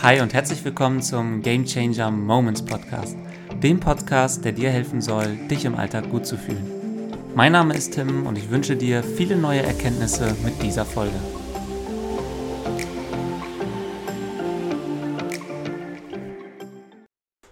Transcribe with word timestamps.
Hi 0.00 0.20
und 0.20 0.32
herzlich 0.32 0.64
willkommen 0.64 1.02
zum 1.02 1.42
Game 1.42 1.64
Changer 1.64 2.12
Moments 2.12 2.64
Podcast, 2.64 3.16
dem 3.60 3.80
Podcast, 3.80 4.44
der 4.44 4.52
dir 4.52 4.70
helfen 4.70 5.00
soll, 5.00 5.34
dich 5.50 5.64
im 5.64 5.74
Alltag 5.74 6.08
gut 6.08 6.24
zu 6.24 6.38
fühlen. 6.38 7.12
Mein 7.34 7.50
Name 7.50 7.74
ist 7.74 7.94
Tim 7.94 8.24
und 8.24 8.38
ich 8.38 8.48
wünsche 8.48 8.76
dir 8.76 9.02
viele 9.02 9.34
neue 9.34 9.60
Erkenntnisse 9.60 10.36
mit 10.44 10.62
dieser 10.62 10.84
Folge. 10.84 11.16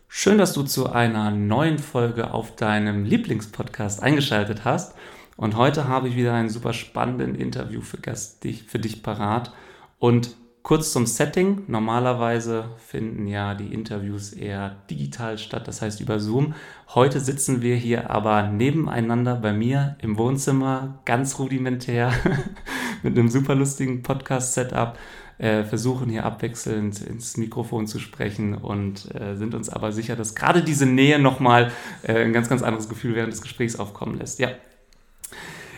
Schön, 0.06 0.38
dass 0.38 0.52
du 0.52 0.62
zu 0.62 0.92
einer 0.92 1.32
neuen 1.32 1.80
Folge 1.80 2.32
auf 2.32 2.54
deinem 2.54 3.04
Lieblingspodcast 3.04 4.00
eingeschaltet 4.04 4.64
hast. 4.64 4.94
Und 5.36 5.56
heute 5.56 5.88
habe 5.88 6.08
ich 6.08 6.14
wieder 6.14 6.34
einen 6.34 6.48
super 6.48 6.74
spannenden 6.74 7.34
Interview 7.34 7.80
für, 7.80 7.98
Gast, 7.98 8.46
für 8.68 8.78
dich 8.78 9.02
parat. 9.02 9.52
Und 9.98 10.36
kurz 10.66 10.90
zum 10.90 11.06
Setting. 11.06 11.62
Normalerweise 11.68 12.70
finden 12.78 13.28
ja 13.28 13.54
die 13.54 13.72
Interviews 13.72 14.32
eher 14.32 14.74
digital 14.90 15.38
statt, 15.38 15.68
das 15.68 15.80
heißt 15.80 16.00
über 16.00 16.18
Zoom. 16.18 16.54
Heute 16.92 17.20
sitzen 17.20 17.62
wir 17.62 17.76
hier 17.76 18.10
aber 18.10 18.48
nebeneinander 18.48 19.36
bei 19.36 19.52
mir 19.52 19.94
im 20.02 20.18
Wohnzimmer, 20.18 20.98
ganz 21.04 21.38
rudimentär, 21.38 22.12
mit 23.04 23.16
einem 23.16 23.28
super 23.28 23.54
lustigen 23.54 24.02
Podcast-Setup 24.02 24.98
äh, 25.38 25.62
versuchen 25.62 26.10
hier 26.10 26.24
abwechselnd 26.24 27.00
ins 27.00 27.36
Mikrofon 27.36 27.86
zu 27.86 28.00
sprechen 28.00 28.56
und 28.56 29.14
äh, 29.14 29.36
sind 29.36 29.54
uns 29.54 29.68
aber 29.68 29.92
sicher, 29.92 30.16
dass 30.16 30.34
gerade 30.34 30.64
diese 30.64 30.86
Nähe 30.86 31.20
nochmal 31.20 31.70
äh, 32.02 32.24
ein 32.24 32.32
ganz, 32.32 32.48
ganz 32.48 32.64
anderes 32.64 32.88
Gefühl 32.88 33.14
während 33.14 33.32
des 33.32 33.40
Gesprächs 33.40 33.76
aufkommen 33.76 34.18
lässt. 34.18 34.40
Ja. 34.40 34.48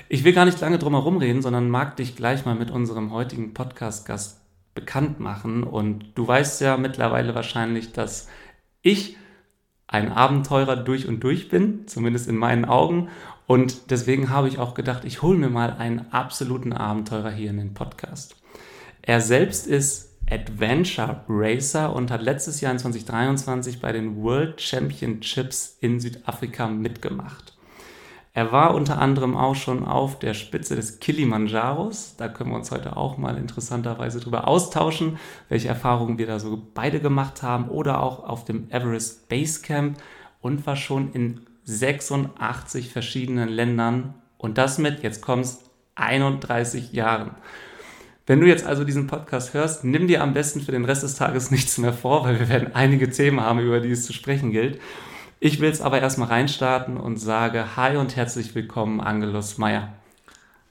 Ich 0.09 0.25
will 0.25 0.33
gar 0.33 0.47
nicht 0.47 0.63
lange 0.63 0.79
drum 0.79 0.95
herum 0.95 1.19
reden, 1.19 1.43
sondern 1.43 1.69
mag 1.69 1.97
dich 1.97 2.17
gleich 2.17 2.47
mal 2.47 2.55
mit 2.55 2.71
unserem 2.71 3.13
heutigen 3.13 3.53
Podcast-Gast 3.53 4.48
bekannt 4.79 5.19
machen. 5.19 5.65
Und 5.65 6.13
du 6.15 6.29
weißt 6.29 6.61
ja 6.61 6.77
mittlerweile 6.77 7.35
wahrscheinlich, 7.35 7.93
dass 7.93 8.29
ich 8.81 9.17
ein 9.89 10.13
Abenteurer 10.13 10.77
durch 10.77 11.09
und 11.09 11.21
durch 11.25 11.49
bin, 11.49 11.89
zumindest 11.89 12.29
in 12.29 12.37
meinen 12.37 12.65
Augen. 12.65 13.09
Und 13.49 13.91
deswegen 13.91 14.31
habe 14.31 14.47
ich 14.47 14.59
auch 14.59 14.75
gedacht, 14.75 15.05
ich 15.05 15.21
hole 15.21 15.37
mir 15.37 15.49
mal 15.49 15.73
einen 15.73 16.13
absoluten 16.13 16.73
Abenteurer 16.73 17.31
hier 17.31 17.51
in 17.51 17.57
den 17.57 17.75
Podcast. 17.75 18.37
Er 19.03 19.21
selbst 19.21 19.67
ist 19.67 20.17
Adventure 20.31 21.25
Racer 21.29 21.93
und 21.93 22.13
hat 22.13 22.23
letztes 22.23 22.61
Jahr 22.61 22.71
in 22.71 22.79
2023 22.79 23.81
bei 23.81 23.91
den 23.91 24.23
World 24.23 24.61
Championships 24.61 25.77
in 25.81 25.99
Südafrika 25.99 26.69
mitgemacht. 26.69 27.58
Er 28.39 28.53
war 28.53 28.73
unter 28.77 29.01
anderem 29.01 29.37
auch 29.37 29.57
schon 29.57 29.85
auf 29.85 30.21
der 30.21 30.33
Spitze 30.33 30.77
des 30.77 31.01
Kilimanjaros. 31.01 32.15
Da 32.19 32.29
können 32.29 32.51
wir 32.51 32.57
uns 32.57 32.71
heute 32.71 32.97
auch 32.97 33.19
mal 33.19 33.37
interessanterweise 33.37 34.21
drüber 34.21 34.47
austauschen, 34.47 35.19
welche 35.49 35.67
Erfahrungen 35.67 36.19
wir 36.19 36.29
da 36.29 36.39
so 36.39 36.63
beide 36.73 37.01
gemacht 37.01 37.43
haben. 37.43 37.69
Oder 37.69 38.01
auch 38.01 38.23
auf 38.23 38.45
dem 38.45 38.71
Everest 38.71 39.29
Base 39.29 39.61
Camp 39.61 39.99
und 40.41 40.69
war 40.69 40.77
schon 40.77 41.11
in 41.15 41.41
86 41.65 42.93
verschiedenen 42.93 43.49
Ländern. 43.49 44.15
Und 44.37 44.57
das 44.57 44.79
mit, 44.79 45.03
jetzt 45.03 45.21
kommst 45.21 45.69
31 45.97 46.93
Jahren. 46.93 47.33
Wenn 48.25 48.41
du 48.41 48.47
jetzt 48.47 48.65
also 48.65 48.85
diesen 48.85 49.09
Podcast 49.09 49.53
hörst, 49.53 49.83
nimm 49.83 50.07
dir 50.07 50.23
am 50.23 50.33
besten 50.33 50.61
für 50.61 50.71
den 50.71 50.85
Rest 50.85 51.03
des 51.03 51.17
Tages 51.17 51.51
nichts 51.51 51.77
mehr 51.79 51.93
vor, 51.93 52.23
weil 52.23 52.39
wir 52.39 52.49
werden 52.49 52.73
einige 52.73 53.11
Themen 53.11 53.41
haben, 53.41 53.59
über 53.59 53.81
die 53.81 53.91
es 53.91 54.07
zu 54.07 54.13
sprechen 54.13 54.53
gilt. 54.53 54.79
Ich 55.41 55.61
will 55.61 55.71
es 55.71 55.81
aber 55.81 56.01
erstmal 56.01 56.29
reinstarten 56.29 56.97
und 56.97 57.17
sage 57.19 57.77
Hi 57.77 57.97
und 57.97 58.17
herzlich 58.17 58.57
willkommen, 58.57 59.01
Angelus 59.01 59.57
Meyer. 59.57 59.93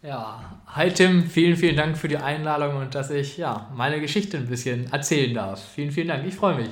Ja, 0.04 0.60
hi 0.68 0.92
Tim, 0.92 1.24
vielen, 1.24 1.56
vielen 1.56 1.78
Dank 1.78 1.98
für 1.98 2.10
die 2.10 2.18
Einladung 2.18 2.76
und 2.76 2.94
dass 2.94 3.10
ich 3.10 3.38
ja, 3.38 3.70
meine 3.74 4.02
Geschichte 4.02 4.36
ein 4.36 4.48
bisschen 4.48 4.92
erzählen 4.92 5.34
darf. 5.34 5.66
Vielen, 5.74 5.92
vielen 5.92 6.10
Dank, 6.10 6.26
ich 6.28 6.36
freue 6.36 6.56
mich. 6.56 6.70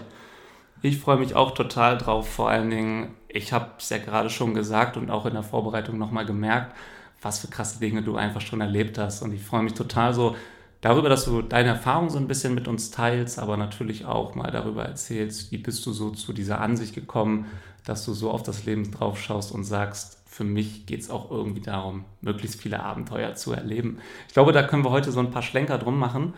Ich 0.82 0.98
freue 0.98 1.16
mich 1.16 1.36
auch 1.36 1.54
total 1.54 1.98
drauf, 1.98 2.28
vor 2.28 2.50
allen 2.50 2.70
Dingen, 2.70 3.14
ich 3.30 3.54
habe 3.54 3.70
es 3.78 3.88
ja 3.88 3.98
gerade 3.98 4.30
schon 4.30 4.54
gesagt 4.54 4.98
und 4.98 5.10
auch 5.10 5.26
in 5.26 5.34
der 5.34 5.44
Vorbereitung 5.44 5.98
nochmal 5.98 6.26
gemerkt, 6.26 6.76
was 7.22 7.40
für 7.40 7.48
krasse 7.48 7.80
Dinge 7.80 8.02
du 8.02 8.18
einfach 8.18 8.42
schon 8.42 8.60
erlebt 8.60 8.98
hast. 8.98 9.22
Und 9.22 9.34
ich 9.34 9.42
freue 9.42 9.64
mich 9.64 9.74
total 9.74 10.14
so, 10.14 10.36
darüber, 10.82 11.08
dass 11.08 11.24
du 11.24 11.42
deine 11.42 11.70
Erfahrung 11.70 12.10
so 12.10 12.18
ein 12.18 12.28
bisschen 12.28 12.54
mit 12.56 12.68
uns 12.68 12.92
teilst, 12.92 13.40
aber 13.40 13.56
natürlich 13.56 14.04
auch 14.04 14.36
mal 14.36 14.52
darüber 14.52 14.84
erzählst, 14.84 15.54
wie 15.54 15.58
bist 15.58 15.86
du 15.86 15.94
so 15.94 16.12
zu 16.12 16.34
dieser 16.34 16.60
Ansicht 16.60 16.94
gekommen, 16.94 17.46
dass 17.86 18.04
du 18.06 18.14
so 18.14 18.32
auf 18.32 18.44
das 18.44 18.66
Leben 18.66 18.92
drauf 18.92 19.20
schaust 19.20 19.52
und 19.52 19.64
sagst, 19.64 20.22
für 20.26 20.44
mich 20.44 20.86
geht 20.86 21.02
es 21.02 21.10
auch 21.10 21.32
irgendwie 21.32 21.62
darum, 21.62 22.04
möglichst 22.20 22.60
viele 22.60 22.82
Abenteuer 22.82 23.36
zu 23.36 23.54
erleben. 23.54 24.00
Ich 24.28 24.34
glaube, 24.34 24.52
da 24.52 24.64
können 24.64 24.84
wir 24.84 24.92
heute 24.92 25.12
so 25.12 25.22
ein 25.22 25.32
paar 25.32 25.44
Schlenker 25.44 25.78
drum 25.78 25.98
machen. 25.98 26.34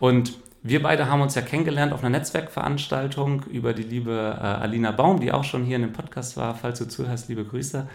Und 0.00 0.34
wir 0.62 0.82
beide 0.82 1.08
haben 1.08 1.22
uns 1.22 1.34
ja 1.34 1.40
kennengelernt 1.40 1.92
auf 1.92 2.00
einer 2.00 2.18
Netzwerkveranstaltung 2.18 3.44
über 3.44 3.72
die 3.72 3.84
liebe 3.84 4.36
äh, 4.38 4.44
Alina 4.44 4.90
Baum, 4.90 5.20
die 5.20 5.32
auch 5.32 5.44
schon 5.44 5.64
hier 5.64 5.76
in 5.76 5.82
dem 5.82 5.92
Podcast 5.92 6.36
war. 6.36 6.54
Falls 6.54 6.78
du 6.78 6.88
zuhörst, 6.88 7.28
liebe 7.28 7.44
Grüße. 7.44 7.88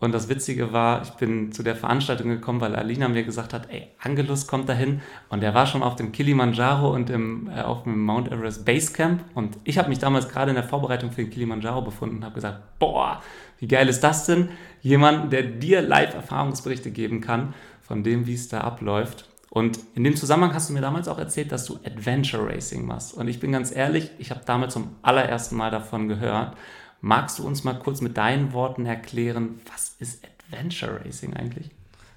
Und 0.00 0.12
das 0.12 0.30
Witzige 0.30 0.72
war, 0.72 1.02
ich 1.02 1.10
bin 1.10 1.52
zu 1.52 1.62
der 1.62 1.76
Veranstaltung 1.76 2.30
gekommen, 2.30 2.62
weil 2.62 2.74
Alina 2.74 3.06
mir 3.08 3.22
gesagt 3.22 3.52
hat, 3.52 3.68
ey, 3.70 3.88
Angelus 3.98 4.46
kommt 4.46 4.66
dahin. 4.66 5.02
Und 5.28 5.42
er 5.42 5.54
war 5.54 5.66
schon 5.66 5.82
auf 5.82 5.94
dem 5.94 6.10
Kilimanjaro 6.10 6.90
und 6.90 7.10
im, 7.10 7.50
äh, 7.54 7.60
auf 7.60 7.82
dem 7.82 8.02
Mount 8.02 8.32
Everest 8.32 8.64
Base 8.64 8.94
Camp. 8.94 9.22
Und 9.34 9.58
ich 9.64 9.76
habe 9.76 9.90
mich 9.90 9.98
damals 9.98 10.30
gerade 10.30 10.50
in 10.50 10.54
der 10.54 10.64
Vorbereitung 10.64 11.12
für 11.12 11.22
den 11.22 11.30
Kilimanjaro 11.30 11.82
befunden 11.82 12.16
und 12.16 12.24
habe 12.24 12.34
gesagt, 12.34 12.78
boah, 12.78 13.22
wie 13.58 13.68
geil 13.68 13.88
ist 13.88 14.00
das 14.00 14.24
denn? 14.24 14.48
Jemand, 14.80 15.34
der 15.34 15.42
dir 15.42 15.82
Live-Erfahrungsberichte 15.82 16.90
geben 16.90 17.20
kann 17.20 17.52
von 17.82 18.02
dem, 18.02 18.26
wie 18.26 18.34
es 18.34 18.48
da 18.48 18.62
abläuft. 18.62 19.28
Und 19.50 19.80
in 19.94 20.04
dem 20.04 20.16
Zusammenhang 20.16 20.54
hast 20.54 20.70
du 20.70 20.72
mir 20.72 20.80
damals 20.80 21.08
auch 21.08 21.18
erzählt, 21.18 21.52
dass 21.52 21.66
du 21.66 21.78
Adventure 21.84 22.48
Racing 22.48 22.86
machst. 22.86 23.12
Und 23.12 23.28
ich 23.28 23.38
bin 23.38 23.52
ganz 23.52 23.74
ehrlich, 23.74 24.10
ich 24.18 24.30
habe 24.30 24.40
damals 24.46 24.72
zum 24.72 24.96
allerersten 25.02 25.56
Mal 25.56 25.70
davon 25.70 26.08
gehört. 26.08 26.56
Magst 27.00 27.38
du 27.38 27.46
uns 27.46 27.64
mal 27.64 27.78
kurz 27.78 28.00
mit 28.00 28.16
deinen 28.16 28.52
Worten 28.52 28.84
erklären, 28.84 29.60
was 29.72 29.96
ist 29.98 30.24
Adventure 30.24 31.00
Racing 31.04 31.34
eigentlich? 31.34 31.70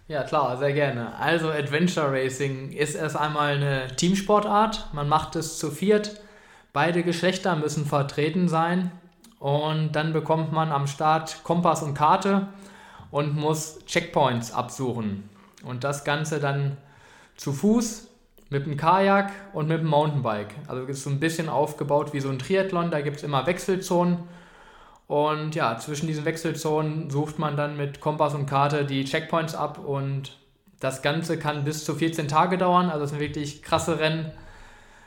Ja, 0.10 0.24
klar, 0.24 0.58
sehr 0.58 0.74
gerne. 0.74 1.16
Also 1.16 1.50
Adventure 1.50 2.12
Racing 2.12 2.72
ist 2.74 2.96
erst 2.96 3.16
einmal 3.16 3.56
eine 3.56 3.96
Teamsportart. 3.96 4.90
Man 4.94 5.08
macht 5.08 5.38
es 5.38 5.58
zu 5.58 5.72
viert. 5.72 6.20
Beide 6.74 7.04
Geschlechter 7.04 7.56
müssen 7.56 7.86
vertreten 7.86 8.50
sein. 8.50 8.92
Und 9.40 9.94
dann 9.94 10.12
bekommt 10.12 10.52
man 10.52 10.72
am 10.72 10.88
Start 10.88 11.44
Kompass 11.44 11.82
und 11.84 11.94
Karte 11.94 12.48
und 13.12 13.36
muss 13.36 13.86
Checkpoints 13.86 14.52
absuchen. 14.54 15.30
Und 15.64 15.86
das 15.86 16.04
Ganze 16.04 16.40
dann 16.40 16.78
zu 17.38 17.54
Fuß, 17.54 18.10
mit 18.50 18.68
dem 18.68 18.78
Kajak 18.78 19.32
und 19.54 19.68
mit 19.68 19.80
dem 19.80 19.88
Mountainbike. 19.88 20.54
Also 20.68 20.84
ist 20.84 21.04
so 21.04 21.10
ein 21.10 21.20
bisschen 21.20 21.50
aufgebaut 21.50 22.14
wie 22.14 22.20
so 22.20 22.30
ein 22.30 22.40
Triathlon. 22.40 22.92
Da 22.92 23.02
gibt 23.02 23.18
es 23.18 23.24
immer 23.24 23.48
Wechselzonen 23.48 24.20
und 25.08 25.56
ja, 25.56 25.78
zwischen 25.78 26.08
diesen 26.08 26.25
Wechselzonen 26.25 27.09
sucht 27.09 27.40
man 27.40 27.58
dann 27.58 27.78
mit 27.78 28.00
Kompass 28.00 28.34
und 28.36 28.46
Karte 28.46 28.86
die 28.86 29.03
Checkpoints 29.03 29.56
ab 29.56 29.80
und 29.80 30.38
das 30.80 31.02
Ganze 31.02 31.38
kann 31.38 31.64
bis 31.64 31.86
zu 31.86 31.96
14 31.96 32.28
Tage 32.28 32.58
dauern. 32.58 32.90
Also 32.90 33.06
es 33.06 33.09
sind 33.12 33.19
wirklich 33.19 33.63
krasse 33.63 34.00
Rennen. 34.00 34.31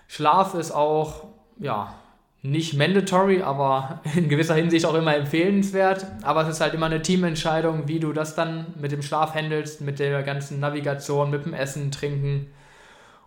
Schlaf 0.08 0.54
ist 0.54 0.70
auch, 0.70 1.26
ja, 1.58 1.94
nicht 2.42 2.74
mandatory, 2.74 3.42
aber 3.42 4.00
in 4.14 4.28
gewisser 4.28 4.54
Hinsicht 4.54 4.86
auch 4.86 4.94
immer 4.94 5.16
empfehlenswert. 5.16 6.06
Aber 6.22 6.42
es 6.42 6.48
ist 6.48 6.60
halt 6.60 6.74
immer 6.74 6.86
eine 6.86 7.02
Teamentscheidung, 7.02 7.88
wie 7.88 8.00
du 8.00 8.12
das 8.12 8.34
dann 8.34 8.66
mit 8.80 8.92
dem 8.92 9.02
Schlaf 9.02 9.34
handelst, 9.34 9.80
mit 9.80 9.98
der 9.98 10.22
ganzen 10.22 10.60
Navigation, 10.60 11.30
mit 11.30 11.44
dem 11.44 11.54
Essen, 11.54 11.90
Trinken. 11.90 12.46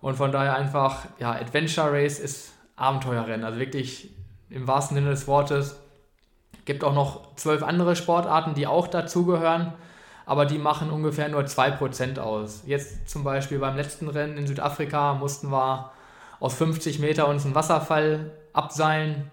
Und 0.02 0.16
von 0.16 0.32
daher 0.32 0.56
einfach, 0.56 1.06
ja, 1.20 1.32
Adventure 1.34 1.92
Race 1.92 2.20
ist 2.20 2.54
Abenteuerrennen. 2.78 3.44
Also 3.44 3.60
wirklich 3.60 4.12
im 4.50 4.68
wahrsten 4.68 4.96
Sinne 4.96 5.10
des 5.10 5.28
Wortes 5.28 5.80
gibt 6.70 6.84
auch 6.84 6.94
noch 6.94 7.36
zwölf 7.36 7.64
andere 7.64 7.96
Sportarten, 7.96 8.54
die 8.54 8.68
auch 8.68 8.88
dazugehören, 8.88 9.74
aber 10.28 10.46
die 10.46 10.60
machen 10.60 10.92
ungefähr 10.92 11.28
nur 11.28 11.42
2% 11.42 12.20
aus. 12.20 12.62
Jetzt 12.68 13.10
zum 13.10 13.24
Beispiel 13.24 13.58
beim 13.58 13.76
letzten 13.76 14.08
Rennen 14.08 14.38
in 14.38 14.46
Südafrika 14.46 15.16
mussten 15.16 15.52
wir 15.52 15.90
aus 16.40 16.54
50 16.54 17.00
Meter 17.00 17.28
uns 17.28 17.44
einen 17.44 17.56
Wasserfall 17.56 18.30
abseilen. 18.54 19.32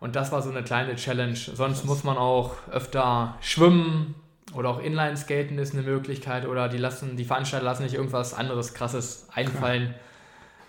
Und 0.00 0.16
das 0.16 0.32
war 0.32 0.40
so 0.40 0.48
eine 0.48 0.62
kleine 0.62 0.96
Challenge. 0.96 1.36
Sonst 1.36 1.84
muss 1.84 2.04
man 2.04 2.16
auch 2.16 2.52
öfter 2.72 3.34
schwimmen 3.42 4.14
oder 4.54 4.70
auch 4.70 4.80
Inline-Skaten 4.80 5.58
ist 5.58 5.74
eine 5.74 5.82
Möglichkeit 5.82 6.46
oder 6.46 6.70
die, 6.70 6.78
lassen, 6.78 7.18
die 7.18 7.26
Veranstalter 7.26 7.66
lassen 7.66 7.82
nicht 7.82 7.96
irgendwas 7.96 8.32
anderes 8.32 8.72
krasses 8.72 9.28
einfallen. 9.34 9.94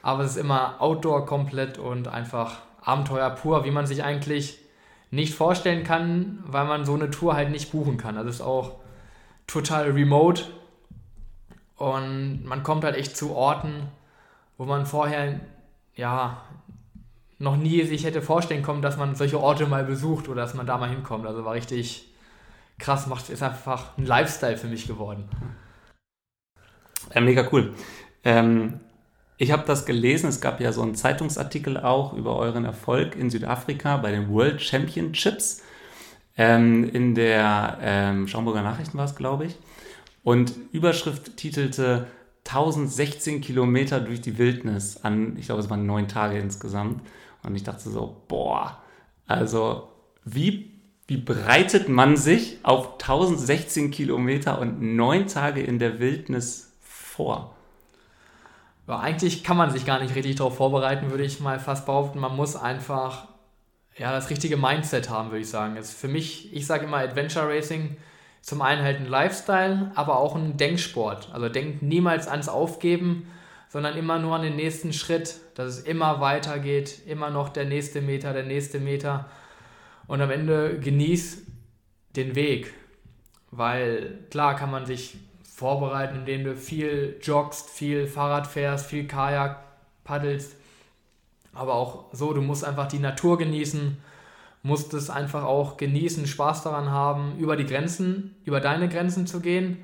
Aber 0.01 0.25
es 0.25 0.31
ist 0.31 0.37
immer 0.37 0.81
Outdoor 0.81 1.25
komplett 1.25 1.77
und 1.77 2.09
einfach 2.09 2.57
Abenteuer 2.83 3.29
pur, 3.29 3.63
wie 3.63 3.71
man 3.71 3.87
sich 3.87 4.03
eigentlich 4.03 4.66
nicht 5.11 5.33
vorstellen 5.33 5.83
kann, 5.83 6.43
weil 6.45 6.65
man 6.65 6.85
so 6.85 6.93
eine 6.93 7.09
Tour 7.09 7.35
halt 7.35 7.49
nicht 7.49 7.71
buchen 7.71 7.97
kann. 7.97 8.17
Also 8.17 8.29
ist 8.29 8.41
auch 8.41 8.79
total 9.45 9.91
remote 9.91 10.43
und 11.77 12.43
man 12.45 12.63
kommt 12.63 12.83
halt 12.83 12.95
echt 12.95 13.15
zu 13.15 13.35
Orten, 13.35 13.87
wo 14.57 14.65
man 14.65 14.85
vorher 14.85 15.39
ja 15.95 16.41
noch 17.39 17.55
nie 17.55 17.83
sich 17.83 18.03
hätte 18.03 18.21
vorstellen 18.21 18.63
können, 18.63 18.81
dass 18.81 18.97
man 18.97 19.15
solche 19.15 19.39
Orte 19.39 19.67
mal 19.67 19.83
besucht 19.83 20.27
oder 20.27 20.41
dass 20.41 20.55
man 20.55 20.65
da 20.65 20.77
mal 20.77 20.89
hinkommt. 20.89 21.25
Also 21.25 21.45
war 21.45 21.53
richtig 21.53 22.07
krass, 22.79 23.07
macht 23.07 23.29
ist 23.29 23.43
einfach 23.43 23.97
ein 23.97 24.05
Lifestyle 24.05 24.57
für 24.57 24.67
mich 24.67 24.87
geworden. 24.87 25.29
Ja, 27.13 27.21
mega 27.21 27.47
cool. 27.51 27.73
Ähm, 28.23 28.79
ich 29.37 29.51
habe 29.51 29.63
das 29.65 29.85
gelesen, 29.85 30.29
es 30.29 30.41
gab 30.41 30.59
ja 30.59 30.71
so 30.71 30.81
einen 30.81 30.95
Zeitungsartikel 30.95 31.77
auch 31.77 32.13
über 32.13 32.35
euren 32.37 32.65
Erfolg 32.65 33.15
in 33.15 33.29
Südafrika 33.29 33.97
bei 33.97 34.11
den 34.11 34.29
World 34.29 34.61
Championships. 34.61 35.61
Ähm, 36.35 36.89
in 36.89 37.13
der 37.15 37.77
ähm, 37.81 38.27
Schaumburger 38.27 38.63
Nachrichten 38.63 38.97
war 38.97 39.05
es, 39.05 39.15
glaube 39.15 39.45
ich. 39.45 39.55
Und 40.23 40.53
Überschrift 40.71 41.37
titelte 41.37 42.07
1016 42.45 43.41
Kilometer 43.41 43.99
durch 43.99 44.21
die 44.21 44.37
Wildnis 44.37 44.97
an, 45.03 45.37
ich 45.37 45.47
glaube, 45.47 45.61
es 45.61 45.69
waren 45.69 45.85
neun 45.85 46.07
Tage 46.07 46.39
insgesamt. 46.39 47.01
Und 47.43 47.55
ich 47.55 47.63
dachte 47.63 47.89
so, 47.89 48.23
boah, 48.27 48.81
also 49.27 49.89
wie, 50.25 50.71
wie 51.07 51.17
bereitet 51.17 51.89
man 51.89 52.17
sich 52.17 52.59
auf 52.63 52.93
1016 52.93 53.91
Kilometer 53.91 54.59
und 54.59 54.81
neun 54.81 55.27
Tage 55.27 55.61
in 55.61 55.77
der 55.77 55.99
Wildnis 55.99 56.73
vor? 56.81 57.56
Ja, 58.87 58.99
eigentlich 58.99 59.43
kann 59.43 59.57
man 59.57 59.69
sich 59.69 59.85
gar 59.85 59.99
nicht 59.99 60.15
richtig 60.15 60.37
darauf 60.37 60.55
vorbereiten, 60.55 61.11
würde 61.11 61.25
ich 61.25 61.39
mal 61.41 61.59
fast 61.59 61.85
behaupten. 61.85 62.19
Man 62.19 62.35
muss 62.35 62.55
einfach 62.55 63.27
ja, 63.97 64.11
das 64.11 64.29
richtige 64.29 64.57
Mindset 64.57 65.09
haben, 65.09 65.29
würde 65.29 65.41
ich 65.41 65.49
sagen. 65.49 65.75
Jetzt 65.75 65.93
für 65.99 66.07
mich, 66.07 66.53
ich 66.53 66.65
sage 66.65 66.85
immer, 66.85 66.97
Adventure 66.97 67.47
Racing 67.47 67.97
zum 68.41 68.61
einen 68.61 68.83
halt 68.83 68.99
ein 68.99 69.07
Lifestyle, 69.07 69.91
aber 69.95 70.17
auch 70.17 70.35
ein 70.35 70.55
Denksport. 70.55 71.29
Also 71.33 71.49
denkt 71.49 71.81
niemals 71.81 72.27
ans 72.27 72.47
Aufgeben, 72.47 73.27
sondern 73.67 73.97
immer 73.97 74.19
nur 74.19 74.35
an 74.35 74.43
den 74.43 74.55
nächsten 74.55 74.93
Schritt, 74.93 75.35
dass 75.55 75.67
es 75.67 75.79
immer 75.79 76.21
weitergeht, 76.21 77.01
immer 77.05 77.29
noch 77.29 77.49
der 77.49 77.65
nächste 77.65 78.01
Meter, 78.01 78.31
der 78.31 78.43
nächste 78.43 78.79
Meter. 78.79 79.25
Und 80.07 80.21
am 80.21 80.31
Ende 80.31 80.79
genieß 80.79 81.45
den 82.15 82.35
Weg. 82.35 82.73
Weil 83.51 84.19
klar 84.29 84.55
kann 84.55 84.71
man 84.71 84.85
sich 84.85 85.17
vorbereiten, 85.57 86.17
indem 86.17 86.43
du 86.43 86.55
viel 86.55 87.17
joggst, 87.19 87.71
viel 87.71 88.05
Fahrrad 88.05 88.45
fährst, 88.45 88.85
viel 88.85 89.07
Kajak 89.07 89.57
paddelst. 90.03 90.55
Aber 91.51 91.73
auch 91.73 92.13
so, 92.13 92.31
du 92.31 92.43
musst 92.43 92.63
einfach 92.63 92.87
die 92.87 92.99
Natur 92.99 93.39
genießen, 93.39 93.97
musst 94.61 94.93
es 94.93 95.09
einfach 95.09 95.43
auch 95.45 95.77
genießen, 95.77 96.27
Spaß 96.27 96.61
daran 96.61 96.91
haben, 96.91 97.39
über 97.39 97.55
die 97.55 97.65
Grenzen, 97.65 98.35
über 98.45 98.61
deine 98.61 98.87
Grenzen 98.87 99.25
zu 99.25 99.39
gehen. 99.39 99.83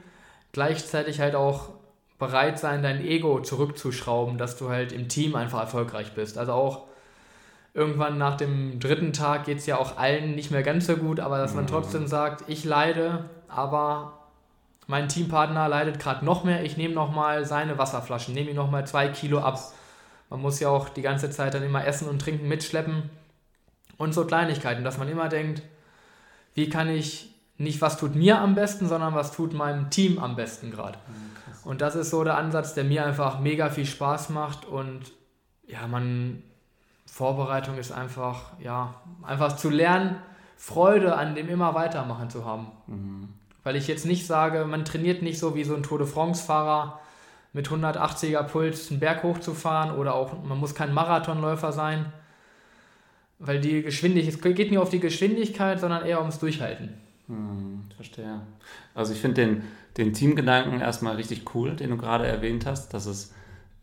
Gleichzeitig 0.51 1.19
halt 1.19 1.33
auch 1.33 1.69
bereit 2.19 2.59
sein, 2.59 2.83
dein 2.83 3.03
Ego 3.03 3.39
zurückzuschrauben, 3.39 4.37
dass 4.37 4.57
du 4.57 4.69
halt 4.69 4.91
im 4.91 5.09
Team 5.09 5.33
einfach 5.35 5.61
erfolgreich 5.61 6.13
bist. 6.13 6.37
Also 6.37 6.51
auch 6.51 6.83
irgendwann 7.73 8.19
nach 8.19 8.37
dem 8.37 8.79
dritten 8.79 9.11
Tag 9.11 9.45
geht 9.45 9.57
es 9.57 9.65
ja 9.65 9.79
auch 9.79 9.97
allen 9.97 10.35
nicht 10.35 10.51
mehr 10.51 10.61
ganz 10.61 10.85
so 10.85 10.97
gut, 10.97 11.19
aber 11.19 11.39
dass 11.39 11.55
man 11.55 11.63
mhm. 11.63 11.69
trotzdem 11.69 12.05
sagt, 12.05 12.47
ich 12.47 12.63
leide, 12.63 13.25
aber 13.47 14.22
mein 14.87 15.07
Teampartner 15.07 15.67
leidet 15.67 15.99
gerade 15.99 16.25
noch 16.25 16.43
mehr, 16.43 16.63
ich 16.63 16.77
nehme 16.77 16.93
nochmal 16.93 17.45
seine 17.45 17.77
Wasserflaschen, 17.77 18.33
nehme 18.33 18.49
ihm 18.49 18.55
nochmal 18.55 18.85
zwei 18.85 19.07
Kilo 19.07 19.39
ab. 19.39 19.59
Man 20.29 20.41
muss 20.41 20.59
ja 20.59 20.69
auch 20.69 20.89
die 20.89 21.01
ganze 21.01 21.29
Zeit 21.29 21.53
dann 21.53 21.63
immer 21.63 21.85
Essen 21.85 22.07
und 22.07 22.19
Trinken 22.19 22.47
mitschleppen 22.47 23.09
und 23.97 24.13
so 24.13 24.25
Kleinigkeiten, 24.25 24.83
dass 24.83 24.97
man 24.97 25.07
immer 25.07 25.29
denkt, 25.29 25.61
wie 26.53 26.69
kann 26.69 26.89
ich 26.89 27.29
nicht, 27.57 27.81
was 27.81 27.97
tut 27.97 28.15
mir 28.15 28.39
am 28.39 28.55
besten, 28.55 28.87
sondern 28.87 29.13
was 29.13 29.31
tut 29.31 29.53
meinem 29.53 29.89
Team 29.89 30.19
am 30.19 30.35
besten 30.35 30.71
gerade. 30.71 30.97
Mhm, 31.07 31.69
und 31.69 31.81
das 31.81 31.95
ist 31.95 32.09
so 32.09 32.23
der 32.23 32.37
Ansatz, 32.37 32.73
der 32.73 32.83
mir 32.83 33.05
einfach 33.05 33.39
mega 33.39 33.69
viel 33.69 33.85
Spaß 33.85 34.29
macht 34.29 34.65
und 34.65 35.11
ja, 35.65 35.87
man, 35.87 36.43
Vorbereitung 37.05 37.77
ist 37.77 37.91
einfach, 37.91 38.53
ja, 38.59 38.95
einfach 39.21 39.55
zu 39.55 39.69
lernen, 39.69 40.17
Freude 40.57 41.15
an 41.15 41.35
dem 41.35 41.47
immer 41.47 41.73
weitermachen 41.75 42.29
zu 42.29 42.45
haben. 42.45 42.67
Mhm. 42.87 43.32
Weil 43.63 43.75
ich 43.75 43.87
jetzt 43.87 44.05
nicht 44.05 44.27
sage, 44.27 44.65
man 44.65 44.85
trainiert 44.85 45.21
nicht 45.21 45.39
so 45.39 45.55
wie 45.55 45.63
so 45.63 45.75
ein 45.75 45.83
Tour 45.83 45.99
de 45.99 46.07
France-Fahrer 46.07 46.99
mit 47.53 47.69
180er 47.69 48.43
Puls 48.43 48.89
einen 48.89 48.99
Berg 48.99 49.23
hochzufahren 49.23 49.95
oder 49.95 50.15
auch, 50.15 50.43
man 50.43 50.57
muss 50.57 50.75
kein 50.75 50.93
Marathonläufer 50.93 51.71
sein, 51.71 52.07
weil 53.39 53.61
die 53.61 53.83
Geschwindigkeit, 53.83 54.33
es 54.33 54.41
geht 54.55 54.71
nicht 54.71 54.79
auf 54.79 54.89
die 54.89 54.99
Geschwindigkeit, 54.99 55.79
sondern 55.79 56.05
eher 56.05 56.19
ums 56.19 56.39
Durchhalten. 56.39 56.95
Hm, 57.27 57.85
verstehe. 57.95 58.41
Also 58.95 59.13
ich 59.13 59.19
finde 59.19 59.41
den, 59.41 59.63
den 59.97 60.13
Teamgedanken 60.13 60.81
erstmal 60.81 61.15
richtig 61.15 61.53
cool, 61.53 61.75
den 61.75 61.91
du 61.91 61.97
gerade 61.97 62.25
erwähnt 62.25 62.65
hast. 62.65 62.93
Das 62.93 63.05
ist 63.05 63.33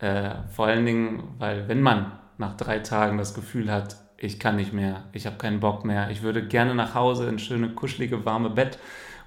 äh, 0.00 0.30
vor 0.54 0.66
allen 0.66 0.84
Dingen, 0.84 1.22
weil 1.38 1.68
wenn 1.68 1.80
man 1.80 2.12
nach 2.38 2.56
drei 2.56 2.80
Tagen 2.80 3.18
das 3.18 3.34
Gefühl 3.34 3.70
hat, 3.70 3.96
ich 4.16 4.38
kann 4.38 4.56
nicht 4.56 4.72
mehr, 4.72 5.04
ich 5.12 5.26
habe 5.26 5.36
keinen 5.36 5.60
Bock 5.60 5.84
mehr, 5.84 6.10
ich 6.10 6.22
würde 6.22 6.46
gerne 6.46 6.74
nach 6.74 6.94
Hause 6.94 7.28
in 7.28 7.38
schöne, 7.38 7.70
kuschelige, 7.70 8.24
warme 8.24 8.50
Bett 8.50 8.78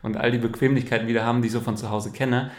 und 0.04 0.18
all 0.18 0.32
die 0.32 0.38
Bequemlichkeiten 0.38 1.08
wieder 1.08 1.26
haben, 1.26 1.42
die 1.42 1.48
ich 1.48 1.54
so 1.54 1.62
von 1.62 1.78
zu 1.78 1.90
Hause 1.90 2.12
kenne, 2.12 2.52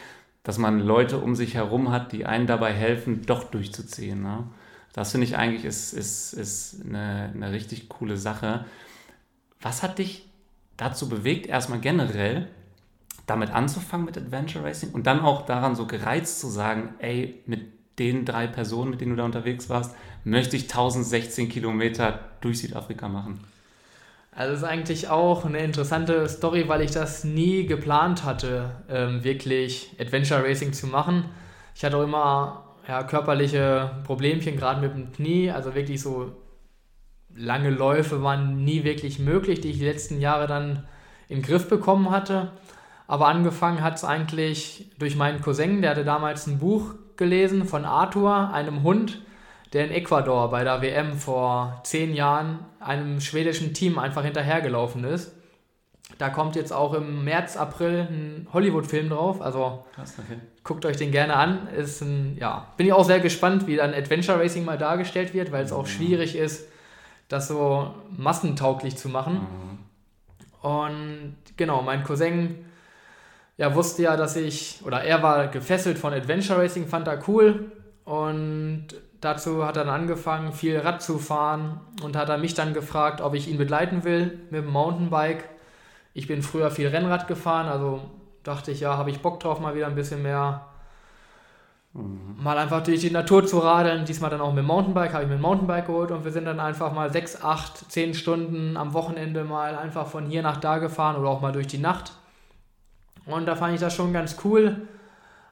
dass 0.42 0.58
man 0.58 0.80
Leute 0.80 1.18
um 1.18 1.36
sich 1.36 1.54
herum 1.54 1.92
hat, 1.92 2.12
die 2.12 2.26
einen 2.26 2.46
dabei 2.46 2.72
helfen, 2.72 3.22
doch 3.24 3.44
durchzuziehen. 3.44 4.22
Ne? 4.22 4.44
Das 4.92 5.12
finde 5.12 5.26
ich 5.26 5.36
eigentlich 5.36 5.64
ist, 5.64 5.92
ist, 5.92 6.32
ist 6.32 6.84
eine, 6.84 7.30
eine 7.34 7.52
richtig 7.52 7.88
coole 7.88 8.16
Sache. 8.16 8.64
Was 9.60 9.82
hat 9.82 9.98
dich 9.98 10.28
dazu 10.76 11.08
bewegt, 11.08 11.46
erstmal 11.46 11.80
generell 11.80 12.48
damit 13.26 13.50
anzufangen 13.50 14.04
mit 14.04 14.18
Adventure 14.18 14.64
Racing 14.64 14.90
und 14.90 15.06
dann 15.06 15.20
auch 15.20 15.46
daran 15.46 15.76
so 15.76 15.86
gereizt 15.86 16.40
zu 16.40 16.48
sagen, 16.48 16.94
ey, 16.98 17.42
mit 17.46 17.62
den 17.98 18.24
drei 18.24 18.46
Personen, 18.46 18.90
mit 18.90 19.00
denen 19.00 19.12
du 19.12 19.16
da 19.16 19.24
unterwegs 19.24 19.68
warst, 19.70 19.94
möchte 20.24 20.56
ich 20.56 20.64
1016 20.64 21.48
Kilometer 21.48 22.20
durch 22.40 22.58
Südafrika 22.60 23.08
machen? 23.08 23.40
Also 24.36 24.54
ist 24.54 24.64
eigentlich 24.64 25.08
auch 25.08 25.44
eine 25.44 25.58
interessante 25.58 26.28
Story, 26.28 26.68
weil 26.68 26.82
ich 26.82 26.90
das 26.90 27.22
nie 27.22 27.66
geplant 27.66 28.24
hatte, 28.24 28.70
ähm, 28.88 29.22
wirklich 29.22 29.94
Adventure 30.00 30.42
Racing 30.42 30.72
zu 30.72 30.88
machen. 30.88 31.26
Ich 31.74 31.84
hatte 31.84 31.96
auch 31.96 32.02
immer 32.02 32.64
ja, 32.88 33.04
körperliche 33.04 33.90
Problemchen, 34.04 34.56
gerade 34.56 34.80
mit 34.80 34.94
dem 34.94 35.12
Knie. 35.12 35.50
Also 35.50 35.74
wirklich 35.76 36.02
so 36.02 36.32
lange 37.34 37.70
Läufe 37.70 38.22
waren 38.22 38.64
nie 38.64 38.82
wirklich 38.82 39.20
möglich, 39.20 39.60
die 39.60 39.70
ich 39.70 39.78
die 39.78 39.84
letzten 39.84 40.20
Jahre 40.20 40.48
dann 40.48 40.84
in 41.28 41.38
den 41.38 41.42
Griff 41.42 41.68
bekommen 41.68 42.10
hatte. 42.10 42.50
Aber 43.06 43.28
angefangen 43.28 43.82
hat 43.82 43.96
es 43.96 44.04
eigentlich 44.04 44.90
durch 44.98 45.14
meinen 45.14 45.42
Cousin, 45.42 45.80
der 45.80 45.92
hatte 45.92 46.04
damals 46.04 46.46
ein 46.46 46.58
Buch 46.58 46.94
gelesen 47.16 47.66
von 47.66 47.84
Arthur, 47.84 48.52
einem 48.52 48.82
Hund, 48.82 49.20
der 49.74 49.84
in 49.86 49.90
Ecuador 49.90 50.50
bei 50.50 50.64
der 50.64 50.80
WM 50.80 51.18
vor 51.18 51.80
zehn 51.84 52.14
Jahren 52.14 52.60
einem 52.80 53.20
schwedischen 53.20 53.74
Team 53.74 53.98
einfach 53.98 54.24
hinterhergelaufen 54.24 55.04
ist. 55.04 55.32
Da 56.18 56.30
kommt 56.30 56.54
jetzt 56.54 56.72
auch 56.72 56.94
im 56.94 57.24
März, 57.24 57.56
April 57.56 58.06
ein 58.08 58.46
Hollywood-Film 58.52 59.10
drauf. 59.10 59.42
Also 59.42 59.84
Krass, 59.94 60.14
okay. 60.18 60.38
guckt 60.62 60.86
euch 60.86 60.96
den 60.96 61.10
gerne 61.10 61.34
an. 61.34 61.66
Ist 61.68 62.02
ein, 62.02 62.36
ja, 62.38 62.68
bin 62.76 62.86
ich 62.86 62.92
auch 62.92 63.04
sehr 63.04 63.18
gespannt, 63.18 63.66
wie 63.66 63.76
dann 63.76 63.92
Adventure 63.92 64.38
Racing 64.38 64.64
mal 64.64 64.78
dargestellt 64.78 65.34
wird, 65.34 65.50
weil 65.50 65.64
es 65.64 65.72
auch 65.72 65.82
mhm. 65.82 65.88
schwierig 65.88 66.36
ist, 66.36 66.68
das 67.28 67.48
so 67.48 67.94
massentauglich 68.16 68.96
zu 68.96 69.08
machen. 69.08 69.40
Mhm. 70.62 70.70
Und 70.70 71.36
genau, 71.56 71.82
mein 71.82 72.04
Cousin 72.04 72.64
ja, 73.56 73.74
wusste 73.74 74.02
ja, 74.02 74.16
dass 74.16 74.36
ich, 74.36 74.80
oder 74.84 75.02
er 75.02 75.22
war 75.22 75.48
gefesselt 75.48 75.98
von 75.98 76.12
Adventure 76.12 76.60
Racing, 76.60 76.86
fand 76.86 77.08
er 77.08 77.28
cool. 77.28 77.72
Und 78.04 78.88
Dazu 79.24 79.64
hat 79.64 79.78
er 79.78 79.86
dann 79.86 80.02
angefangen, 80.02 80.52
viel 80.52 80.78
Rad 80.78 81.00
zu 81.00 81.18
fahren 81.18 81.80
und 82.02 82.14
hat 82.14 82.28
er 82.28 82.36
mich 82.36 82.52
dann 82.52 82.74
gefragt, 82.74 83.22
ob 83.22 83.32
ich 83.32 83.48
ihn 83.48 83.56
begleiten 83.56 84.04
will 84.04 84.38
mit 84.50 84.64
dem 84.64 84.70
Mountainbike. 84.70 85.48
Ich 86.12 86.26
bin 86.26 86.42
früher 86.42 86.70
viel 86.70 86.88
Rennrad 86.88 87.26
gefahren, 87.26 87.66
also 87.66 88.02
dachte 88.42 88.70
ich, 88.70 88.80
ja, 88.80 88.98
habe 88.98 89.08
ich 89.08 89.22
Bock 89.22 89.40
drauf, 89.40 89.60
mal 89.60 89.74
wieder 89.74 89.86
ein 89.86 89.94
bisschen 89.94 90.22
mehr 90.22 90.66
mhm. 91.94 92.36
mal 92.38 92.58
einfach 92.58 92.82
durch 92.82 93.00
die 93.00 93.10
Natur 93.10 93.46
zu 93.46 93.60
radeln. 93.60 94.04
Diesmal 94.04 94.28
dann 94.28 94.42
auch 94.42 94.52
mit 94.52 94.58
dem 94.58 94.66
Mountainbike, 94.66 95.14
habe 95.14 95.22
ich 95.22 95.30
mir 95.30 95.36
ein 95.36 95.40
Mountainbike 95.40 95.86
geholt 95.86 96.10
und 96.10 96.26
wir 96.26 96.30
sind 96.30 96.44
dann 96.44 96.60
einfach 96.60 96.92
mal 96.92 97.10
6, 97.10 97.42
8, 97.42 97.90
10 97.90 98.12
Stunden 98.12 98.76
am 98.76 98.92
Wochenende 98.92 99.44
mal 99.44 99.74
einfach 99.74 100.06
von 100.06 100.26
hier 100.26 100.42
nach 100.42 100.58
da 100.58 100.76
gefahren 100.76 101.16
oder 101.16 101.30
auch 101.30 101.40
mal 101.40 101.52
durch 101.52 101.68
die 101.68 101.78
Nacht. 101.78 102.12
Und 103.24 103.46
da 103.46 103.56
fand 103.56 103.72
ich 103.72 103.80
das 103.80 103.94
schon 103.94 104.12
ganz 104.12 104.36
cool. 104.44 104.86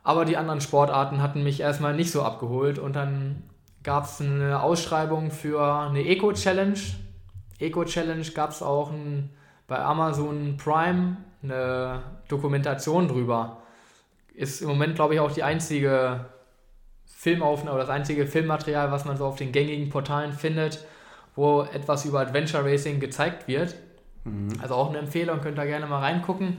Aber 0.04 0.26
die 0.26 0.36
anderen 0.36 0.60
Sportarten 0.60 1.22
hatten 1.22 1.42
mich 1.42 1.60
erstmal 1.60 1.94
nicht 1.94 2.10
so 2.10 2.22
abgeholt 2.22 2.78
und 2.78 2.94
dann 2.94 3.44
gab 3.82 4.04
es 4.04 4.20
eine 4.20 4.62
Ausschreibung 4.62 5.30
für 5.30 5.62
eine 5.62 6.04
Eco-Challenge. 6.04 6.78
Eco-Challenge 7.58 8.24
gab 8.30 8.50
es 8.50 8.62
auch 8.62 8.90
ein, 8.90 9.30
bei 9.66 9.78
Amazon 9.78 10.56
Prime 10.56 11.16
eine 11.42 12.02
Dokumentation 12.28 13.08
drüber. 13.08 13.62
Ist 14.34 14.62
im 14.62 14.68
Moment, 14.68 14.94
glaube 14.94 15.14
ich, 15.14 15.20
auch 15.20 15.32
die 15.32 15.42
einzige 15.42 16.26
Filmaufnahme 17.04 17.76
oder 17.76 17.84
das 17.84 17.94
einzige 17.94 18.26
Filmmaterial, 18.26 18.90
was 18.90 19.04
man 19.04 19.16
so 19.16 19.26
auf 19.26 19.36
den 19.36 19.52
gängigen 19.52 19.90
Portalen 19.90 20.32
findet, 20.32 20.84
wo 21.34 21.62
etwas 21.62 22.04
über 22.04 22.20
Adventure 22.20 22.64
Racing 22.64 23.00
gezeigt 23.00 23.46
wird. 23.48 23.76
Mhm. 24.24 24.48
Also 24.60 24.74
auch 24.74 24.88
eine 24.88 24.98
Empfehlung, 24.98 25.40
könnt 25.40 25.58
ihr 25.58 25.66
gerne 25.66 25.86
mal 25.86 26.00
reingucken. 26.00 26.58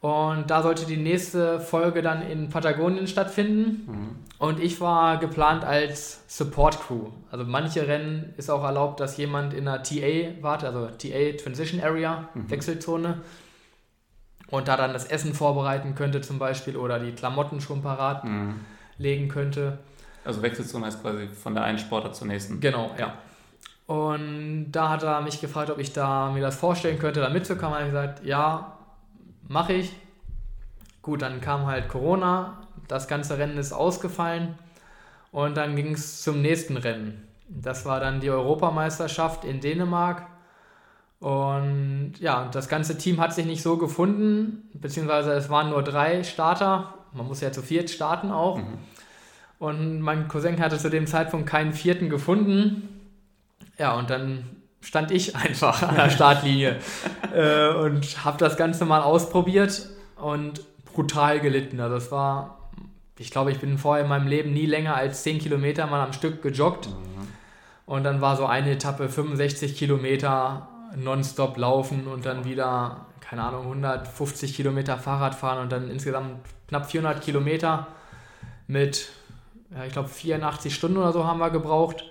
Und 0.00 0.50
da 0.50 0.62
sollte 0.62 0.86
die 0.86 0.96
nächste 0.96 1.60
Folge 1.60 2.02
dann 2.02 2.22
in 2.22 2.50
Patagonien 2.50 3.06
stattfinden. 3.06 3.90
Mhm. 3.90 4.27
Und 4.38 4.60
ich 4.60 4.80
war 4.80 5.18
geplant 5.18 5.64
als 5.64 6.22
Support 6.28 6.80
Crew. 6.80 7.08
Also 7.30 7.44
manche 7.44 7.88
Rennen 7.88 8.34
ist 8.36 8.50
auch 8.50 8.62
erlaubt, 8.62 9.00
dass 9.00 9.16
jemand 9.16 9.52
in 9.52 9.66
einer 9.66 9.82
TA 9.82 10.42
wartet, 10.42 10.68
also 10.68 10.86
TA 10.86 11.36
Transition 11.42 11.80
Area, 11.80 12.28
mhm. 12.34 12.48
Wechselzone. 12.48 13.20
Und 14.50 14.68
da 14.68 14.76
dann 14.76 14.92
das 14.92 15.06
Essen 15.06 15.34
vorbereiten 15.34 15.94
könnte 15.94 16.20
zum 16.20 16.38
Beispiel 16.38 16.76
oder 16.76 17.00
die 17.00 17.12
Klamotten 17.12 17.60
schon 17.60 17.82
parat 17.82 18.24
mhm. 18.24 18.60
legen 18.96 19.28
könnte. 19.28 19.78
Also 20.24 20.40
Wechselzone 20.40 20.86
heißt 20.86 21.02
quasi 21.02 21.26
von 21.26 21.54
der 21.54 21.64
einen 21.64 21.78
Sportart 21.78 22.14
zur 22.14 22.28
nächsten. 22.28 22.60
Genau, 22.60 22.92
ja. 22.98 23.14
Und 23.86 24.70
da 24.70 24.90
hat 24.90 25.02
er 25.02 25.20
mich 25.22 25.40
gefragt, 25.40 25.70
ob 25.70 25.78
ich 25.78 25.92
da 25.92 26.30
mir 26.30 26.42
das 26.42 26.56
vorstellen 26.56 26.98
könnte, 26.98 27.20
da 27.20 27.30
mitzukommen. 27.30 27.72
Da 27.72 27.78
habe 27.78 27.86
ich 27.86 27.92
gesagt, 27.92 28.24
ja, 28.24 28.78
mache 29.48 29.72
ich. 29.72 29.92
Gut, 31.02 31.22
dann 31.22 31.40
kam 31.40 31.66
halt 31.66 31.88
Corona, 31.88 32.67
das 32.88 33.08
ganze 33.08 33.38
Rennen 33.38 33.58
ist 33.58 33.72
ausgefallen 33.72 34.58
und 35.30 35.56
dann 35.56 35.76
ging 35.76 35.92
es 35.92 36.22
zum 36.22 36.42
nächsten 36.42 36.76
Rennen. 36.76 37.28
Das 37.48 37.84
war 37.84 38.00
dann 38.00 38.20
die 38.20 38.30
Europameisterschaft 38.30 39.44
in 39.44 39.60
Dänemark. 39.60 40.26
Und 41.20 42.14
ja, 42.20 42.48
das 42.52 42.68
ganze 42.68 42.98
Team 42.98 43.20
hat 43.20 43.34
sich 43.34 43.46
nicht 43.46 43.62
so 43.62 43.76
gefunden, 43.76 44.68
beziehungsweise 44.74 45.32
es 45.32 45.48
waren 45.50 45.70
nur 45.70 45.82
drei 45.82 46.22
Starter. 46.22 46.94
Man 47.12 47.26
muss 47.26 47.40
ja 47.40 47.50
zu 47.50 47.62
viert 47.62 47.90
starten 47.90 48.30
auch. 48.30 48.58
Mhm. 48.58 48.78
Und 49.58 50.00
mein 50.00 50.28
Cousin 50.28 50.60
hatte 50.60 50.78
zu 50.78 50.90
dem 50.90 51.06
Zeitpunkt 51.06 51.48
keinen 51.48 51.72
vierten 51.72 52.08
gefunden. 52.10 53.00
Ja, 53.78 53.94
und 53.94 54.10
dann 54.10 54.44
stand 54.80 55.10
ich 55.10 55.34
einfach 55.36 55.82
an 55.82 55.96
der 55.96 56.10
Startlinie 56.10 56.76
äh, 57.34 57.68
und 57.68 58.24
habe 58.24 58.38
das 58.38 58.56
Ganze 58.56 58.84
mal 58.84 59.02
ausprobiert 59.02 59.88
und 60.16 60.62
brutal 60.84 61.40
gelitten. 61.40 61.80
Also 61.80 61.96
es 61.96 62.12
war, 62.12 62.57
ich 63.18 63.30
glaube, 63.30 63.50
ich 63.50 63.58
bin 63.58 63.78
vorher 63.78 64.04
in 64.04 64.08
meinem 64.08 64.28
Leben 64.28 64.52
nie 64.52 64.66
länger 64.66 64.94
als 64.94 65.22
10 65.24 65.40
Kilometer 65.40 65.86
mal 65.86 66.04
am 66.04 66.12
Stück 66.12 66.42
gejoggt. 66.42 66.88
Mhm. 66.88 67.28
Und 67.86 68.04
dann 68.04 68.20
war 68.20 68.36
so 68.36 68.46
eine 68.46 68.72
Etappe 68.72 69.08
65 69.08 69.76
Kilometer 69.76 70.68
nonstop 70.96 71.56
laufen 71.56 72.06
und 72.06 72.26
dann 72.26 72.44
wieder, 72.44 73.06
keine 73.20 73.42
Ahnung, 73.42 73.62
150 73.62 74.54
Kilometer 74.54 74.98
Fahrrad 74.98 75.34
fahren 75.34 75.58
und 75.62 75.72
dann 75.72 75.90
insgesamt 75.90 76.40
knapp 76.68 76.90
400 76.90 77.22
Kilometer 77.22 77.88
mit, 78.66 79.08
ja, 79.74 79.84
ich 79.84 79.92
glaube, 79.92 80.08
84 80.08 80.74
Stunden 80.74 80.98
oder 80.98 81.12
so 81.12 81.26
haben 81.26 81.38
wir 81.38 81.50
gebraucht. 81.50 82.04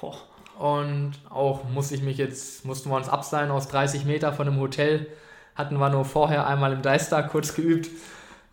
Boah. 0.00 0.16
Und 0.58 1.12
auch 1.30 1.64
musste 1.72 1.94
ich 1.94 2.02
mich 2.02 2.18
jetzt, 2.18 2.64
mussten 2.64 2.90
wir 2.90 2.96
uns 2.96 3.08
abseilen 3.08 3.50
aus 3.50 3.68
30 3.68 4.06
Meter 4.06 4.32
von 4.32 4.48
einem 4.48 4.58
Hotel. 4.58 5.06
Hatten 5.54 5.78
wir 5.78 5.88
nur 5.88 6.04
vorher 6.04 6.46
einmal 6.46 6.72
im 6.72 6.82
Deister 6.82 7.22
kurz 7.22 7.54
geübt. 7.54 7.88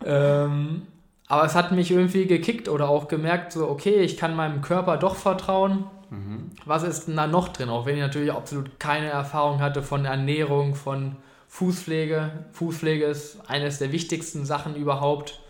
Ähm, 0.04 0.82
aber 1.28 1.44
es 1.44 1.54
hat 1.54 1.72
mich 1.72 1.90
irgendwie 1.90 2.26
gekickt 2.26 2.68
oder 2.68 2.88
auch 2.88 3.08
gemerkt, 3.08 3.52
so, 3.52 3.68
okay, 3.68 3.96
ich 3.96 4.16
kann 4.16 4.36
meinem 4.36 4.60
Körper 4.60 4.96
doch 4.96 5.16
vertrauen. 5.16 5.86
Mhm. 6.10 6.50
Was 6.64 6.84
ist 6.84 7.06
denn 7.06 7.16
da 7.16 7.26
noch 7.26 7.48
drin? 7.48 7.68
Auch 7.68 7.84
wenn 7.84 7.96
ich 7.96 8.00
natürlich 8.00 8.32
absolut 8.32 8.78
keine 8.78 9.08
Erfahrung 9.08 9.60
hatte 9.60 9.82
von 9.82 10.04
Ernährung, 10.04 10.76
von 10.76 11.16
Fußpflege. 11.48 12.30
Fußpflege 12.52 13.04
ist 13.06 13.38
eines 13.48 13.78
der 13.78 13.90
wichtigsten 13.90 14.44
Sachen 14.44 14.76
überhaupt, 14.76 15.40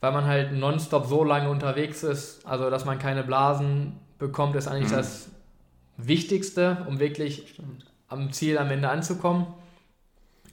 weil 0.00 0.12
man 0.12 0.24
halt 0.24 0.52
nonstop 0.52 1.06
so 1.06 1.22
lange 1.22 1.50
unterwegs 1.50 2.02
ist. 2.02 2.44
Also, 2.44 2.68
dass 2.68 2.84
man 2.84 2.98
keine 2.98 3.22
Blasen 3.22 4.00
bekommt, 4.18 4.56
ist 4.56 4.66
eigentlich 4.66 4.90
mhm. 4.90 4.96
das 4.96 5.28
Wichtigste, 5.96 6.84
um 6.88 6.98
wirklich 6.98 7.50
Stimmt. 7.50 7.84
am 8.08 8.32
Ziel 8.32 8.58
am 8.58 8.70
Ende 8.70 8.88
anzukommen. 8.88 9.46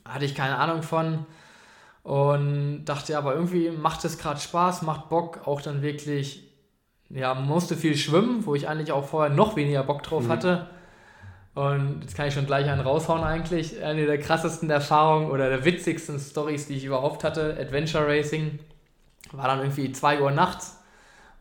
Hatte 0.05 0.25
ich 0.25 0.35
keine 0.35 0.57
Ahnung 0.57 0.83
von 0.83 1.25
und 2.03 2.85
dachte, 2.85 3.17
aber 3.17 3.35
irgendwie 3.35 3.69
macht 3.69 4.03
es 4.05 4.17
gerade 4.17 4.39
Spaß, 4.39 4.81
macht 4.81 5.09
Bock, 5.09 5.41
auch 5.45 5.61
dann 5.61 5.81
wirklich, 5.81 6.49
ja, 7.09 7.33
musste 7.33 7.75
viel 7.75 7.95
schwimmen, 7.95 8.45
wo 8.45 8.55
ich 8.55 8.67
eigentlich 8.67 8.91
auch 8.91 9.05
vorher 9.05 9.33
noch 9.33 9.55
weniger 9.55 9.83
Bock 9.83 10.03
drauf 10.03 10.23
mhm. 10.23 10.29
hatte. 10.29 10.67
Und 11.53 12.01
jetzt 12.01 12.15
kann 12.15 12.27
ich 12.27 12.33
schon 12.33 12.45
gleich 12.45 12.69
einen 12.69 12.81
raushauen 12.81 13.23
eigentlich. 13.23 13.83
Eine 13.83 14.05
der 14.05 14.19
krassesten 14.19 14.69
Erfahrungen 14.69 15.29
oder 15.29 15.49
der 15.49 15.65
witzigsten 15.65 16.17
Stories, 16.17 16.67
die 16.67 16.75
ich 16.75 16.85
überhaupt 16.85 17.23
hatte, 17.23 17.57
Adventure 17.59 18.07
Racing, 18.07 18.59
war 19.33 19.47
dann 19.47 19.59
irgendwie 19.59 19.91
2 19.91 20.21
Uhr 20.21 20.31
nachts 20.31 20.81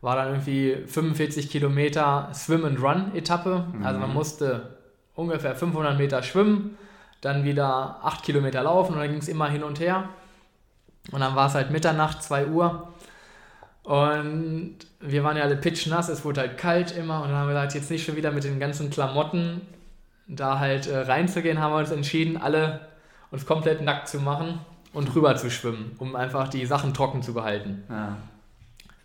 war 0.01 0.15
dann 0.15 0.29
irgendwie 0.29 0.77
45 0.87 1.49
Kilometer 1.49 2.29
Swim 2.33 2.65
and 2.65 2.81
Run 2.81 3.15
Etappe. 3.15 3.65
Mhm. 3.71 3.85
Also 3.85 3.99
man 3.99 4.09
mhm. 4.09 4.15
musste 4.15 4.77
ungefähr 5.15 5.55
500 5.55 5.97
Meter 5.97 6.23
schwimmen, 6.23 6.77
dann 7.21 7.43
wieder 7.43 7.99
8 8.03 8.23
Kilometer 8.23 8.63
laufen 8.63 8.93
und 8.93 8.99
dann 8.99 9.09
ging 9.09 9.19
es 9.19 9.27
immer 9.27 9.47
hin 9.47 9.63
und 9.63 9.79
her. 9.79 10.09
Und 11.11 11.21
dann 11.21 11.35
war 11.35 11.47
es 11.47 11.55
halt 11.55 11.71
Mitternacht, 11.71 12.21
2 12.21 12.47
Uhr. 12.47 12.89
Und 13.83 14.75
wir 14.99 15.23
waren 15.23 15.37
ja 15.37 15.43
alle 15.43 15.55
pitchnass, 15.55 16.09
es 16.09 16.23
wurde 16.23 16.41
halt 16.41 16.57
kalt 16.57 16.95
immer 16.95 17.23
und 17.23 17.29
dann 17.29 17.37
haben 17.37 17.49
wir 17.49 17.57
halt 17.57 17.73
jetzt 17.73 17.89
nicht 17.89 18.05
schon 18.05 18.15
wieder 18.15 18.31
mit 18.31 18.43
den 18.43 18.59
ganzen 18.59 18.91
Klamotten 18.91 19.61
da 20.27 20.59
halt 20.59 20.85
äh, 20.85 20.99
reinzugehen, 20.99 21.59
haben 21.59 21.73
wir 21.73 21.79
uns 21.79 21.89
entschieden, 21.89 22.37
alle 22.37 22.81
uns 23.31 23.47
komplett 23.47 23.81
nackt 23.81 24.07
zu 24.07 24.19
machen 24.19 24.59
und 24.93 25.15
rüber 25.15 25.35
zu 25.35 25.49
schwimmen, 25.49 25.95
um 25.97 26.15
einfach 26.15 26.47
die 26.47 26.65
Sachen 26.67 26.93
trocken 26.93 27.23
zu 27.23 27.33
behalten. 27.33 27.83
Ja 27.89 28.17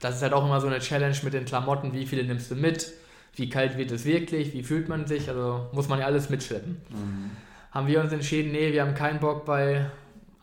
das 0.01 0.17
ist 0.17 0.23
halt 0.23 0.33
auch 0.33 0.45
immer 0.45 0.61
so 0.61 0.67
eine 0.67 0.79
Challenge 0.79 1.17
mit 1.23 1.33
den 1.33 1.45
Klamotten, 1.45 1.93
wie 1.93 2.07
viele 2.07 2.25
nimmst 2.25 2.51
du 2.51 2.55
mit, 2.55 2.93
wie 3.35 3.49
kalt 3.49 3.77
wird 3.77 3.91
es 3.91 4.05
wirklich, 4.05 4.53
wie 4.53 4.63
fühlt 4.63 4.89
man 4.89 5.07
sich, 5.07 5.29
also 5.29 5.69
muss 5.73 5.89
man 5.89 5.99
ja 5.99 6.07
alles 6.07 6.31
mitschleppen. 6.31 6.81
Mhm. 6.91 7.31
Haben 7.71 7.87
wir 7.87 8.01
uns 8.01 8.13
entschieden, 8.13 8.53
nee, 8.53 8.73
wir 8.73 8.83
haben 8.83 8.95
keinen 8.95 9.21
Bock 9.21 9.45
bei 9.45 9.87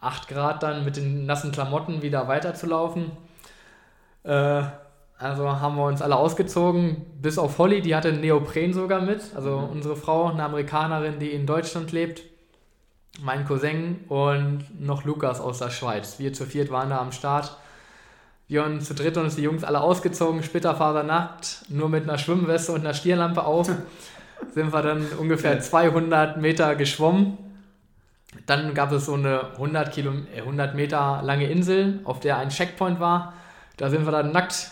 8 0.03 0.27
Grad 0.27 0.63
dann 0.63 0.85
mit 0.85 0.97
den 0.97 1.25
nassen 1.25 1.51
Klamotten 1.51 2.01
wieder 2.01 2.27
weiterzulaufen. 2.27 3.11
Äh, 4.23 4.63
also 5.17 5.49
haben 5.61 5.75
wir 5.77 5.85
uns 5.85 6.01
alle 6.01 6.15
ausgezogen, 6.15 7.05
bis 7.21 7.37
auf 7.37 7.57
Holly, 7.57 7.81
die 7.81 7.95
hatte 7.95 8.11
Neopren 8.11 8.73
sogar 8.73 9.01
mit, 9.01 9.21
also 9.35 9.59
mhm. 9.59 9.69
unsere 9.69 9.95
Frau, 9.95 10.25
eine 10.27 10.43
Amerikanerin, 10.43 11.19
die 11.19 11.31
in 11.31 11.45
Deutschland 11.45 11.91
lebt, 11.91 12.23
mein 13.21 13.45
Cousin 13.45 14.03
und 14.09 14.65
noch 14.79 15.05
Lukas 15.05 15.39
aus 15.39 15.59
der 15.59 15.69
Schweiz. 15.69 16.19
Wir 16.19 16.33
zu 16.33 16.45
viert 16.45 16.71
waren 16.71 16.89
da 16.89 16.99
am 16.99 17.11
Start 17.11 17.57
wir 18.53 18.63
uns 18.65 18.85
zu 18.85 18.93
dritt 18.93 19.17
uns 19.17 19.35
die 19.35 19.41
Jungs 19.41 19.63
alle 19.63 19.81
ausgezogen, 19.81 20.43
splitterfasernackt, 20.43 21.65
nur 21.69 21.89
mit 21.89 22.03
einer 22.03 22.17
Schwimmweste 22.17 22.71
und 22.71 22.81
einer 22.81 22.93
Stierlampe 22.93 23.45
auf, 23.45 23.67
sind 24.53 24.71
wir 24.73 24.81
dann 24.81 25.07
ungefähr 25.17 25.59
200 25.59 26.37
Meter 26.37 26.75
geschwommen. 26.75 27.37
Dann 28.45 28.73
gab 28.73 28.91
es 28.91 29.05
so 29.05 29.13
eine 29.13 29.51
100, 29.53 29.93
Kilo, 29.93 30.11
100 30.37 30.73
äh, 30.73 30.75
Meter 30.75 31.21
lange 31.23 31.47
Insel, 31.47 32.01
auf 32.03 32.19
der 32.19 32.37
ein 32.37 32.49
Checkpoint 32.49 32.99
war. 32.99 33.33
Da 33.77 33.89
sind 33.89 34.05
wir 34.05 34.11
dann 34.11 34.31
nackt 34.31 34.69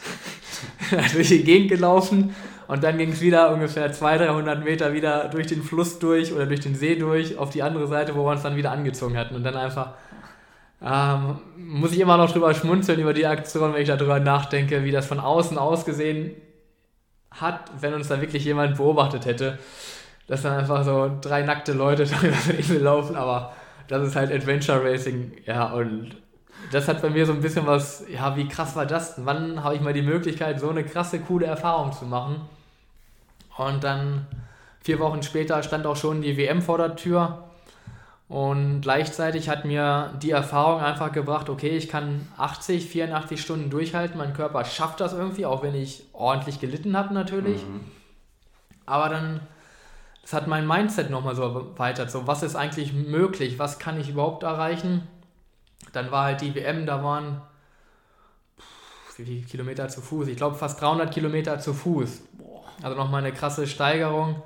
durch 1.14 1.30
die 1.30 1.44
Gegend 1.44 1.70
gelaufen 1.70 2.36
und 2.68 2.84
dann 2.84 2.98
ging 2.98 3.12
es 3.12 3.22
wieder 3.22 3.52
ungefähr 3.52 3.92
200, 3.92 4.30
300 4.30 4.64
Meter 4.64 4.94
wieder 4.94 5.28
durch 5.30 5.48
den 5.48 5.64
Fluss 5.64 6.00
durch 6.00 6.34
oder 6.34 6.46
durch 6.46 6.60
den 6.60 6.76
See 6.76 6.96
durch 6.96 7.38
auf 7.38 7.50
die 7.50 7.64
andere 7.64 7.88
Seite, 7.88 8.16
wo 8.16 8.26
wir 8.26 8.32
uns 8.32 8.44
dann 8.44 8.56
wieder 8.56 8.72
angezogen 8.72 9.18
hatten 9.18 9.36
und 9.36 9.44
dann 9.44 9.56
einfach 9.56 9.94
ähm, 10.84 11.40
muss 11.58 11.92
ich 11.92 12.00
immer 12.00 12.18
noch 12.18 12.32
drüber 12.32 12.54
schmunzeln 12.54 13.00
über 13.00 13.14
die 13.14 13.28
Aktion, 13.28 13.74
wenn 13.74 13.82
ich 13.82 13.88
darüber 13.88 14.20
nachdenke, 14.20 14.84
wie 14.84 14.92
das 14.92 15.06
von 15.06 15.20
außen 15.20 15.58
ausgesehen 15.58 16.36
hat, 17.30 17.72
wenn 17.80 17.94
uns 17.94 18.08
da 18.08 18.20
wirklich 18.20 18.46
jemand 18.46 18.78
beobachtet 18.78 19.26
hätte. 19.26 19.60
Dass 20.28 20.44
dann 20.44 20.58
einfach 20.58 20.84
so 20.84 21.12
drei 21.22 21.42
nackte 21.44 21.74
Leute 21.74 22.04
über 22.22 22.54
die 22.54 22.78
laufen, 22.78 23.16
aber 23.16 23.54
das 23.88 24.08
ist 24.08 24.16
halt 24.16 24.32
Adventure 24.32 24.84
Racing, 24.84 25.34
ja, 25.46 25.74
und 25.74 26.16
das 26.72 26.88
hat 26.88 27.02
bei 27.02 27.10
mir 27.10 27.26
so 27.26 27.34
ein 27.34 27.42
bisschen 27.42 27.66
was, 27.66 28.06
ja, 28.10 28.36
wie 28.38 28.48
krass 28.48 28.76
war 28.76 28.86
das 28.86 29.16
denn? 29.16 29.26
Wann 29.26 29.64
habe 29.64 29.76
ich 29.76 29.82
mal 29.82 29.94
die 29.94 30.02
Möglichkeit, 30.02 30.60
so 30.60 30.70
eine 30.70 30.84
krasse, 30.84 31.20
coole 31.20 31.46
Erfahrung 31.46 31.92
zu 31.92 32.06
machen? 32.06 32.42
Und 33.58 33.84
dann 33.84 34.28
vier 34.82 35.00
Wochen 35.00 35.24
später 35.24 35.62
stand 35.64 35.86
auch 35.86 35.98
schon 35.98 36.22
die 36.22 36.38
WM 36.38 36.62
vor 36.62 36.78
der 36.78 36.96
Tür 36.96 37.44
und 38.32 38.80
gleichzeitig 38.80 39.50
hat 39.50 39.66
mir 39.66 40.14
die 40.22 40.32
Erfahrung 40.32 40.80
einfach 40.80 41.12
gebracht, 41.12 41.50
okay, 41.50 41.72
ich 41.76 41.90
kann 41.90 42.30
80, 42.38 42.88
84 42.88 43.42
Stunden 43.42 43.70
durchhalten, 43.70 44.18
mein 44.18 44.34
Körper 44.34 44.64
schafft 44.64 45.02
das 45.02 45.12
irgendwie, 45.12 45.46
auch 45.46 45.64
wenn 45.64 45.76
ich 45.76 46.06
ordentlich 46.14 46.62
gelitten 46.62 46.96
habe 46.96 47.14
natürlich. 47.14 47.62
Mhm. 47.62 47.82
Aber 48.86 49.10
dann, 49.10 49.42
das 50.22 50.34
hat 50.34 50.48
mein 50.48 50.68
Mindset 50.68 51.10
nochmal 51.10 51.36
so 51.36 51.44
erweitert, 51.44 52.12
so 52.12 52.28
was 52.28 52.44
ist 52.44 52.56
eigentlich 52.56 52.94
möglich, 52.94 53.60
was 53.60 53.80
kann 53.80 54.00
ich 54.00 54.10
überhaupt 54.10 54.44
erreichen. 54.44 55.08
Dann 55.94 56.12
war 56.12 56.26
halt 56.26 56.42
die 56.42 56.56
WM, 56.56 56.86
da 56.86 57.04
waren 57.04 57.42
wie 59.18 59.26
viele 59.26 59.46
Kilometer 59.46 59.88
zu 59.88 60.02
Fuß? 60.02 60.28
Ich 60.28 60.38
glaube 60.38 60.56
fast 60.56 60.82
300 60.82 61.14
Kilometer 61.14 61.60
zu 61.60 61.74
Fuß. 61.74 62.22
Also 62.82 62.98
nochmal 62.98 63.24
eine 63.24 63.34
krasse 63.34 63.68
Steigerung. 63.68 64.42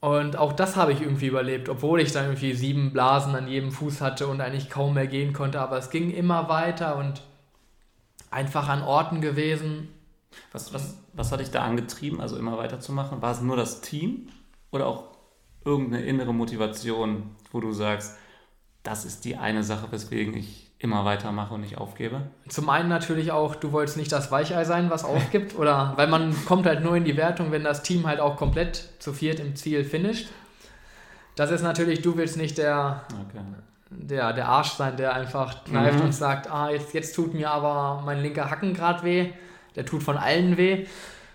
Und 0.00 0.36
auch 0.36 0.52
das 0.52 0.74
habe 0.74 0.92
ich 0.92 1.00
irgendwie 1.00 1.28
überlebt, 1.28 1.68
obwohl 1.68 2.00
ich 2.00 2.12
dann 2.12 2.24
irgendwie 2.24 2.54
sieben 2.54 2.92
Blasen 2.92 3.36
an 3.36 3.46
jedem 3.46 3.70
Fuß 3.70 4.00
hatte 4.00 4.26
und 4.26 4.40
eigentlich 4.40 4.68
kaum 4.68 4.94
mehr 4.94 5.06
gehen 5.06 5.32
konnte. 5.32 5.60
Aber 5.60 5.78
es 5.78 5.90
ging 5.90 6.10
immer 6.10 6.48
weiter 6.48 6.96
und 6.96 7.22
einfach 8.30 8.68
an 8.68 8.82
Orten 8.82 9.20
gewesen. 9.20 9.88
Was, 10.50 10.74
was, 10.74 10.96
was 11.12 11.30
hat 11.30 11.40
dich 11.40 11.50
da 11.50 11.62
angetrieben, 11.62 12.20
also 12.20 12.36
immer 12.36 12.58
weiterzumachen? 12.58 13.22
War 13.22 13.30
es 13.30 13.42
nur 13.42 13.56
das 13.56 13.80
Team 13.80 14.28
oder 14.72 14.86
auch 14.86 15.04
irgendeine 15.64 16.04
innere 16.04 16.34
Motivation, 16.34 17.36
wo 17.52 17.60
du 17.60 17.72
sagst, 17.72 18.16
das 18.82 19.04
ist 19.04 19.24
die 19.24 19.36
eine 19.36 19.62
Sache, 19.62 19.92
weswegen 19.92 20.36
ich 20.36 20.70
immer 20.78 21.04
weitermache 21.04 21.54
und 21.54 21.60
nicht 21.60 21.78
aufgebe? 21.78 22.22
Zum 22.48 22.68
einen 22.68 22.88
natürlich 22.88 23.30
auch, 23.30 23.54
du 23.54 23.70
wolltest 23.70 23.96
nicht 23.96 24.10
das 24.10 24.32
Weichei 24.32 24.64
sein, 24.64 24.90
was 24.90 25.04
aufgibt, 25.04 25.54
oder 25.58 25.92
weil 25.96 26.08
man 26.08 26.34
kommt 26.46 26.66
halt 26.66 26.82
nur 26.82 26.96
in 26.96 27.04
die 27.04 27.16
Wertung, 27.16 27.52
wenn 27.52 27.62
das 27.62 27.84
Team 27.84 28.06
halt 28.06 28.18
auch 28.18 28.36
komplett 28.36 28.88
zu 28.98 29.12
viert 29.12 29.38
im 29.38 29.54
Ziel 29.54 29.84
finisht. 29.84 30.28
Das 31.36 31.50
ist 31.50 31.62
natürlich, 31.62 32.02
du 32.02 32.16
willst 32.16 32.36
nicht 32.36 32.58
der, 32.58 33.04
okay. 33.08 33.44
der, 33.90 34.32
der 34.32 34.48
Arsch 34.48 34.72
sein, 34.72 34.96
der 34.96 35.14
einfach 35.14 35.64
kneift 35.64 36.00
mhm. 36.00 36.06
und 36.06 36.12
sagt, 36.12 36.50
ah, 36.50 36.70
jetzt, 36.70 36.92
jetzt 36.92 37.14
tut 37.14 37.32
mir 37.32 37.50
aber 37.50 38.02
mein 38.04 38.20
linker 38.20 38.50
Hacken 38.50 38.74
gerade 38.74 39.04
weh. 39.04 39.30
der 39.76 39.86
tut 39.86 40.02
von 40.02 40.18
allen 40.18 40.56
weh. 40.56 40.86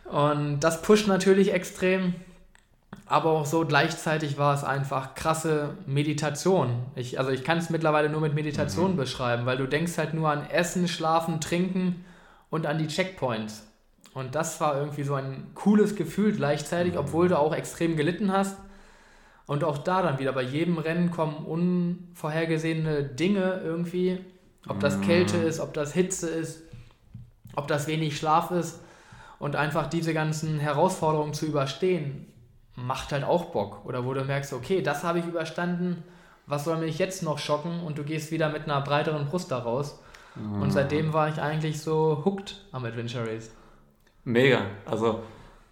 Und 0.05 0.59
das 0.59 0.81
pusht 0.81 1.07
natürlich 1.07 1.53
extrem. 1.53 2.13
Aber 3.09 3.31
auch 3.31 3.45
so 3.45 3.65
gleichzeitig 3.65 4.37
war 4.37 4.53
es 4.53 4.63
einfach 4.63 5.15
krasse 5.15 5.75
Meditation. 5.85 6.83
Ich, 6.95 7.19
also 7.19 7.31
ich 7.31 7.43
kann 7.43 7.57
es 7.57 7.69
mittlerweile 7.69 8.09
nur 8.09 8.19
mit 8.19 8.33
Meditation 8.33 8.93
mhm. 8.93 8.97
beschreiben, 8.97 9.45
weil 9.45 9.57
du 9.57 9.65
denkst 9.65 9.97
halt 9.97 10.13
nur 10.13 10.29
an 10.29 10.49
Essen, 10.49 10.87
Schlafen, 10.87 11.39
Trinken 11.39 12.03
und 12.49 12.65
an 12.65 12.77
die 12.77 12.87
Checkpoints. 12.87 13.65
Und 14.13 14.35
das 14.35 14.59
war 14.59 14.77
irgendwie 14.77 15.03
so 15.03 15.13
ein 15.13 15.51
cooles 15.55 15.95
Gefühl 15.95 16.33
gleichzeitig, 16.33 16.93
mhm. 16.93 16.99
obwohl 16.99 17.29
du 17.29 17.39
auch 17.39 17.53
extrem 17.53 17.95
gelitten 17.95 18.31
hast. 18.33 18.57
Und 19.45 19.63
auch 19.63 19.77
da 19.77 20.01
dann 20.01 20.19
wieder, 20.19 20.33
bei 20.33 20.41
jedem 20.41 20.77
Rennen 20.77 21.09
kommen 21.09 21.45
unvorhergesehene 21.45 23.03
Dinge 23.03 23.61
irgendwie. 23.63 24.19
Ob 24.67 24.81
das 24.81 24.99
Kälte 24.99 25.37
mhm. 25.37 25.47
ist, 25.47 25.61
ob 25.61 25.73
das 25.73 25.93
Hitze 25.93 26.29
ist, 26.29 26.63
ob 27.55 27.69
das 27.69 27.87
wenig 27.87 28.17
Schlaf 28.17 28.51
ist. 28.51 28.81
Und 29.39 29.55
einfach 29.55 29.87
diese 29.87 30.13
ganzen 30.13 30.59
Herausforderungen 30.59 31.33
zu 31.33 31.45
überstehen, 31.45 32.25
macht 32.77 33.11
halt 33.11 33.25
auch 33.25 33.45
Bock. 33.45 33.83
Oder 33.85 34.05
wo 34.05 34.13
du 34.13 34.23
merkst, 34.23 34.53
okay, 34.53 34.81
das 34.81 35.03
habe 35.03 35.19
ich 35.19 35.25
überstanden, 35.25 36.03
was 36.45 36.63
soll 36.63 36.77
mich 36.77 36.97
jetzt 36.99 37.23
noch 37.23 37.39
schocken? 37.39 37.81
Und 37.83 37.97
du 37.97 38.03
gehst 38.03 38.31
wieder 38.31 38.49
mit 38.49 38.63
einer 38.63 38.79
breiteren 38.81 39.25
Brust 39.25 39.51
da 39.51 39.57
raus. 39.57 39.99
Mhm. 40.35 40.61
Und 40.61 40.71
seitdem 40.71 41.11
war 41.11 41.27
ich 41.27 41.41
eigentlich 41.41 41.81
so 41.81 42.21
hooked 42.23 42.63
am 42.71 42.85
Adventure 42.85 43.27
Race. 43.27 43.51
Mega. 44.23 44.61
Also 44.85 45.23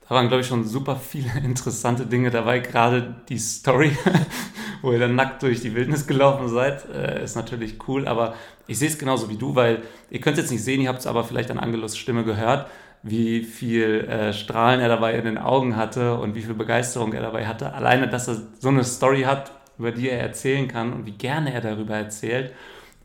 da 0.08 0.16
waren, 0.16 0.28
glaube 0.28 0.42
ich, 0.42 0.48
schon 0.48 0.66
super 0.66 0.96
viele 0.96 1.32
interessante 1.44 2.08
Dinge 2.08 2.32
dabei. 2.32 2.60
Gerade 2.60 3.16
die 3.30 3.38
Story, 3.38 3.96
wo 4.82 4.92
ihr 4.92 5.00
dann 5.00 5.16
nackt 5.16 5.44
durch 5.44 5.62
die 5.62 5.76
Wildnis 5.76 6.08
gelaufen 6.08 6.50
seid, 6.50 6.90
äh, 6.90 7.24
ist 7.24 7.36
natürlich 7.36 7.88
cool. 7.88 8.08
Aber 8.08 8.34
ich 8.66 8.80
sehe 8.80 8.90
es 8.90 8.98
genauso 8.98 9.30
wie 9.30 9.38
du, 9.38 9.54
weil 9.54 9.84
ihr 10.10 10.20
könnt 10.20 10.38
es 10.38 10.46
jetzt 10.46 10.52
nicht 10.52 10.64
sehen, 10.64 10.82
ihr 10.82 10.90
habt 10.90 11.00
es 11.00 11.08
aber 11.08 11.24
vielleicht 11.24 11.52
an 11.52 11.60
Angelos 11.60 11.96
Stimme 11.96 12.24
gehört, 12.24 12.68
wie 13.08 13.44
viel 13.44 14.06
äh, 14.10 14.34
Strahlen 14.34 14.80
er 14.80 14.90
dabei 14.90 15.14
in 15.14 15.26
den 15.26 15.38
Augen 15.38 15.76
hatte 15.76 16.16
und 16.18 16.34
wie 16.34 16.42
viel 16.42 16.56
Begeisterung 16.56 17.14
er 17.14 17.22
dabei 17.22 17.46
hatte. 17.46 17.72
Alleine, 17.72 18.08
dass 18.08 18.28
er 18.28 18.42
so 18.60 18.70
eine 18.70 18.84
Story 18.84 19.22
hat, 19.22 19.52
über 19.78 19.92
die 19.92 20.10
er 20.10 20.20
erzählen 20.20 20.68
kann 20.68 20.92
und 20.92 21.06
wie 21.06 21.12
gerne 21.12 21.54
er 21.54 21.62
darüber 21.62 21.96
erzählt. 21.96 22.52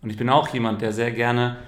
Und 0.00 0.08
ich 0.08 0.16
bin 0.16 0.30
auch 0.30 0.48
jemand, 0.48 0.80
der 0.80 0.94
sehr 0.94 1.10
gerne 1.10 1.58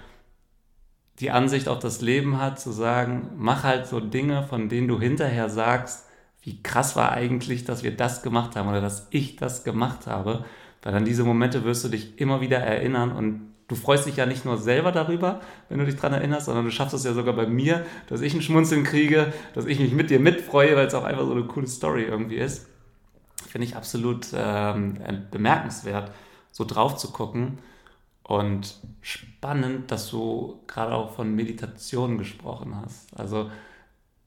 die 1.21 1.31
Ansicht 1.31 1.69
auf 1.69 1.79
das 1.81 2.01
Leben 2.01 2.41
hat, 2.41 2.59
zu 2.59 2.73
sagen, 2.73 3.29
mach 3.37 3.65
halt 3.65 3.87
so 3.87 4.01
Dinge, 4.01 4.45
von 4.45 4.71
denen 4.71 4.89
du 4.89 4.99
hinterher 4.99 5.51
sagst, 5.51 6.07
wie 6.41 6.62
krass 6.62 6.97
war 6.97 7.12
eigentlich, 7.12 7.65
dass 7.65 7.83
wir 7.83 7.95
das 7.95 8.23
gemacht 8.23 8.57
haben 8.57 8.71
oder 8.71 8.81
dass 8.81 9.09
ich 9.11 9.37
das 9.37 9.62
gemacht 9.62 10.07
habe. 10.07 10.47
Weil 10.83 10.95
an 10.95 11.05
diese 11.05 11.25
Momente 11.25 11.65
wirst 11.65 11.85
du 11.85 11.91
dich 11.91 12.19
immer 12.19 12.41
wieder 12.41 12.61
erinnern 12.61 13.12
und 13.12 13.51
du 13.73 13.76
freust 13.76 14.05
dich 14.05 14.17
ja 14.17 14.26
nicht 14.26 14.45
nur 14.45 14.59
selber 14.59 14.93
darüber, 14.93 15.41
wenn 15.71 15.79
du 15.79 15.87
dich 15.87 15.97
daran 15.97 16.12
erinnerst, 16.12 16.45
sondern 16.45 16.67
du 16.67 16.71
schaffst 16.71 16.93
es 16.93 17.05
ja 17.05 17.14
sogar 17.14 17.35
bei 17.35 17.47
mir, 17.47 17.87
dass 18.07 18.21
ich 18.21 18.35
ein 18.35 18.43
Schmunzeln 18.43 18.85
kriege, 18.85 19.33
dass 19.55 19.64
ich 19.64 19.81
mich 19.81 19.93
mit 19.93 20.11
dir 20.11 20.21
mitfreue, 20.21 20.76
weil 20.76 20.88
es 20.88 20.95
auch 20.95 21.05
einfach 21.05 21.25
so 21.25 21.33
eine 21.33 21.45
coole 21.45 21.67
Story 21.67 22.02
irgendwie 22.02 22.37
ist. 22.37 22.67
Finde 23.49 23.67
ich 23.67 23.75
absolut 23.75 24.26
ähm, 24.35 24.99
bemerkenswert, 25.31 26.12
so 26.50 26.67
drauf 26.67 26.99
zu 26.99 27.12
gucken. 27.12 27.61
Und 28.23 28.79
spannend, 29.00 29.91
dass 29.91 30.11
du 30.11 30.61
gerade 30.67 30.95
auch 30.95 31.14
von 31.14 31.35
Meditation 31.35 32.19
gesprochen 32.19 32.76
hast. 32.76 33.19
Also 33.19 33.50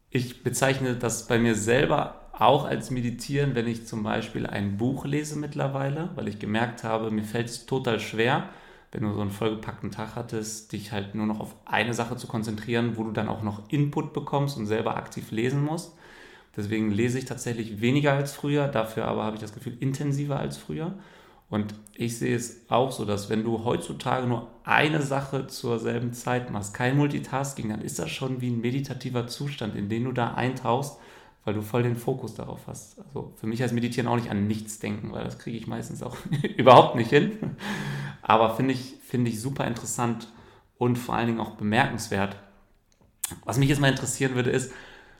ich 0.09 0.41
bezeichne 0.41 0.95
das 0.95 1.27
bei 1.27 1.37
mir 1.37 1.53
selber 1.53 2.21
auch 2.33 2.65
als 2.65 2.89
Meditieren, 2.89 3.53
wenn 3.53 3.67
ich 3.67 3.85
zum 3.85 4.01
Beispiel 4.01 4.47
ein 4.47 4.77
Buch 4.77 5.05
lese 5.05 5.37
mittlerweile, 5.37 6.09
weil 6.15 6.27
ich 6.27 6.39
gemerkt 6.39 6.83
habe, 6.83 7.11
mir 7.11 7.23
fällt 7.23 7.49
es 7.49 7.67
total 7.67 7.99
schwer, 7.99 8.49
wenn 8.95 9.03
du 9.03 9.13
so 9.13 9.19
einen 9.19 9.29
vollgepackten 9.29 9.91
Tag 9.91 10.15
hattest, 10.15 10.71
dich 10.71 10.93
halt 10.93 11.15
nur 11.15 11.25
noch 11.25 11.41
auf 11.41 11.55
eine 11.65 11.93
Sache 11.93 12.15
zu 12.15 12.27
konzentrieren, 12.27 12.95
wo 12.95 13.03
du 13.03 13.11
dann 13.11 13.27
auch 13.27 13.43
noch 13.43 13.69
Input 13.69 14.13
bekommst 14.13 14.57
und 14.57 14.67
selber 14.67 14.95
aktiv 14.95 15.31
lesen 15.31 15.63
musst. 15.63 15.93
Deswegen 16.55 16.91
lese 16.91 17.19
ich 17.19 17.25
tatsächlich 17.25 17.81
weniger 17.81 18.13
als 18.13 18.31
früher, 18.31 18.69
dafür 18.69 19.05
aber 19.05 19.25
habe 19.25 19.35
ich 19.35 19.41
das 19.41 19.53
Gefühl 19.53 19.75
intensiver 19.81 20.39
als 20.39 20.55
früher. 20.55 20.93
Und 21.49 21.75
ich 21.93 22.17
sehe 22.17 22.35
es 22.37 22.61
auch 22.69 22.93
so, 22.93 23.03
dass 23.03 23.29
wenn 23.29 23.43
du 23.43 23.65
heutzutage 23.65 24.27
nur 24.27 24.47
eine 24.63 25.01
Sache 25.01 25.47
zur 25.47 25.77
selben 25.77 26.13
Zeit 26.13 26.49
machst, 26.49 26.73
kein 26.73 26.95
Multitasking, 26.95 27.69
dann 27.69 27.81
ist 27.81 27.99
das 27.99 28.09
schon 28.09 28.39
wie 28.39 28.49
ein 28.49 28.61
meditativer 28.61 29.27
Zustand, 29.27 29.75
in 29.75 29.89
den 29.89 30.05
du 30.05 30.13
da 30.13 30.35
eintauchst, 30.35 30.97
weil 31.43 31.53
du 31.53 31.61
voll 31.61 31.83
den 31.83 31.97
Fokus 31.97 32.33
darauf 32.33 32.65
hast. 32.67 32.99
Also 32.99 33.33
für 33.35 33.45
mich 33.45 33.61
heißt 33.61 33.73
Meditieren 33.73 34.07
auch 34.07 34.15
nicht 34.15 34.31
an 34.31 34.47
nichts 34.47 34.79
denken, 34.79 35.11
weil 35.11 35.25
das 35.25 35.37
kriege 35.37 35.57
ich 35.57 35.67
meistens 35.67 36.01
auch 36.01 36.15
überhaupt 36.57 36.95
nicht 36.95 37.09
hin. 37.09 37.37
Aber 38.25 38.55
finde 38.55 38.73
ich, 38.73 38.95
find 39.05 39.27
ich 39.27 39.39
super 39.39 39.65
interessant 39.65 40.27
und 40.77 40.97
vor 40.97 41.15
allen 41.15 41.27
Dingen 41.27 41.39
auch 41.39 41.51
bemerkenswert. 41.51 42.35
Was 43.45 43.57
mich 43.57 43.69
jetzt 43.69 43.79
mal 43.79 43.89
interessieren 43.89 44.35
würde, 44.35 44.49
ist, 44.49 44.71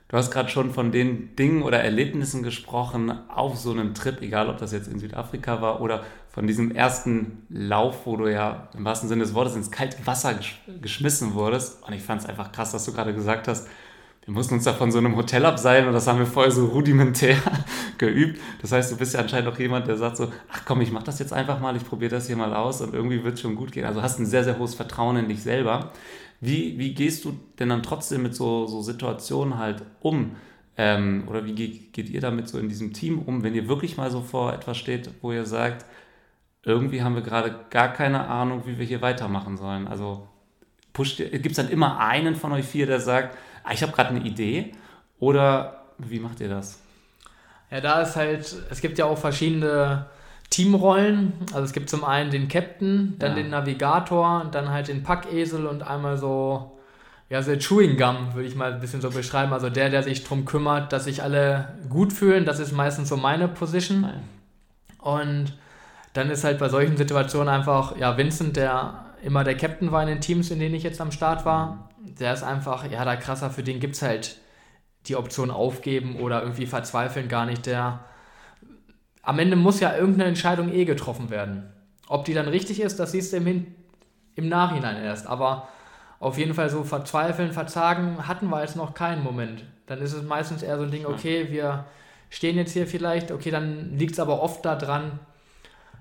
Du 0.08 0.16
hast 0.16 0.30
gerade 0.30 0.48
schon 0.48 0.72
von 0.72 0.92
den 0.92 1.34
Dingen 1.34 1.62
oder 1.62 1.82
Erlebnissen 1.82 2.44
gesprochen 2.44 3.28
auf 3.28 3.58
so 3.58 3.72
einem 3.72 3.92
Trip, 3.92 4.22
egal 4.22 4.48
ob 4.48 4.58
das 4.58 4.70
jetzt 4.70 4.86
in 4.86 5.00
Südafrika 5.00 5.60
war 5.60 5.80
oder 5.80 6.04
von 6.28 6.46
diesem 6.46 6.70
ersten 6.70 7.44
Lauf, 7.48 8.06
wo 8.06 8.16
du 8.16 8.28
ja 8.28 8.68
im 8.74 8.84
wahrsten 8.84 9.08
Sinne 9.08 9.24
des 9.24 9.34
Wortes 9.34 9.56
ins 9.56 9.72
kalte 9.72 10.06
Wasser 10.06 10.34
gesch 10.34 10.60
geschmissen 10.80 11.34
wurdest. 11.34 11.82
Und 11.84 11.92
ich 11.92 12.04
fand 12.04 12.20
es 12.20 12.28
einfach 12.28 12.52
krass, 12.52 12.70
dass 12.70 12.84
du 12.84 12.92
gerade 12.92 13.14
gesagt 13.14 13.48
hast, 13.48 13.68
wir 14.26 14.34
mussten 14.34 14.54
uns 14.54 14.64
da 14.64 14.72
von 14.72 14.90
so 14.90 14.98
einem 14.98 15.14
Hotel 15.14 15.46
abseilen 15.46 15.86
und 15.86 15.92
das 15.92 16.08
haben 16.08 16.18
wir 16.18 16.26
vorher 16.26 16.50
so 16.50 16.66
rudimentär 16.66 17.36
geübt. 17.98 18.40
Das 18.60 18.72
heißt, 18.72 18.90
du 18.90 18.96
bist 18.96 19.14
ja 19.14 19.20
anscheinend 19.20 19.48
auch 19.48 19.58
jemand, 19.58 19.86
der 19.86 19.96
sagt 19.96 20.16
so, 20.16 20.32
ach 20.52 20.62
komm, 20.64 20.80
ich 20.80 20.90
mach 20.90 21.04
das 21.04 21.20
jetzt 21.20 21.32
einfach 21.32 21.60
mal, 21.60 21.76
ich 21.76 21.84
probiere 21.84 22.10
das 22.10 22.26
hier 22.26 22.34
mal 22.36 22.52
aus 22.52 22.80
und 22.80 22.92
irgendwie 22.92 23.22
wird 23.22 23.34
es 23.34 23.40
schon 23.40 23.54
gut 23.54 23.70
gehen. 23.70 23.84
Also 23.84 24.02
hast 24.02 24.18
ein 24.18 24.26
sehr, 24.26 24.42
sehr 24.42 24.58
hohes 24.58 24.74
Vertrauen 24.74 25.16
in 25.16 25.28
dich 25.28 25.42
selber. 25.42 25.92
Wie, 26.40 26.76
wie 26.76 26.92
gehst 26.92 27.24
du 27.24 27.38
denn 27.60 27.68
dann 27.68 27.84
trotzdem 27.84 28.24
mit 28.24 28.34
so, 28.34 28.66
so 28.66 28.82
Situationen 28.82 29.58
halt 29.58 29.82
um? 30.00 30.32
Ähm, 30.76 31.22
oder 31.28 31.44
wie 31.46 31.52
geht, 31.52 31.92
geht 31.92 32.10
ihr 32.10 32.20
damit 32.20 32.48
so 32.48 32.58
in 32.58 32.68
diesem 32.68 32.92
Team 32.92 33.20
um, 33.20 33.44
wenn 33.44 33.54
ihr 33.54 33.68
wirklich 33.68 33.96
mal 33.96 34.10
so 34.10 34.22
vor 34.22 34.52
etwas 34.52 34.76
steht, 34.76 35.08
wo 35.22 35.30
ihr 35.30 35.46
sagt, 35.46 35.86
irgendwie 36.64 37.00
haben 37.00 37.14
wir 37.14 37.22
gerade 37.22 37.54
gar 37.70 37.92
keine 37.92 38.26
Ahnung, 38.26 38.62
wie 38.66 38.76
wir 38.76 38.84
hier 38.84 39.02
weitermachen 39.02 39.56
sollen? 39.56 39.86
Also 39.86 40.26
gibt 40.92 41.46
es 41.46 41.56
dann 41.56 41.68
immer 41.68 42.00
einen 42.00 42.34
von 42.34 42.52
euch 42.52 42.66
vier, 42.66 42.86
der 42.86 42.98
sagt, 43.00 43.36
ah, 43.66 43.72
ich 43.72 43.82
habe 43.82 43.92
gerade 43.92 44.10
eine 44.10 44.20
Idee? 44.20 44.72
Oder 45.18 45.84
wie 45.98 46.20
macht 46.20 46.40
ihr 46.40 46.48
das? 46.48 46.78
Ja, 47.70 47.80
da 47.80 48.00
ist 48.02 48.16
halt, 48.16 48.54
es 48.70 48.80
gibt 48.80 48.96
ja 48.98 49.06
auch 49.06 49.18
verschiedene 49.18 50.06
Teamrollen. 50.50 51.32
Also 51.52 51.64
es 51.64 51.72
gibt 51.72 51.90
zum 51.90 52.04
einen 52.04 52.30
den 52.30 52.48
Captain, 52.48 53.16
dann 53.18 53.30
ja. 53.30 53.42
den 53.42 53.50
Navigator, 53.50 54.46
dann 54.50 54.70
halt 54.70 54.88
den 54.88 55.02
Packesel 55.02 55.66
und 55.66 55.82
einmal 55.82 56.16
so, 56.16 56.78
ja, 57.28 57.42
so 57.42 57.56
Chewing 57.56 57.96
Gum, 57.96 58.34
würde 58.34 58.48
ich 58.48 58.54
mal 58.54 58.72
ein 58.72 58.80
bisschen 58.80 59.00
so 59.00 59.10
beschreiben. 59.10 59.52
Also 59.52 59.68
der, 59.68 59.90
der 59.90 60.02
sich 60.02 60.22
darum 60.22 60.44
kümmert, 60.44 60.92
dass 60.92 61.04
sich 61.04 61.22
alle 61.22 61.74
gut 61.88 62.12
fühlen. 62.12 62.44
Das 62.44 62.60
ist 62.60 62.72
meistens 62.72 63.08
so 63.08 63.16
meine 63.16 63.48
Position. 63.48 64.02
Nein. 64.02 64.22
Und 65.00 65.58
dann 66.12 66.30
ist 66.30 66.44
halt 66.44 66.58
bei 66.58 66.68
solchen 66.68 66.96
Situationen 66.96 67.48
einfach, 67.48 67.96
ja, 67.96 68.16
Vincent, 68.16 68.56
der 68.56 69.06
immer 69.22 69.44
der 69.44 69.56
Captain 69.56 69.90
war 69.90 70.02
in 70.02 70.08
den 70.08 70.20
Teams, 70.20 70.50
in 70.50 70.60
denen 70.60 70.74
ich 70.74 70.82
jetzt 70.82 71.00
am 71.00 71.10
Start 71.10 71.44
war, 71.44 71.90
der 72.18 72.32
ist 72.32 72.42
einfach, 72.42 72.90
ja, 72.90 73.04
da 73.04 73.16
krasser, 73.16 73.50
für 73.50 73.62
den 73.62 73.80
gibt 73.80 73.96
es 73.96 74.02
halt 74.02 74.38
die 75.06 75.16
Option 75.16 75.50
aufgeben 75.50 76.20
oder 76.20 76.42
irgendwie 76.42 76.66
verzweifeln 76.66 77.28
gar 77.28 77.46
nicht. 77.46 77.66
Der 77.66 78.04
am 79.22 79.38
Ende 79.38 79.56
muss 79.56 79.80
ja 79.80 79.96
irgendeine 79.96 80.28
Entscheidung 80.28 80.72
eh 80.72 80.84
getroffen 80.84 81.30
werden. 81.30 81.72
Ob 82.08 82.24
die 82.24 82.34
dann 82.34 82.48
richtig 82.48 82.80
ist, 82.80 82.98
das 82.98 83.12
siehst 83.12 83.32
du 83.32 83.38
im, 83.38 83.46
Hin 83.46 83.74
im 84.34 84.48
Nachhinein 84.48 85.02
erst. 85.02 85.26
Aber 85.26 85.68
auf 86.18 86.38
jeden 86.38 86.54
Fall 86.54 86.70
so 86.70 86.84
verzweifeln, 86.84 87.52
verzagen 87.52 88.26
hatten 88.26 88.48
wir 88.48 88.60
jetzt 88.60 88.76
noch 88.76 88.94
keinen 88.94 89.22
Moment. 89.22 89.64
Dann 89.86 90.00
ist 90.00 90.12
es 90.12 90.22
meistens 90.22 90.62
eher 90.62 90.78
so 90.78 90.84
ein 90.84 90.90
Ding, 90.90 91.06
okay, 91.06 91.48
wir 91.50 91.86
stehen 92.30 92.56
jetzt 92.56 92.72
hier 92.72 92.86
vielleicht, 92.86 93.30
okay, 93.30 93.50
dann 93.50 93.96
liegt 93.96 94.12
es 94.12 94.20
aber 94.20 94.42
oft 94.42 94.64
daran, 94.64 95.18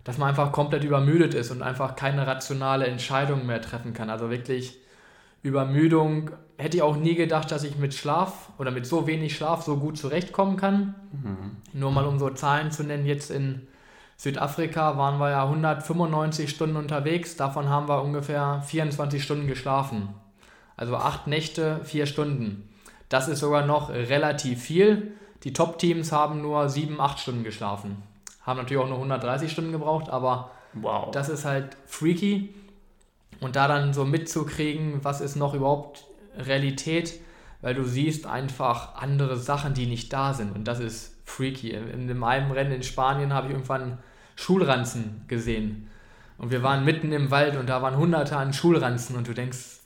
dass 0.03 0.17
man 0.17 0.29
einfach 0.29 0.51
komplett 0.51 0.83
übermüdet 0.83 1.33
ist 1.33 1.51
und 1.51 1.61
einfach 1.61 1.95
keine 1.95 2.27
rationale 2.27 2.85
Entscheidung 2.87 3.45
mehr 3.45 3.61
treffen 3.61 3.93
kann. 3.93 4.09
Also 4.09 4.29
wirklich 4.29 4.77
Übermüdung 5.45 6.31
hätte 6.57 6.77
ich 6.77 6.83
auch 6.83 6.97
nie 6.97 7.13
gedacht, 7.13 7.51
dass 7.51 7.63
ich 7.63 7.77
mit 7.77 7.93
Schlaf 7.93 8.49
oder 8.57 8.71
mit 8.71 8.87
so 8.87 9.05
wenig 9.05 9.35
Schlaf 9.35 9.61
so 9.61 9.77
gut 9.77 9.95
zurechtkommen 9.95 10.57
kann. 10.57 10.95
Mhm. 11.11 11.57
Nur 11.79 11.91
mal 11.91 12.05
um 12.05 12.17
so 12.17 12.31
Zahlen 12.31 12.71
zu 12.71 12.83
nennen, 12.83 13.05
jetzt 13.05 13.29
in 13.29 13.67
Südafrika 14.17 14.97
waren 14.97 15.19
wir 15.19 15.29
ja 15.29 15.43
195 15.43 16.49
Stunden 16.49 16.77
unterwegs, 16.77 17.35
davon 17.35 17.69
haben 17.69 17.87
wir 17.87 18.01
ungefähr 18.01 18.63
24 18.65 19.21
Stunden 19.21 19.45
geschlafen. 19.45 20.09
Also 20.77 20.95
acht 20.95 21.27
Nächte, 21.27 21.81
vier 21.83 22.07
Stunden. 22.07 22.67
Das 23.09 23.27
ist 23.27 23.39
sogar 23.39 23.67
noch 23.67 23.89
relativ 23.89 24.63
viel. 24.63 25.11
Die 25.43 25.53
Top-Teams 25.53 26.11
haben 26.11 26.41
nur 26.41 26.69
sieben, 26.69 26.99
acht 26.99 27.19
Stunden 27.19 27.43
geschlafen. 27.43 28.01
Haben 28.41 28.57
natürlich 28.57 28.81
auch 28.81 28.87
nur 28.87 28.97
130 28.97 29.51
Stunden 29.51 29.71
gebraucht, 29.71 30.09
aber 30.09 30.49
wow. 30.73 31.11
das 31.11 31.29
ist 31.29 31.45
halt 31.45 31.77
freaky. 31.85 32.55
Und 33.41 33.55
da 33.55 33.67
dann 33.67 33.93
so 33.93 34.05
mitzukriegen, 34.05 35.03
was 35.03 35.21
ist 35.21 35.35
noch 35.35 35.53
überhaupt 35.53 36.05
Realität, 36.37 37.19
weil 37.61 37.73
du 37.73 37.83
siehst 37.83 38.25
einfach 38.25 38.95
andere 38.95 39.37
Sachen, 39.37 39.73
die 39.73 39.87
nicht 39.87 40.13
da 40.13 40.33
sind. 40.33 40.55
Und 40.55 40.67
das 40.67 40.79
ist 40.79 41.15
freaky. 41.25 41.71
In 41.71 42.23
einem 42.23 42.51
Rennen 42.51 42.71
in 42.71 42.83
Spanien 42.83 43.33
habe 43.33 43.47
ich 43.47 43.53
irgendwann 43.53 43.97
Schulranzen 44.35 45.23
gesehen. 45.27 45.89
Und 46.37 46.51
wir 46.51 46.63
waren 46.63 46.83
mitten 46.83 47.11
im 47.11 47.31
Wald 47.31 47.55
und 47.55 47.69
da 47.69 47.81
waren 47.81 47.97
hunderte 47.97 48.37
an 48.37 48.53
Schulranzen 48.53 49.15
und 49.15 49.27
du 49.27 49.33
denkst, 49.33 49.79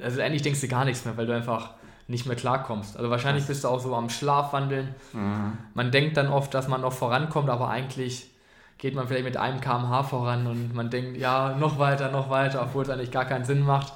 also 0.00 0.20
eigentlich 0.20 0.42
denkst 0.42 0.60
du 0.60 0.68
gar 0.68 0.84
nichts 0.84 1.04
mehr, 1.04 1.16
weil 1.16 1.26
du 1.26 1.34
einfach 1.34 1.70
nicht 2.08 2.26
mehr 2.26 2.36
klarkommst. 2.36 2.96
Also 2.96 3.10
wahrscheinlich 3.10 3.46
bist 3.46 3.64
du 3.64 3.68
auch 3.68 3.80
so 3.80 3.94
am 3.94 4.08
Schlafwandeln. 4.08 4.94
Mhm. 5.12 5.58
Man 5.74 5.90
denkt 5.90 6.16
dann 6.16 6.28
oft, 6.28 6.54
dass 6.54 6.68
man 6.68 6.80
noch 6.80 6.92
vorankommt, 6.92 7.50
aber 7.50 7.68
eigentlich 7.68 8.30
geht 8.78 8.94
man 8.94 9.08
vielleicht 9.08 9.24
mit 9.24 9.36
einem 9.36 9.60
kmh 9.60 10.02
voran 10.02 10.46
und 10.46 10.74
man 10.74 10.90
denkt, 10.90 11.16
ja, 11.16 11.56
noch 11.58 11.78
weiter, 11.78 12.10
noch 12.10 12.30
weiter, 12.30 12.62
obwohl 12.62 12.82
es 12.82 12.90
eigentlich 12.90 13.10
gar 13.10 13.24
keinen 13.24 13.44
Sinn 13.44 13.62
macht. 13.62 13.92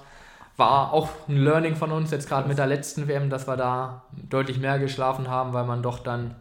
War 0.56 0.92
auch 0.92 1.08
ein 1.28 1.36
Learning 1.36 1.76
von 1.76 1.92
uns, 1.92 2.10
jetzt 2.10 2.28
gerade 2.28 2.48
mit 2.48 2.58
der 2.58 2.66
letzten 2.66 3.08
WM, 3.08 3.30
dass 3.30 3.46
wir 3.46 3.56
da 3.56 4.04
deutlich 4.12 4.58
mehr 4.58 4.78
geschlafen 4.78 5.28
haben, 5.28 5.52
weil 5.52 5.64
man 5.64 5.82
doch 5.82 6.00
dann 6.00 6.34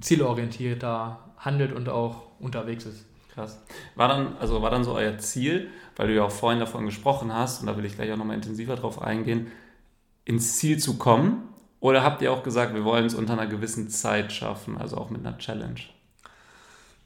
zielorientierter 0.00 1.18
handelt 1.38 1.72
und 1.72 1.88
auch 1.88 2.22
unterwegs 2.40 2.86
ist. 2.86 3.04
Krass. 3.34 3.60
War 3.96 4.08
dann, 4.08 4.36
also 4.38 4.62
war 4.62 4.70
dann 4.70 4.84
so 4.84 4.92
euer 4.92 5.18
Ziel, 5.18 5.68
weil 5.96 6.08
du 6.08 6.14
ja 6.14 6.24
auch 6.24 6.30
vorhin 6.30 6.60
davon 6.60 6.84
gesprochen 6.86 7.32
hast, 7.34 7.60
und 7.60 7.66
da 7.66 7.76
will 7.76 7.84
ich 7.84 7.96
gleich 7.96 8.12
auch 8.12 8.16
nochmal 8.16 8.36
intensiver 8.36 8.76
drauf 8.76 9.02
eingehen, 9.02 9.48
ins 10.24 10.56
Ziel 10.56 10.78
zu 10.78 10.98
kommen? 10.98 11.48
Oder 11.80 12.02
habt 12.02 12.22
ihr 12.22 12.32
auch 12.32 12.42
gesagt, 12.42 12.74
wir 12.74 12.84
wollen 12.84 13.04
es 13.04 13.14
unter 13.14 13.34
einer 13.34 13.46
gewissen 13.46 13.90
Zeit 13.90 14.32
schaffen, 14.32 14.78
also 14.78 14.96
auch 14.96 15.10
mit 15.10 15.26
einer 15.26 15.36
Challenge? 15.36 15.80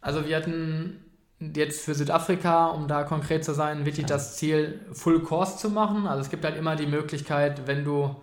Also 0.00 0.26
wir 0.26 0.36
hatten 0.36 1.04
jetzt 1.40 1.84
für 1.84 1.94
Südafrika, 1.94 2.66
um 2.68 2.88
da 2.88 3.04
konkret 3.04 3.44
zu 3.44 3.54
sein, 3.54 3.84
wirklich 3.84 4.08
ja. 4.08 4.14
das 4.14 4.36
Ziel, 4.36 4.80
Full 4.92 5.22
Course 5.22 5.58
zu 5.58 5.70
machen. 5.70 6.06
Also 6.06 6.22
es 6.22 6.30
gibt 6.30 6.44
halt 6.44 6.56
immer 6.56 6.76
die 6.76 6.86
Möglichkeit, 6.86 7.66
wenn 7.66 7.84
du 7.84 8.16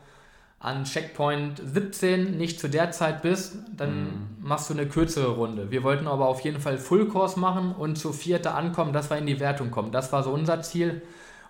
an 0.60 0.84
Checkpoint 0.84 1.62
17 1.64 2.38
nicht 2.38 2.60
zu 2.60 2.70
der 2.70 2.92
Zeit 2.92 3.22
bist, 3.22 3.58
dann 3.76 4.04
mhm. 4.04 4.28
machst 4.42 4.70
du 4.70 4.74
eine 4.74 4.88
kürzere 4.88 5.32
Runde. 5.32 5.70
Wir 5.70 5.84
wollten 5.84 6.08
aber 6.08 6.28
auf 6.28 6.42
jeden 6.42 6.60
Fall 6.60 6.78
Full 6.78 7.08
Course 7.08 7.40
machen 7.40 7.74
und 7.74 7.98
zu 7.98 8.14
vierter 8.14 8.56
ankommen, 8.56 8.92
dass 8.92 9.10
wir 9.10 9.18
in 9.18 9.28
die 9.28 9.40
Wertung 9.40 9.70
kommen. 9.70 9.92
Das 9.92 10.12
war 10.12 10.24
so 10.24 10.32
unser 10.32 10.62
Ziel. 10.62 11.02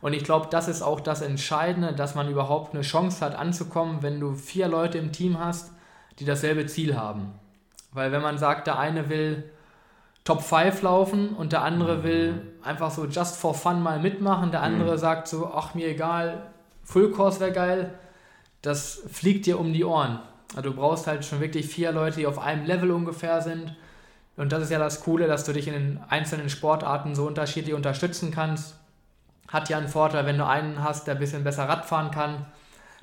Und 0.01 0.13
ich 0.13 0.23
glaube, 0.23 0.47
das 0.51 0.67
ist 0.67 0.81
auch 0.81 0.99
das 0.99 1.21
Entscheidende, 1.21 1.93
dass 1.93 2.13
man 2.13 2.29
überhaupt 2.29 2.73
eine 2.73 2.83
Chance 2.83 3.23
hat 3.23 3.35
anzukommen, 3.35 3.99
wenn 4.01 4.19
du 4.19 4.35
vier 4.35 4.67
Leute 4.67 4.97
im 4.97 5.11
Team 5.11 5.39
hast, 5.39 5.71
die 6.19 6.25
dasselbe 6.25 6.65
Ziel 6.65 6.97
haben. 6.97 7.31
Weil 7.93 8.11
wenn 8.11 8.21
man 8.21 8.37
sagt, 8.37 8.67
der 8.67 8.77
eine 8.77 9.09
will 9.09 9.45
Top 10.25 10.41
5 10.41 10.81
laufen 10.81 11.29
und 11.29 11.53
der 11.53 11.61
andere 11.61 12.03
will 12.03 12.41
einfach 12.63 12.89
so 12.89 13.05
just 13.05 13.37
for 13.37 13.53
fun 13.53 13.81
mal 13.81 13.99
mitmachen. 13.99 14.49
Der 14.49 14.63
andere 14.63 14.93
mhm. 14.93 14.97
sagt 14.97 15.27
so, 15.27 15.51
ach 15.53 15.75
mir 15.75 15.87
egal, 15.87 16.47
Full 16.83 17.11
Course 17.11 17.39
wäre 17.39 17.51
geil. 17.51 17.93
Das 18.63 19.03
fliegt 19.11 19.45
dir 19.45 19.59
um 19.59 19.71
die 19.71 19.85
Ohren. 19.85 20.19
Also 20.55 20.71
du 20.71 20.75
brauchst 20.75 21.05
halt 21.05 21.25
schon 21.25 21.41
wirklich 21.41 21.67
vier 21.67 21.91
Leute, 21.91 22.17
die 22.17 22.27
auf 22.27 22.39
einem 22.39 22.65
Level 22.65 22.89
ungefähr 22.89 23.41
sind. 23.43 23.75
Und 24.35 24.51
das 24.51 24.63
ist 24.63 24.71
ja 24.71 24.79
das 24.79 25.03
Coole, 25.03 25.27
dass 25.27 25.45
du 25.45 25.53
dich 25.53 25.67
in 25.67 25.73
den 25.73 25.99
einzelnen 26.09 26.49
Sportarten 26.49 27.13
so 27.13 27.27
unterschiedlich 27.27 27.75
unterstützen 27.75 28.31
kannst. 28.31 28.75
Hat 29.47 29.69
ja 29.69 29.77
einen 29.77 29.87
Vorteil, 29.87 30.25
wenn 30.25 30.39
du 30.39 30.47
einen 30.47 30.83
hast, 30.83 31.05
der 31.05 31.13
ein 31.13 31.19
bisschen 31.19 31.43
besser 31.43 31.69
Radfahren 31.69 32.09
kann, 32.09 32.47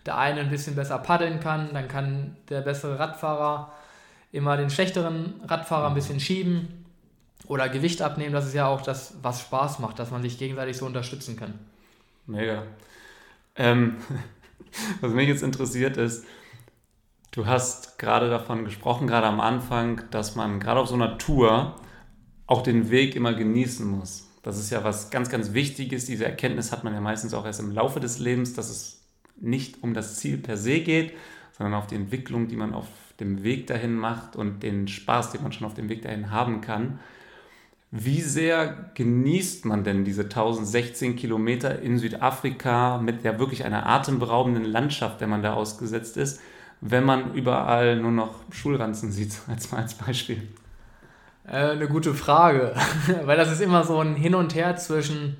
der 0.06 0.18
eine 0.18 0.40
ein 0.40 0.50
bisschen 0.50 0.74
besser 0.74 0.98
paddeln 0.98 1.38
kann, 1.38 1.72
dann 1.72 1.86
kann 1.86 2.36
der 2.48 2.62
bessere 2.62 2.98
Radfahrer 2.98 3.70
immer 4.32 4.56
den 4.56 4.70
schlechteren 4.70 5.40
Radfahrer 5.46 5.86
ein 5.86 5.94
bisschen 5.94 6.18
schieben 6.18 6.81
oder 7.46 7.68
Gewicht 7.68 8.02
abnehmen, 8.02 8.32
das 8.32 8.46
ist 8.46 8.54
ja 8.54 8.66
auch 8.66 8.82
das, 8.82 9.14
was 9.22 9.40
Spaß 9.40 9.78
macht, 9.78 9.98
dass 9.98 10.10
man 10.10 10.22
sich 10.22 10.38
gegenseitig 10.38 10.76
so 10.76 10.86
unterstützen 10.86 11.36
kann. 11.36 11.54
Mega. 12.26 12.64
Ähm, 13.56 13.96
was 15.00 15.12
mich 15.12 15.28
jetzt 15.28 15.42
interessiert 15.42 15.96
ist, 15.96 16.24
du 17.32 17.46
hast 17.46 17.98
gerade 17.98 18.30
davon 18.30 18.64
gesprochen, 18.64 19.06
gerade 19.06 19.26
am 19.26 19.40
Anfang, 19.40 20.02
dass 20.10 20.36
man 20.36 20.60
gerade 20.60 20.80
auf 20.80 20.88
so 20.88 20.94
einer 20.94 21.18
Tour 21.18 21.76
auch 22.46 22.62
den 22.62 22.90
Weg 22.90 23.16
immer 23.16 23.34
genießen 23.34 23.86
muss. 23.86 24.28
Das 24.42 24.58
ist 24.58 24.70
ja 24.70 24.82
was 24.82 25.10
ganz, 25.10 25.30
ganz 25.30 25.52
Wichtiges. 25.52 26.06
Diese 26.06 26.24
Erkenntnis 26.24 26.72
hat 26.72 26.84
man 26.84 26.94
ja 26.94 27.00
meistens 27.00 27.32
auch 27.32 27.46
erst 27.46 27.60
im 27.60 27.72
Laufe 27.72 28.00
des 28.00 28.18
Lebens, 28.18 28.54
dass 28.54 28.70
es 28.70 29.02
nicht 29.36 29.82
um 29.82 29.94
das 29.94 30.16
Ziel 30.16 30.38
per 30.38 30.56
se 30.56 30.80
geht, 30.80 31.12
sondern 31.56 31.74
auf 31.74 31.86
die 31.86 31.94
Entwicklung, 31.94 32.48
die 32.48 32.56
man 32.56 32.74
auf 32.74 32.88
dem 33.20 33.42
Weg 33.42 33.68
dahin 33.68 33.94
macht 33.94 34.36
und 34.36 34.62
den 34.62 34.88
Spaß, 34.88 35.30
den 35.30 35.42
man 35.42 35.52
schon 35.52 35.66
auf 35.66 35.74
dem 35.74 35.88
Weg 35.88 36.02
dahin 36.02 36.30
haben 36.30 36.60
kann. 36.60 36.98
Wie 37.94 38.22
sehr 38.22 38.90
genießt 38.94 39.66
man 39.66 39.84
denn 39.84 40.06
diese 40.06 40.22
1016 40.22 41.14
Kilometer 41.14 41.80
in 41.80 41.98
Südafrika 41.98 42.96
mit 42.96 43.22
ja 43.22 43.38
wirklich 43.38 43.66
einer 43.66 43.86
atemberaubenden 43.86 44.64
Landschaft, 44.64 45.20
der 45.20 45.28
man 45.28 45.42
da 45.42 45.52
ausgesetzt 45.52 46.16
ist, 46.16 46.40
wenn 46.80 47.04
man 47.04 47.34
überall 47.34 47.96
nur 47.96 48.10
noch 48.10 48.36
Schulranzen 48.50 49.12
sieht, 49.12 49.38
als 49.46 49.70
mal 49.70 49.82
als 49.82 49.92
Beispiel? 49.92 50.48
Äh, 51.46 51.72
eine 51.72 51.86
gute 51.86 52.14
Frage, 52.14 52.74
weil 53.24 53.36
das 53.36 53.52
ist 53.52 53.60
immer 53.60 53.84
so 53.84 53.98
ein 53.98 54.14
Hin 54.14 54.34
und 54.34 54.54
Her 54.54 54.74
zwischen, 54.76 55.36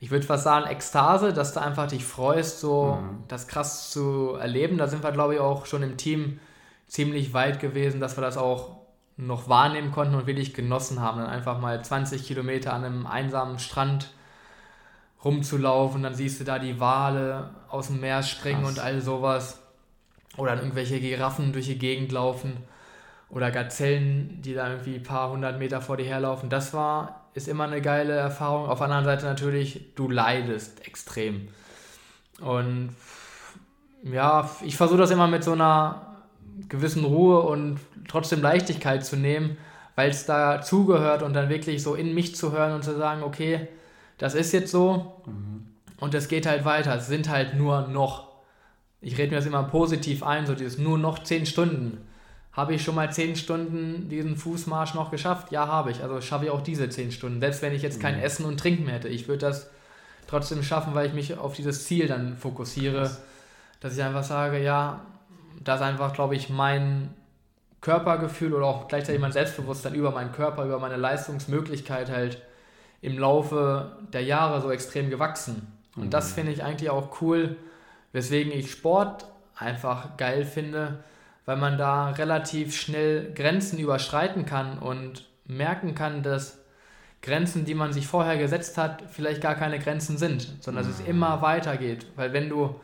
ich 0.00 0.10
würde 0.10 0.24
fast 0.24 0.44
sagen, 0.44 0.70
Ekstase, 0.70 1.34
dass 1.34 1.52
du 1.52 1.60
einfach 1.60 1.88
dich 1.88 2.06
freust, 2.06 2.58
so 2.60 2.98
mhm. 3.02 3.24
das 3.28 3.48
krass 3.48 3.90
zu 3.90 4.36
erleben. 4.40 4.78
Da 4.78 4.88
sind 4.88 5.02
wir, 5.02 5.12
glaube 5.12 5.34
ich, 5.34 5.40
auch 5.40 5.66
schon 5.66 5.82
im 5.82 5.98
Team 5.98 6.40
ziemlich 6.88 7.34
weit 7.34 7.60
gewesen, 7.60 8.00
dass 8.00 8.16
wir 8.16 8.22
das 8.22 8.38
auch 8.38 8.75
noch 9.16 9.48
wahrnehmen 9.48 9.92
konnten 9.92 10.14
und 10.14 10.26
wirklich 10.26 10.54
genossen 10.54 11.00
haben. 11.00 11.20
Dann 11.20 11.30
einfach 11.30 11.60
mal 11.60 11.82
20 11.82 12.26
Kilometer 12.26 12.72
an 12.72 12.84
einem 12.84 13.06
einsamen 13.06 13.58
Strand 13.58 14.10
rumzulaufen, 15.24 16.02
dann 16.02 16.14
siehst 16.14 16.40
du 16.40 16.44
da 16.44 16.58
die 16.58 16.78
Wale 16.78 17.50
aus 17.68 17.88
dem 17.88 18.00
Meer 18.00 18.22
springen 18.22 18.62
Krass. 18.62 18.70
und 18.72 18.78
all 18.78 19.00
sowas. 19.00 19.62
Oder 20.36 20.50
dann 20.50 20.60
irgendwelche 20.60 21.00
Giraffen 21.00 21.52
durch 21.52 21.66
die 21.66 21.78
Gegend 21.78 22.12
laufen. 22.12 22.58
Oder 23.28 23.50
Gazellen, 23.50 24.40
die 24.42 24.54
da 24.54 24.70
irgendwie 24.70 24.96
ein 24.96 25.02
paar 25.02 25.30
hundert 25.30 25.58
Meter 25.58 25.80
vor 25.80 25.96
dir 25.96 26.06
herlaufen. 26.06 26.48
Das 26.48 26.74
war, 26.74 27.26
ist 27.34 27.48
immer 27.48 27.64
eine 27.64 27.80
geile 27.80 28.12
Erfahrung. 28.12 28.68
Auf 28.68 28.78
der 28.78 28.86
anderen 28.86 29.04
Seite 29.04 29.26
natürlich, 29.26 29.94
du 29.96 30.08
leidest 30.08 30.86
extrem. 30.86 31.48
Und 32.40 32.94
ja, 34.04 34.48
ich 34.62 34.76
versuche 34.76 34.98
das 34.98 35.10
immer 35.10 35.26
mit 35.26 35.42
so 35.42 35.52
einer 35.52 36.16
gewissen 36.68 37.04
Ruhe 37.04 37.40
und 37.40 37.80
trotzdem 38.08 38.42
Leichtigkeit 38.42 39.04
zu 39.04 39.16
nehmen, 39.16 39.56
weil 39.94 40.10
es 40.10 40.26
da 40.26 40.60
zugehört 40.60 41.22
und 41.22 41.32
dann 41.32 41.48
wirklich 41.48 41.82
so 41.82 41.94
in 41.94 42.14
mich 42.14 42.36
zu 42.36 42.52
hören 42.52 42.74
und 42.74 42.84
zu 42.84 42.96
sagen, 42.96 43.22
okay, 43.22 43.68
das 44.18 44.34
ist 44.34 44.52
jetzt 44.52 44.70
so 44.70 45.22
mhm. 45.26 45.66
und 46.00 46.14
es 46.14 46.28
geht 46.28 46.46
halt 46.46 46.64
weiter. 46.64 46.94
Es 46.96 47.06
sind 47.06 47.28
halt 47.28 47.54
nur 47.54 47.88
noch, 47.88 48.28
ich 49.00 49.18
rede 49.18 49.30
mir 49.30 49.36
das 49.36 49.46
immer 49.46 49.64
positiv 49.64 50.22
ein, 50.22 50.46
so 50.46 50.54
dieses 50.54 50.78
nur 50.78 50.98
noch 50.98 51.22
zehn 51.22 51.46
Stunden. 51.46 52.06
Habe 52.52 52.74
ich 52.74 52.82
schon 52.82 52.94
mal 52.94 53.12
zehn 53.12 53.36
Stunden 53.36 54.08
diesen 54.08 54.36
Fußmarsch 54.36 54.94
noch 54.94 55.10
geschafft? 55.10 55.52
Ja, 55.52 55.66
habe 55.68 55.90
ich. 55.90 56.02
Also 56.02 56.22
schaffe 56.22 56.46
ich 56.46 56.50
auch 56.50 56.62
diese 56.62 56.88
zehn 56.88 57.12
Stunden. 57.12 57.38
Selbst 57.38 57.60
wenn 57.60 57.74
ich 57.74 57.82
jetzt 57.82 58.00
kein 58.00 58.16
mhm. 58.16 58.22
Essen 58.22 58.46
und 58.46 58.58
Trinken 58.58 58.84
mehr 58.84 58.94
hätte. 58.94 59.08
Ich 59.08 59.28
würde 59.28 59.40
das 59.40 59.70
trotzdem 60.26 60.62
schaffen, 60.62 60.94
weil 60.94 61.06
ich 61.06 61.12
mich 61.12 61.36
auf 61.36 61.54
dieses 61.54 61.84
Ziel 61.84 62.06
dann 62.06 62.38
fokussiere. 62.38 63.10
Dass 63.80 63.94
ich 63.94 64.02
einfach 64.02 64.24
sage, 64.24 64.62
ja, 64.62 65.04
das 65.62 65.80
ist 65.80 65.86
einfach, 65.86 66.14
glaube 66.14 66.34
ich, 66.34 66.48
mein 66.48 67.10
Körpergefühl 67.80 68.54
oder 68.54 68.66
auch 68.66 68.88
gleichzeitig 68.88 69.20
mein 69.20 69.32
Selbstbewusstsein 69.32 69.94
über 69.94 70.10
meinen 70.10 70.32
Körper, 70.32 70.64
über 70.64 70.78
meine 70.78 70.96
Leistungsmöglichkeit 70.96 72.10
halt 72.10 72.42
im 73.00 73.18
Laufe 73.18 73.96
der 74.12 74.22
Jahre 74.22 74.60
so 74.60 74.70
extrem 74.70 75.10
gewachsen. 75.10 75.72
Und 75.94 76.06
mhm. 76.06 76.10
das 76.10 76.32
finde 76.32 76.52
ich 76.52 76.64
eigentlich 76.64 76.90
auch 76.90 77.20
cool, 77.20 77.56
weswegen 78.12 78.52
ich 78.52 78.70
Sport 78.70 79.26
einfach 79.54 80.16
geil 80.16 80.44
finde, 80.44 80.98
weil 81.44 81.56
man 81.56 81.78
da 81.78 82.10
relativ 82.10 82.76
schnell 82.76 83.32
Grenzen 83.34 83.78
überschreiten 83.78 84.46
kann 84.46 84.78
und 84.78 85.28
merken 85.46 85.94
kann, 85.94 86.22
dass 86.22 86.58
Grenzen, 87.22 87.64
die 87.64 87.74
man 87.74 87.92
sich 87.92 88.06
vorher 88.06 88.36
gesetzt 88.36 88.78
hat, 88.78 89.02
vielleicht 89.10 89.40
gar 89.40 89.54
keine 89.54 89.78
Grenzen 89.78 90.18
sind, 90.18 90.56
sondern 90.60 90.84
dass 90.84 90.92
es 90.92 91.02
mhm. 91.02 91.10
immer 91.10 91.42
weitergeht. 91.42 92.06
Weil 92.16 92.32
wenn 92.32 92.48
du 92.48 92.80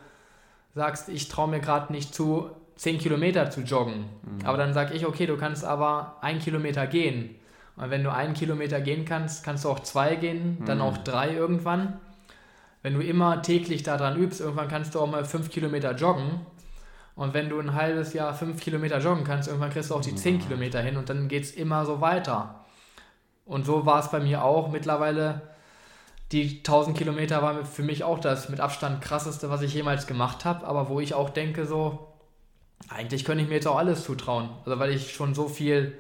sagst, 0.74 1.09
ich 1.09 1.28
traue 1.28 1.48
mir 1.48 1.61
gerade 1.61 1.92
nicht 1.92 2.14
zu, 2.14 2.50
10 2.82 2.98
Kilometer 2.98 3.48
zu 3.48 3.60
joggen. 3.60 4.06
Mhm. 4.22 4.44
Aber 4.44 4.58
dann 4.58 4.74
sage 4.74 4.94
ich, 4.94 5.06
okay, 5.06 5.26
du 5.26 5.36
kannst 5.36 5.64
aber 5.64 6.16
ein 6.20 6.40
Kilometer 6.40 6.88
gehen. 6.88 7.36
Und 7.76 7.90
wenn 7.90 8.02
du 8.02 8.12
einen 8.12 8.34
Kilometer 8.34 8.80
gehen 8.80 9.04
kannst, 9.04 9.44
kannst 9.44 9.64
du 9.64 9.68
auch 9.68 9.78
zwei 9.80 10.16
gehen, 10.16 10.58
dann 10.66 10.78
mhm. 10.78 10.84
auch 10.84 10.98
drei 10.98 11.32
irgendwann. 11.32 12.00
Wenn 12.82 12.94
du 12.94 13.00
immer 13.00 13.40
täglich 13.40 13.84
daran 13.84 14.16
übst, 14.16 14.40
irgendwann 14.40 14.66
kannst 14.66 14.96
du 14.96 15.00
auch 15.00 15.08
mal 15.08 15.24
fünf 15.24 15.48
Kilometer 15.48 15.94
joggen. 15.94 16.40
Und 17.14 17.34
wenn 17.34 17.48
du 17.48 17.60
ein 17.60 17.74
halbes 17.74 18.14
Jahr 18.14 18.34
fünf 18.34 18.60
Kilometer 18.60 18.98
joggen 18.98 19.22
kannst, 19.22 19.46
irgendwann 19.46 19.70
kriegst 19.70 19.90
du 19.90 19.94
auch 19.94 20.00
die 20.00 20.16
zehn 20.16 20.40
Kilometer 20.40 20.80
hin 20.80 20.96
und 20.96 21.08
dann 21.08 21.28
geht 21.28 21.44
es 21.44 21.52
immer 21.52 21.86
so 21.86 22.00
weiter. 22.00 22.64
Und 23.44 23.64
so 23.64 23.86
war 23.86 24.00
es 24.00 24.10
bei 24.10 24.18
mir 24.18 24.42
auch. 24.42 24.72
Mittlerweile, 24.72 25.42
die 26.32 26.58
1000 26.58 26.98
Kilometer 26.98 27.42
waren 27.42 27.64
für 27.64 27.84
mich 27.84 28.02
auch 28.02 28.18
das 28.18 28.48
mit 28.48 28.58
Abstand 28.58 29.02
krasseste, 29.02 29.50
was 29.50 29.62
ich 29.62 29.72
jemals 29.72 30.08
gemacht 30.08 30.44
habe. 30.44 30.66
Aber 30.66 30.88
wo 30.88 30.98
ich 30.98 31.14
auch 31.14 31.30
denke, 31.30 31.64
so, 31.64 32.12
eigentlich 32.88 33.24
könnte 33.24 33.42
ich 33.42 33.48
mir 33.48 33.56
jetzt 33.56 33.66
auch 33.66 33.78
alles 33.78 34.04
zutrauen. 34.04 34.50
Also 34.64 34.78
weil 34.78 34.90
ich 34.90 35.12
schon 35.12 35.34
so 35.34 35.48
viel 35.48 35.96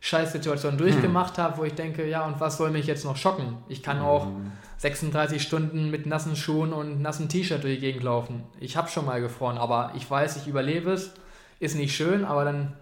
Scheißsituationen 0.00 0.78
durchgemacht 0.78 1.36
hm. 1.36 1.42
habe, 1.42 1.58
wo 1.58 1.64
ich 1.64 1.74
denke, 1.74 2.08
ja, 2.08 2.24
und 2.26 2.40
was 2.40 2.56
soll 2.56 2.70
mich 2.70 2.86
jetzt 2.86 3.04
noch 3.04 3.16
schocken? 3.16 3.58
Ich 3.68 3.82
kann 3.82 4.00
auch 4.00 4.26
hm. 4.26 4.52
36 4.78 5.42
Stunden 5.42 5.90
mit 5.90 6.06
nassen 6.06 6.36
Schuhen 6.36 6.72
und 6.72 7.02
nassen 7.02 7.28
T-Shirt 7.28 7.64
durch 7.64 7.76
die 7.76 7.80
Gegend 7.80 8.04
laufen. 8.04 8.44
Ich 8.60 8.76
habe 8.76 8.88
schon 8.88 9.06
mal 9.06 9.20
gefroren, 9.20 9.58
aber 9.58 9.92
ich 9.96 10.08
weiß, 10.08 10.36
ich 10.36 10.46
überlebe 10.46 10.92
es. 10.92 11.14
Ist 11.60 11.74
nicht 11.74 11.96
schön, 11.96 12.24
aber 12.24 12.44
dann 12.44 12.76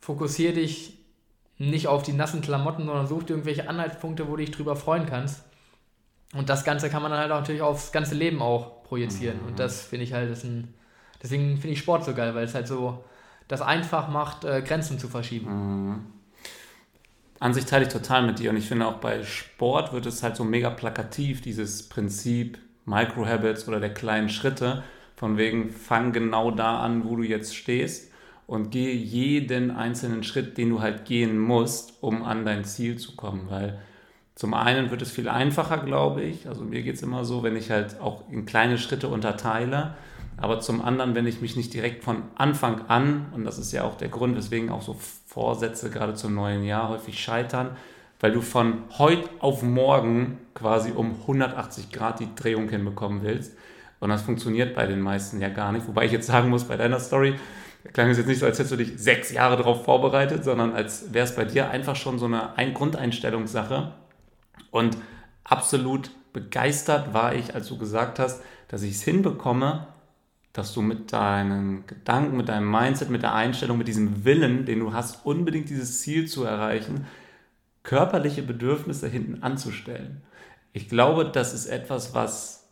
fokussiere 0.00 0.54
dich 0.54 0.98
nicht 1.58 1.86
auf 1.86 2.02
die 2.02 2.12
nassen 2.12 2.40
Klamotten, 2.40 2.86
sondern 2.86 3.06
such 3.06 3.22
dir 3.22 3.34
irgendwelche 3.34 3.68
Anhaltspunkte, 3.68 4.26
wo 4.26 4.32
du 4.32 4.44
dich 4.44 4.50
drüber 4.50 4.74
freuen 4.74 5.06
kannst. 5.06 5.44
Und 6.34 6.48
das 6.48 6.64
Ganze 6.64 6.90
kann 6.90 7.02
man 7.02 7.12
dann 7.12 7.20
halt 7.20 7.30
auch 7.30 7.40
natürlich 7.40 7.62
aufs 7.62 7.92
ganze 7.92 8.16
Leben 8.16 8.42
auch 8.42 8.82
projizieren. 8.82 9.40
Mhm. 9.40 9.48
Und 9.48 9.58
das 9.60 9.82
finde 9.82 10.04
ich 10.04 10.12
halt 10.12 10.30
ist 10.30 10.44
ein 10.44 10.74
deswegen 11.22 11.56
finde 11.58 11.74
ich 11.74 11.78
Sport 11.78 12.04
so 12.04 12.14
geil, 12.14 12.34
weil 12.34 12.44
es 12.44 12.54
halt 12.54 12.68
so 12.68 13.04
das 13.48 13.62
einfach 13.62 14.08
macht, 14.08 14.44
äh, 14.44 14.62
Grenzen 14.62 14.98
zu 14.98 15.08
verschieben. 15.08 15.50
Mhm. 15.50 16.06
An 17.38 17.52
sich 17.52 17.66
teile 17.66 17.86
ich 17.86 17.92
total 17.92 18.26
mit 18.26 18.38
dir 18.38 18.50
und 18.50 18.56
ich 18.56 18.66
finde 18.66 18.86
auch 18.86 18.94
bei 18.94 19.22
Sport 19.22 19.92
wird 19.92 20.06
es 20.06 20.22
halt 20.22 20.36
so 20.36 20.44
mega 20.44 20.70
plakativ, 20.70 21.42
dieses 21.42 21.88
Prinzip 21.88 22.58
Microhabits 22.86 23.68
oder 23.68 23.78
der 23.78 23.92
kleinen 23.92 24.28
Schritte, 24.28 24.82
von 25.16 25.36
wegen 25.36 25.70
fang 25.70 26.12
genau 26.12 26.50
da 26.50 26.80
an, 26.80 27.04
wo 27.04 27.16
du 27.16 27.22
jetzt 27.22 27.54
stehst 27.54 28.10
und 28.46 28.70
gehe 28.70 28.94
jeden 28.94 29.70
einzelnen 29.70 30.22
Schritt, 30.22 30.56
den 30.56 30.70
du 30.70 30.80
halt 30.80 31.04
gehen 31.04 31.38
musst, 31.38 32.02
um 32.02 32.22
an 32.22 32.44
dein 32.44 32.64
Ziel 32.64 32.96
zu 32.96 33.16
kommen, 33.16 33.50
weil 33.50 33.78
zum 34.36 34.52
einen 34.52 34.90
wird 34.90 35.00
es 35.00 35.10
viel 35.10 35.28
einfacher, 35.28 35.78
glaube 35.78 36.22
ich. 36.22 36.46
Also 36.46 36.62
mir 36.62 36.82
geht 36.82 36.96
es 36.96 37.02
immer 37.02 37.24
so, 37.24 37.42
wenn 37.42 37.56
ich 37.56 37.70
halt 37.70 37.98
auch 38.00 38.30
in 38.30 38.44
kleine 38.44 38.76
Schritte 38.76 39.08
unterteile. 39.08 39.94
Aber 40.36 40.60
zum 40.60 40.82
anderen, 40.82 41.14
wenn 41.14 41.26
ich 41.26 41.40
mich 41.40 41.56
nicht 41.56 41.72
direkt 41.72 42.04
von 42.04 42.22
Anfang 42.34 42.82
an, 42.88 43.26
und 43.34 43.44
das 43.44 43.58
ist 43.58 43.72
ja 43.72 43.84
auch 43.84 43.96
der 43.96 44.08
Grund, 44.08 44.36
weswegen 44.36 44.70
auch 44.70 44.82
so 44.82 44.96
Vorsätze 45.26 45.90
gerade 45.90 46.14
zum 46.14 46.34
neuen 46.34 46.64
Jahr 46.64 46.88
häufig 46.88 47.18
scheitern, 47.18 47.76
weil 48.20 48.32
du 48.32 48.40
von 48.40 48.82
heute 48.98 49.28
auf 49.40 49.62
morgen 49.62 50.38
quasi 50.54 50.92
um 50.92 51.12
180 51.22 51.90
Grad 51.90 52.20
die 52.20 52.34
Drehung 52.34 52.68
hinbekommen 52.68 53.22
willst. 53.22 53.56
Und 54.00 54.10
das 54.10 54.22
funktioniert 54.22 54.74
bei 54.74 54.86
den 54.86 55.00
meisten 55.00 55.40
ja 55.40 55.48
gar 55.48 55.72
nicht. 55.72 55.86
Wobei 55.88 56.04
ich 56.04 56.12
jetzt 56.12 56.26
sagen 56.26 56.50
muss, 56.50 56.64
bei 56.64 56.76
deiner 56.76 57.00
Story 57.00 57.34
klang 57.92 58.10
es 58.10 58.18
jetzt 58.18 58.26
nicht 58.26 58.38
so, 58.38 58.46
als 58.46 58.58
hättest 58.58 58.72
du 58.72 58.76
dich 58.76 58.92
sechs 58.96 59.32
Jahre 59.32 59.56
darauf 59.56 59.84
vorbereitet, 59.84 60.44
sondern 60.44 60.72
als 60.74 61.12
wäre 61.14 61.24
es 61.24 61.34
bei 61.34 61.44
dir 61.44 61.70
einfach 61.70 61.96
schon 61.96 62.18
so 62.18 62.26
eine 62.26 62.56
Ein 62.56 62.74
Grundeinstellungssache 62.74 63.92
und 64.70 64.96
absolut 65.44 66.10
begeistert 66.32 67.14
war 67.14 67.34
ich, 67.34 67.54
als 67.54 67.68
du 67.68 67.78
gesagt 67.78 68.18
hast, 68.18 68.42
dass 68.68 68.82
ich 68.82 68.96
es 68.96 69.02
hinbekomme, 69.02 69.86
dass 70.56 70.72
du 70.72 70.80
mit 70.80 71.12
deinen 71.12 71.86
Gedanken, 71.86 72.38
mit 72.38 72.48
deinem 72.48 72.70
Mindset, 72.70 73.10
mit 73.10 73.22
der 73.22 73.34
Einstellung, 73.34 73.76
mit 73.76 73.88
diesem 73.88 74.24
Willen, 74.24 74.64
den 74.64 74.80
du 74.80 74.94
hast, 74.94 75.26
unbedingt 75.26 75.68
dieses 75.68 76.00
Ziel 76.00 76.26
zu 76.28 76.44
erreichen, 76.44 77.06
körperliche 77.82 78.42
Bedürfnisse 78.42 79.06
hinten 79.06 79.42
anzustellen. 79.42 80.22
Ich 80.72 80.88
glaube, 80.88 81.26
das 81.26 81.52
ist 81.52 81.66
etwas, 81.66 82.14
was 82.14 82.70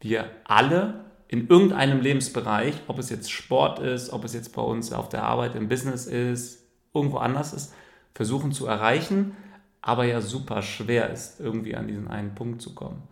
wir 0.00 0.30
alle 0.44 1.04
in 1.28 1.48
irgendeinem 1.48 2.00
Lebensbereich, 2.00 2.74
ob 2.86 2.98
es 2.98 3.10
jetzt 3.10 3.30
Sport 3.30 3.80
ist, 3.80 4.14
ob 4.14 4.24
es 4.24 4.32
jetzt 4.32 4.54
bei 4.54 4.62
uns 4.62 4.92
auf 4.94 5.10
der 5.10 5.24
Arbeit 5.24 5.56
im 5.56 5.68
Business 5.68 6.06
ist, 6.06 6.64
irgendwo 6.94 7.18
anders 7.18 7.52
ist, 7.52 7.74
versuchen 8.14 8.52
zu 8.52 8.66
erreichen, 8.66 9.36
aber 9.82 10.04
ja 10.04 10.22
super 10.22 10.62
schwer 10.62 11.10
ist, 11.10 11.38
irgendwie 11.38 11.76
an 11.76 11.86
diesen 11.86 12.08
einen 12.08 12.34
Punkt 12.34 12.62
zu 12.62 12.74
kommen. 12.74 13.02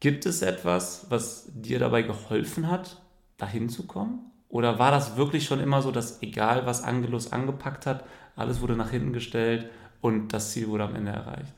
Gibt 0.00 0.26
es 0.26 0.42
etwas, 0.42 1.06
was 1.08 1.48
dir 1.54 1.78
dabei 1.78 2.02
geholfen 2.02 2.70
hat, 2.70 3.00
dahin 3.44 3.68
zu 3.68 3.86
kommen? 3.86 4.30
Oder 4.48 4.78
war 4.78 4.90
das 4.90 5.16
wirklich 5.16 5.44
schon 5.44 5.60
immer 5.60 5.82
so, 5.82 5.90
dass 5.90 6.22
egal 6.22 6.66
was 6.66 6.82
Angelus 6.82 7.32
angepackt 7.32 7.86
hat, 7.86 8.04
alles 8.36 8.60
wurde 8.60 8.76
nach 8.76 8.90
hinten 8.90 9.12
gestellt 9.12 9.68
und 10.00 10.28
das 10.28 10.52
Ziel 10.52 10.68
wurde 10.68 10.84
am 10.84 10.94
Ende 10.94 11.12
erreicht? 11.12 11.52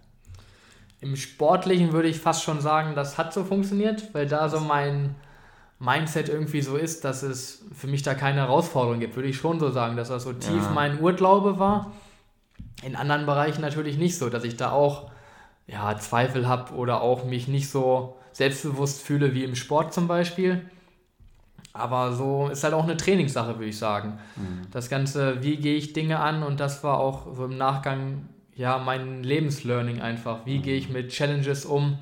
Im 1.01 1.15
Sportlichen 1.15 1.93
würde 1.93 2.09
ich 2.09 2.19
fast 2.19 2.43
schon 2.43 2.61
sagen, 2.61 2.95
das 2.95 3.19
hat 3.19 3.33
so 3.33 3.45
funktioniert, 3.45 4.15
weil 4.15 4.27
da 4.27 4.49
so 4.49 4.61
mein 4.61 5.15
Mindset 5.79 6.29
irgendwie 6.29 6.63
so 6.63 6.77
ist, 6.77 7.05
dass 7.05 7.23
es 7.23 7.65
für 7.75 7.87
mich 7.87 8.03
da 8.03 8.15
keine 8.15 8.41
Herausforderung 8.41 8.99
gibt, 8.99 9.15
würde 9.15 9.29
ich 9.29 9.37
schon 9.37 9.61
so 9.61 9.71
sagen, 9.71 9.97
dass 9.97 10.09
das 10.09 10.23
so 10.23 10.33
tief 10.33 10.63
ja. 10.63 10.71
mein 10.75 11.01
Urglaube 11.01 11.59
war 11.59 11.93
in 12.83 12.97
anderen 12.97 13.27
Bereichen 13.27 13.61
natürlich 13.61 13.99
nicht 13.99 14.19
so, 14.19 14.31
dass 14.31 14.45
ich 14.45 14.57
da 14.57 14.71
auch 14.73 15.11
ja, 15.67 15.97
Zweifel 15.99 16.49
habe 16.49 16.75
oder 16.75 17.03
auch 17.03 17.25
mich 17.25 17.49
nicht 17.49 17.71
so 17.71 18.17
selbstbewusst 18.33 19.03
fühle 19.03 19.35
wie 19.35 19.45
im 19.45 19.55
Sport 19.55 19.95
zum 19.95 20.09
Beispiel. 20.09 20.69
Aber 21.79 22.13
so 22.13 22.49
ist 22.49 22.65
halt 22.65 22.75
auch 22.75 22.85
eine 22.85 22.97
Trainingssache, 22.97 23.55
würde 23.55 23.67
ich 23.67 23.79
sagen. 23.79 24.19
Mhm. 24.37 24.63
Das 24.71 24.89
Ganze, 24.89 25.43
wie 25.43 25.57
gehe 25.57 25.77
ich 25.77 25.93
Dinge 25.93 26.19
an 26.19 26.43
und 26.43 26.61
das 26.61 26.83
war 26.83 26.99
auch 26.99 27.35
so 27.35 27.45
im 27.45 27.57
Nachgang 27.57 28.29
ja 28.55 28.79
mein 28.79 29.23
Lebenslearning 29.23 30.01
einfach. 30.01 30.45
Wie 30.45 30.59
mhm. 30.59 30.63
gehe 30.63 30.77
ich 30.77 30.89
mit 30.89 31.11
Challenges 31.11 31.65
um? 31.65 31.99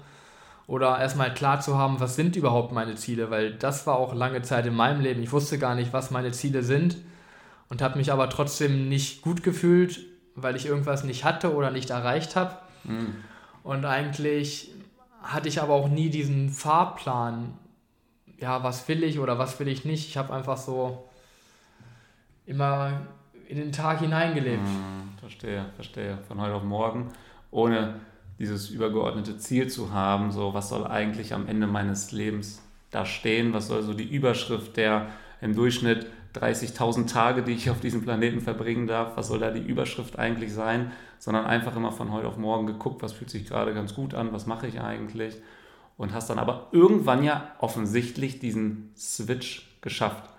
Oder 0.67 0.99
erstmal 0.99 1.35
klar 1.35 1.61
zu 1.61 1.77
haben, 1.77 2.01
was 2.01 2.17
sind 2.17 2.37
überhaupt 2.37 2.73
meine 2.73 2.95
Ziele, 2.95 3.31
weil 3.31 3.53
das 3.53 3.87
war 3.87 3.97
auch 3.97 4.15
lange 4.15 4.41
Zeit 4.41 4.65
in 4.65 4.75
meinem 4.75 5.03
Leben. 5.03 5.23
Ich 5.23 5.31
wusste 5.31 5.59
gar 5.59 5.75
nicht, 5.75 5.93
was 5.93 6.11
meine 6.11 6.33
Ziele 6.33 6.63
sind 6.63 6.97
und 7.69 7.83
habe 7.83 7.99
mich 7.99 8.11
aber 8.11 8.31
trotzdem 8.31 8.89
nicht 8.89 9.21
gut 9.21 9.43
gefühlt 9.43 10.01
weil 10.35 10.57
ich 10.57 10.67
irgendwas 10.67 11.05
nicht 11.05 11.25
hatte 11.25 11.55
oder 11.55 11.71
nicht 11.71 11.91
erreicht 11.91 12.37
habe. 12.37 12.57
Mhm. 12.85 13.15
Und 13.63 13.85
eigentlich 13.85 14.71
hatte 15.23 15.49
ich 15.49 15.63
aber 15.63 15.75
auch 15.75 15.89
nie 15.89 16.11
diesen 16.11 16.51
Fahrplan, 16.51 17.55
ja, 18.39 18.63
was 18.63 18.87
will 18.89 19.03
ich 19.05 19.19
oder 19.19 19.39
was 19.39 19.59
will 19.61 19.69
ich 19.69 19.85
nicht. 19.85 20.09
Ich 20.09 20.17
habe 20.17 20.33
einfach 20.33 20.57
so 20.57 21.09
immer 22.47 23.03
in 23.49 23.59
den 23.59 23.73
Tag 23.73 24.01
hineingelebt. 24.01 24.63
Mhm, 24.63 25.19
verstehe, 25.19 25.67
verstehe. 25.75 26.19
Von 26.29 26.41
heute 26.41 26.55
auf 26.55 26.63
morgen, 26.63 27.13
ohne 27.51 28.01
dieses 28.39 28.71
übergeordnete 28.71 29.39
Ziel 29.39 29.69
zu 29.69 29.93
haben, 29.93 30.33
so 30.33 30.55
was 30.55 30.69
soll 30.69 30.87
eigentlich 30.87 31.35
am 31.35 31.47
Ende 31.47 31.67
meines 31.67 32.13
Lebens 32.13 32.63
da 32.91 33.07
stehen, 33.07 33.53
was 33.53 33.69
soll 33.69 33.83
so 33.83 33.95
die 33.95 34.09
Überschrift 34.09 34.77
der 34.77 35.09
im 35.41 35.55
Durchschnitt 35.55 36.07
30.000 36.35 37.07
Tage, 37.07 37.43
die 37.43 37.53
ich 37.53 37.71
auf 37.71 37.81
diesem 37.81 38.03
Planeten 38.03 38.41
verbringen 38.41 38.87
darf, 38.87 39.17
was 39.17 39.29
soll 39.29 39.39
da 39.39 39.51
die 39.51 39.61
Überschrift 39.61 40.19
eigentlich 40.19 40.53
sein, 40.53 40.91
sondern 41.19 41.45
einfach 41.45 41.77
immer 41.77 41.93
von 41.93 42.13
heute 42.13 42.27
auf 42.27 42.37
morgen 42.37 42.67
geguckt, 42.67 43.03
was 43.03 43.13
fühlt 43.13 43.31
sich 43.31 43.47
gerade 43.47 43.73
ganz 43.73 43.95
gut 43.95 44.15
an, 44.15 44.33
was 44.33 44.47
mache 44.47 44.67
ich 44.67 44.81
eigentlich 44.81 45.37
und 45.97 46.13
hast 46.13 46.31
dann 46.31 46.39
aber 46.39 46.69
irgendwann 46.73 47.23
ja 47.23 47.53
offensichtlich 47.59 48.39
diesen 48.39 48.93
Switch 48.97 49.69
geschafft. 49.81 50.31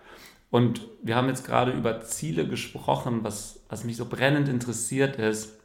Und 0.52 0.82
wir 1.02 1.16
haben 1.16 1.28
jetzt 1.28 1.46
gerade 1.46 1.72
über 1.72 2.02
Ziele 2.02 2.48
gesprochen, 2.48 3.24
was, 3.24 3.60
was 3.70 3.84
mich 3.84 3.98
so 3.98 4.06
brennend 4.06 4.48
interessiert 4.48 5.18
ist, 5.18 5.60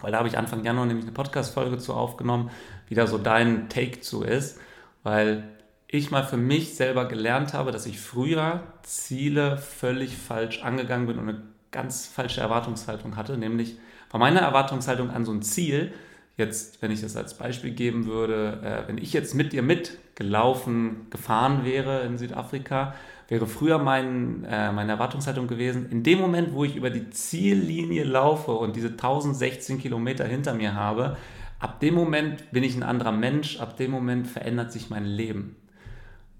weil 0.00 0.12
da 0.12 0.18
habe 0.18 0.28
ich 0.28 0.38
Anfang 0.38 0.64
Januar 0.64 0.86
nämlich 0.86 1.04
eine 1.04 1.14
Podcast-Folge 1.14 1.78
zu 1.78 1.94
aufgenommen, 1.94 2.50
wie 2.88 2.94
da 2.94 3.06
so 3.06 3.18
dein 3.18 3.68
Take 3.68 4.00
zu 4.00 4.22
ist, 4.22 4.58
weil 5.02 5.44
ich 5.86 6.10
mal 6.10 6.24
für 6.24 6.36
mich 6.36 6.74
selber 6.74 7.06
gelernt 7.06 7.54
habe, 7.54 7.70
dass 7.70 7.86
ich 7.86 8.00
früher 8.00 8.64
Ziele 8.82 9.58
völlig 9.58 10.16
falsch 10.16 10.62
angegangen 10.62 11.06
bin 11.06 11.18
und 11.18 11.28
eine 11.28 11.42
ganz 11.70 12.06
falsche 12.06 12.40
Erwartungshaltung 12.40 13.16
hatte, 13.16 13.38
nämlich 13.38 13.78
von 14.08 14.20
meiner 14.20 14.40
Erwartungshaltung 14.40 15.10
an 15.10 15.24
so 15.24 15.32
ein 15.32 15.42
Ziel, 15.42 15.92
jetzt, 16.36 16.82
wenn 16.82 16.90
ich 16.90 17.00
das 17.00 17.16
als 17.16 17.34
Beispiel 17.34 17.70
geben 17.70 18.06
würde, 18.06 18.60
äh, 18.62 18.88
wenn 18.88 18.98
ich 18.98 19.12
jetzt 19.12 19.34
mit 19.34 19.52
dir 19.52 19.62
mitgelaufen, 19.62 21.06
gefahren 21.10 21.64
wäre 21.64 22.02
in 22.02 22.18
Südafrika, 22.18 22.94
wäre 23.28 23.46
früher 23.46 23.78
mein, 23.78 24.44
äh, 24.44 24.72
meine 24.72 24.92
Erwartungshaltung 24.92 25.46
gewesen, 25.46 25.88
in 25.90 26.02
dem 26.02 26.18
Moment, 26.18 26.52
wo 26.52 26.64
ich 26.64 26.76
über 26.76 26.90
die 26.90 27.10
Ziellinie 27.10 28.04
laufe 28.04 28.52
und 28.52 28.76
diese 28.76 28.90
1016 28.90 29.78
Kilometer 29.78 30.24
hinter 30.26 30.54
mir 30.54 30.74
habe, 30.74 31.16
ab 31.58 31.80
dem 31.80 31.94
Moment 31.94 32.50
bin 32.50 32.64
ich 32.64 32.76
ein 32.76 32.82
anderer 32.82 33.12
Mensch, 33.12 33.60
ab 33.60 33.76
dem 33.76 33.90
Moment 33.90 34.26
verändert 34.26 34.72
sich 34.72 34.90
mein 34.90 35.06
Leben. 35.06 35.56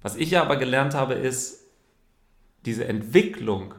Was 0.03 0.17
ich 0.17 0.37
aber 0.37 0.57
gelernt 0.57 0.95
habe, 0.95 1.15
ist 1.15 1.65
diese 2.67 2.87
Entwicklung, 2.87 3.75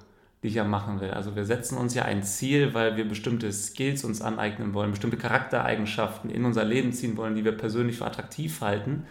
die 0.45 0.49
ich 0.49 0.55
ja 0.57 0.63
machen 0.63 1.01
will. 1.01 1.09
Also 1.09 1.35
wir 1.35 1.43
setzen 1.43 1.75
uns 1.75 1.95
ja 1.95 2.03
ein 2.03 2.21
Ziel, 2.21 2.75
weil 2.75 2.97
wir 2.97 3.07
bestimmte 3.09 3.51
Skills 3.51 4.03
uns 4.03 4.21
aneignen 4.21 4.75
wollen, 4.75 4.91
bestimmte 4.91 5.17
Charaktereigenschaften 5.17 6.29
in 6.29 6.45
unser 6.45 6.63
Leben 6.63 6.93
ziehen 6.93 7.17
wollen, 7.17 7.33
die 7.33 7.43
wir 7.43 7.53
persönlich 7.53 7.97
für 7.97 8.05
attraktiv 8.05 8.61
halten. 8.61 9.07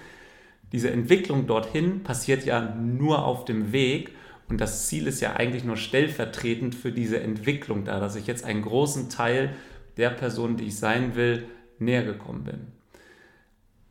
Diese 0.71 0.93
Entwicklung 0.93 1.49
dorthin 1.49 2.05
passiert 2.05 2.47
ja 2.47 2.61
nur 2.77 3.25
auf 3.25 3.45
dem 3.47 3.73
Weg 3.73 4.15
und 4.49 4.61
das 4.61 4.87
Ziel 4.87 5.09
ist 5.09 5.21
ja 5.21 5.35
eigentlich 5.35 5.65
nur 5.65 5.77
stellvertretend 5.77 6.77
für 6.77 6.93
diese 6.93 7.19
Entwicklung 7.19 7.85
da, 7.85 7.99
dass 7.99 8.15
ich 8.15 8.29
jetzt 8.29 8.45
einen 8.45 8.63
großen 8.63 9.11
Teil 9.11 9.57
der 9.97 10.11
Person, 10.11 10.57
die 10.57 10.67
ich 10.67 10.79
sein 10.79 11.17
will, 11.17 11.49
näher 11.81 12.05
gekommen 12.05 12.45
bin. 12.45 12.69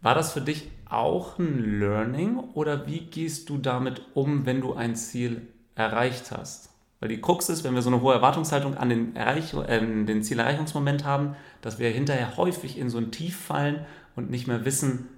War 0.01 0.15
das 0.15 0.31
für 0.31 0.39
dich 0.39 0.71
auch 0.89 1.39
ein 1.39 1.79
Learning 1.81 2.37
oder 2.37 2.87
wie 2.87 3.01
gehst 3.01 3.49
du 3.49 3.57
damit 3.57 4.01
um, 4.13 4.45
wenn 4.45 4.61
du 4.61 4.75
ein 4.75 4.95
Ziel 4.95 5.41
erreicht 5.75 6.31
hast? 6.31 6.72
Weil 7.03 7.09
die 7.09 7.19
Krux 7.19 7.49
ist, 7.49 7.65
wenn 7.65 7.75
wir 7.75 7.81
so 7.81 7.89
eine 7.89 7.99
hohe 7.99 8.13
Erwartungshaltung 8.13 8.77
an 8.77 8.87
den, 8.87 9.13
Erreich 9.13 9.53
äh, 9.53 9.81
den 9.81 10.23
Zielerreichungsmoment 10.23 11.03
haben, 11.03 11.35
dass 11.59 11.77
wir 11.77 11.89
hinterher 11.89 12.37
häufig 12.37 12.77
in 12.77 12.89
so 12.89 12.97
ein 12.97 13.11
Tief 13.11 13.37
fallen 13.37 13.85
und 14.15 14.29
nicht 14.29 14.47
mehr 14.47 14.63
wissen, 14.63 15.09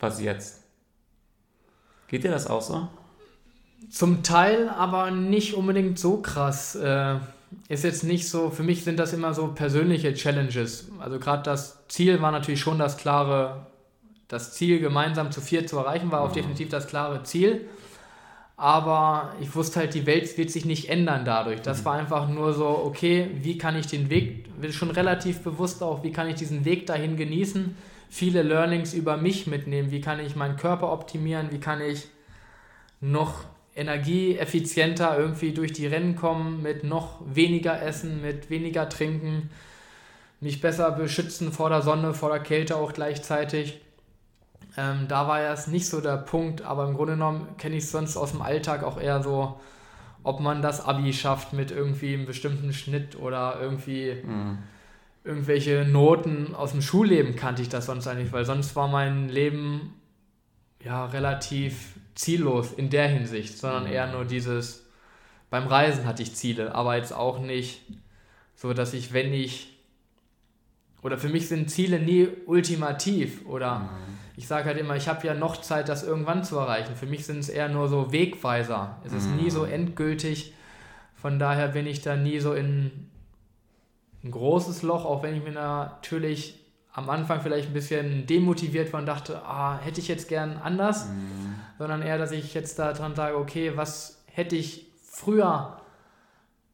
was 0.00 0.22
jetzt. 0.22 0.62
Geht 2.08 2.24
dir 2.24 2.30
das 2.30 2.46
auch 2.46 2.62
so? 2.62 2.88
Zum 3.90 4.22
Teil, 4.22 4.70
aber 4.70 5.10
nicht 5.10 5.52
unbedingt 5.52 5.98
so 5.98 6.16
krass. 6.22 6.76
Äh, 6.76 7.16
ist 7.68 7.84
jetzt 7.84 8.04
nicht 8.04 8.26
so, 8.26 8.48
für 8.48 8.62
mich 8.62 8.82
sind 8.82 8.98
das 8.98 9.12
immer 9.12 9.34
so 9.34 9.48
persönliche 9.48 10.14
Challenges. 10.14 10.88
Also 10.98 11.18
gerade 11.18 11.42
das 11.42 11.86
Ziel 11.88 12.22
war 12.22 12.32
natürlich 12.32 12.60
schon 12.60 12.78
das 12.78 12.96
klare 12.96 13.66
das 14.28 14.54
Ziel 14.54 14.80
gemeinsam 14.80 15.30
zu 15.30 15.42
viert 15.42 15.68
zu 15.68 15.76
erreichen, 15.76 16.10
war 16.10 16.22
auch 16.22 16.30
mhm. 16.30 16.34
definitiv 16.36 16.70
das 16.70 16.86
klare 16.86 17.22
Ziel. 17.24 17.68
Aber 18.56 19.34
ich 19.40 19.54
wusste 19.54 19.80
halt, 19.80 19.94
die 19.94 20.06
Welt 20.06 20.38
wird 20.38 20.50
sich 20.50 20.64
nicht 20.64 20.88
ändern 20.88 21.24
dadurch. 21.24 21.60
Das 21.60 21.80
mhm. 21.80 21.84
war 21.86 21.94
einfach 21.94 22.28
nur 22.28 22.52
so, 22.52 22.66
okay, 22.66 23.30
wie 23.42 23.58
kann 23.58 23.76
ich 23.76 23.86
den 23.86 24.10
Weg, 24.10 24.46
schon 24.70 24.90
relativ 24.90 25.40
bewusst 25.40 25.82
auch, 25.82 26.02
wie 26.04 26.12
kann 26.12 26.28
ich 26.28 26.36
diesen 26.36 26.64
Weg 26.64 26.86
dahin 26.86 27.16
genießen, 27.16 27.76
viele 28.08 28.42
Learnings 28.42 28.94
über 28.94 29.16
mich 29.16 29.46
mitnehmen, 29.46 29.90
wie 29.90 30.00
kann 30.00 30.20
ich 30.20 30.36
meinen 30.36 30.56
Körper 30.56 30.92
optimieren, 30.92 31.48
wie 31.50 31.58
kann 31.58 31.80
ich 31.80 32.06
noch 33.00 33.44
energieeffizienter 33.76 35.18
irgendwie 35.18 35.52
durch 35.52 35.72
die 35.72 35.86
Rennen 35.86 36.14
kommen, 36.14 36.62
mit 36.62 36.84
noch 36.84 37.20
weniger 37.26 37.82
Essen, 37.82 38.22
mit 38.22 38.50
weniger 38.50 38.88
Trinken, 38.88 39.50
mich 40.40 40.60
besser 40.60 40.92
beschützen 40.92 41.52
vor 41.52 41.70
der 41.70 41.82
Sonne, 41.82 42.14
vor 42.14 42.30
der 42.30 42.40
Kälte 42.40 42.76
auch 42.76 42.92
gleichzeitig. 42.92 43.80
Ähm, 44.76 45.06
da 45.08 45.28
war 45.28 45.40
ja 45.40 45.52
es 45.52 45.68
nicht 45.68 45.88
so 45.88 46.00
der 46.00 46.16
Punkt, 46.16 46.62
aber 46.62 46.86
im 46.86 46.94
Grunde 46.94 47.14
genommen 47.14 47.56
kenne 47.58 47.76
ich 47.76 47.84
es 47.84 47.92
sonst 47.92 48.16
aus 48.16 48.32
dem 48.32 48.42
Alltag 48.42 48.82
auch 48.82 49.00
eher 49.00 49.22
so, 49.22 49.60
ob 50.24 50.40
man 50.40 50.62
das 50.62 50.84
Abi 50.84 51.12
schafft 51.12 51.52
mit 51.52 51.70
irgendwie 51.70 52.14
einem 52.14 52.26
bestimmten 52.26 52.72
Schnitt 52.72 53.16
oder 53.16 53.58
irgendwie 53.60 54.22
mhm. 54.24 54.58
irgendwelche 55.22 55.84
Noten 55.84 56.54
aus 56.54 56.72
dem 56.72 56.82
Schulleben 56.82 57.36
kannte 57.36 57.62
ich 57.62 57.68
das 57.68 57.86
sonst 57.86 58.08
eigentlich, 58.08 58.32
weil 58.32 58.44
sonst 58.44 58.74
war 58.74 58.88
mein 58.88 59.28
Leben 59.28 59.94
ja 60.82 61.06
relativ 61.06 61.94
ziellos 62.14 62.72
in 62.72 62.90
der 62.90 63.08
Hinsicht, 63.08 63.56
sondern 63.58 63.86
eher 63.86 64.10
nur 64.10 64.24
dieses, 64.24 64.86
beim 65.50 65.66
Reisen 65.66 66.06
hatte 66.06 66.22
ich 66.22 66.34
Ziele, 66.34 66.74
aber 66.74 66.96
jetzt 66.96 67.12
auch 67.12 67.38
nicht 67.38 67.82
so, 68.56 68.72
dass 68.72 68.94
ich, 68.94 69.12
wenn 69.12 69.32
ich, 69.32 69.78
oder 71.02 71.18
für 71.18 71.28
mich 71.28 71.48
sind 71.48 71.70
Ziele 71.70 72.00
nie 72.00 72.28
ultimativ 72.46 73.44
oder 73.46 73.80
mhm. 73.80 74.13
Ich 74.36 74.48
sage 74.48 74.66
halt 74.66 74.78
immer, 74.78 74.96
ich 74.96 75.08
habe 75.08 75.26
ja 75.26 75.34
noch 75.34 75.60
Zeit, 75.60 75.88
das 75.88 76.02
irgendwann 76.02 76.42
zu 76.42 76.58
erreichen. 76.58 76.96
Für 76.96 77.06
mich 77.06 77.24
sind 77.24 77.38
es 77.38 77.48
eher 77.48 77.68
nur 77.68 77.88
so 77.88 78.10
Wegweiser. 78.10 78.98
Es 79.04 79.12
ist 79.12 79.28
nie 79.28 79.50
so 79.50 79.64
mhm. 79.64 79.72
endgültig. 79.72 80.54
Von 81.14 81.38
daher 81.38 81.68
bin 81.68 81.86
ich 81.86 82.02
da 82.02 82.16
nie 82.16 82.40
so 82.40 82.52
in 82.52 83.10
ein 84.24 84.30
großes 84.30 84.82
Loch, 84.82 85.04
auch 85.04 85.22
wenn 85.22 85.36
ich 85.36 85.44
mir 85.44 85.52
natürlich 85.52 86.60
am 86.92 87.10
Anfang 87.10 87.40
vielleicht 87.42 87.68
ein 87.68 87.72
bisschen 87.72 88.26
demotiviert 88.26 88.92
war 88.92 89.00
und 89.00 89.06
dachte, 89.06 89.42
ah, 89.44 89.78
hätte 89.78 90.00
ich 90.00 90.08
jetzt 90.08 90.28
gern 90.28 90.56
anders, 90.56 91.08
mhm. 91.08 91.54
sondern 91.78 92.02
eher, 92.02 92.18
dass 92.18 92.30
ich 92.30 92.54
jetzt 92.54 92.78
daran 92.78 93.14
sage, 93.14 93.36
okay, 93.36 93.72
was 93.76 94.24
hätte 94.26 94.56
ich 94.56 94.86
früher 95.02 95.80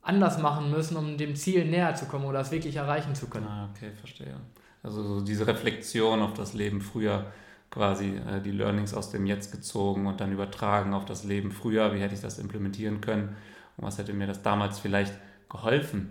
anders 0.03 0.39
machen 0.39 0.71
müssen, 0.71 0.97
um 0.97 1.17
dem 1.17 1.37
Ziel 1.37 1.65
näher 1.67 1.95
zu 1.95 2.07
kommen 2.07 2.25
oder 2.25 2.41
es 2.41 2.51
wirklich 2.51 2.77
erreichen 2.77 3.15
zu 3.15 3.29
können. 3.29 3.47
Ah, 3.47 3.69
okay, 3.75 3.93
verstehe. 3.93 4.37
Also 4.83 5.03
so 5.03 5.21
diese 5.21 5.47
Reflexion 5.47 6.23
auf 6.23 6.35
das 6.35 6.55
Leben 6.55 6.81
früher, 6.81 7.27
quasi 7.71 8.17
äh, 8.17 8.41
die 8.41 8.51
Learnings 8.51 8.95
aus 8.95 9.11
dem 9.11 9.27
Jetzt 9.27 9.53
gezogen 9.53 10.07
und 10.07 10.21
dann 10.21 10.33
übertragen 10.33 10.95
auf 10.95 11.05
das 11.05 11.25
Leben 11.25 11.53
früher, 11.53 11.95
wie 11.95 12.01
hätte 12.01 12.15
ich 12.15 12.21
das 12.21 12.39
implementieren 12.39 13.01
können 13.01 13.37
und 13.77 13.87
was 13.87 13.99
hätte 13.99 14.13
mir 14.13 14.27
das 14.27 14.43
damals 14.43 14.79
vielleicht 14.79 15.15
geholfen. 15.49 16.11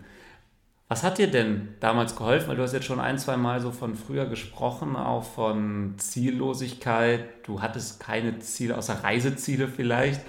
Was 0.88 1.04
hat 1.04 1.20
dir 1.20 1.30
denn 1.30 1.76
damals 1.82 2.16
geholfen? 2.16 2.50
Weil 2.50 2.56
du 2.56 2.64
hast 2.64 2.74
jetzt 2.74 2.88
schon 2.88 3.00
ein, 3.00 3.20
zwei 3.20 3.38
Mal 3.38 3.62
so 3.62 3.72
von 3.72 3.96
früher 3.96 4.26
gesprochen, 4.26 4.96
auch 4.96 5.24
von 5.24 5.94
Ziellosigkeit. 5.98 7.48
Du 7.48 7.62
hattest 7.62 8.00
keine 8.00 8.40
Ziele, 8.40 8.76
außer 8.76 9.04
Reiseziele 9.04 9.68
vielleicht. 9.68 10.22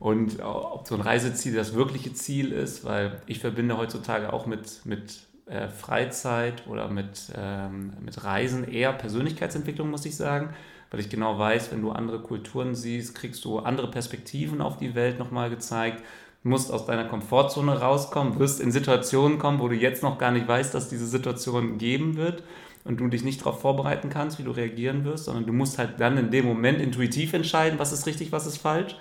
Und 0.00 0.42
ob 0.42 0.88
so 0.88 0.96
ein 0.96 1.00
Reiseziel 1.00 1.54
das 1.54 1.74
wirkliche 1.74 2.12
Ziel 2.12 2.50
ist, 2.50 2.84
weil 2.84 3.22
ich 3.26 3.38
verbinde 3.38 3.78
heutzutage 3.78 4.32
auch 4.32 4.46
mit, 4.46 4.84
mit 4.84 5.20
äh, 5.46 5.68
Freizeit 5.68 6.66
oder 6.66 6.88
mit, 6.88 7.32
ähm, 7.36 7.92
mit 8.00 8.24
Reisen 8.24 8.66
eher 8.66 8.92
Persönlichkeitsentwicklung, 8.92 9.90
muss 9.90 10.06
ich 10.06 10.16
sagen. 10.16 10.54
Weil 10.90 11.00
ich 11.00 11.08
genau 11.08 11.38
weiß, 11.38 11.72
wenn 11.72 11.82
du 11.82 11.90
andere 11.90 12.20
Kulturen 12.20 12.74
siehst, 12.74 13.14
kriegst 13.14 13.44
du 13.44 13.58
andere 13.58 13.90
Perspektiven 13.90 14.60
auf 14.60 14.76
die 14.76 14.94
Welt 14.94 15.18
nochmal 15.18 15.50
gezeigt 15.50 16.02
musst 16.44 16.70
aus 16.70 16.84
deiner 16.86 17.06
Komfortzone 17.06 17.80
rauskommen, 17.80 18.38
wirst 18.38 18.60
in 18.60 18.70
Situationen 18.70 19.38
kommen, 19.38 19.60
wo 19.60 19.68
du 19.68 19.74
jetzt 19.74 20.02
noch 20.02 20.18
gar 20.18 20.30
nicht 20.30 20.46
weißt, 20.46 20.74
dass 20.74 20.90
diese 20.90 21.06
Situation 21.06 21.78
geben 21.78 22.16
wird 22.16 22.42
und 22.84 23.00
du 23.00 23.08
dich 23.08 23.24
nicht 23.24 23.40
darauf 23.40 23.62
vorbereiten 23.62 24.10
kannst, 24.10 24.38
wie 24.38 24.44
du 24.44 24.50
reagieren 24.50 25.04
wirst, 25.04 25.24
sondern 25.24 25.46
du 25.46 25.54
musst 25.54 25.78
halt 25.78 25.98
dann 25.98 26.18
in 26.18 26.30
dem 26.30 26.44
Moment 26.44 26.80
intuitiv 26.80 27.32
entscheiden, 27.32 27.78
was 27.78 27.92
ist 27.92 28.06
richtig, 28.06 28.30
was 28.30 28.46
ist 28.46 28.58
falsch. 28.58 28.94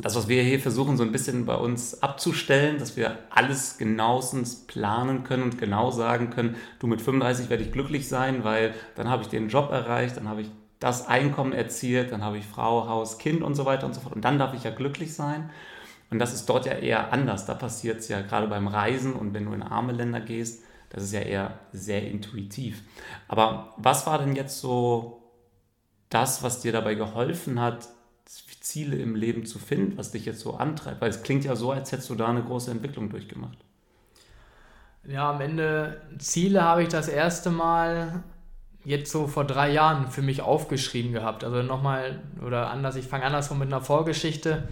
Das, 0.00 0.16
was 0.16 0.26
wir 0.26 0.42
hier 0.42 0.58
versuchen, 0.58 0.96
so 0.96 1.04
ein 1.04 1.12
bisschen 1.12 1.46
bei 1.46 1.54
uns 1.54 2.02
abzustellen, 2.02 2.78
dass 2.78 2.96
wir 2.96 3.18
alles 3.30 3.78
genauestens 3.78 4.66
planen 4.66 5.22
können 5.22 5.44
und 5.44 5.58
genau 5.58 5.92
sagen 5.92 6.30
können, 6.30 6.56
du 6.80 6.88
mit 6.88 7.00
35 7.00 7.48
werde 7.48 7.62
ich 7.62 7.70
glücklich 7.70 8.08
sein, 8.08 8.42
weil 8.42 8.74
dann 8.96 9.08
habe 9.08 9.22
ich 9.22 9.28
den 9.28 9.48
Job 9.48 9.70
erreicht, 9.70 10.16
dann 10.16 10.28
habe 10.28 10.40
ich 10.40 10.50
das 10.80 11.06
Einkommen 11.06 11.52
erzielt, 11.52 12.10
dann 12.10 12.24
habe 12.24 12.38
ich 12.38 12.44
Frau, 12.44 12.88
Haus, 12.88 13.18
Kind 13.18 13.42
und 13.42 13.54
so 13.54 13.66
weiter 13.66 13.86
und 13.86 13.94
so 13.94 14.00
fort 14.00 14.14
und 14.14 14.24
dann 14.24 14.38
darf 14.38 14.52
ich 14.52 14.64
ja 14.64 14.70
glücklich 14.70 15.14
sein. 15.14 15.50
Und 16.10 16.18
das 16.18 16.34
ist 16.34 16.46
dort 16.46 16.66
ja 16.66 16.72
eher 16.72 17.12
anders. 17.12 17.46
Da 17.46 17.54
passiert 17.54 18.00
es 18.00 18.08
ja 18.08 18.20
gerade 18.20 18.46
beim 18.46 18.68
Reisen 18.68 19.14
und 19.14 19.32
wenn 19.32 19.46
du 19.46 19.52
in 19.52 19.62
arme 19.62 19.92
Länder 19.92 20.20
gehst, 20.20 20.62
das 20.90 21.04
ist 21.04 21.12
ja 21.12 21.20
eher 21.20 21.58
sehr 21.72 22.08
intuitiv. 22.08 22.82
Aber 23.26 23.74
was 23.78 24.06
war 24.06 24.18
denn 24.18 24.36
jetzt 24.36 24.60
so 24.60 25.22
das, 26.10 26.42
was 26.42 26.60
dir 26.60 26.70
dabei 26.70 26.94
geholfen 26.94 27.60
hat, 27.60 27.88
Ziele 28.64 28.96
im 28.96 29.14
Leben 29.14 29.44
zu 29.44 29.58
finden, 29.58 29.98
was 29.98 30.10
dich 30.10 30.24
jetzt 30.24 30.40
so 30.40 30.54
antreibt? 30.54 31.02
Weil 31.02 31.10
es 31.10 31.22
klingt 31.22 31.44
ja 31.44 31.54
so, 31.54 31.70
als 31.70 31.92
hättest 31.92 32.08
du 32.08 32.14
da 32.14 32.28
eine 32.28 32.42
große 32.42 32.70
Entwicklung 32.70 33.10
durchgemacht. 33.10 33.58
Ja, 35.06 35.30
am 35.30 35.42
Ende 35.42 36.00
Ziele 36.18 36.62
habe 36.62 36.82
ich 36.82 36.88
das 36.88 37.08
erste 37.08 37.50
Mal 37.50 38.24
jetzt 38.82 39.12
so 39.12 39.26
vor 39.26 39.44
drei 39.44 39.70
Jahren 39.70 40.10
für 40.10 40.22
mich 40.22 40.40
aufgeschrieben 40.40 41.12
gehabt. 41.12 41.44
Also 41.44 41.62
nochmal, 41.62 42.22
oder 42.44 42.70
anders, 42.70 42.96
ich 42.96 43.06
fange 43.06 43.24
andersrum 43.24 43.58
mit 43.58 43.68
einer 43.68 43.82
Vorgeschichte. 43.82 44.66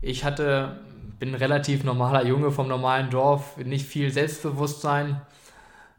Ich 0.00 0.24
hatte, 0.24 0.80
bin 1.18 1.30
ein 1.30 1.34
relativ 1.34 1.82
normaler 1.82 2.24
Junge 2.24 2.52
vom 2.52 2.68
normalen 2.68 3.10
Dorf, 3.10 3.56
nicht 3.56 3.86
viel 3.86 4.12
Selbstbewusstsein. 4.12 5.20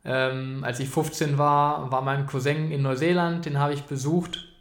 Ähm, 0.06 0.64
als 0.64 0.80
ich 0.80 0.88
15 0.88 1.38
war, 1.38 1.92
war 1.92 2.02
mein 2.02 2.26
Cousin 2.26 2.72
in 2.72 2.82
Neuseeland, 2.82 3.46
den 3.46 3.60
habe 3.60 3.74
ich 3.74 3.84
besucht. 3.84 4.53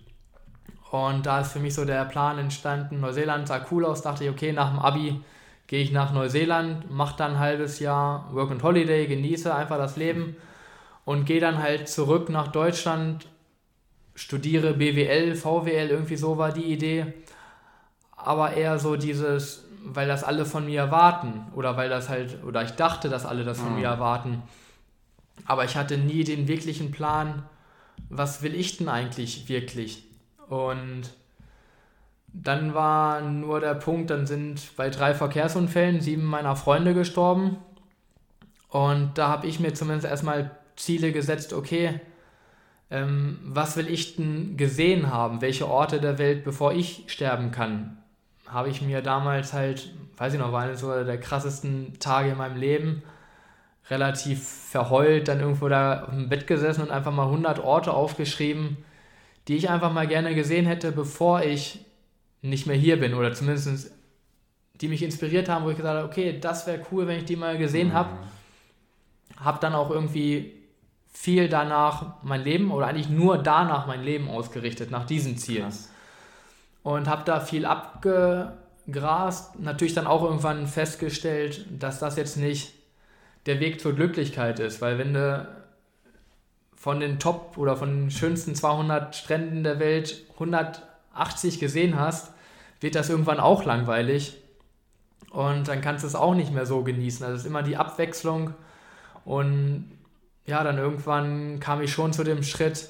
Und 0.93 1.27
da 1.27 1.41
ist 1.41 1.53
für 1.53 1.59
mich 1.59 1.75
so 1.75 1.85
der 1.85 2.05
Plan 2.05 2.39
entstanden, 2.39 3.01
Neuseeland 3.01 3.49
sah 3.49 3.67
cool 3.71 3.85
aus, 3.85 4.03
dachte 4.03 4.25
ich, 4.25 4.31
okay, 4.31 4.53
nach 4.53 4.71
dem 4.71 4.79
Abi 4.79 5.21
gehe 5.67 5.83
ich 5.83 5.91
nach 5.91 6.13
Neuseeland, 6.13 6.91
mache 6.91 7.17
dann 7.17 7.33
ein 7.33 7.39
halbes 7.39 7.81
Jahr 7.81 8.29
Work 8.33 8.53
and 8.53 8.63
Holiday, 8.63 9.07
genieße 9.07 9.55
einfach 9.55 9.79
das 9.79 9.97
Leben 9.97 10.37
und 11.05 11.25
gehe 11.25 11.41
dann 11.41 11.63
halt 11.63 11.89
zurück 11.89 12.29
nach 12.29 12.49
Deutschland, 12.49 13.27
studiere 14.15 14.75
BWL, 14.75 15.35
VWL, 15.35 15.89
irgendwie 15.89 16.17
so 16.17 16.39
war 16.39 16.53
die 16.53 16.73
Idee 16.73 17.15
aber 18.25 18.55
eher 18.55 18.79
so 18.79 18.97
dieses, 18.97 19.65
weil 19.85 20.09
das 20.09 20.25
alle 20.25 20.45
von 20.45 20.67
mir 20.67 20.81
erwarten 20.81 21.47
oder 21.55 21.77
weil 21.77 21.89
das 21.89 22.09
halt, 22.09 22.43
oder 22.45 22.63
ich 22.63 22.73
dachte, 22.73 23.09
dass 23.09 23.27
alle 23.27 23.45
das 23.45 23.59
von 23.59 23.73
mhm. 23.73 23.81
mir 23.81 23.89
erwarten. 23.89 24.43
Aber 25.45 25.65
ich 25.65 25.77
hatte 25.77 25.99
nie 25.99 26.25
den 26.25 26.47
wirklichen 26.47 26.91
Plan, 26.93 27.43
was 28.09 28.43
will 28.43 28.55
ich 28.55 28.77
denn 28.77 28.89
eigentlich 28.89 29.49
wirklich? 29.49 30.05
Und 30.53 31.05
dann 32.33 32.75
war 32.75 33.21
nur 33.23 33.61
der 33.61 33.75
Punkt, 33.75 34.11
dann 34.11 34.27
sind 34.27 34.77
bei 34.77 34.91
drei 34.91 35.15
Verkehrsunfällen 35.15 36.01
sieben 36.01 36.25
meiner 36.25 36.57
Freunde 36.57 36.93
gestorben. 36.93 37.57
Und 38.69 39.17
da 39.17 39.29
habe 39.29 39.47
ich 39.47 39.61
mir 39.61 39.73
zumindest 39.73 40.07
erstmal 40.07 40.51
Ziele 40.77 41.13
gesetzt, 41.13 41.53
okay, 41.53 42.01
ähm, 42.91 43.39
was 43.45 43.77
will 43.77 43.89
ich 43.89 44.17
denn 44.17 44.57
gesehen 44.57 45.11
haben? 45.11 45.41
Welche 45.41 45.69
Orte 45.69 46.01
der 46.01 46.19
Welt, 46.19 46.45
bevor 46.45 46.73
ich 46.73 47.05
sterben 47.07 47.51
kann? 47.51 48.03
habe 48.53 48.69
ich 48.69 48.83
mir 48.83 49.01
damals 49.01 49.53
halt, 49.53 49.91
weiß 50.19 50.35
ich 50.35 50.39
noch, 50.39 50.53
war 50.53 50.75
so 50.77 51.05
der 51.05 51.19
krassesten 51.19 51.99
Tage 51.99 52.31
in 52.31 52.37
meinem 52.37 52.57
Leben, 52.57 53.03
relativ 53.89 54.47
verheult, 54.47 55.29
dann 55.29 55.41
irgendwo 55.41 55.69
da 55.69 56.09
im 56.13 56.29
Bett 56.29 56.47
gesessen 56.47 56.83
und 56.83 56.91
einfach 56.91 57.13
mal 57.13 57.25
100 57.25 57.59
Orte 57.61 57.93
aufgeschrieben, 57.93 58.77
die 59.49 59.57
ich 59.57 59.71
einfach 59.71 59.93
mal 59.93 60.07
gerne 60.07 60.35
gesehen 60.35 60.67
hätte, 60.67 60.93
bevor 60.93 61.43
ich 61.43 61.85
nicht 62.43 62.67
mehr 62.67 62.77
hier 62.77 62.99
bin 62.99 63.15
oder 63.15 63.33
zumindest 63.33 63.93
die 64.81 64.89
mich 64.89 65.03
inspiriert 65.03 65.49
haben, 65.49 65.65
wo 65.65 65.71
ich 65.71 65.77
gesagt 65.77 65.97
habe, 65.97 66.09
okay, 66.09 66.39
das 66.41 66.67
wäre 66.67 66.85
cool, 66.91 67.07
wenn 67.07 67.19
ich 67.19 67.25
die 67.25 67.37
mal 67.37 67.57
gesehen 67.57 67.89
mhm. 67.89 67.93
habe. 67.93 68.11
Habe 69.37 69.59
dann 69.61 69.75
auch 69.75 69.91
irgendwie 69.91 70.55
viel 71.13 71.49
danach 71.49 72.23
mein 72.23 72.43
Leben 72.43 72.73
oder 72.73 72.87
eigentlich 72.87 73.09
nur 73.09 73.39
danach 73.39 73.87
mein 73.87 74.03
Leben 74.03 74.29
ausgerichtet, 74.29 74.91
nach 74.91 75.05
diesem 75.05 75.37
Ziel. 75.37 75.61
Krass 75.61 75.93
und 76.83 77.09
habe 77.09 77.23
da 77.25 77.41
viel 77.41 77.65
abgegrast. 77.65 79.59
Natürlich 79.61 79.95
dann 79.95 80.07
auch 80.07 80.23
irgendwann 80.23 80.67
festgestellt, 80.67 81.67
dass 81.79 81.99
das 81.99 82.17
jetzt 82.17 82.37
nicht 82.37 82.75
der 83.47 83.61
Weg 83.61 83.81
zur 83.81 83.95
Glücklichkeit 83.95 84.61
ist, 84.61 84.81
weil 84.81 84.99
wenn 84.99 85.15
du 85.15 85.62
von 86.83 86.99
den 86.99 87.21
Top 87.21 87.59
oder 87.59 87.77
von 87.77 87.91
den 87.91 88.11
schönsten 88.11 88.57
200 88.57 89.15
Stränden 89.15 89.63
der 89.63 89.79
Welt 89.79 90.25
180 90.33 91.61
gesehen 91.61 91.97
hast, 91.97 92.33
wird 92.81 92.97
das 92.97 93.09
irgendwann 93.09 93.39
auch 93.39 93.65
langweilig 93.65 94.37
und 95.31 95.69
dann 95.69 95.81
kannst 95.81 96.03
du 96.03 96.09
es 96.09 96.17
auch 96.17 96.35
nicht 96.35 96.53
mehr 96.53 96.67
so 96.67 96.83
genießen. 96.83 97.25
Also 97.25 97.37
es 97.37 97.43
ist 97.43 97.47
immer 97.47 97.63
die 97.63 97.77
Abwechslung 97.77 98.55
und 99.25 99.93
ja, 100.45 100.65
dann 100.65 100.77
irgendwann 100.77 101.61
kam 101.61 101.81
ich 101.83 101.93
schon 101.93 102.13
zu 102.13 102.25
dem 102.25 102.43
Schritt, 102.43 102.89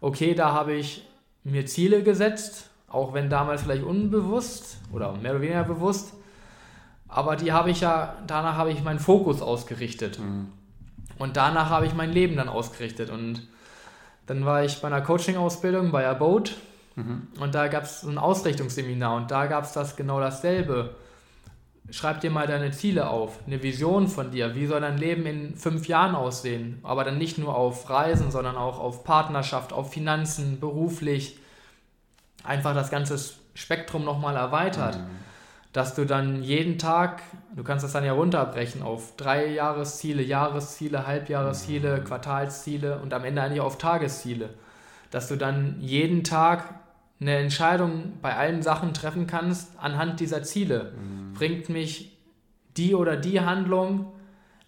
okay, 0.00 0.34
da 0.34 0.52
habe 0.52 0.72
ich 0.72 1.06
mir 1.44 1.66
Ziele 1.66 2.02
gesetzt, 2.02 2.70
auch 2.88 3.12
wenn 3.12 3.28
damals 3.28 3.64
vielleicht 3.64 3.84
unbewusst 3.84 4.78
oder 4.90 5.12
mehr 5.12 5.32
oder 5.32 5.42
weniger 5.42 5.64
bewusst. 5.64 6.14
Aber 7.08 7.36
die 7.36 7.52
habe 7.52 7.70
ich 7.70 7.82
ja, 7.82 8.16
danach 8.26 8.56
habe 8.56 8.72
ich 8.72 8.82
meinen 8.82 9.00
Fokus 9.00 9.42
ausgerichtet. 9.42 10.18
Mhm. 10.18 10.46
Und 11.18 11.36
danach 11.36 11.70
habe 11.70 11.86
ich 11.86 11.94
mein 11.94 12.12
Leben 12.12 12.36
dann 12.36 12.48
ausgerichtet. 12.48 13.10
Und 13.10 13.46
dann 14.26 14.44
war 14.44 14.64
ich 14.64 14.80
bei 14.80 14.88
einer 14.88 15.00
Coaching-Ausbildung 15.00 15.90
bei 15.90 16.06
Abode 16.06 16.52
Mhm. 16.98 17.28
Und 17.38 17.54
da 17.54 17.68
gab 17.68 17.84
es 17.84 18.00
so 18.00 18.10
ein 18.10 18.18
Ausrichtungsseminar 18.18 19.14
und 19.16 19.30
da 19.30 19.46
gab 19.46 19.64
es 19.64 19.72
das 19.72 19.94
genau 19.94 20.18
dasselbe. 20.18 20.96
Schreib 21.90 22.20
dir 22.20 22.30
mal 22.30 22.46
deine 22.46 22.72
Ziele 22.72 23.08
auf, 23.08 23.38
eine 23.46 23.62
Vision 23.62 24.08
von 24.08 24.30
dir. 24.30 24.54
Wie 24.54 24.66
soll 24.66 24.80
dein 24.80 24.98
Leben 24.98 25.24
in 25.24 25.54
fünf 25.54 25.86
Jahren 25.86 26.14
aussehen? 26.14 26.80
Aber 26.82 27.04
dann 27.04 27.16
nicht 27.16 27.38
nur 27.38 27.54
auf 27.54 27.88
Reisen, 27.88 28.30
sondern 28.30 28.56
auch 28.56 28.78
auf 28.78 29.04
Partnerschaft, 29.04 29.72
auf 29.72 29.92
Finanzen, 29.92 30.60
beruflich. 30.60 31.38
Einfach 32.42 32.74
das 32.74 32.90
ganze 32.90 33.18
Spektrum 33.54 34.04
nochmal 34.04 34.36
erweitert. 34.36 34.98
Mhm. 34.98 35.27
Dass 35.78 35.94
du 35.94 36.04
dann 36.04 36.42
jeden 36.42 36.76
Tag, 36.76 37.22
du 37.54 37.62
kannst 37.62 37.84
das 37.84 37.92
dann 37.92 38.04
ja 38.04 38.12
runterbrechen 38.12 38.82
auf 38.82 39.14
drei 39.16 39.46
Jahresziele, 39.46 40.24
Jahresziele, 40.24 41.06
Halbjahresziele, 41.06 41.98
mhm. 41.98 42.04
Quartalsziele 42.04 42.98
und 42.98 43.14
am 43.14 43.24
Ende 43.24 43.42
eigentlich 43.42 43.60
auf 43.60 43.78
Tagesziele. 43.78 44.48
Dass 45.12 45.28
du 45.28 45.36
dann 45.36 45.76
jeden 45.78 46.24
Tag 46.24 46.74
eine 47.20 47.36
Entscheidung 47.36 48.14
bei 48.20 48.34
allen 48.34 48.60
Sachen 48.60 48.92
treffen 48.92 49.28
kannst 49.28 49.78
anhand 49.78 50.18
dieser 50.18 50.42
Ziele. 50.42 50.94
Mhm. 50.96 51.34
Bringt 51.34 51.68
mich 51.68 52.18
die 52.76 52.96
oder 52.96 53.16
die 53.16 53.40
Handlung 53.42 54.12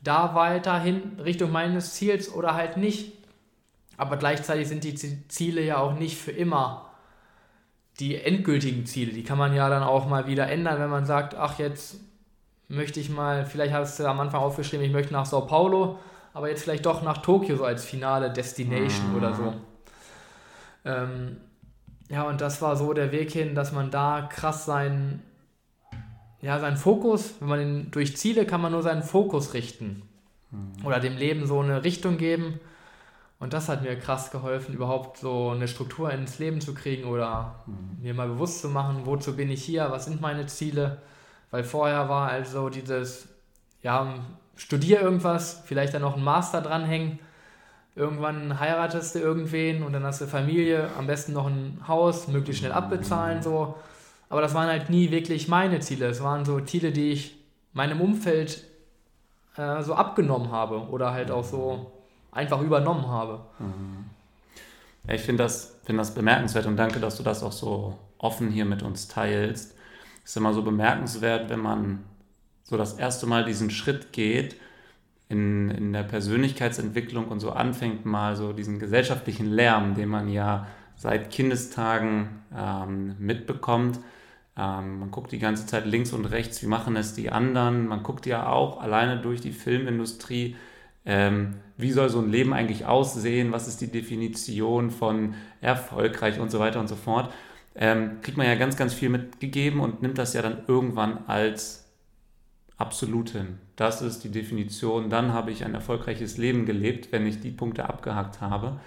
da 0.04 0.36
weiterhin 0.36 1.18
Richtung 1.18 1.50
meines 1.50 1.94
Ziels 1.94 2.32
oder 2.32 2.54
halt 2.54 2.76
nicht. 2.76 3.14
Aber 3.96 4.16
gleichzeitig 4.16 4.68
sind 4.68 4.84
die 4.84 4.94
Ziele 5.26 5.60
ja 5.60 5.78
auch 5.78 5.94
nicht 5.94 6.16
für 6.18 6.30
immer 6.30 6.89
die 8.00 8.16
endgültigen 8.16 8.86
Ziele. 8.86 9.12
Die 9.12 9.22
kann 9.22 9.38
man 9.38 9.54
ja 9.54 9.68
dann 9.68 9.82
auch 9.82 10.08
mal 10.08 10.26
wieder 10.26 10.48
ändern, 10.48 10.80
wenn 10.80 10.90
man 10.90 11.04
sagt, 11.04 11.34
ach 11.34 11.58
jetzt 11.58 12.00
möchte 12.68 13.00
ich 13.00 13.10
mal, 13.10 13.44
vielleicht 13.44 13.74
hast 13.74 13.98
du 13.98 14.06
am 14.06 14.20
Anfang 14.20 14.40
aufgeschrieben, 14.40 14.86
ich 14.86 14.92
möchte 14.92 15.12
nach 15.12 15.26
Sao 15.26 15.42
Paulo, 15.42 15.98
aber 16.32 16.48
jetzt 16.48 16.62
vielleicht 16.62 16.86
doch 16.86 17.02
nach 17.02 17.18
Tokio 17.18 17.56
so 17.56 17.64
als 17.64 17.84
finale 17.84 18.32
Destination 18.32 19.10
mhm. 19.10 19.16
oder 19.16 19.34
so. 19.34 19.54
Ähm, 20.84 21.36
ja, 22.08 22.22
und 22.22 22.40
das 22.40 22.62
war 22.62 22.76
so 22.76 22.92
der 22.92 23.12
Weg 23.12 23.30
hin, 23.32 23.54
dass 23.54 23.72
man 23.72 23.90
da 23.90 24.28
krass 24.32 24.64
seinen, 24.64 25.22
ja, 26.40 26.58
seinen 26.58 26.76
Fokus, 26.76 27.34
wenn 27.40 27.48
man 27.48 27.58
den, 27.58 27.90
durch 27.90 28.16
Ziele 28.16 28.46
kann 28.46 28.60
man 28.60 28.72
nur 28.72 28.82
seinen 28.82 29.02
Fokus 29.02 29.52
richten. 29.52 30.02
Mhm. 30.50 30.86
Oder 30.86 31.00
dem 31.00 31.16
Leben 31.16 31.46
so 31.46 31.60
eine 31.60 31.84
Richtung 31.84 32.18
geben. 32.18 32.60
Und 33.40 33.52
das 33.52 33.68
hat 33.68 33.82
mir 33.82 33.98
krass 33.98 34.30
geholfen, 34.30 34.74
überhaupt 34.74 35.18
so 35.18 35.50
eine 35.50 35.66
Struktur 35.66 36.12
ins 36.12 36.38
Leben 36.38 36.60
zu 36.60 36.74
kriegen 36.74 37.04
oder 37.04 37.56
mhm. 37.66 38.02
mir 38.02 38.14
mal 38.14 38.28
bewusst 38.28 38.60
zu 38.60 38.68
machen, 38.68 39.02
wozu 39.06 39.34
bin 39.34 39.50
ich 39.50 39.64
hier, 39.64 39.90
was 39.90 40.04
sind 40.04 40.20
meine 40.20 40.46
Ziele. 40.46 40.98
Weil 41.50 41.64
vorher 41.64 42.08
war 42.08 42.30
also 42.30 42.68
dieses, 42.68 43.28
ja, 43.82 44.14
studier 44.54 45.00
irgendwas, 45.00 45.62
vielleicht 45.64 45.94
dann 45.94 46.02
noch 46.02 46.14
einen 46.14 46.24
Master 46.24 46.60
dranhängen 46.60 47.18
Irgendwann 47.96 48.60
heiratest 48.60 49.16
du 49.16 49.18
irgendwen 49.18 49.82
und 49.82 49.92
dann 49.92 50.04
hast 50.04 50.20
du 50.20 50.26
Familie, 50.26 50.88
am 50.96 51.06
besten 51.06 51.32
noch 51.32 51.46
ein 51.46 51.80
Haus, 51.88 52.28
möglichst 52.28 52.60
schnell 52.60 52.72
abbezahlen, 52.72 53.42
so. 53.42 53.74
Aber 54.28 54.40
das 54.40 54.54
waren 54.54 54.68
halt 54.68 54.90
nie 54.90 55.10
wirklich 55.10 55.48
meine 55.48 55.80
Ziele. 55.80 56.06
Es 56.06 56.22
waren 56.22 56.44
so 56.44 56.60
Ziele, 56.60 56.92
die 56.92 57.10
ich 57.10 57.36
meinem 57.72 58.00
Umfeld 58.00 58.64
äh, 59.56 59.82
so 59.82 59.94
abgenommen 59.94 60.52
habe 60.52 60.88
oder 60.88 61.12
halt 61.12 61.32
auch 61.32 61.42
so 61.42 61.90
einfach 62.32 62.60
übernommen 62.60 63.08
habe. 63.08 63.40
Mhm. 63.58 64.04
Ja, 65.06 65.14
ich 65.14 65.22
finde 65.22 65.44
das, 65.44 65.78
find 65.84 65.98
das 65.98 66.14
bemerkenswert 66.14 66.66
und 66.66 66.76
danke, 66.76 67.00
dass 67.00 67.16
du 67.16 67.22
das 67.22 67.42
auch 67.42 67.52
so 67.52 67.98
offen 68.18 68.50
hier 68.50 68.64
mit 68.64 68.82
uns 68.82 69.08
teilst. 69.08 69.74
Ist 70.24 70.36
immer 70.36 70.52
so 70.52 70.62
bemerkenswert, 70.62 71.48
wenn 71.48 71.60
man 71.60 72.04
so 72.62 72.76
das 72.76 72.94
erste 72.94 73.26
Mal 73.26 73.44
diesen 73.44 73.70
Schritt 73.70 74.12
geht 74.12 74.56
in, 75.28 75.70
in 75.70 75.92
der 75.92 76.02
Persönlichkeitsentwicklung 76.02 77.28
und 77.28 77.40
so 77.40 77.50
anfängt, 77.50 78.04
mal 78.04 78.36
so 78.36 78.52
diesen 78.52 78.78
gesellschaftlichen 78.78 79.46
Lärm, 79.46 79.94
den 79.94 80.08
man 80.08 80.28
ja 80.28 80.66
seit 80.96 81.30
Kindestagen 81.30 82.42
ähm, 82.54 83.16
mitbekommt. 83.18 83.98
Ähm, 84.56 84.98
man 84.98 85.10
guckt 85.10 85.32
die 85.32 85.38
ganze 85.38 85.66
Zeit 85.66 85.86
links 85.86 86.12
und 86.12 86.26
rechts, 86.26 86.62
wie 86.62 86.66
machen 86.66 86.96
es 86.96 87.14
die 87.14 87.30
anderen. 87.30 87.86
Man 87.86 88.02
guckt 88.02 88.26
ja 88.26 88.48
auch 88.48 88.80
alleine 88.80 89.18
durch 89.18 89.40
die 89.40 89.52
Filmindustrie, 89.52 90.56
ähm, 91.06 91.54
wie 91.80 91.92
soll 91.92 92.08
so 92.08 92.20
ein 92.20 92.30
Leben 92.30 92.52
eigentlich 92.52 92.86
aussehen, 92.86 93.52
was 93.52 93.68
ist 93.68 93.80
die 93.80 93.90
Definition 93.90 94.90
von 94.90 95.34
erfolgreich 95.60 96.38
und 96.38 96.50
so 96.50 96.58
weiter 96.58 96.80
und 96.80 96.88
so 96.88 96.96
fort. 96.96 97.32
Ähm, 97.74 98.20
kriegt 98.22 98.36
man 98.36 98.46
ja 98.46 98.56
ganz, 98.56 98.76
ganz 98.76 98.94
viel 98.94 99.08
mitgegeben 99.08 99.80
und 99.80 100.02
nimmt 100.02 100.18
das 100.18 100.34
ja 100.34 100.42
dann 100.42 100.64
irgendwann 100.66 101.26
als 101.26 101.80
absolut 102.76 103.30
hin. 103.30 103.58
Das 103.76 104.02
ist 104.02 104.24
die 104.24 104.30
Definition. 104.30 105.10
Dann 105.10 105.32
habe 105.32 105.50
ich 105.50 105.64
ein 105.64 105.74
erfolgreiches 105.74 106.38
Leben 106.38 106.66
gelebt, 106.66 107.12
wenn 107.12 107.26
ich 107.26 107.40
die 107.40 107.50
Punkte 107.50 107.88
abgehakt 107.88 108.40
habe. 108.40 108.80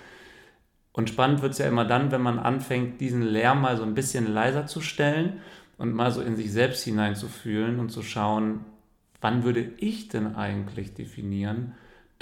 Und 0.92 1.10
spannend 1.10 1.42
wird 1.42 1.54
es 1.54 1.60
ja 1.60 1.68
immer 1.68 1.86
dann, 1.86 2.12
wenn 2.12 2.22
man 2.22 2.40
anfängt, 2.40 3.02
diesen 3.02 3.24
Lärm 3.24 3.62
mal 3.62 3.78
so 3.78 3.84
ein 3.84 3.96
bisschen 3.96 4.32
leiser 4.32 4.68
zu 4.68 4.82
stellen 4.82 5.42
und 5.78 5.94
mal 5.94 6.12
so 6.12 6.22
in 6.22 6.36
sich 6.36 6.52
selbst 6.52 6.84
hineinzufühlen 6.84 7.80
und 7.80 7.90
zu 7.90 8.04
schauen, 8.04 8.66
wann 9.22 9.44
würde 9.44 9.72
ich 9.78 10.10
denn 10.10 10.36
eigentlich 10.36 10.94
definieren, 10.94 11.74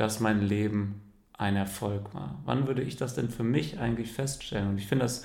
dass 0.02 0.20
mein 0.20 0.42
Leben 0.42 1.02
ein 1.38 1.56
Erfolg 1.56 2.14
war? 2.14 2.40
Wann 2.46 2.68
würde 2.68 2.82
ich 2.82 2.98
das 2.98 3.14
denn 3.14 3.30
für 3.30 3.44
mich 3.44 3.80
eigentlich 3.80 4.12
feststellen? 4.12 4.70
Und 4.70 4.78
ich 4.80 4.88
finde 4.88 5.06
das 5.06 5.24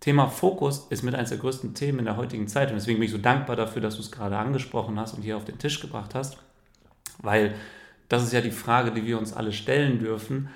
Thema 0.00 0.28
Fokus 0.28 0.86
ist 0.90 1.02
mit 1.02 1.14
eines 1.14 1.30
der 1.30 1.38
größten 1.38 1.74
Themen 1.74 2.00
in 2.00 2.04
der 2.04 2.16
heutigen 2.16 2.48
Zeit 2.48 2.68
und 2.68 2.74
deswegen 2.74 2.98
bin 2.98 3.06
ich 3.06 3.12
so 3.12 3.18
dankbar 3.18 3.56
dafür, 3.56 3.80
dass 3.80 3.94
du 3.94 4.00
es 4.02 4.10
gerade 4.10 4.36
angesprochen 4.36 4.98
hast 4.98 5.14
und 5.14 5.22
hier 5.22 5.36
auf 5.36 5.44
den 5.44 5.58
Tisch 5.58 5.80
gebracht 5.80 6.14
hast, 6.14 6.38
weil 7.18 7.54
das 8.08 8.22
ist 8.24 8.32
ja 8.32 8.40
die 8.40 8.50
Frage, 8.50 8.90
die 8.90 9.06
wir 9.06 9.18
uns 9.18 9.32
alle 9.32 9.52
stellen 9.52 9.98
dürfen. 9.98 10.50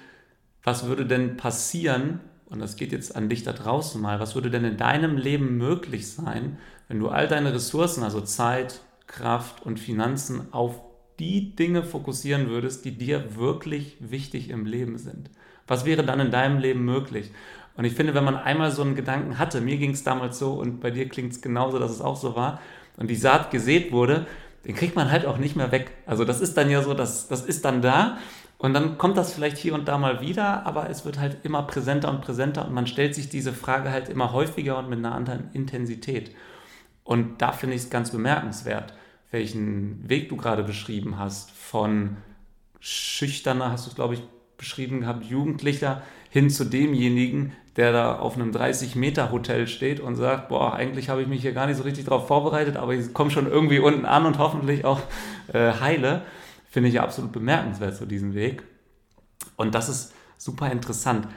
Was 0.62 0.86
würde 0.86 1.07
denn 1.07 1.36
passieren, 1.36 2.20
und 2.46 2.59
das 2.59 2.76
geht 2.76 2.92
jetzt 2.92 3.14
an 3.14 3.28
dich 3.28 3.44
da 3.44 3.52
draußen 3.52 4.00
mal, 4.00 4.20
was 4.20 4.34
würde 4.34 4.50
denn 4.50 4.64
in 4.64 4.76
deinem 4.76 5.16
Leben 5.16 5.57
möglich 5.57 6.11
sein, 6.11 6.59
wenn 6.88 6.98
du 6.98 7.09
all 7.09 7.28
deine 7.28 7.54
Ressourcen, 7.54 8.02
also 8.02 8.20
Zeit, 8.20 8.80
Kraft 9.07 9.64
und 9.64 9.78
Finanzen 9.78 10.52
auf 10.52 10.80
die 11.18 11.54
Dinge 11.56 11.82
fokussieren 11.82 12.48
würdest, 12.48 12.84
die 12.84 12.92
dir 12.92 13.36
wirklich 13.36 13.96
wichtig 14.00 14.50
im 14.50 14.66
Leben 14.66 14.98
sind? 14.98 15.30
Was 15.66 15.84
wäre 15.84 16.04
dann 16.04 16.20
in 16.20 16.30
deinem 16.30 16.58
Leben 16.58 16.84
möglich? 16.84 17.30
Und 17.76 17.84
ich 17.84 17.94
finde, 17.94 18.14
wenn 18.14 18.24
man 18.24 18.36
einmal 18.36 18.70
so 18.70 18.82
einen 18.82 18.94
Gedanken 18.94 19.38
hatte, 19.38 19.60
mir 19.60 19.76
ging 19.76 19.90
es 19.90 20.04
damals 20.04 20.38
so 20.38 20.54
und 20.54 20.80
bei 20.80 20.90
dir 20.90 21.08
klingt 21.08 21.32
es 21.32 21.42
genauso, 21.42 21.78
dass 21.78 21.90
es 21.90 22.00
auch 22.00 22.16
so 22.16 22.36
war, 22.36 22.60
und 22.96 23.10
die 23.10 23.16
Saat 23.16 23.50
gesät 23.50 23.92
wurde, 23.92 24.26
den 24.64 24.74
kriegt 24.74 24.96
man 24.96 25.10
halt 25.10 25.26
auch 25.26 25.38
nicht 25.38 25.54
mehr 25.54 25.70
weg. 25.70 25.90
Also 26.06 26.24
das 26.24 26.40
ist 26.40 26.56
dann 26.56 26.70
ja 26.70 26.82
so, 26.82 26.94
das, 26.94 27.28
das 27.28 27.42
ist 27.42 27.64
dann 27.64 27.82
da 27.82 28.18
und 28.58 28.72
dann 28.72 28.98
kommt 28.98 29.16
das 29.16 29.32
vielleicht 29.32 29.58
hier 29.58 29.74
und 29.74 29.86
da 29.86 29.98
mal 29.98 30.20
wieder, 30.20 30.66
aber 30.66 30.88
es 30.88 31.04
wird 31.04 31.18
halt 31.18 31.38
immer 31.44 31.62
präsenter 31.64 32.10
und 32.10 32.22
präsenter 32.22 32.66
und 32.66 32.72
man 32.72 32.86
stellt 32.86 33.14
sich 33.14 33.28
diese 33.28 33.52
Frage 33.52 33.90
halt 33.90 34.08
immer 34.08 34.32
häufiger 34.32 34.78
und 34.78 34.88
mit 34.88 34.98
einer 34.98 35.14
anderen 35.14 35.50
Intensität. 35.52 36.34
Und 37.04 37.42
da 37.42 37.52
finde 37.52 37.76
ich 37.76 37.82
es 37.82 37.90
ganz 37.90 38.10
bemerkenswert, 38.10 38.94
welchen 39.31 40.09
Weg 40.09 40.29
du 40.29 40.37
gerade 40.37 40.62
beschrieben 40.62 41.18
hast, 41.18 41.51
von 41.51 42.16
schüchterner, 42.81 43.72
hast 43.72 43.87
du 43.87 43.91
es 43.91 43.97
glaube 43.97 44.14
ich 44.14 44.22
beschrieben 44.57 45.01
gehabt, 45.01 45.24
Jugendlicher 45.24 46.03
hin 46.31 46.51
zu 46.51 46.64
demjenigen, 46.64 47.53
der 47.77 47.93
da 47.93 48.18
auf 48.18 48.37
einem 48.37 48.53
30-Meter-Hotel 48.53 49.66
steht 49.66 50.01
und 50.01 50.16
sagt, 50.16 50.49
boah, 50.49 50.74
eigentlich 50.74 51.09
habe 51.09 51.22
ich 51.22 51.29
mich 51.29 51.43
hier 51.43 51.53
gar 51.53 51.66
nicht 51.66 51.77
so 51.77 51.83
richtig 51.83 52.07
darauf 52.07 52.27
vorbereitet, 52.27 52.77
aber 52.77 52.95
ich 52.95 53.12
komme 53.12 53.31
schon 53.31 53.47
irgendwie 53.47 53.79
unten 53.79 54.07
an 54.07 54.24
und 54.24 54.39
hoffentlich 54.39 54.85
auch 54.85 55.01
äh, 55.53 55.72
heile, 55.72 56.22
finde 56.70 56.89
ich 56.89 57.01
absolut 57.01 57.33
bemerkenswert, 57.33 57.97
so 57.97 58.07
diesen 58.07 58.35
Weg. 58.35 58.62
Und 59.57 59.74
das 59.74 59.89
ist 59.89 60.14
super 60.39 60.70
interessant. 60.70 61.29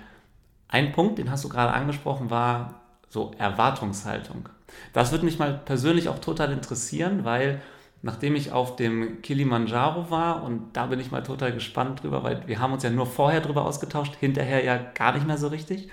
Ein 0.70 0.92
Punkt, 0.92 1.18
den 1.18 1.30
hast 1.30 1.44
du 1.44 1.50
gerade 1.50 1.74
angesprochen, 1.74 2.30
war 2.30 2.82
so 3.10 3.32
Erwartungshaltung. 3.38 4.50
Das 4.94 5.12
würde 5.12 5.26
mich 5.26 5.40
mal 5.40 5.60
persönlich 5.66 6.10
auch 6.10 6.20
total 6.20 6.52
interessieren, 6.52 7.26
weil 7.26 7.62
nachdem 8.02 8.36
ich 8.36 8.52
auf 8.52 8.76
dem 8.76 9.22
Kilimanjaro 9.22 10.10
war 10.10 10.44
und 10.44 10.74
da 10.74 10.88
bin 10.88 11.00
ich 11.00 11.12
mal 11.12 11.24
total 11.24 11.52
gespannt 11.54 12.04
drüber, 12.04 12.24
weil 12.24 12.48
wir 12.48 12.60
haben 12.60 12.74
uns 12.74 12.84
ja 12.84 12.90
nur 12.90 13.06
vorher 13.06 13.42
drüber 13.42 13.66
ausgetauscht, 13.66 14.16
hinterher 14.20 14.64
ja 14.64 14.78
gar 14.78 15.14
nicht 15.14 15.28
mehr 15.28 15.38
so 15.38 15.48
richtig 15.48 15.90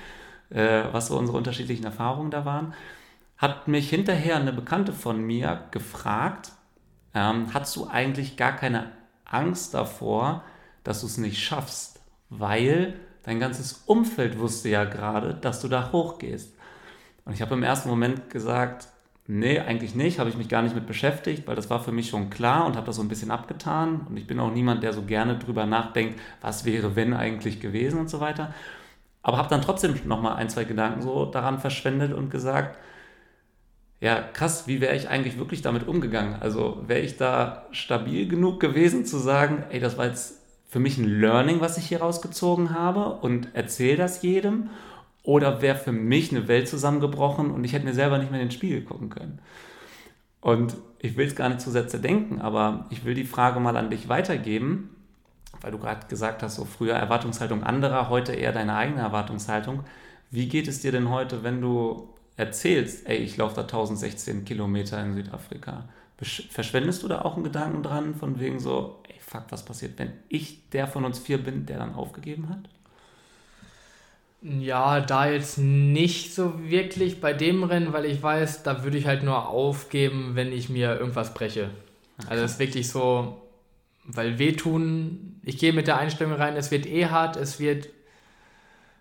äh, 0.51 0.85
was 0.93 1.09
so 1.09 1.19
unsere 1.19 1.37
unterschiedlichen 1.37 1.85
Erfahrungen 1.85 2.31
da 2.31 2.45
waren, 2.45 2.75
hat 3.37 3.69
mich 3.69 3.91
hinterher 3.91 4.37
eine 4.37 4.53
Bekannte 4.53 4.93
von 4.93 5.21
mir 5.21 5.65
gefragt, 5.71 6.53
ähm, 7.15 7.53
hast 7.53 7.75
du 7.77 7.87
eigentlich 7.87 8.37
gar 8.37 8.53
keine 8.53 8.93
Angst 9.25 9.75
davor, 9.75 10.45
dass 10.85 11.01
du 11.01 11.07
es 11.07 11.19
nicht 11.19 11.43
schaffst, 11.43 12.01
weil 12.31 12.95
dein 13.25 13.41
ganzes 13.41 13.83
Umfeld 13.87 14.39
wusste 14.39 14.69
ja 14.69 14.85
gerade, 14.85 15.35
dass 15.35 15.61
du 15.61 15.69
da 15.69 15.91
hochgehst. 15.93 16.55
Und 17.25 17.33
ich 17.33 17.43
habe 17.43 17.55
im 17.55 17.63
ersten 17.63 17.89
Moment 17.89 18.31
gesagt, 18.31 18.89
nee, 19.27 19.59
eigentlich 19.59 19.95
nicht, 19.95 20.19
habe 20.19 20.31
ich 20.31 20.37
mich 20.37 20.49
gar 20.49 20.63
nicht 20.63 20.75
mit 20.75 20.87
beschäftigt, 20.87 21.47
weil 21.47 21.57
das 21.57 21.71
war 21.71 21.83
für 21.83 21.93
mich 21.93 22.09
schon 22.09 22.31
klar 22.31 22.67
und 22.67 22.77
habe 22.77 22.87
das 22.87 22.97
so 22.97 23.03
ein 23.03 23.09
bisschen 23.09 23.31
abgetan. 23.31 24.07
Und 24.09 24.17
ich 24.17 24.27
bin 24.27 24.39
auch 24.39 24.53
niemand, 24.53 24.83
der 24.83 24.93
so 24.93 25.03
gerne 25.03 25.39
drüber 25.39 25.67
nachdenkt, 25.67 26.21
was 26.41 26.65
wäre, 26.65 26.97
wenn 26.97 27.15
eigentlich 27.15 27.61
gewesen 27.61 27.99
und 27.99 28.09
so 28.09 28.21
weiter. 28.21 28.55
Aber 29.23 29.39
habe 29.39 29.49
dann 29.49 29.63
trotzdem 29.63 29.95
nochmal 30.05 30.37
ein, 30.37 30.49
zwei 30.49 30.65
Gedanken 30.65 31.03
so 31.03 31.27
daran 31.27 31.59
verschwendet 31.59 32.13
und 32.13 32.31
gesagt, 32.31 32.79
ja, 34.01 34.21
krass, 34.21 34.69
wie 34.69 34.81
wäre 34.81 34.95
ich 34.95 35.09
eigentlich 35.09 35.39
wirklich 35.39 35.63
damit 35.63 35.89
umgegangen? 35.89 36.37
Also 36.41 36.85
wäre 36.87 37.01
ich 37.01 37.17
da 37.17 37.67
stabil 37.73 38.29
genug 38.29 38.61
gewesen 38.61 39.05
zu 39.05 39.19
sagen, 39.19 39.65
ey, 39.71 39.81
das 39.81 39.99
war 39.99 40.07
jetzt 40.07 40.43
für 40.69 40.81
mich 40.81 40.99
ein 40.99 41.21
Learning, 41.21 41.61
was 41.61 41.79
ich 41.79 41.87
hier 41.87 42.01
rausgezogen 42.01 42.75
habe 42.75 43.19
und 43.21 43.55
erzähle 43.55 43.97
das 43.97 44.23
jedem? 44.23 44.71
Oder 45.27 45.61
wäre 45.61 45.77
für 45.77 45.93
mich 45.93 46.31
eine 46.31 46.47
Welt 46.47 46.69
zusammengebrochen 46.69 47.51
und 47.51 47.65
ich 47.65 47.73
hätte 47.73 47.85
mir 47.85 47.95
selber 47.95 48.19
nicht 48.19 48.31
mehr 48.31 48.41
in 48.41 48.47
den 48.47 48.53
Spiegel 48.53 48.83
gucken 48.83 49.11
können. 49.11 49.41
Und 50.41 50.77
ich 51.01 51.17
will 51.17 51.27
es 51.27 51.35
gar 51.35 51.49
nicht 51.49 51.61
zu 51.61 51.73
Sätze 51.73 51.99
denken, 51.99 52.41
aber 52.41 52.87
ich 52.91 53.05
will 53.05 53.15
die 53.15 53.25
Frage 53.25 53.59
mal 53.59 53.77
an 53.77 53.91
dich 53.91 54.09
weitergeben, 54.09 54.91
weil 55.61 55.73
du 55.73 55.79
gerade 55.79 56.07
gesagt 56.07 56.45
hast, 56.45 56.55
so 56.55 56.65
früher 56.65 56.95
Erwartungshaltung 56.95 57.65
anderer, 57.65 58.09
heute 58.09 58.35
eher 58.35 58.53
deine 58.53 58.77
eigene 58.77 59.01
Erwartungshaltung. 59.01 59.83
Wie 60.31 60.49
geht 60.49 60.69
es 60.69 60.81
dir 60.81 60.93
denn 60.93 61.11
heute, 61.11 61.43
wenn 61.43 61.61
du 61.61 62.09
erzählst, 62.37 63.09
ey, 63.09 63.17
ich 63.17 63.37
laufe 63.37 63.57
da 63.57 63.63
1016 63.63 64.45
Kilometer 64.45 65.03
in 65.03 65.15
Südafrika? 65.15 65.89
Verschwendest 66.19 67.03
du 67.03 67.09
da 67.09 67.23
auch 67.23 67.35
einen 67.35 67.45
Gedanken 67.45 67.83
dran, 67.83 68.15
von 68.15 68.39
wegen 68.39 68.61
so, 68.61 69.03
ey, 69.09 69.19
fuck, 69.19 69.47
was 69.51 69.65
passiert, 69.65 69.99
wenn 69.99 70.13
ich 70.29 70.71
der 70.71 70.87
von 70.87 71.05
uns 71.05 71.19
vier 71.19 71.43
bin, 71.43 71.67
der 71.67 71.79
dann 71.79 71.95
aufgegeben 71.95 72.49
hat? 72.49 72.69
Ja, 74.43 75.01
da 75.01 75.29
jetzt 75.29 75.59
nicht 75.59 76.35
so 76.35 76.69
wirklich 76.69 77.21
bei 77.21 77.33
dem 77.33 77.65
Rennen, 77.65 77.93
weil 77.93 78.05
ich 78.05 78.23
weiß, 78.23 78.63
da 78.63 78.85
würde 78.85 78.99
ich 78.99 79.07
halt 79.07 79.23
nur 79.23 79.49
aufgeben, 79.49 80.33
wenn 80.35 80.53
ich 80.53 80.69
mir 80.69 80.99
irgendwas 80.99 81.35
breche. 81.35 81.71
Okay. 82.19 82.29
Also 82.31 82.45
es 82.45 82.53
ist 82.53 82.59
wirklich 82.59 82.89
so, 82.89 83.43
weil 84.05 84.39
wehtun, 84.39 85.41
ich 85.43 85.59
gehe 85.59 85.73
mit 85.73 85.87
der 85.87 85.99
Einstellung 85.99 86.35
rein, 86.35 86.57
es 86.57 86.71
wird 86.71 86.87
eh 86.87 87.07
hart, 87.07 87.37
es 87.37 87.59
wird 87.59 87.89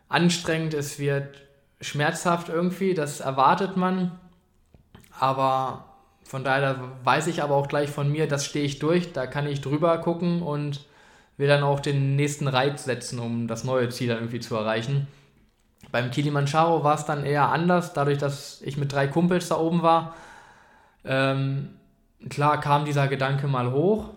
anstrengend, 0.09 0.73
es 0.73 0.99
wird 0.99 1.41
schmerzhaft 1.81 2.49
irgendwie, 2.49 2.93
das 2.93 3.19
erwartet 3.19 3.77
man. 3.77 4.17
Aber 5.19 5.86
von 6.23 6.43
daher 6.43 6.79
weiß 7.03 7.27
ich 7.27 7.43
aber 7.43 7.55
auch 7.55 7.67
gleich 7.67 7.89
von 7.89 8.11
mir, 8.11 8.27
das 8.27 8.45
stehe 8.45 8.65
ich 8.65 8.79
durch, 8.79 9.13
da 9.13 9.27
kann 9.27 9.47
ich 9.47 9.61
drüber 9.61 9.97
gucken 9.99 10.41
und 10.41 10.86
will 11.38 11.47
dann 11.47 11.63
auch 11.63 11.79
den 11.79 12.15
nächsten 12.15 12.47
Reiz 12.47 12.86
setzen, 12.86 13.19
um 13.19 13.47
das 13.47 13.63
neue 13.63 13.89
Ziel 13.89 14.07
dann 14.07 14.17
irgendwie 14.17 14.39
zu 14.39 14.55
erreichen. 14.55 15.07
Beim 15.91 16.11
Kilimanjaro 16.11 16.83
war 16.83 16.95
es 16.95 17.05
dann 17.05 17.25
eher 17.25 17.49
anders, 17.49 17.93
dadurch, 17.93 18.17
dass 18.17 18.61
ich 18.61 18.77
mit 18.77 18.91
drei 18.91 19.07
Kumpels 19.07 19.49
da 19.49 19.57
oben 19.57 19.81
war. 19.81 20.15
Ähm, 21.03 21.69
klar 22.29 22.59
kam 22.59 22.86
dieser 22.86 23.07
Gedanke 23.07 23.47
mal 23.47 23.71
hoch. 23.71 24.09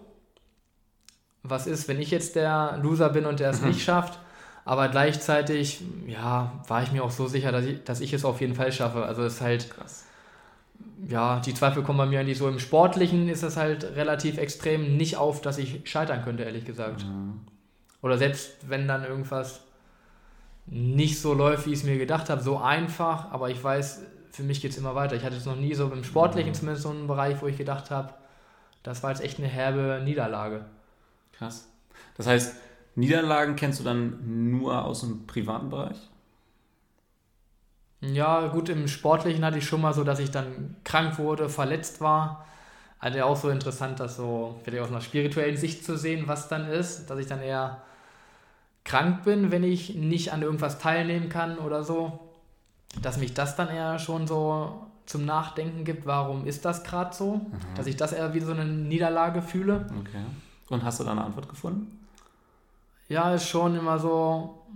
Was 1.43 1.67
ist, 1.67 1.89
wenn 1.89 2.01
ich 2.01 2.11
jetzt 2.11 2.37
der 2.37 2.79
Loser 2.83 3.11
bin 3.11 3.27
und 3.27 3.41
der 3.41 3.51
es 3.51 3.63
nicht 3.63 3.83
schafft? 3.83 4.19
Aber 4.65 4.89
gleichzeitig, 4.89 5.83
ja, 6.07 6.53
war 6.67 6.83
ich 6.83 6.93
mir 6.93 7.03
auch 7.03 7.11
so 7.11 7.27
sicher, 7.27 7.53
dass 7.53 7.65
ich, 7.65 7.85
dass 7.85 8.01
ich 8.01 8.13
es 8.13 8.25
auf 8.25 8.41
jeden 8.43 8.55
Fall 8.55 8.71
schaffe. 8.71 9.05
Also 9.05 9.23
es 9.23 9.37
ist 9.37 9.41
halt, 9.41 9.71
Krass. 9.71 10.05
ja, 11.07 11.41
die 11.41 11.55
Zweifel 11.55 11.83
kommen 11.83 11.99
bei 11.99 12.07
mir 12.07 12.23
nicht 12.23 12.37
so. 12.37 12.49
Im 12.49 12.59
Sportlichen 12.59 13.29
ist 13.29 13.43
es 13.43 13.57
halt 13.57 13.85
relativ 13.97 14.37
extrem 14.37 14.99
nicht 14.99 15.17
auf, 15.17 15.41
dass 15.41 15.57
ich 15.57 15.81
scheitern 15.85 16.23
könnte, 16.23 16.43
ehrlich 16.43 16.67
gesagt. 16.67 17.07
Mhm. 17.07 17.41
Oder 18.03 18.19
selbst 18.19 18.69
wenn 18.69 18.87
dann 18.87 19.05
irgendwas 19.05 19.61
nicht 20.71 21.21
so 21.21 21.35
läuft, 21.35 21.67
wie 21.67 21.73
ich 21.73 21.81
es 21.81 21.85
mir 21.85 21.99
gedacht 21.99 22.31
habe, 22.31 22.43
so 22.43 22.59
einfach, 22.59 23.31
aber 23.31 23.51
ich 23.51 23.63
weiß, 23.63 24.03
für 24.31 24.43
mich 24.43 24.61
geht 24.61 24.73
es 24.73 24.79
immer 24.79 24.95
weiter. 24.95 25.17
Ich 25.17 25.25
hatte 25.25 25.37
es 25.37 25.47
noch 25.47 25.57
nie 25.57 25.75
so 25.75 25.91
im 25.91 26.05
Sportlichen 26.05 26.55
zumindest 26.55 26.83
so 26.83 26.91
einen 26.91 27.07
Bereich, 27.07 27.41
wo 27.41 27.47
ich 27.47 27.57
gedacht 27.57 27.91
habe, 27.91 28.15
das 28.83 29.03
war 29.03 29.11
jetzt 29.11 29.23
echt 29.23 29.39
eine 29.39 29.49
herbe 29.49 30.01
Niederlage. 30.05 30.65
Krass. 31.33 31.69
Das 32.17 32.27
heißt, 32.27 32.57
Niederlagen 32.95 33.57
kennst 33.57 33.81
du 33.81 33.85
dann 33.85 34.51
nur 34.51 34.85
aus 34.85 35.01
dem 35.01 35.27
privaten 35.27 35.71
Bereich? 35.71 35.97
Ja, 38.01 38.47
gut, 38.49 38.69
im 38.69 38.87
Sportlichen 38.87 39.45
hatte 39.45 39.59
ich 39.59 39.67
schon 39.67 39.81
mal 39.81 39.93
so, 39.93 40.05
dass 40.05 40.21
ich 40.21 40.31
dann 40.31 40.77
krank 40.85 41.19
wurde, 41.19 41.49
verletzt 41.49 42.01
war. 42.01 42.47
Also 43.01 43.23
auch 43.23 43.37
so 43.37 43.49
interessant, 43.51 44.01
das 44.01 44.17
so 44.17 44.61
vielleicht 44.63 44.83
aus 44.83 44.91
einer 44.91 45.01
spirituellen 45.01 45.57
Sicht 45.57 45.85
zu 45.85 45.97
sehen, 45.97 46.25
was 46.27 46.49
dann 46.49 46.69
ist, 46.69 47.07
dass 47.07 47.19
ich 47.19 47.27
dann 47.27 47.41
eher 47.41 47.83
krank 48.89 49.25
bin, 49.25 49.51
wenn 49.51 49.65
ich 49.65 49.95
nicht 49.95 50.33
an 50.33 50.41
irgendwas 50.41 50.79
teilnehmen 50.79 51.29
kann 51.29 51.59
oder 51.59 51.85
so, 51.85 52.21
dass 53.03 53.19
mich 53.19 53.35
das 53.35 53.55
dann 53.55 53.69
eher 53.69 53.99
schon 53.99 54.27
so 54.27 54.87
zum 55.05 55.27
Nachdenken 55.27 55.85
gibt, 55.85 56.07
warum 56.07 56.47
ist 56.47 56.65
das 56.65 56.85
gerade 56.85 57.15
so, 57.15 57.37
mhm. 57.37 57.51
dass 57.77 57.87
ich 57.87 57.97
das 57.97 58.13
eher 58.13 58.33
wie 58.33 58.41
so 58.41 58.53
eine 58.53 58.65
Niederlage 58.65 59.43
fühle. 59.43 59.87
Okay. 60.01 60.25
Und 60.71 60.85
hast 60.85 61.01
du 61.01 61.05
da 61.05 61.13
eine 61.13 61.25
Antwort 61.25 61.49
gefunden? 61.49 62.07
Ja, 63.09 63.35
ist 63.35 63.49
schon 63.49 63.77
immer 63.77 63.99
so 63.99 64.67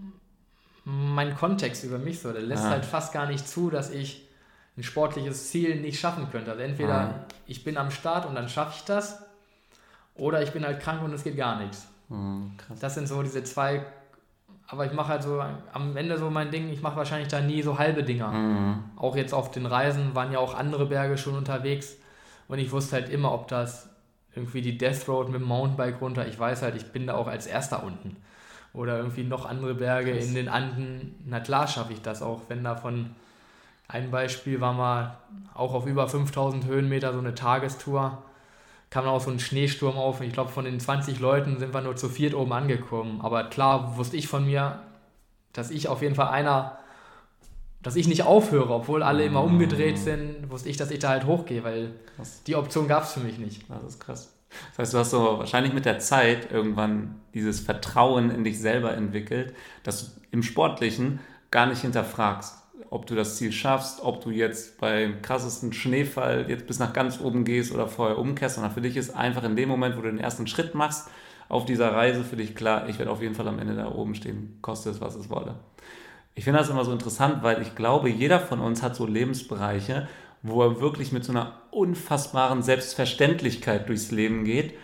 mein 0.85 1.35
Kontext 1.37 1.83
über 1.85 1.99
mich 1.99 2.21
so. 2.21 2.33
Der 2.33 2.43
lässt 2.43 2.65
ah. 2.65 2.71
halt 2.71 2.85
fast 2.85 3.13
gar 3.13 3.27
nicht 3.27 3.49
zu, 3.49 3.71
dass 3.71 3.91
ich 3.91 4.29
ein 4.77 4.83
sportliches 4.83 5.51
Ziel 5.51 5.81
nicht 5.81 5.99
schaffen 6.01 6.31
könnte. 6.31 6.51
Also 6.51 6.63
entweder 6.63 6.95
ah. 6.95 7.25
ich 7.47 7.65
bin 7.65 7.79
am 7.79 7.91
Start 7.91 8.27
und 8.27 8.35
dann 8.35 8.49
schaffe 8.49 8.75
ich 8.77 8.85
das, 8.85 9.23
oder 10.15 10.43
ich 10.43 10.53
bin 10.53 10.65
halt 10.65 10.81
krank 10.81 11.03
und 11.03 11.15
es 11.15 11.25
geht 11.25 11.37
gar 11.37 11.59
nichts. 11.59 11.87
Mhm, 12.11 12.53
das 12.79 12.95
sind 12.95 13.09
so 13.09 13.23
diese 13.23 13.43
zwei 13.45 13.87
aber 14.73 14.87
ich 14.87 14.93
mache 14.93 15.09
halt 15.09 15.23
so 15.23 15.39
am 15.75 15.97
Ende 15.99 16.17
so 16.17 16.31
mein 16.31 16.51
Ding, 16.51 16.71
ich 16.71 16.81
mache 16.81 16.97
wahrscheinlich 16.97 17.29
da 17.29 17.43
nie 17.43 17.61
so 17.61 17.79
halbe 17.79 18.03
Dinger. 18.03 18.29
Mhm. 18.29 18.85
Auch 18.97 19.17
jetzt 19.17 19.35
auf 19.35 19.51
den 19.51 19.67
Reisen 19.67 20.15
waren 20.15 20.33
ja 20.33 20.39
auch 20.39 20.55
andere 20.55 20.87
Berge 20.87 21.19
schon 21.19 21.37
unterwegs 21.37 21.97
und 22.49 22.59
ich 22.59 22.73
wusste 22.73 22.97
halt 22.97 23.11
immer, 23.11 23.33
ob 23.35 23.49
das 23.49 23.91
irgendwie 24.35 24.63
die 24.63 24.79
Death 24.79 25.07
Road 25.09 25.29
mit 25.29 25.43
dem 25.43 25.47
Mountainbike 25.47 26.01
runter, 26.01 26.27
ich 26.27 26.39
weiß 26.39 26.63
halt, 26.63 26.75
ich 26.75 26.87
bin 26.87 27.07
da 27.07 27.17
auch 27.17 27.27
als 27.27 27.47
erster 27.47 27.85
unten. 27.85 28.17
Oder 28.73 28.97
irgendwie 28.97 29.25
noch 29.25 29.45
andere 29.45 29.75
Berge 29.75 30.15
Krass. 30.15 30.25
in 30.25 30.35
den 30.35 30.49
Anden, 30.49 31.23
na 31.27 31.41
klar 31.41 31.69
schaffe 31.69 31.93
ich 31.93 32.01
das 32.01 32.23
auch, 32.23 32.41
wenn 32.49 32.65
davon 32.65 33.11
ein 33.89 34.11
Beispiel 34.11 34.63
war 34.63 34.73
mal 34.73 35.19
auch 35.53 35.75
auf 35.75 35.85
über 35.85 36.09
5000 36.09 36.65
Höhenmeter 36.65 37.13
so 37.13 37.19
eine 37.19 37.35
Tagestour 37.35 38.23
kam 38.93 39.07
dann 39.07 39.15
auch 39.15 39.23
so 39.23 39.31
ein 39.31 39.39
Schneesturm 39.39 39.97
auf 39.97 40.21
und 40.21 40.27
ich 40.27 40.35
glaube, 40.35 40.51
von 40.51 40.67
den 40.67 40.79
20 40.79 41.19
Leuten 41.19 41.59
sind 41.59 41.73
wir 41.73 41.81
nur 41.81 41.97
zu 41.97 42.11
viert 42.11 42.35
oben 42.35 42.53
angekommen. 42.53 43.23
Aber 43.23 43.45
klar 43.45 43.97
wusste 43.97 44.19
ich 44.19 44.29
von 44.29 44.45
mir, 44.45 44.83
dass 45.55 45.71
ich 45.71 45.89
auf 45.89 46.03
jeden 46.03 46.15
Fall 46.15 46.29
einer, 46.29 46.77
dass 47.83 47.97
ich 47.97 48.07
nicht 48.07 48.25
aufhöre, 48.25 48.75
obwohl 48.75 49.03
alle 49.03 49.25
immer 49.25 49.43
umgedreht 49.43 49.97
sind, 49.97 50.51
wusste 50.51 50.69
ich, 50.69 50.77
dass 50.77 50.91
ich 50.91 50.99
da 50.99 51.09
halt 51.09 51.25
hochgehe, 51.25 51.65
weil 51.65 51.95
krass. 52.17 52.43
die 52.47 52.55
Option 52.55 52.87
gab 52.87 53.05
es 53.05 53.15
für 53.15 53.21
mich 53.21 53.39
nicht. 53.39 53.65
Das 53.71 53.83
ist 53.83 53.99
krass. 53.99 54.31
Das 54.73 54.81
heißt, 54.81 54.93
du 54.93 54.99
hast 54.99 55.11
so 55.11 55.39
wahrscheinlich 55.39 55.73
mit 55.73 55.87
der 55.87 55.99
Zeit 55.99 56.53
irgendwann 56.53 57.15
dieses 57.33 57.61
Vertrauen 57.61 58.31
in 58.31 58.45
dich 58.45 58.61
selber 58.61 58.93
entwickelt, 58.93 59.55
dass 59.85 60.05
du 60.05 60.21
im 60.33 60.43
Sportlichen 60.43 61.21
gar 61.51 61.65
nicht 61.65 61.81
hinterfragst 61.81 62.62
ob 62.93 63.07
du 63.07 63.15
das 63.15 63.37
Ziel 63.37 63.53
schaffst, 63.53 64.03
ob 64.03 64.23
du 64.23 64.31
jetzt 64.31 64.79
beim 64.79 65.23
krassesten 65.23 65.73
Schneefall 65.73 66.45
jetzt 66.49 66.67
bis 66.67 66.79
nach 66.79 66.93
ganz 66.93 67.19
oben 67.21 67.45
gehst 67.45 67.73
oder 67.73 67.89
vorher 67.89 68.19
umkehrst, 68.19 68.57
sondern 68.57 68.75
für 68.75 68.83
dich 68.83 68.99
ist 68.99 69.17
einfach 69.17 69.45
in 69.45 69.57
dem 69.57 69.71
Moment, 69.71 69.97
wo 69.97 70.03
du 70.03 70.11
den 70.11 70.21
ersten 70.21 70.47
Schritt 70.47 70.75
machst, 70.75 71.09
auf 71.49 71.65
dieser 71.65 71.93
Reise 71.93 72.23
für 72.23 72.37
dich 72.37 72.55
klar, 72.55 72.91
ich 72.91 72.99
werde 72.99 73.11
auf 73.11 73.23
jeden 73.23 73.35
Fall 73.35 73.49
am 73.49 73.59
Ende 73.59 73.75
da 73.75 73.91
oben 73.91 74.15
stehen, 74.15 74.59
koste 74.61 74.91
es, 74.91 75.01
was 75.01 75.15
es 75.15 75.31
wolle. 75.31 75.55
Ich 76.35 76.45
finde 76.45 76.59
das 76.59 76.69
immer 76.69 76.85
so 76.85 76.93
interessant, 76.93 77.43
weil 77.43 77.63
ich 77.63 77.75
glaube, 77.75 78.11
jeder 78.11 78.41
von 78.41 78.61
uns 78.61 78.83
hat 78.83 78.95
so 78.95 79.07
Lebensbereiche, 79.07 80.07
wo 80.43 80.63
er 80.63 80.81
wirklich 80.81 81.13
mit 81.13 81.25
so 81.25 81.33
einer 81.33 81.63
unfassbaren 81.71 82.63
Selbstverständlichkeit 82.63 83.89
durchs 83.89 84.11
Leben 84.11 84.45
geht 84.45 84.75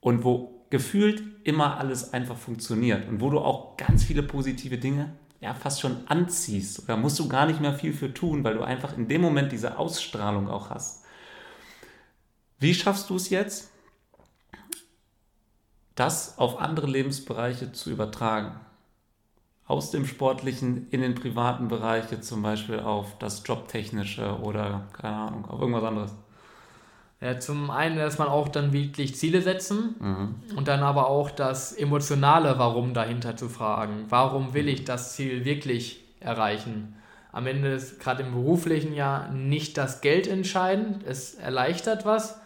und 0.00 0.22
wo 0.22 0.66
gefühlt 0.68 1.22
immer 1.44 1.78
alles 1.78 2.12
einfach 2.12 2.36
funktioniert 2.36 3.08
und 3.08 3.22
wo 3.22 3.30
du 3.30 3.38
auch 3.38 3.78
ganz 3.78 4.04
viele 4.04 4.22
positive 4.22 4.76
Dinge 4.76 5.14
ja, 5.44 5.52
fast 5.52 5.82
schon 5.82 6.08
anziehst. 6.08 6.88
Da 6.88 6.96
musst 6.96 7.18
du 7.18 7.28
gar 7.28 7.44
nicht 7.44 7.60
mehr 7.60 7.74
viel 7.74 7.92
für 7.92 8.14
tun, 8.14 8.42
weil 8.44 8.54
du 8.54 8.62
einfach 8.62 8.96
in 8.96 9.08
dem 9.08 9.20
Moment 9.20 9.52
diese 9.52 9.76
Ausstrahlung 9.76 10.48
auch 10.48 10.70
hast. 10.70 11.04
Wie 12.58 12.72
schaffst 12.72 13.10
du 13.10 13.16
es 13.16 13.28
jetzt, 13.28 13.70
das 15.96 16.38
auf 16.38 16.60
andere 16.60 16.86
Lebensbereiche 16.86 17.72
zu 17.72 17.90
übertragen? 17.90 18.58
Aus 19.66 19.90
dem 19.90 20.06
sportlichen 20.06 20.88
in 20.88 21.02
den 21.02 21.14
privaten 21.14 21.68
Bereich, 21.68 22.10
jetzt 22.10 22.26
zum 22.26 22.40
Beispiel 22.40 22.80
auf 22.80 23.18
das 23.18 23.42
Jobtechnische 23.44 24.38
oder 24.40 24.88
keine 24.94 25.14
Ahnung, 25.14 25.44
auf 25.44 25.60
irgendwas 25.60 25.84
anderes. 25.84 26.14
Ja, 27.20 27.38
zum 27.38 27.70
einen 27.70 27.96
erstmal 27.96 28.28
auch 28.28 28.48
dann 28.48 28.72
wirklich 28.72 29.16
Ziele 29.16 29.40
setzen 29.40 29.94
mhm. 29.98 30.56
und 30.56 30.68
dann 30.68 30.82
aber 30.82 31.08
auch 31.08 31.30
das 31.30 31.72
emotionale 31.72 32.58
Warum 32.58 32.92
dahinter 32.92 33.36
zu 33.36 33.48
fragen. 33.48 34.04
Warum 34.08 34.52
will 34.52 34.68
ich 34.68 34.84
das 34.84 35.14
Ziel 35.14 35.44
wirklich 35.44 36.04
erreichen? 36.20 36.96
Am 37.32 37.46
Ende 37.46 37.72
ist 37.72 37.98
gerade 37.98 38.22
im 38.22 38.32
beruflichen 38.32 38.94
ja 38.94 39.28
nicht 39.32 39.78
das 39.78 40.00
Geld 40.00 40.26
entscheidend, 40.26 41.02
es 41.04 41.34
erleichtert 41.34 42.04
was, 42.04 42.40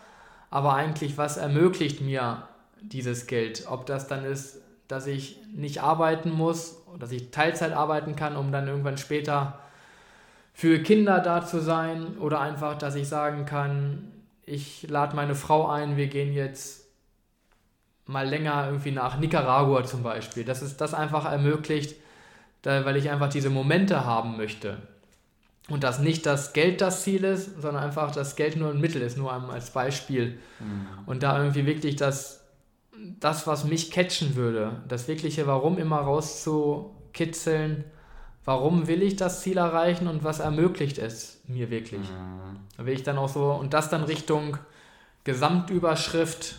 aber 0.50 0.74
eigentlich 0.74 1.18
was 1.18 1.36
ermöglicht 1.36 2.00
mir 2.00 2.44
dieses 2.80 3.26
Geld? 3.26 3.64
Ob 3.68 3.86
das 3.86 4.06
dann 4.06 4.24
ist, 4.24 4.62
dass 4.86 5.06
ich 5.06 5.40
nicht 5.54 5.82
arbeiten 5.82 6.30
muss, 6.30 6.82
dass 6.98 7.12
ich 7.12 7.30
Teilzeit 7.30 7.72
arbeiten 7.72 8.16
kann, 8.16 8.36
um 8.36 8.52
dann 8.52 8.66
irgendwann 8.66 8.96
später 8.96 9.58
für 10.54 10.80
Kinder 10.82 11.20
da 11.20 11.44
zu 11.44 11.60
sein 11.60 12.16
oder 12.18 12.40
einfach, 12.40 12.76
dass 12.76 12.94
ich 12.94 13.08
sagen 13.08 13.44
kann, 13.44 14.10
ich 14.48 14.88
lade 14.88 15.14
meine 15.14 15.34
Frau 15.34 15.68
ein, 15.68 15.96
wir 15.96 16.06
gehen 16.06 16.32
jetzt 16.32 16.86
mal 18.06 18.26
länger 18.26 18.66
irgendwie 18.66 18.90
nach 18.90 19.18
Nicaragua 19.18 19.84
zum 19.84 20.02
Beispiel. 20.02 20.44
Das 20.44 20.62
ist 20.62 20.80
das 20.80 20.94
einfach 20.94 21.30
ermöglicht, 21.30 21.96
da, 22.62 22.84
weil 22.84 22.96
ich 22.96 23.10
einfach 23.10 23.28
diese 23.28 23.50
Momente 23.50 24.04
haben 24.04 24.36
möchte. 24.36 24.78
Und 25.68 25.84
dass 25.84 25.98
nicht 25.98 26.24
das 26.24 26.54
Geld 26.54 26.80
das 26.80 27.02
Ziel 27.02 27.24
ist, 27.24 27.60
sondern 27.60 27.84
einfach 27.84 28.10
das 28.10 28.36
Geld 28.36 28.56
nur 28.56 28.70
ein 28.70 28.80
Mittel 28.80 29.02
ist, 29.02 29.18
nur 29.18 29.30
als 29.32 29.70
Beispiel. 29.70 30.38
Mhm. 30.60 30.86
Und 31.04 31.22
da 31.22 31.38
irgendwie 31.38 31.66
wirklich 31.66 31.96
das, 31.96 32.46
das, 33.20 33.46
was 33.46 33.64
mich 33.64 33.90
catchen 33.90 34.34
würde, 34.34 34.80
das 34.88 35.08
wirkliche 35.08 35.46
Warum 35.46 35.76
immer 35.76 35.98
rauszukitzeln, 35.98 37.84
warum 38.44 38.86
will 38.86 39.02
ich 39.02 39.16
das 39.16 39.42
Ziel 39.42 39.58
erreichen 39.58 40.08
und 40.08 40.24
was 40.24 40.40
ermöglicht 40.40 40.98
es 40.98 41.40
mir 41.46 41.70
wirklich. 41.70 42.00
Mhm. 42.00 42.58
Da 42.76 42.86
will 42.86 42.94
ich 42.94 43.02
dann 43.02 43.18
auch 43.18 43.28
so, 43.28 43.52
und 43.52 43.74
das 43.74 43.90
dann 43.90 44.04
Richtung 44.04 44.58
Gesamtüberschrift 45.24 46.56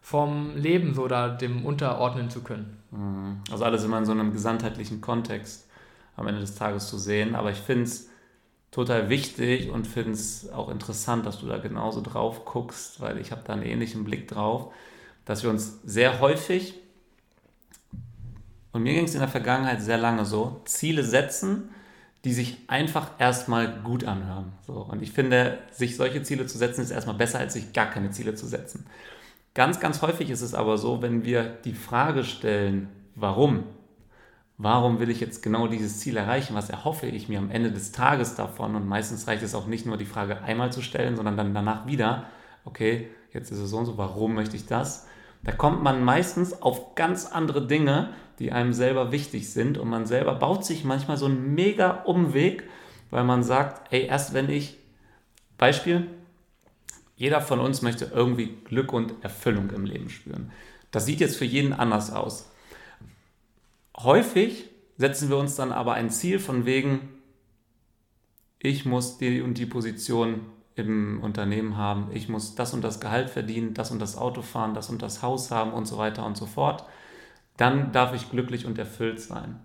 vom 0.00 0.56
Leben 0.56 0.94
so 0.94 1.06
da 1.06 1.28
dem 1.28 1.66
unterordnen 1.66 2.30
zu 2.30 2.42
können. 2.42 2.78
Mhm. 2.90 3.40
Also 3.50 3.64
alles 3.64 3.84
immer 3.84 3.98
in 3.98 4.06
so 4.06 4.12
einem 4.12 4.32
gesamtheitlichen 4.32 5.00
Kontext 5.00 5.68
am 6.16 6.26
Ende 6.26 6.40
des 6.40 6.54
Tages 6.54 6.88
zu 6.88 6.98
sehen. 6.98 7.34
Aber 7.34 7.50
ich 7.50 7.58
finde 7.58 7.84
es 7.84 8.08
total 8.70 9.08
wichtig 9.08 9.70
und 9.70 9.86
finde 9.86 10.12
es 10.12 10.50
auch 10.50 10.68
interessant, 10.68 11.26
dass 11.26 11.40
du 11.40 11.46
da 11.46 11.58
genauso 11.58 12.00
drauf 12.00 12.44
guckst, 12.44 13.00
weil 13.00 13.18
ich 13.18 13.32
habe 13.32 13.42
da 13.44 13.52
einen 13.52 13.62
ähnlichen 13.62 14.04
Blick 14.04 14.28
drauf, 14.28 14.72
dass 15.24 15.42
wir 15.42 15.50
uns 15.50 15.80
sehr 15.84 16.20
häufig, 16.20 16.74
und 18.78 18.84
mir 18.84 18.94
ging 18.94 19.06
es 19.06 19.14
in 19.14 19.20
der 19.20 19.28
Vergangenheit 19.28 19.82
sehr 19.82 19.98
lange 19.98 20.24
so, 20.24 20.60
Ziele 20.64 21.02
setzen, 21.02 21.70
die 22.24 22.32
sich 22.32 22.58
einfach 22.68 23.10
erstmal 23.18 23.80
gut 23.82 24.04
anhören. 24.04 24.52
So, 24.64 24.74
und 24.74 25.02
ich 25.02 25.10
finde, 25.10 25.58
sich 25.72 25.96
solche 25.96 26.22
Ziele 26.22 26.46
zu 26.46 26.58
setzen, 26.58 26.82
ist 26.82 26.92
erstmal 26.92 27.16
besser, 27.16 27.40
als 27.40 27.54
sich 27.54 27.72
gar 27.72 27.86
keine 27.86 28.10
Ziele 28.10 28.36
zu 28.36 28.46
setzen. 28.46 28.86
Ganz, 29.52 29.80
ganz 29.80 30.00
häufig 30.00 30.30
ist 30.30 30.42
es 30.42 30.54
aber 30.54 30.78
so, 30.78 31.02
wenn 31.02 31.24
wir 31.24 31.42
die 31.42 31.72
Frage 31.72 32.22
stellen, 32.22 32.88
warum, 33.16 33.64
warum 34.58 35.00
will 35.00 35.10
ich 35.10 35.18
jetzt 35.18 35.42
genau 35.42 35.66
dieses 35.66 35.98
Ziel 35.98 36.16
erreichen, 36.16 36.54
was 36.54 36.70
erhoffe 36.70 37.06
ich 37.06 37.28
mir 37.28 37.40
am 37.40 37.50
Ende 37.50 37.72
des 37.72 37.90
Tages 37.90 38.36
davon 38.36 38.76
und 38.76 38.86
meistens 38.86 39.26
reicht 39.26 39.42
es 39.42 39.56
auch 39.56 39.66
nicht 39.66 39.86
nur 39.86 39.96
die 39.96 40.06
Frage 40.06 40.42
einmal 40.42 40.70
zu 40.70 40.82
stellen, 40.82 41.16
sondern 41.16 41.36
dann 41.36 41.52
danach 41.52 41.88
wieder, 41.88 42.26
okay, 42.64 43.10
jetzt 43.32 43.50
ist 43.50 43.58
es 43.58 43.70
so 43.70 43.78
und 43.78 43.86
so, 43.86 43.98
warum 43.98 44.34
möchte 44.34 44.54
ich 44.54 44.66
das? 44.66 45.08
Da 45.42 45.50
kommt 45.50 45.82
man 45.82 46.04
meistens 46.04 46.62
auf 46.62 46.94
ganz 46.94 47.26
andere 47.26 47.66
Dinge, 47.66 48.10
die 48.38 48.52
einem 48.52 48.72
selber 48.72 49.12
wichtig 49.12 49.50
sind 49.50 49.78
und 49.78 49.88
man 49.88 50.06
selber 50.06 50.34
baut 50.34 50.64
sich 50.64 50.84
manchmal 50.84 51.16
so 51.16 51.26
einen 51.26 51.54
mega 51.54 52.02
Umweg, 52.02 52.64
weil 53.10 53.24
man 53.24 53.42
sagt, 53.42 53.92
ey, 53.92 54.06
erst 54.06 54.34
wenn 54.34 54.48
ich, 54.48 54.76
Beispiel, 55.56 56.06
jeder 57.16 57.40
von 57.40 57.58
uns 57.58 57.82
möchte 57.82 58.12
irgendwie 58.14 58.56
Glück 58.64 58.92
und 58.92 59.12
Erfüllung 59.24 59.70
im 59.70 59.84
Leben 59.84 60.08
spüren. 60.08 60.52
Das 60.92 61.04
sieht 61.04 61.20
jetzt 61.20 61.36
für 61.36 61.44
jeden 61.44 61.72
anders 61.72 62.12
aus. 62.12 62.50
Häufig 63.96 64.66
setzen 64.96 65.28
wir 65.28 65.36
uns 65.36 65.56
dann 65.56 65.72
aber 65.72 65.94
ein 65.94 66.10
Ziel 66.10 66.38
von 66.38 66.64
wegen, 66.64 67.08
ich 68.60 68.84
muss 68.84 69.18
die 69.18 69.40
und 69.40 69.58
die 69.58 69.66
Position 69.66 70.46
im 70.76 71.20
Unternehmen 71.20 71.76
haben, 71.76 72.10
ich 72.12 72.28
muss 72.28 72.54
das 72.54 72.72
und 72.72 72.82
das 72.82 73.00
Gehalt 73.00 73.30
verdienen, 73.30 73.74
das 73.74 73.90
und 73.90 73.98
das 73.98 74.16
Auto 74.16 74.42
fahren, 74.42 74.74
das 74.74 74.88
und 74.90 75.02
das 75.02 75.22
Haus 75.22 75.50
haben 75.50 75.72
und 75.72 75.86
so 75.86 75.98
weiter 75.98 76.24
und 76.24 76.36
so 76.36 76.46
fort. 76.46 76.84
Dann 77.58 77.92
darf 77.92 78.14
ich 78.14 78.30
glücklich 78.30 78.64
und 78.64 78.78
erfüllt 78.78 79.20
sein. 79.20 79.60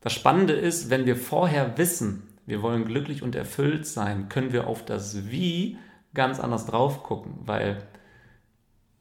Das 0.00 0.12
Spannende 0.12 0.52
ist, 0.52 0.90
wenn 0.90 1.06
wir 1.06 1.16
vorher 1.16 1.76
wissen, 1.76 2.22
wir 2.46 2.62
wollen 2.62 2.84
glücklich 2.84 3.22
und 3.22 3.34
erfüllt 3.34 3.84
sein, 3.86 4.28
können 4.28 4.52
wir 4.52 4.68
auf 4.68 4.84
das 4.84 5.28
Wie 5.28 5.76
ganz 6.14 6.38
anders 6.38 6.66
drauf 6.66 7.02
gucken, 7.02 7.34
weil 7.44 7.82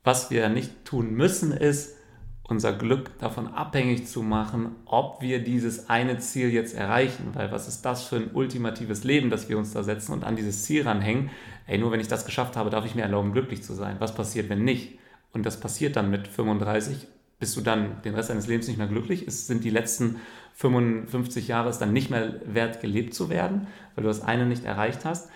was 0.04 0.32
wir 0.32 0.50
nicht 0.50 0.86
tun 0.86 1.14
müssen, 1.14 1.52
ist, 1.52 1.98
unser 2.44 2.72
Glück 2.72 3.18
davon 3.20 3.48
abhängig 3.48 4.08
zu 4.08 4.24
machen, 4.24 4.76
ob 4.86 5.22
wir 5.22 5.44
dieses 5.44 5.90
eine 5.90 6.18
Ziel 6.18 6.50
jetzt 6.50 6.74
erreichen. 6.74 7.32
Weil 7.34 7.52
was 7.52 7.68
ist 7.68 7.82
das 7.82 8.04
für 8.04 8.16
ein 8.16 8.32
ultimatives 8.34 9.04
Leben, 9.04 9.30
das 9.30 9.50
wir 9.50 9.58
uns 9.58 9.74
da 9.74 9.84
setzen 9.84 10.14
und 10.14 10.24
an 10.24 10.38
dieses 10.38 10.64
Ziel 10.64 10.84
ranhängen? 10.88 11.30
Ey, 11.66 11.78
nur 11.78 11.92
wenn 11.92 12.00
ich 12.00 12.08
das 12.08 12.26
geschafft 12.26 12.56
habe, 12.56 12.70
darf 12.70 12.86
ich 12.86 12.96
mir 12.96 13.02
erlauben, 13.02 13.34
glücklich 13.34 13.64
zu 13.64 13.74
sein. 13.74 13.98
Was 14.00 14.16
passiert, 14.16 14.48
wenn 14.48 14.64
nicht? 14.64 14.98
Und 15.34 15.46
das 15.46 15.60
passiert 15.60 15.98
dann 15.98 16.10
mit 16.10 16.28
35. 16.30 17.08
Bist 17.40 17.56
du 17.56 17.62
dann 17.62 18.02
den 18.04 18.16
Rest 18.16 18.30
deines 18.30 18.48
Lebens 18.48 18.68
nicht 18.68 18.78
mehr 18.78 18.88
glücklich? 18.88 19.28
Es 19.28 19.48
sind 19.48 19.64
die 19.64 19.70
letzten 19.70 20.20
55 20.56 21.48
Jahre 21.48 21.70
es 21.70 21.78
dann 21.78 21.94
nicht 21.94 22.10
mehr 22.10 22.42
wert, 22.46 22.82
gelebt 22.82 23.14
zu 23.14 23.30
werden, 23.30 23.68
weil 23.96 24.04
du 24.04 24.08
das 24.08 24.22
eine 24.22 24.46
nicht 24.46 24.66
erreicht 24.66 25.06
hast. 25.06 25.30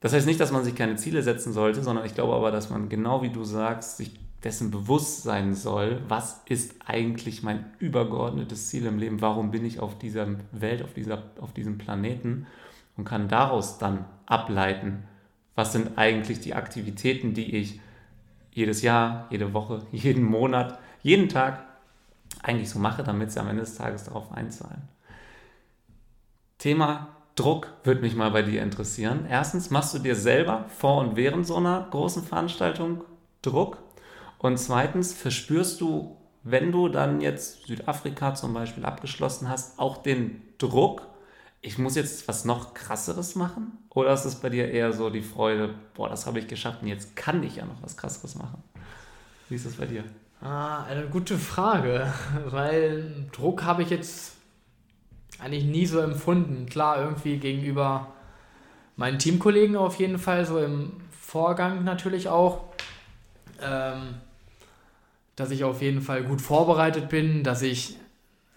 Das 0.00 0.12
heißt 0.12 0.26
nicht, 0.26 0.40
dass 0.40 0.52
man 0.52 0.64
sich 0.64 0.74
keine 0.74 0.96
Ziele 0.96 1.22
setzen 1.22 1.52
sollte, 1.52 1.82
sondern 1.82 2.04
ich 2.04 2.14
glaube 2.14 2.34
aber, 2.34 2.50
dass 2.50 2.68
man 2.68 2.88
genau 2.88 3.22
wie 3.22 3.30
du 3.30 3.44
sagst, 3.44 3.96
sich 3.96 4.18
dessen 4.44 4.70
bewusst 4.70 5.22
sein 5.22 5.54
soll, 5.54 6.02
was 6.08 6.42
ist 6.48 6.74
eigentlich 6.84 7.42
mein 7.42 7.64
übergeordnetes 7.78 8.68
Ziel 8.68 8.86
im 8.86 8.98
Leben, 8.98 9.20
warum 9.20 9.52
bin 9.52 9.64
ich 9.64 9.80
auf 9.80 9.96
dieser 9.98 10.26
Welt, 10.50 10.82
auf, 10.82 10.92
dieser, 10.92 11.22
auf 11.40 11.52
diesem 11.52 11.78
Planeten 11.78 12.46
und 12.96 13.04
kann 13.04 13.28
daraus 13.28 13.78
dann 13.78 14.04
ableiten, 14.26 15.04
was 15.54 15.72
sind 15.72 15.96
eigentlich 15.96 16.40
die 16.40 16.54
Aktivitäten, 16.54 17.34
die 17.34 17.56
ich 17.56 17.80
jedes 18.50 18.82
Jahr, 18.82 19.28
jede 19.30 19.54
Woche, 19.54 19.86
jeden 19.92 20.24
Monat, 20.24 20.78
jeden 21.02 21.28
Tag 21.28 21.64
eigentlich 22.42 22.70
so 22.70 22.78
mache, 22.78 23.02
damit 23.02 23.30
sie 23.30 23.40
am 23.40 23.48
Ende 23.48 23.62
des 23.62 23.74
Tages 23.74 24.04
darauf 24.04 24.32
einzahlen. 24.32 24.82
Thema 26.58 27.08
Druck 27.34 27.68
würde 27.84 28.02
mich 28.02 28.14
mal 28.14 28.30
bei 28.30 28.42
dir 28.42 28.62
interessieren. 28.62 29.26
Erstens, 29.28 29.70
machst 29.70 29.94
du 29.94 29.98
dir 29.98 30.14
selber 30.14 30.66
vor 30.78 30.98
und 30.98 31.16
während 31.16 31.46
so 31.46 31.56
einer 31.56 31.86
großen 31.90 32.22
Veranstaltung 32.22 33.04
Druck? 33.40 33.78
Und 34.38 34.58
zweitens, 34.58 35.12
verspürst 35.14 35.80
du, 35.80 36.16
wenn 36.42 36.72
du 36.72 36.88
dann 36.88 37.20
jetzt 37.20 37.66
Südafrika 37.66 38.34
zum 38.34 38.52
Beispiel 38.52 38.84
abgeschlossen 38.84 39.48
hast, 39.48 39.78
auch 39.78 40.02
den 40.02 40.42
Druck, 40.58 41.02
ich 41.62 41.78
muss 41.78 41.94
jetzt 41.94 42.26
was 42.28 42.44
noch 42.44 42.74
krasseres 42.74 43.34
machen? 43.36 43.78
Oder 43.90 44.12
ist 44.12 44.24
es 44.24 44.34
bei 44.34 44.48
dir 44.48 44.70
eher 44.70 44.92
so 44.92 45.10
die 45.10 45.22
Freude, 45.22 45.74
boah, 45.94 46.08
das 46.08 46.26
habe 46.26 46.40
ich 46.40 46.48
geschafft 46.48 46.82
und 46.82 46.88
jetzt 46.88 47.14
kann 47.14 47.42
ich 47.44 47.56
ja 47.56 47.64
noch 47.64 47.82
was 47.82 47.96
krasseres 47.96 48.34
machen? 48.34 48.62
Wie 49.48 49.54
ist 49.54 49.64
das 49.64 49.74
bei 49.74 49.86
dir? 49.86 50.04
Ah, 50.42 50.82
eine 50.84 51.06
gute 51.06 51.38
Frage, 51.38 52.12
weil 52.50 53.26
Druck 53.30 53.62
habe 53.62 53.82
ich 53.82 53.90
jetzt 53.90 54.34
eigentlich 55.38 55.64
nie 55.64 55.86
so 55.86 56.00
empfunden. 56.00 56.66
Klar, 56.66 57.00
irgendwie 57.00 57.38
gegenüber 57.38 58.08
meinen 58.96 59.18
Teamkollegen 59.18 59.76
auf 59.76 59.96
jeden 59.96 60.18
Fall, 60.18 60.44
so 60.44 60.58
im 60.58 61.00
Vorgang 61.12 61.84
natürlich 61.84 62.28
auch. 62.28 62.64
Ähm, 63.60 64.14
dass 65.36 65.50
ich 65.50 65.64
auf 65.64 65.80
jeden 65.80 66.02
Fall 66.02 66.24
gut 66.24 66.40
vorbereitet 66.40 67.08
bin, 67.08 67.42
dass 67.42 67.62
ich 67.62 67.96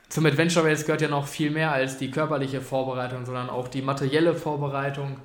zum 0.09 0.25
Adventure 0.25 0.65
Race 0.65 0.85
gehört 0.85 1.01
ja 1.01 1.07
noch 1.07 1.27
viel 1.27 1.49
mehr 1.49 1.71
als 1.71 1.97
die 1.97 2.11
körperliche 2.11 2.61
Vorbereitung, 2.61 3.25
sondern 3.25 3.49
auch 3.49 3.67
die 3.67 3.81
materielle 3.81 4.33
Vorbereitung. 4.33 5.19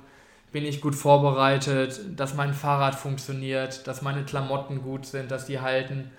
Bin 0.51 0.65
ich 0.65 0.81
gut 0.81 0.95
vorbereitet, 0.95 2.01
dass 2.15 2.35
mein 2.35 2.53
Fahrrad 2.53 2.95
funktioniert, 2.95 3.87
dass 3.87 4.01
meine 4.01 4.23
Klamotten 4.23 4.81
gut 4.81 5.05
sind, 5.05 5.31
dass 5.31 5.45
die 5.45 5.59
halten, 5.59 6.11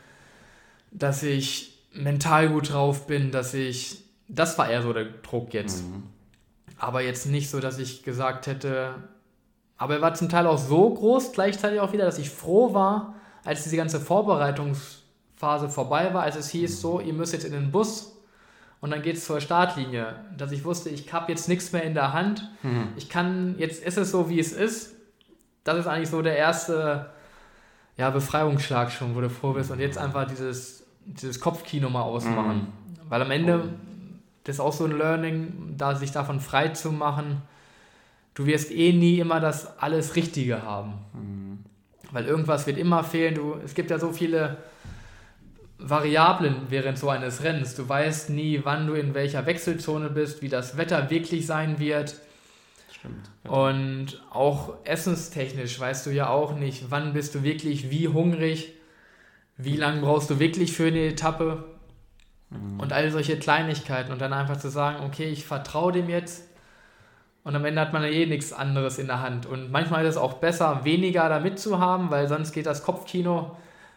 dass 0.92 1.22
ich 1.22 1.78
mental 1.92 2.48
gut 2.48 2.72
drauf 2.72 3.06
bin, 3.06 3.30
dass 3.30 3.54
ich. 3.54 4.04
Das 4.28 4.56
war 4.56 4.70
eher 4.70 4.82
so 4.82 4.92
der 4.92 5.04
Druck 5.04 5.52
jetzt. 5.52 5.84
Mhm. 5.84 6.04
Aber 6.78 7.02
jetzt 7.02 7.26
nicht 7.26 7.50
so, 7.50 7.60
dass 7.60 7.78
ich 7.78 8.02
gesagt 8.02 8.46
hätte. 8.46 8.94
Aber 9.76 9.94
er 9.94 10.00
war 10.00 10.14
zum 10.14 10.28
Teil 10.28 10.46
auch 10.46 10.58
so 10.58 10.94
groß, 10.94 11.32
gleichzeitig 11.32 11.80
auch 11.80 11.92
wieder, 11.92 12.04
dass 12.04 12.18
ich 12.18 12.30
froh 12.30 12.72
war, 12.72 13.16
als 13.44 13.64
diese 13.64 13.76
ganze 13.76 13.98
Vorbereitungs- 13.98 15.02
Phase 15.42 15.68
vorbei 15.68 16.14
war, 16.14 16.22
als 16.22 16.36
es 16.36 16.50
hieß, 16.50 16.80
so, 16.80 17.00
ihr 17.00 17.12
müsst 17.12 17.32
jetzt 17.32 17.44
in 17.44 17.50
den 17.50 17.72
Bus 17.72 18.16
und 18.80 18.92
dann 18.92 19.02
geht 19.02 19.16
es 19.16 19.24
zur 19.24 19.40
Startlinie. 19.40 20.14
Dass 20.38 20.52
ich 20.52 20.64
wusste, 20.64 20.88
ich 20.88 21.12
habe 21.12 21.32
jetzt 21.32 21.48
nichts 21.48 21.72
mehr 21.72 21.82
in 21.82 21.94
der 21.94 22.12
Hand. 22.12 22.48
Mhm. 22.62 22.90
Ich 22.94 23.08
kann, 23.08 23.56
jetzt 23.58 23.82
ist 23.82 23.98
es 23.98 24.12
so, 24.12 24.30
wie 24.30 24.38
es 24.38 24.52
ist. 24.52 24.94
Das 25.64 25.76
ist 25.76 25.88
eigentlich 25.88 26.10
so 26.10 26.22
der 26.22 26.36
erste 26.36 27.10
ja, 27.96 28.10
Befreiungsschlag 28.10 28.92
schon, 28.92 29.16
wo 29.16 29.20
du 29.20 29.28
froh 29.28 29.52
bist. 29.52 29.72
Und 29.72 29.80
jetzt 29.80 29.98
einfach 29.98 30.28
dieses, 30.28 30.81
dieses 31.04 31.40
Kopfkino 31.40 31.90
mal 31.90 32.02
ausmachen. 32.02 32.56
Mhm. 32.56 33.10
Weil 33.10 33.22
am 33.22 33.30
Ende, 33.30 33.68
das 34.44 34.56
ist 34.56 34.60
auch 34.60 34.72
so 34.72 34.84
ein 34.84 34.96
Learning, 34.96 35.74
da 35.76 35.94
sich 35.94 36.12
davon 36.12 36.40
frei 36.40 36.68
zu 36.68 36.92
machen. 36.92 37.42
Du 38.34 38.46
wirst 38.46 38.70
eh 38.70 38.92
nie 38.92 39.18
immer 39.18 39.40
das 39.40 39.78
alles 39.78 40.16
Richtige 40.16 40.62
haben. 40.62 40.94
Mhm. 41.12 41.58
Weil 42.10 42.26
irgendwas 42.26 42.66
wird 42.66 42.78
immer 42.78 43.04
fehlen. 43.04 43.34
Du, 43.34 43.56
es 43.64 43.74
gibt 43.74 43.90
ja 43.90 43.98
so 43.98 44.12
viele 44.12 44.58
Variablen 45.78 46.56
während 46.68 46.98
so 46.98 47.08
eines 47.08 47.42
Rennens. 47.42 47.74
Du 47.74 47.88
weißt 47.88 48.30
nie, 48.30 48.60
wann 48.64 48.86
du 48.86 48.94
in 48.94 49.14
welcher 49.14 49.46
Wechselzone 49.46 50.10
bist, 50.10 50.42
wie 50.42 50.48
das 50.48 50.76
Wetter 50.76 51.10
wirklich 51.10 51.46
sein 51.46 51.78
wird. 51.78 52.16
Stimmt. 52.92 53.30
Ja. 53.44 53.50
Und 53.50 54.22
auch 54.30 54.74
essenstechnisch 54.84 55.78
weißt 55.78 56.06
du 56.06 56.10
ja 56.10 56.28
auch 56.28 56.54
nicht, 56.54 56.90
wann 56.90 57.12
bist 57.12 57.34
du 57.34 57.42
wirklich 57.42 57.90
wie 57.90 58.08
hungrig, 58.08 58.74
wie 59.56 59.76
lange 59.76 60.00
brauchst 60.00 60.30
du 60.30 60.38
wirklich 60.38 60.72
für 60.72 60.86
eine 60.86 61.06
Etappe 61.06 61.64
mhm. 62.50 62.80
und 62.80 62.92
all 62.92 63.10
solche 63.10 63.38
Kleinigkeiten. 63.38 64.12
Und 64.12 64.20
dann 64.20 64.32
einfach 64.32 64.56
zu 64.56 64.70
sagen, 64.70 65.04
okay, 65.04 65.28
ich 65.28 65.44
vertraue 65.44 65.92
dem 65.92 66.08
jetzt. 66.08 66.48
Und 67.44 67.56
am 67.56 67.64
Ende 67.64 67.80
hat 67.80 67.92
man 67.92 68.02
ja 68.02 68.08
eh 68.08 68.26
nichts 68.26 68.52
anderes 68.52 68.98
in 68.98 69.08
der 69.08 69.20
Hand. 69.20 69.46
Und 69.46 69.72
manchmal 69.72 70.04
ist 70.04 70.10
es 70.10 70.16
auch 70.16 70.34
besser, 70.34 70.84
weniger 70.84 71.28
damit 71.28 71.58
zu 71.58 71.80
haben, 71.80 72.10
weil 72.10 72.28
sonst 72.28 72.52
geht 72.52 72.66
das 72.66 72.84
Kopfkino 72.84 73.56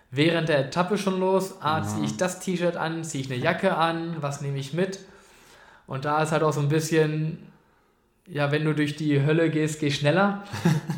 während 0.10 0.50
der 0.50 0.66
Etappe 0.66 0.98
schon 0.98 1.20
los. 1.20 1.56
Ah, 1.62 1.80
mhm. 1.80 1.84
ziehe 1.86 2.06
ich 2.06 2.18
das 2.18 2.40
T-Shirt 2.40 2.76
an, 2.76 3.04
ziehe 3.04 3.24
ich 3.24 3.32
eine 3.32 3.40
Jacke 3.40 3.76
an, 3.76 4.18
was 4.22 4.42
nehme 4.42 4.58
ich 4.58 4.74
mit? 4.74 5.00
Und 5.88 6.06
da 6.06 6.24
ist 6.24 6.32
halt 6.32 6.42
auch 6.44 6.54
so 6.54 6.62
ein 6.62 6.70
bisschen, 6.70 7.52
ja, 8.28 8.52
wenn 8.52 8.66
du 8.66 8.74
durch 8.74 8.96
die 8.96 9.24
Hölle 9.24 9.50
gehst, 9.50 9.80
geh 9.80 9.92
schneller. 9.92 10.44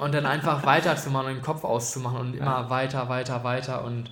und 0.00 0.14
dann 0.14 0.26
einfach 0.26 0.64
weiterzumachen 0.66 1.28
und 1.28 1.34
den 1.36 1.42
Kopf 1.42 1.64
auszumachen 1.64 2.18
und 2.18 2.34
immer 2.34 2.62
ja. 2.62 2.70
weiter, 2.70 3.08
weiter, 3.08 3.44
weiter. 3.44 3.84
Und 3.84 4.10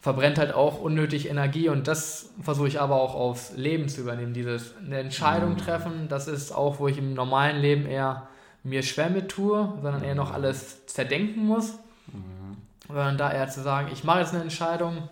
verbrennt 0.00 0.38
halt 0.38 0.54
auch 0.54 0.80
unnötig 0.80 1.28
Energie 1.28 1.68
und 1.68 1.88
das 1.88 2.30
versuche 2.40 2.68
ich 2.68 2.80
aber 2.80 2.96
auch 2.96 3.14
aufs 3.14 3.52
Leben 3.56 3.88
zu 3.88 4.00
übernehmen. 4.00 4.32
Dieses 4.32 4.74
eine 4.76 4.98
Entscheidung 4.98 5.52
mhm. 5.52 5.58
treffen, 5.58 6.08
das 6.08 6.28
ist 6.28 6.52
auch, 6.52 6.78
wo 6.78 6.88
ich 6.88 6.98
im 6.98 7.14
normalen 7.14 7.60
Leben 7.60 7.86
eher 7.86 8.28
mir 8.62 8.82
schwer 8.82 9.10
mit 9.10 9.28
tue, 9.28 9.72
sondern 9.82 10.04
eher 10.04 10.14
noch 10.14 10.32
alles 10.32 10.86
zerdenken 10.86 11.46
muss. 11.46 11.72
Mhm. 12.12 12.56
Sondern 12.86 13.18
da 13.18 13.32
eher 13.32 13.48
zu 13.48 13.60
sagen, 13.60 13.88
ich 13.92 14.04
mache 14.04 14.20
jetzt 14.20 14.34
eine 14.34 14.42
Entscheidung 14.42 15.08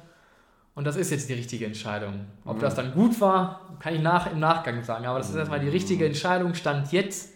und 0.74 0.86
das 0.86 0.96
ist 0.96 1.10
jetzt 1.10 1.28
die 1.28 1.34
richtige 1.34 1.66
Entscheidung. 1.66 2.26
Ob 2.44 2.56
mhm. 2.56 2.60
das 2.60 2.74
dann 2.74 2.92
gut 2.92 3.20
war, 3.20 3.76
kann 3.80 3.94
ich 3.94 4.00
nach, 4.00 4.30
im 4.30 4.38
Nachgang 4.38 4.82
sagen, 4.84 5.04
aber 5.06 5.18
das 5.18 5.30
ist 5.30 5.36
erstmal 5.36 5.60
die 5.60 5.68
richtige 5.68 6.04
mhm. 6.04 6.10
Entscheidung, 6.10 6.54
stand 6.54 6.92
jetzt. 6.92 7.35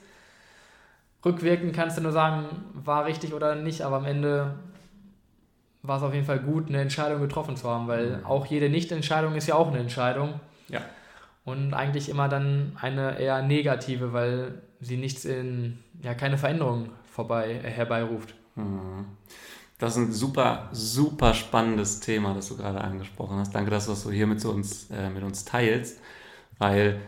Rückwirkend 1.25 1.75
kannst 1.75 1.99
du 1.99 2.03
nur 2.03 2.13
sagen, 2.13 2.47
war 2.73 3.05
richtig 3.05 3.35
oder 3.35 3.55
nicht, 3.55 3.83
aber 3.83 3.97
am 3.97 4.05
Ende 4.07 4.55
war 5.83 5.97
es 5.97 6.03
auf 6.03 6.15
jeden 6.15 6.27
Fall 6.27 6.41
gut, 6.41 6.69
eine 6.69 6.81
Entscheidung 6.81 7.21
getroffen 7.21 7.57
zu 7.57 7.69
haben, 7.69 7.89
weil 7.89 8.19
mhm. 8.19 8.27
auch 8.27 8.47
jede 8.47 8.69
Nicht-Entscheidung 8.69 9.35
ist 9.35 9.47
ja 9.47 9.55
auch 9.55 9.69
eine 9.69 9.79
Entscheidung. 9.79 10.41
Ja. 10.69 10.81
Und 11.45 11.75
eigentlich 11.75 12.09
immer 12.09 12.29
dann 12.29 12.77
eine 12.81 13.19
eher 13.19 13.43
negative, 13.43 14.13
weil 14.13 14.63
sie 14.81 14.97
nichts 14.97 15.25
in, 15.25 15.79
ja, 16.03 16.15
keine 16.15 16.39
Veränderung 16.39 16.91
vorbei, 17.05 17.61
herbeiruft. 17.63 18.35
Mhm. 18.57 19.07
Das 19.79 19.97
ist 19.97 20.03
ein 20.03 20.13
super, 20.13 20.69
super 20.73 21.33
spannendes 21.33 22.01
Thema, 22.01 22.35
das 22.35 22.49
du 22.49 22.57
gerade 22.57 22.83
angesprochen 22.83 23.39
hast. 23.39 23.55
Danke, 23.55 23.71
dass 23.71 23.87
du 23.87 23.93
das 23.93 24.03
so 24.03 24.11
hier 24.11 24.27
mit 24.27 24.45
uns, 24.45 24.91
äh, 24.91 25.09
mit 25.09 25.23
uns 25.23 25.47
teilst, 25.47 26.01
weil 26.59 27.01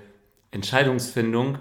Entscheidungsfindung, 0.52 1.58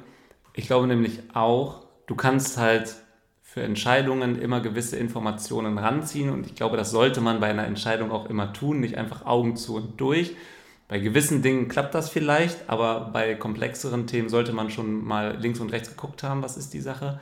ich 0.54 0.68
glaube 0.68 0.88
nämlich 0.88 1.20
auch, 1.34 1.86
du 2.12 2.18
kannst 2.18 2.58
halt 2.58 2.98
für 3.42 3.64
Entscheidungen 3.64 4.38
immer 4.38 4.60
gewisse 4.60 4.98
Informationen 4.98 5.78
ranziehen 5.78 6.30
und 6.30 6.46
ich 6.46 6.56
glaube, 6.56 6.76
das 6.76 6.92
sollte 6.92 7.22
man 7.22 7.40
bei 7.40 7.48
einer 7.48 7.66
Entscheidung 7.66 8.12
auch 8.12 8.30
immer 8.30 8.52
tun, 8.52 8.82
nicht 8.82 8.98
einfach 8.98 9.26
Augen 9.26 9.56
zu 9.56 9.78
und 9.78 10.02
durch. 10.02 10.36
Bei 10.90 11.00
gewissen 11.00 11.42
Dingen 11.42 11.70
klappt 11.70 11.96
das 11.96 12.10
vielleicht, 12.10 12.70
aber 12.70 13.12
bei 13.14 13.34
komplexeren 13.36 14.08
Themen 14.08 14.28
sollte 14.28 14.52
man 14.52 14.70
schon 14.70 15.06
mal 15.06 15.38
links 15.40 15.62
und 15.62 15.72
rechts 15.72 15.88
geguckt 15.88 16.22
haben, 16.22 16.44
was 16.44 16.58
ist 16.58 16.74
die 16.74 16.82
Sache. 16.82 17.22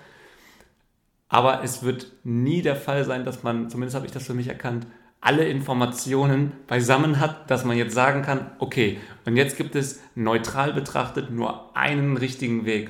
Aber 1.28 1.64
es 1.64 1.84
wird 1.84 2.12
nie 2.24 2.64
der 2.64 2.76
Fall 2.76 3.06
sein, 3.06 3.26
dass 3.26 3.44
man, 3.44 3.70
zumindest 3.70 3.96
habe 3.96 4.08
ich 4.08 4.12
das 4.12 4.26
für 4.26 4.34
mich 4.34 4.48
erkannt, 4.48 4.88
alle 5.22 5.48
Informationen 5.48 6.54
beisammen 6.66 7.20
hat, 7.20 7.52
dass 7.52 7.64
man 7.64 7.78
jetzt 7.78 7.94
sagen 7.94 8.24
kann, 8.24 8.50
okay, 8.58 8.98
und 9.26 9.38
jetzt 9.38 9.56
gibt 9.56 9.76
es 9.76 10.02
neutral 10.16 10.74
betrachtet 10.74 11.30
nur 11.30 11.78
einen 11.78 12.18
richtigen 12.18 12.66
Weg. 12.66 12.90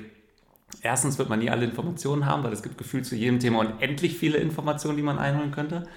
Erstens 0.82 1.18
wird 1.18 1.30
man 1.30 1.40
nie 1.40 1.50
alle 1.50 1.66
Informationen 1.66 2.26
haben, 2.26 2.44
weil 2.44 2.54
es 2.54 2.64
gibt 2.64 2.78
gefühlt 2.78 3.06
zu 3.06 3.16
jedem 3.16 3.40
Thema 3.40 3.60
unendlich 3.60 4.18
viele 4.18 4.38
Informationen, 4.38 4.98
die 4.98 5.04
man 5.04 5.20
einholen 5.20 5.52
könnte. 5.52 5.88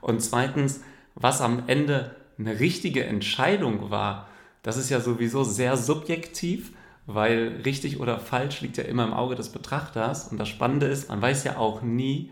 Und 0.00 0.20
zweitens, 0.22 0.82
was 1.14 1.40
am 1.40 1.64
Ende 1.66 2.14
eine 2.38 2.58
richtige 2.58 3.04
Entscheidung 3.04 3.90
war, 3.90 4.28
das 4.62 4.76
ist 4.76 4.90
ja 4.90 5.00
sowieso 5.00 5.44
sehr 5.44 5.76
subjektiv, 5.76 6.72
weil 7.06 7.60
richtig 7.64 8.00
oder 8.00 8.18
falsch 8.18 8.60
liegt 8.60 8.76
ja 8.76 8.84
immer 8.84 9.04
im 9.04 9.12
Auge 9.12 9.34
des 9.34 9.50
Betrachters. 9.50 10.28
Und 10.28 10.38
das 10.38 10.48
Spannende 10.48 10.86
ist, 10.86 11.08
man 11.08 11.20
weiß 11.20 11.44
ja 11.44 11.56
auch 11.56 11.82
nie, 11.82 12.30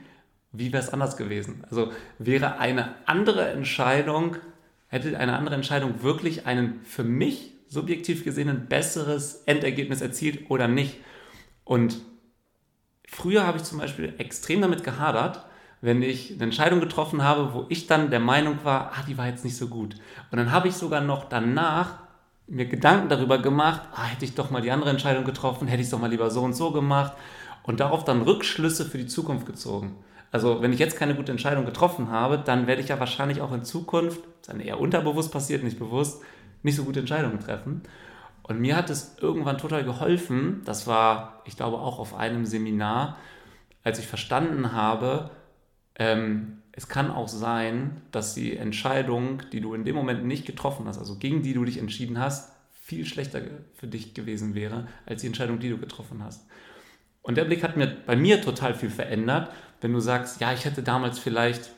wie 0.52 0.72
wäre 0.72 0.82
es 0.82 0.92
anders 0.92 1.16
gewesen. 1.16 1.64
Also 1.70 1.92
wäre 2.18 2.58
eine 2.58 2.94
andere 3.06 3.48
Entscheidung, 3.48 4.36
hätte 4.88 5.18
eine 5.18 5.36
andere 5.36 5.54
Entscheidung 5.54 6.02
wirklich 6.02 6.46
einen 6.46 6.80
für 6.84 7.04
mich 7.04 7.52
subjektiv 7.68 8.24
gesehen 8.24 8.66
besseres 8.68 9.42
Endergebnis 9.46 10.00
erzielt 10.00 10.50
oder 10.50 10.68
nicht. 10.68 10.96
Und 11.68 11.98
früher 13.06 13.46
habe 13.46 13.58
ich 13.58 13.64
zum 13.64 13.76
Beispiel 13.76 14.14
extrem 14.16 14.62
damit 14.62 14.84
gehadert, 14.84 15.44
wenn 15.82 16.00
ich 16.00 16.32
eine 16.32 16.44
Entscheidung 16.44 16.80
getroffen 16.80 17.22
habe, 17.22 17.52
wo 17.52 17.66
ich 17.68 17.86
dann 17.86 18.10
der 18.10 18.20
Meinung 18.20 18.64
war, 18.64 18.92
ah, 18.94 19.04
die 19.06 19.18
war 19.18 19.26
jetzt 19.26 19.44
nicht 19.44 19.58
so 19.58 19.68
gut. 19.68 19.96
Und 20.30 20.38
dann 20.38 20.50
habe 20.50 20.68
ich 20.68 20.74
sogar 20.74 21.02
noch 21.02 21.28
danach 21.28 21.98
mir 22.46 22.64
Gedanken 22.64 23.10
darüber 23.10 23.36
gemacht, 23.36 23.82
ah, 23.92 24.04
hätte 24.04 24.24
ich 24.24 24.34
doch 24.34 24.48
mal 24.48 24.62
die 24.62 24.70
andere 24.70 24.88
Entscheidung 24.88 25.24
getroffen, 25.24 25.68
hätte 25.68 25.82
ich 25.82 25.88
es 25.88 25.90
doch 25.90 26.00
mal 26.00 26.08
lieber 26.08 26.30
so 26.30 26.40
und 26.40 26.54
so 26.54 26.72
gemacht 26.72 27.12
und 27.64 27.80
darauf 27.80 28.02
dann 28.02 28.22
Rückschlüsse 28.22 28.86
für 28.86 28.96
die 28.96 29.06
Zukunft 29.06 29.44
gezogen. 29.44 29.94
Also 30.32 30.62
wenn 30.62 30.72
ich 30.72 30.78
jetzt 30.78 30.96
keine 30.96 31.14
gute 31.14 31.32
Entscheidung 31.32 31.66
getroffen 31.66 32.10
habe, 32.10 32.38
dann 32.38 32.66
werde 32.66 32.80
ich 32.80 32.88
ja 32.88 32.98
wahrscheinlich 32.98 33.42
auch 33.42 33.52
in 33.52 33.62
Zukunft, 33.62 34.22
dann 34.46 34.60
eher 34.60 34.80
unterbewusst 34.80 35.30
passiert, 35.30 35.62
nicht 35.62 35.78
bewusst, 35.78 36.22
nicht 36.62 36.76
so 36.76 36.84
gute 36.84 37.00
Entscheidungen 37.00 37.40
treffen. 37.40 37.82
Und 38.48 38.60
mir 38.60 38.76
hat 38.76 38.90
es 38.90 39.16
irgendwann 39.20 39.58
total 39.58 39.84
geholfen, 39.84 40.62
das 40.64 40.86
war, 40.86 41.42
ich 41.44 41.56
glaube, 41.56 41.78
auch 41.78 41.98
auf 41.98 42.14
einem 42.14 42.46
Seminar, 42.46 43.18
als 43.84 43.98
ich 43.98 44.06
verstanden 44.06 44.72
habe, 44.72 45.30
ähm, 45.96 46.58
es 46.72 46.88
kann 46.88 47.10
auch 47.10 47.28
sein, 47.28 48.00
dass 48.10 48.34
die 48.34 48.56
Entscheidung, 48.56 49.42
die 49.52 49.60
du 49.60 49.74
in 49.74 49.84
dem 49.84 49.96
Moment 49.96 50.24
nicht 50.24 50.46
getroffen 50.46 50.86
hast, 50.86 50.98
also 50.98 51.16
gegen 51.16 51.42
die 51.42 51.52
du 51.52 51.64
dich 51.64 51.78
entschieden 51.78 52.18
hast, 52.18 52.52
viel 52.70 53.04
schlechter 53.04 53.42
für 53.74 53.86
dich 53.86 54.14
gewesen 54.14 54.54
wäre, 54.54 54.88
als 55.04 55.20
die 55.20 55.26
Entscheidung, 55.26 55.58
die 55.58 55.68
du 55.68 55.76
getroffen 55.76 56.22
hast. 56.24 56.46
Und 57.20 57.36
der 57.36 57.44
Blick 57.44 57.62
hat 57.62 57.76
mir 57.76 57.98
bei 58.06 58.16
mir 58.16 58.40
total 58.40 58.74
viel 58.74 58.90
verändert, 58.90 59.52
wenn 59.82 59.92
du 59.92 60.00
sagst, 60.00 60.40
ja, 60.40 60.52
ich 60.52 60.64
hätte 60.64 60.82
damals 60.82 61.18
vielleicht 61.18 61.70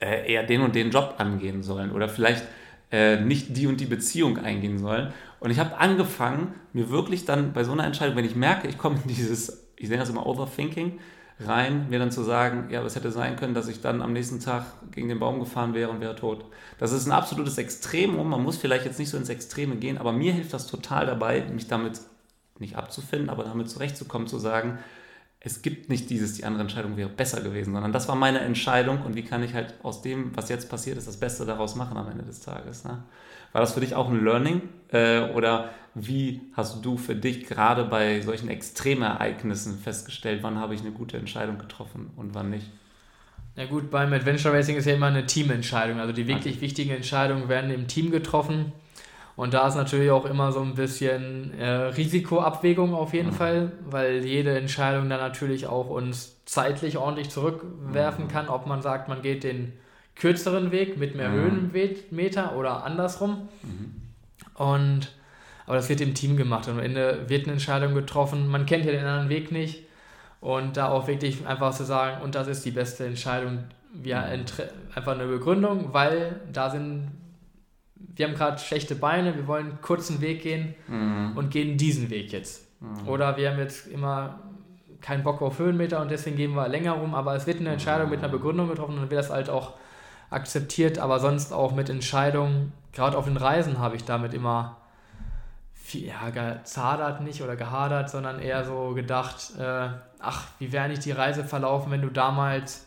äh, 0.00 0.32
eher 0.32 0.42
den 0.42 0.62
und 0.62 0.74
den 0.74 0.90
Job 0.90 1.14
angehen 1.18 1.62
sollen 1.62 1.92
oder 1.92 2.08
vielleicht 2.08 2.44
äh, 2.90 3.20
nicht 3.20 3.56
die 3.56 3.66
und 3.66 3.80
die 3.80 3.86
Beziehung 3.86 4.38
eingehen 4.38 4.78
sollen. 4.78 5.12
Und 5.40 5.50
ich 5.50 5.58
habe 5.58 5.78
angefangen, 5.78 6.54
mir 6.72 6.90
wirklich 6.90 7.24
dann 7.24 7.52
bei 7.52 7.64
so 7.64 7.72
einer 7.72 7.84
Entscheidung, 7.84 8.16
wenn 8.16 8.24
ich 8.24 8.36
merke, 8.36 8.68
ich 8.68 8.78
komme 8.78 9.00
in 9.02 9.08
dieses, 9.08 9.70
ich 9.76 9.88
nenne 9.88 10.00
das 10.00 10.10
immer 10.10 10.26
Overthinking, 10.26 11.00
rein, 11.40 11.88
mir 11.88 11.98
dann 11.98 12.12
zu 12.12 12.22
sagen, 12.22 12.68
ja, 12.70 12.82
es 12.84 12.96
hätte 12.96 13.10
sein 13.10 13.36
können, 13.36 13.54
dass 13.54 13.68
ich 13.68 13.80
dann 13.80 14.02
am 14.02 14.12
nächsten 14.12 14.40
Tag 14.40 14.66
gegen 14.92 15.08
den 15.08 15.18
Baum 15.18 15.40
gefahren 15.40 15.72
wäre 15.74 15.90
und 15.90 16.00
wäre 16.00 16.14
tot. 16.14 16.44
Das 16.78 16.92
ist 16.92 17.06
ein 17.06 17.12
absolutes 17.12 17.56
Extremum. 17.56 18.28
Man 18.28 18.42
muss 18.42 18.58
vielleicht 18.58 18.84
jetzt 18.84 18.98
nicht 18.98 19.08
so 19.08 19.16
ins 19.16 19.30
Extreme 19.30 19.76
gehen, 19.76 19.96
aber 19.96 20.12
mir 20.12 20.32
hilft 20.32 20.52
das 20.52 20.66
total 20.66 21.06
dabei, 21.06 21.42
mich 21.50 21.66
damit 21.66 22.00
nicht 22.58 22.76
abzufinden, 22.76 23.30
aber 23.30 23.44
damit 23.44 23.70
zurechtzukommen, 23.70 24.28
zu 24.28 24.38
sagen, 24.38 24.78
es 25.42 25.62
gibt 25.62 25.88
nicht 25.88 26.10
dieses, 26.10 26.34
die 26.34 26.44
andere 26.44 26.62
Entscheidung 26.62 26.98
wäre 26.98 27.08
besser 27.08 27.40
gewesen, 27.40 27.72
sondern 27.72 27.92
das 27.92 28.08
war 28.08 28.14
meine 28.14 28.40
Entscheidung 28.40 29.02
und 29.02 29.16
wie 29.16 29.24
kann 29.24 29.42
ich 29.42 29.54
halt 29.54 29.74
aus 29.82 30.02
dem, 30.02 30.36
was 30.36 30.50
jetzt 30.50 30.68
passiert 30.68 30.98
ist, 30.98 31.08
das 31.08 31.16
Beste 31.16 31.46
daraus 31.46 31.76
machen 31.76 31.96
am 31.96 32.08
Ende 32.10 32.24
des 32.24 32.40
Tages. 32.40 32.84
Ne? 32.84 33.02
War 33.52 33.60
das 33.60 33.74
für 33.74 33.80
dich 33.80 33.94
auch 33.94 34.08
ein 34.08 34.24
Learning 34.24 34.62
äh, 34.92 35.20
oder 35.32 35.70
wie 35.94 36.40
hast 36.56 36.84
du 36.84 36.96
für 36.96 37.16
dich 37.16 37.46
gerade 37.46 37.84
bei 37.84 38.20
solchen 38.20 38.48
Extremereignissen 38.48 39.78
festgestellt, 39.78 40.42
wann 40.42 40.58
habe 40.58 40.74
ich 40.74 40.80
eine 40.80 40.92
gute 40.92 41.16
Entscheidung 41.16 41.58
getroffen 41.58 42.10
und 42.16 42.34
wann 42.34 42.50
nicht? 42.50 42.70
Ja 43.56 43.66
gut, 43.66 43.90
beim 43.90 44.12
Adventure 44.12 44.54
Racing 44.54 44.76
ist 44.76 44.86
ja 44.86 44.94
immer 44.94 45.06
eine 45.06 45.26
Teamentscheidung. 45.26 45.98
Also 45.98 46.12
die 46.12 46.26
wirklich 46.28 46.54
okay. 46.54 46.62
wichtigen 46.62 46.90
Entscheidungen 46.90 47.48
werden 47.48 47.70
im 47.70 47.88
Team 47.88 48.10
getroffen. 48.10 48.72
Und 49.36 49.54
da 49.54 49.66
ist 49.66 49.74
natürlich 49.74 50.10
auch 50.10 50.26
immer 50.26 50.52
so 50.52 50.60
ein 50.60 50.74
bisschen 50.74 51.58
äh, 51.58 51.66
Risikoabwägung 51.66 52.94
auf 52.94 53.14
jeden 53.14 53.30
mhm. 53.30 53.34
Fall, 53.34 53.72
weil 53.88 54.24
jede 54.24 54.56
Entscheidung 54.56 55.08
dann 55.08 55.20
natürlich 55.20 55.66
auch 55.66 55.88
uns 55.88 56.36
zeitlich 56.44 56.98
ordentlich 56.98 57.30
zurückwerfen 57.30 58.26
mhm. 58.26 58.28
kann, 58.28 58.48
ob 58.48 58.66
man 58.66 58.82
sagt, 58.82 59.08
man 59.08 59.22
geht 59.22 59.44
den 59.44 59.72
kürzeren 60.20 60.70
Weg 60.70 60.98
mit 60.98 61.16
mehr 61.16 61.30
mhm. 61.30 61.72
Höhenmeter 61.72 62.54
oder 62.56 62.84
andersrum. 62.84 63.48
Mhm. 63.62 64.02
Und 64.54 65.12
aber 65.66 65.76
das 65.76 65.88
wird 65.88 66.00
im 66.00 66.14
Team 66.14 66.36
gemacht 66.36 66.66
und 66.66 66.74
am 66.74 66.80
Ende 66.80 67.28
wird 67.28 67.44
eine 67.44 67.52
Entscheidung 67.52 67.94
getroffen. 67.94 68.48
Man 68.48 68.66
kennt 68.66 68.84
ja 68.84 68.92
den 68.92 69.04
anderen 69.04 69.28
Weg 69.28 69.52
nicht 69.52 69.84
und 70.40 70.76
da 70.76 70.88
auch 70.88 71.06
wirklich 71.06 71.46
einfach 71.46 71.72
zu 71.72 71.84
sagen, 71.84 72.22
und 72.22 72.34
das 72.34 72.48
ist 72.48 72.64
die 72.64 72.70
beste 72.70 73.06
Entscheidung, 73.06 73.64
wir 73.92 74.16
mhm. 74.16 74.44
einfach 74.94 75.12
eine 75.14 75.26
Begründung, 75.26 75.92
weil 75.92 76.40
da 76.52 76.70
sind, 76.70 77.12
wir 77.94 78.26
haben 78.26 78.34
gerade 78.34 78.58
schlechte 78.58 78.94
Beine, 78.94 79.36
wir 79.36 79.46
wollen 79.46 79.66
einen 79.66 79.80
kurzen 79.80 80.20
Weg 80.20 80.42
gehen 80.42 80.74
mhm. 80.88 81.32
und 81.36 81.50
gehen 81.50 81.76
diesen 81.76 82.10
Weg 82.10 82.32
jetzt. 82.32 82.66
Mhm. 82.80 83.08
Oder 83.08 83.36
wir 83.36 83.50
haben 83.50 83.58
jetzt 83.58 83.86
immer 83.86 84.40
keinen 85.00 85.22
Bock 85.22 85.40
auf 85.40 85.58
Höhenmeter 85.58 86.02
und 86.02 86.10
deswegen 86.10 86.36
gehen 86.36 86.54
wir 86.54 86.68
länger 86.68 86.92
rum, 86.92 87.14
aber 87.14 87.34
es 87.36 87.46
wird 87.46 87.60
eine 87.60 87.70
Entscheidung 87.70 88.10
mit 88.10 88.18
einer 88.18 88.28
Begründung 88.28 88.68
getroffen 88.68 88.94
und 88.94 89.02
dann 89.02 89.10
wird 89.10 89.20
das 89.20 89.30
halt 89.30 89.48
auch 89.48 89.74
akzeptiert, 90.30 90.98
aber 90.98 91.18
sonst 91.18 91.52
auch 91.52 91.74
mit 91.74 91.90
Entscheidungen, 91.90 92.72
gerade 92.92 93.18
auf 93.18 93.24
den 93.26 93.36
Reisen 93.36 93.78
habe 93.78 93.96
ich 93.96 94.04
damit 94.04 94.32
immer 94.32 94.76
viel, 95.74 96.06
ja, 96.06 96.30
gezadert 96.30 97.20
nicht 97.20 97.42
oder 97.42 97.56
gehadert, 97.56 98.10
sondern 98.10 98.38
eher 98.38 98.64
so 98.64 98.94
gedacht, 98.94 99.52
äh, 99.58 99.88
ach, 100.20 100.46
wie 100.58 100.72
wäre 100.72 100.88
nicht 100.88 101.04
die 101.04 101.10
Reise 101.10 101.42
verlaufen, 101.42 101.90
wenn 101.90 102.02
du 102.02 102.10
damals, 102.10 102.86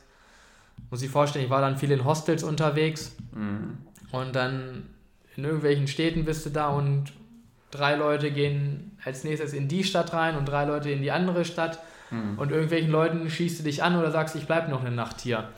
muss 0.90 1.02
ich 1.02 1.12
vorstellen, 1.12 1.46
ich 1.46 1.52
war 1.52 1.62
dann 1.62 1.78
viel 1.78 1.92
in 1.92 2.06
Hostels 2.06 2.44
unterwegs 2.44 3.16
mhm. 3.34 3.78
und 4.12 4.36
dann 4.36 4.90
in 5.36 5.44
irgendwelchen 5.44 5.88
Städten 5.88 6.24
bist 6.24 6.46
du 6.46 6.50
da 6.50 6.70
und 6.70 7.12
drei 7.72 7.96
Leute 7.96 8.32
gehen 8.32 8.98
als 9.04 9.24
nächstes 9.24 9.52
in 9.54 9.68
die 9.68 9.84
Stadt 9.84 10.14
rein 10.14 10.38
und 10.38 10.46
drei 10.46 10.66
Leute 10.66 10.92
in 10.92 11.02
die 11.02 11.12
andere 11.12 11.44
Stadt 11.44 11.80
mhm. 12.10 12.38
und 12.38 12.52
irgendwelchen 12.52 12.92
Leuten 12.92 13.30
schießt 13.30 13.60
du 13.60 13.64
dich 13.64 13.84
an 13.84 13.98
oder 13.98 14.12
sagst, 14.12 14.36
ich 14.36 14.46
bleibe 14.46 14.70
noch 14.70 14.82
eine 14.82 14.92
Nacht 14.92 15.20
hier. 15.22 15.50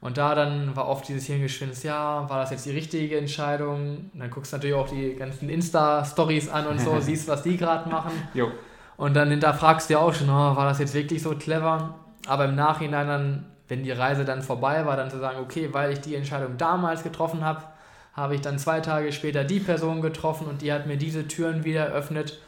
Und 0.00 0.16
da 0.16 0.34
dann 0.34 0.76
war 0.76 0.86
oft 0.86 1.08
dieses 1.08 1.26
Hirngespinst, 1.26 1.82
ja, 1.82 2.28
war 2.28 2.40
das 2.40 2.50
jetzt 2.50 2.66
die 2.66 2.70
richtige 2.70 3.18
Entscheidung? 3.18 4.10
Und 4.12 4.20
dann 4.20 4.30
guckst 4.30 4.52
du 4.52 4.56
natürlich 4.56 4.76
auch 4.76 4.88
die 4.88 5.14
ganzen 5.14 5.48
Insta-Stories 5.48 6.48
an 6.48 6.68
und 6.68 6.80
so, 6.80 7.00
siehst, 7.00 7.26
was 7.26 7.42
die 7.42 7.56
gerade 7.56 7.88
machen. 7.88 8.12
Jo. 8.32 8.52
Und 8.96 9.14
dann 9.14 9.30
hinterfragst 9.30 9.88
du 9.88 9.94
ja 9.94 10.00
auch 10.00 10.14
schon, 10.14 10.28
oh, 10.28 10.56
war 10.56 10.66
das 10.66 10.78
jetzt 10.78 10.94
wirklich 10.94 11.22
so 11.22 11.34
clever? 11.34 11.96
Aber 12.26 12.44
im 12.44 12.54
Nachhinein 12.54 13.06
dann, 13.08 13.46
wenn 13.66 13.82
die 13.82 13.90
Reise 13.90 14.24
dann 14.24 14.42
vorbei 14.42 14.86
war, 14.86 14.96
dann 14.96 15.10
zu 15.10 15.18
sagen, 15.18 15.38
okay, 15.40 15.68
weil 15.72 15.92
ich 15.92 16.00
die 16.00 16.14
Entscheidung 16.14 16.56
damals 16.58 17.02
getroffen 17.02 17.44
habe, 17.44 17.64
habe 18.12 18.34
ich 18.34 18.40
dann 18.40 18.58
zwei 18.58 18.80
Tage 18.80 19.12
später 19.12 19.44
die 19.44 19.60
Person 19.60 20.00
getroffen 20.00 20.46
und 20.46 20.62
die 20.62 20.72
hat 20.72 20.86
mir 20.86 20.96
diese 20.96 21.26
Türen 21.28 21.64
wieder 21.64 21.86
eröffnet. 21.86 22.40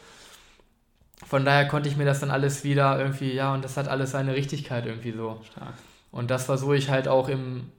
Von 1.25 1.45
daher 1.45 1.67
konnte 1.67 1.87
ich 1.87 1.97
mir 1.97 2.05
das 2.05 2.19
dann 2.19 2.31
alles 2.31 2.63
wieder 2.63 2.97
irgendwie, 2.99 3.33
ja, 3.33 3.53
und 3.53 3.63
das 3.63 3.77
hat 3.77 3.87
alles 3.87 4.11
seine 4.11 4.35
Richtigkeit 4.35 4.85
irgendwie 4.85 5.11
so. 5.11 5.39
Stark. 5.49 5.73
Und 6.11 6.31
das 6.31 6.45
versuche 6.45 6.75
ich 6.75 6.89
halt 6.89 7.07
auch 7.07 7.29
im 7.29 7.71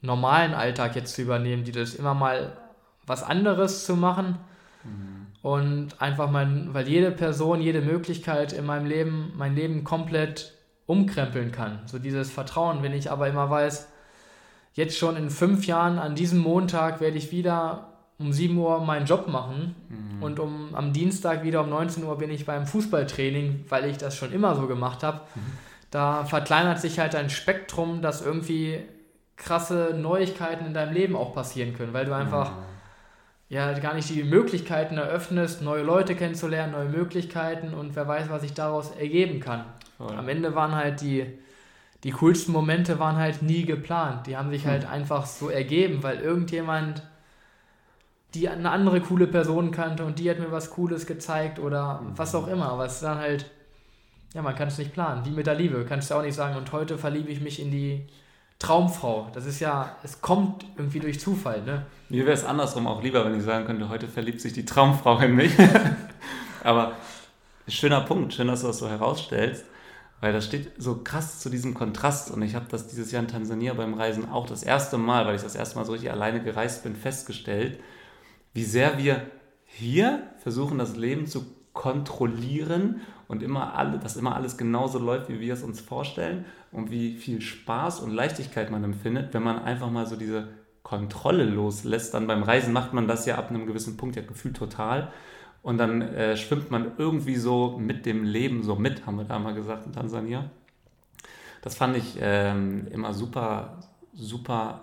normalen 0.00 0.54
Alltag 0.54 0.96
jetzt 0.96 1.14
zu 1.14 1.22
übernehmen, 1.22 1.64
die 1.64 1.72
das 1.72 1.94
immer 1.94 2.14
mal 2.14 2.56
was 3.06 3.22
anderes 3.22 3.84
zu 3.84 3.96
machen. 3.96 4.38
Mhm. 4.84 5.26
Und 5.42 6.00
einfach 6.00 6.30
mal, 6.30 6.68
weil 6.72 6.88
jede 6.88 7.10
Person, 7.10 7.60
jede 7.60 7.80
Möglichkeit 7.80 8.52
in 8.52 8.66
meinem 8.66 8.86
Leben, 8.86 9.32
mein 9.36 9.54
Leben 9.54 9.84
komplett 9.84 10.54
umkrempeln 10.86 11.52
kann. 11.52 11.80
So 11.86 11.98
dieses 11.98 12.30
Vertrauen, 12.30 12.82
wenn 12.82 12.92
ich 12.92 13.10
aber 13.10 13.28
immer 13.28 13.48
weiß, 13.48 13.88
jetzt 14.72 14.98
schon 14.98 15.16
in 15.16 15.30
fünf 15.30 15.66
Jahren 15.66 15.98
an 15.98 16.14
diesem 16.14 16.38
Montag 16.38 17.00
werde 17.00 17.18
ich 17.18 17.30
wieder 17.30 17.88
um 18.18 18.32
7 18.32 18.56
Uhr 18.56 18.80
meinen 18.80 19.06
Job 19.06 19.28
machen 19.28 19.76
mhm. 19.88 20.22
und 20.22 20.40
um, 20.40 20.74
am 20.74 20.92
Dienstag 20.92 21.44
wieder 21.44 21.62
um 21.62 21.70
19 21.70 22.02
Uhr 22.04 22.18
bin 22.18 22.30
ich 22.30 22.46
beim 22.46 22.66
Fußballtraining, 22.66 23.66
weil 23.68 23.84
ich 23.84 23.96
das 23.96 24.16
schon 24.16 24.32
immer 24.32 24.56
so 24.56 24.66
gemacht 24.66 25.04
habe. 25.04 25.20
Mhm. 25.34 25.67
Da 25.90 26.24
verkleinert 26.24 26.80
sich 26.80 26.98
halt 26.98 27.14
ein 27.14 27.30
Spektrum, 27.30 28.02
dass 28.02 28.20
irgendwie 28.20 28.82
krasse 29.36 29.94
Neuigkeiten 29.96 30.66
in 30.66 30.74
deinem 30.74 30.92
Leben 30.92 31.16
auch 31.16 31.34
passieren 31.34 31.74
können, 31.74 31.92
weil 31.92 32.04
du 32.04 32.14
einfach 32.14 32.50
mhm. 32.50 32.62
ja 33.48 33.72
gar 33.78 33.94
nicht 33.94 34.10
die 34.10 34.24
Möglichkeiten 34.24 34.98
eröffnest, 34.98 35.62
neue 35.62 35.82
Leute 35.82 36.14
kennenzulernen, 36.14 36.72
neue 36.72 36.88
Möglichkeiten 36.88 37.72
und 37.72 37.96
wer 37.96 38.06
weiß, 38.06 38.28
was 38.28 38.42
sich 38.42 38.54
daraus 38.54 38.90
ergeben 38.90 39.40
kann. 39.40 39.64
Voll. 39.96 40.14
Am 40.16 40.28
Ende 40.28 40.54
waren 40.54 40.74
halt 40.74 41.00
die, 41.00 41.26
die 42.04 42.10
coolsten 42.10 42.52
Momente 42.52 42.98
waren 42.98 43.16
halt 43.16 43.42
nie 43.42 43.64
geplant. 43.64 44.26
Die 44.26 44.36
haben 44.36 44.50
sich 44.50 44.64
hm. 44.64 44.70
halt 44.70 44.88
einfach 44.88 45.26
so 45.26 45.48
ergeben, 45.48 46.02
weil 46.02 46.20
irgendjemand 46.20 47.02
die 48.34 48.48
eine 48.48 48.70
andere 48.70 49.00
coole 49.00 49.26
Person 49.26 49.70
kannte 49.70 50.04
und 50.04 50.18
die 50.18 50.28
hat 50.28 50.38
mir 50.38 50.52
was 50.52 50.70
Cooles 50.70 51.06
gezeigt 51.06 51.58
oder 51.58 52.00
mhm. 52.00 52.18
was 52.18 52.34
auch 52.34 52.46
immer. 52.46 52.70
Aber 52.70 52.84
es 52.84 52.94
ist 52.94 53.02
dann 53.02 53.18
halt, 53.18 53.50
ja, 54.34 54.42
man 54.42 54.54
kann 54.54 54.68
es 54.68 54.78
nicht 54.78 54.92
planen. 54.92 55.24
Wie 55.24 55.30
mit 55.30 55.46
der 55.46 55.54
Liebe. 55.54 55.84
Kannst 55.88 56.10
du 56.10 56.14
auch 56.14 56.22
nicht 56.22 56.34
sagen, 56.34 56.56
und 56.56 56.72
heute 56.72 56.98
verliebe 56.98 57.30
ich 57.30 57.40
mich 57.40 57.60
in 57.60 57.70
die 57.70 58.06
Traumfrau. 58.58 59.28
Das 59.32 59.46
ist 59.46 59.60
ja, 59.60 59.96
es 60.02 60.20
kommt 60.20 60.66
irgendwie 60.76 61.00
durch 61.00 61.20
Zufall, 61.20 61.62
ne? 61.62 61.86
Mir 62.08 62.24
wäre 62.24 62.34
es 62.34 62.44
andersrum 62.44 62.86
auch 62.86 63.02
lieber, 63.02 63.24
wenn 63.24 63.36
ich 63.36 63.44
sagen 63.44 63.66
könnte, 63.66 63.88
heute 63.88 64.08
verliebt 64.08 64.40
sich 64.40 64.52
die 64.52 64.64
Traumfrau 64.64 65.18
in 65.20 65.34
mich. 65.34 65.52
Aber 66.64 66.92
schöner 67.68 68.00
Punkt, 68.00 68.34
schön, 68.34 68.48
dass 68.48 68.62
du 68.62 68.66
das 68.66 68.78
so 68.78 68.88
herausstellst. 68.88 69.64
Weil 70.20 70.32
das 70.32 70.44
steht 70.44 70.72
so 70.78 70.96
krass 71.04 71.38
zu 71.38 71.48
diesem 71.48 71.74
Kontrast 71.74 72.32
und 72.32 72.42
ich 72.42 72.56
habe 72.56 72.66
das 72.68 72.88
dieses 72.88 73.12
Jahr 73.12 73.22
in 73.22 73.28
Tansania 73.28 73.72
beim 73.74 73.94
Reisen 73.94 74.28
auch 74.28 74.46
das 74.46 74.64
erste 74.64 74.98
Mal, 74.98 75.26
weil 75.26 75.36
ich 75.36 75.42
das 75.42 75.54
erste 75.54 75.76
Mal 75.76 75.84
so 75.84 75.92
richtig 75.92 76.10
alleine 76.10 76.42
gereist 76.42 76.82
bin, 76.82 76.96
festgestellt, 76.96 77.78
wie 78.52 78.64
sehr 78.64 78.98
wir 78.98 79.22
hier 79.64 80.24
versuchen, 80.38 80.78
das 80.78 80.96
Leben 80.96 81.28
zu 81.28 81.46
kontrollieren 81.72 83.00
und 83.28 83.42
immer 83.42 83.74
alle, 83.74 83.98
dass 83.98 84.16
immer 84.16 84.34
alles 84.34 84.56
genauso 84.56 84.98
läuft, 84.98 85.28
wie 85.28 85.40
wir 85.40 85.52
es 85.52 85.62
uns 85.62 85.80
vorstellen 85.80 86.44
und 86.72 86.90
wie 86.90 87.16
viel 87.16 87.40
Spaß 87.40 88.00
und 88.00 88.12
Leichtigkeit 88.12 88.70
man 88.70 88.84
empfindet, 88.84 89.34
wenn 89.34 89.42
man 89.42 89.58
einfach 89.58 89.90
mal 89.90 90.06
so 90.06 90.16
diese 90.16 90.48
Kontrolle 90.82 91.44
loslässt. 91.44 92.14
Dann 92.14 92.26
beim 92.26 92.42
Reisen 92.42 92.72
macht 92.72 92.94
man 92.94 93.06
das 93.06 93.26
ja 93.26 93.36
ab 93.36 93.50
einem 93.50 93.66
gewissen 93.66 93.96
Punkt 93.96 94.16
ja 94.16 94.22
gefühlt 94.22 94.56
total 94.56 95.12
und 95.62 95.78
dann 95.78 96.02
äh, 96.02 96.36
schwimmt 96.36 96.70
man 96.70 96.92
irgendwie 96.96 97.36
so 97.36 97.76
mit 97.78 98.06
dem 98.06 98.24
Leben 98.24 98.62
so 98.62 98.76
mit, 98.76 99.06
haben 99.06 99.18
wir 99.18 99.24
da 99.24 99.38
mal 99.38 99.54
gesagt 99.54 99.86
in 99.86 99.92
Tansania. 99.92 100.50
Das 101.62 101.74
fand 101.74 101.96
ich 101.96 102.16
ähm, 102.20 102.86
immer 102.90 103.12
super, 103.12 103.78
super, 104.14 104.80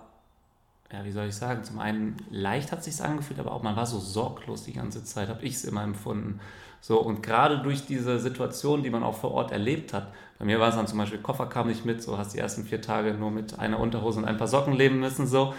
ja, 0.92 1.04
wie 1.06 1.12
soll 1.12 1.28
ich 1.28 1.36
sagen, 1.36 1.64
zum 1.64 1.80
einen 1.80 2.18
leicht 2.30 2.72
hat 2.72 2.80
es 2.80 2.86
sich 2.86 3.04
angefühlt, 3.04 3.40
aber 3.40 3.54
auch 3.54 3.64
man 3.64 3.76
war 3.76 3.86
so 3.86 4.00
sorglos 4.00 4.64
die 4.64 4.74
ganze 4.74 5.04
Zeit, 5.04 5.30
habe 5.30 5.44
ich 5.44 5.56
es 5.56 5.66
immer 5.66 5.84
empfunden. 5.84 6.40
So, 6.88 7.02
und 7.02 7.24
gerade 7.24 7.64
durch 7.64 7.88
diese 7.88 8.20
Situation, 8.20 8.84
die 8.84 8.92
man 8.92 9.02
auch 9.02 9.18
vor 9.18 9.32
Ort 9.32 9.52
erlebt 9.52 9.92
hat, 9.92 10.14
bei 10.38 10.46
mir 10.46 10.60
war 10.60 10.70
es 10.70 10.76
dann 10.76 10.86
zum 10.86 11.00
Beispiel, 11.00 11.18
Koffer 11.18 11.48
kam 11.48 11.68
nicht 11.68 11.84
mit, 11.84 12.04
so 12.04 12.20
hast 12.20 12.36
die 12.36 12.38
ersten 12.38 12.64
vier 12.64 12.80
Tage 12.80 13.16
nur 13.16 13.32
mit 13.32 13.58
einer 13.58 13.80
Unterhose 13.80 14.20
und 14.20 14.26
ein 14.26 14.38
paar 14.38 14.48
Socken 14.48 14.72
leben 14.72 15.00
müssen, 15.00 15.26
so 15.26 15.56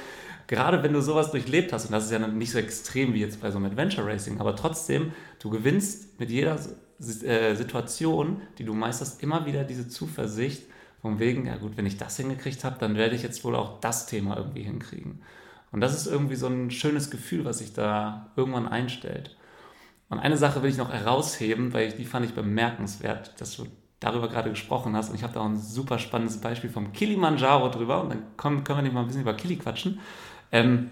gerade 0.46 0.84
wenn 0.84 0.92
du 0.92 1.02
sowas 1.02 1.32
durchlebt 1.32 1.72
hast, 1.72 1.86
und 1.86 1.90
das 1.90 2.04
ist 2.04 2.12
ja 2.12 2.20
nicht 2.20 2.52
so 2.52 2.58
extrem 2.58 3.12
wie 3.12 3.22
jetzt 3.22 3.40
bei 3.40 3.50
so 3.50 3.56
einem 3.56 3.66
Adventure 3.66 4.06
Racing, 4.06 4.38
aber 4.38 4.54
trotzdem, 4.54 5.14
du 5.40 5.50
gewinnst 5.50 6.20
mit 6.20 6.30
jeder 6.30 6.60
äh, 7.24 7.56
Situation, 7.56 8.40
die 8.58 8.64
du 8.64 8.72
meisterst, 8.72 9.20
immer 9.20 9.46
wieder 9.46 9.64
diese 9.64 9.88
Zuversicht, 9.88 10.62
von 11.02 11.18
wegen, 11.18 11.46
ja 11.46 11.56
gut, 11.56 11.76
wenn 11.76 11.86
ich 11.86 11.96
das 11.96 12.18
hingekriegt 12.18 12.62
habe, 12.62 12.76
dann 12.78 12.94
werde 12.94 13.16
ich 13.16 13.24
jetzt 13.24 13.42
wohl 13.42 13.56
auch 13.56 13.80
das 13.80 14.06
Thema 14.06 14.36
irgendwie 14.36 14.62
hinkriegen. 14.62 15.22
Und 15.72 15.80
das 15.80 15.92
ist 15.96 16.06
irgendwie 16.06 16.36
so 16.36 16.46
ein 16.46 16.70
schönes 16.70 17.10
Gefühl, 17.10 17.44
was 17.44 17.58
sich 17.58 17.72
da 17.72 18.30
irgendwann 18.36 18.68
einstellt. 18.68 19.36
Und 20.08 20.18
eine 20.18 20.36
Sache 20.36 20.62
will 20.62 20.70
ich 20.70 20.76
noch 20.76 20.92
herausheben, 20.92 21.72
weil 21.72 21.88
ich, 21.88 21.96
die 21.96 22.04
fand 22.04 22.26
ich 22.26 22.34
bemerkenswert, 22.34 23.40
dass 23.40 23.56
du 23.56 23.66
darüber 23.98 24.28
gerade 24.28 24.50
gesprochen 24.50 24.94
hast. 24.94 25.08
Und 25.08 25.16
ich 25.16 25.22
habe 25.22 25.32
da 25.32 25.40
auch 25.40 25.46
ein 25.46 25.58
super 25.58 25.98
spannendes 25.98 26.40
Beispiel 26.40 26.70
vom 26.70 26.92
Kilimanjaro 26.92 27.68
drüber. 27.70 28.02
Und 28.02 28.10
dann 28.10 28.22
können, 28.36 28.62
können 28.62 28.78
wir 28.78 28.82
nicht 28.82 28.92
mal 28.92 29.00
ein 29.00 29.06
bisschen 29.06 29.22
über 29.22 29.34
Kili 29.34 29.56
quatschen. 29.56 30.00
Ähm, 30.52 30.90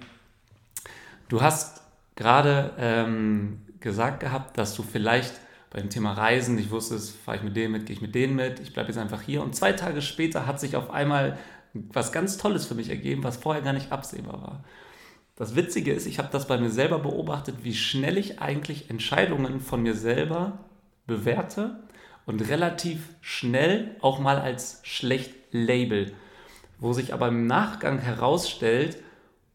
du 1.28 1.42
hast 1.42 1.82
gerade 2.16 2.72
ähm, 2.78 3.62
gesagt 3.80 4.20
gehabt, 4.20 4.58
dass 4.58 4.74
du 4.74 4.82
vielleicht 4.82 5.34
beim 5.70 5.90
Thema 5.90 6.12
Reisen 6.12 6.54
nicht 6.54 6.70
wusstest, 6.70 7.16
fahre 7.16 7.38
ich 7.38 7.42
mit 7.42 7.56
denen 7.56 7.72
mit, 7.72 7.86
gehe 7.86 7.96
ich 7.96 8.02
mit 8.02 8.14
denen 8.14 8.36
mit, 8.36 8.60
ich 8.60 8.72
bleibe 8.72 8.88
jetzt 8.88 8.98
einfach 8.98 9.22
hier. 9.22 9.42
Und 9.42 9.56
zwei 9.56 9.72
Tage 9.72 10.02
später 10.02 10.46
hat 10.46 10.60
sich 10.60 10.76
auf 10.76 10.90
einmal 10.90 11.36
was 11.72 12.12
ganz 12.12 12.36
Tolles 12.36 12.66
für 12.66 12.76
mich 12.76 12.90
ergeben, 12.90 13.24
was 13.24 13.36
vorher 13.36 13.62
gar 13.62 13.72
nicht 13.72 13.90
absehbar 13.90 14.40
war. 14.40 14.64
Das 15.36 15.56
Witzige 15.56 15.92
ist, 15.92 16.06
ich 16.06 16.18
habe 16.18 16.28
das 16.30 16.46
bei 16.46 16.58
mir 16.58 16.70
selber 16.70 17.00
beobachtet, 17.00 17.56
wie 17.62 17.74
schnell 17.74 18.18
ich 18.18 18.40
eigentlich 18.40 18.88
Entscheidungen 18.88 19.60
von 19.60 19.82
mir 19.82 19.94
selber 19.94 20.58
bewerte 21.06 21.82
und 22.24 22.48
relativ 22.48 23.08
schnell 23.20 23.96
auch 24.00 24.20
mal 24.20 24.38
als 24.38 24.80
schlecht 24.84 25.34
label, 25.50 26.12
wo 26.78 26.92
sich 26.92 27.12
aber 27.12 27.28
im 27.28 27.46
Nachgang 27.46 27.98
herausstellt, 27.98 28.98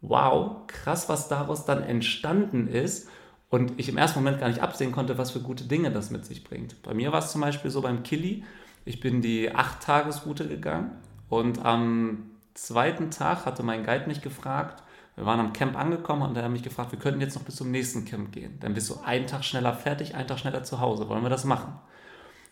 wow, 0.02 0.68
krass, 0.68 1.08
was 1.08 1.30
daraus 1.30 1.66
dann 1.66 1.82
entstanden 1.82 2.68
ist 2.68 3.08
und 3.50 3.74
ich 3.78 3.88
im 3.88 3.98
ersten 3.98 4.20
Moment 4.20 4.40
gar 4.40 4.50
nicht 4.50 4.62
absehen 4.62 4.92
konnte, 4.92 5.18
was 5.18 5.32
für 5.32 5.42
gute 5.42 5.64
Dinge 5.64 5.92
das 5.92 6.12
mit 6.12 6.26
sich 6.26 6.44
bringt. 6.44 6.82
Bei 6.84 6.94
mir 6.94 7.12
war 7.14 7.20
es 7.20 7.32
zum 7.32 7.42
Beispiel 7.42 7.72
so 7.72 7.82
beim 7.82 8.04
Kili, 8.04 8.44
ich 8.84 9.00
bin 9.00 9.22
die 9.22 9.52
8-Tages-Route 9.52 10.48
gegangen 10.48 10.92
und 11.30 11.66
am 11.66 12.32
zweiten 12.54 13.12
Tag 13.12 13.46
hatte 13.46 13.64
mein 13.64 13.86
Guide 13.86 14.08
mich 14.08 14.22
gefragt, 14.22 14.84
wir 15.20 15.26
waren 15.26 15.42
am 15.42 15.52
Camp 15.52 15.78
angekommen 15.78 16.22
und 16.22 16.38
er 16.38 16.44
hat 16.44 16.52
mich 16.52 16.64
gefragt, 16.64 16.94
wir 16.94 17.00
könnten 17.00 17.20
jetzt 17.20 17.36
noch 17.36 17.44
bis 17.44 17.58
zum 17.58 17.72
nächsten 17.72 18.06
Camp 18.06 18.32
gehen. 18.32 18.58
Dann 18.62 18.74
bist 18.74 18.90
du 18.90 18.96
einen 19.04 19.28
Tag 19.28 19.44
schneller 19.44 19.74
fertig, 19.74 20.16
einen 20.16 20.30
Tag 20.30 20.40
schneller 20.40 20.64
zu 20.64 20.80
Hause. 20.80 21.10
Wollen 21.10 21.24
wir 21.24 21.30
das 21.30 21.44
machen? 21.44 21.74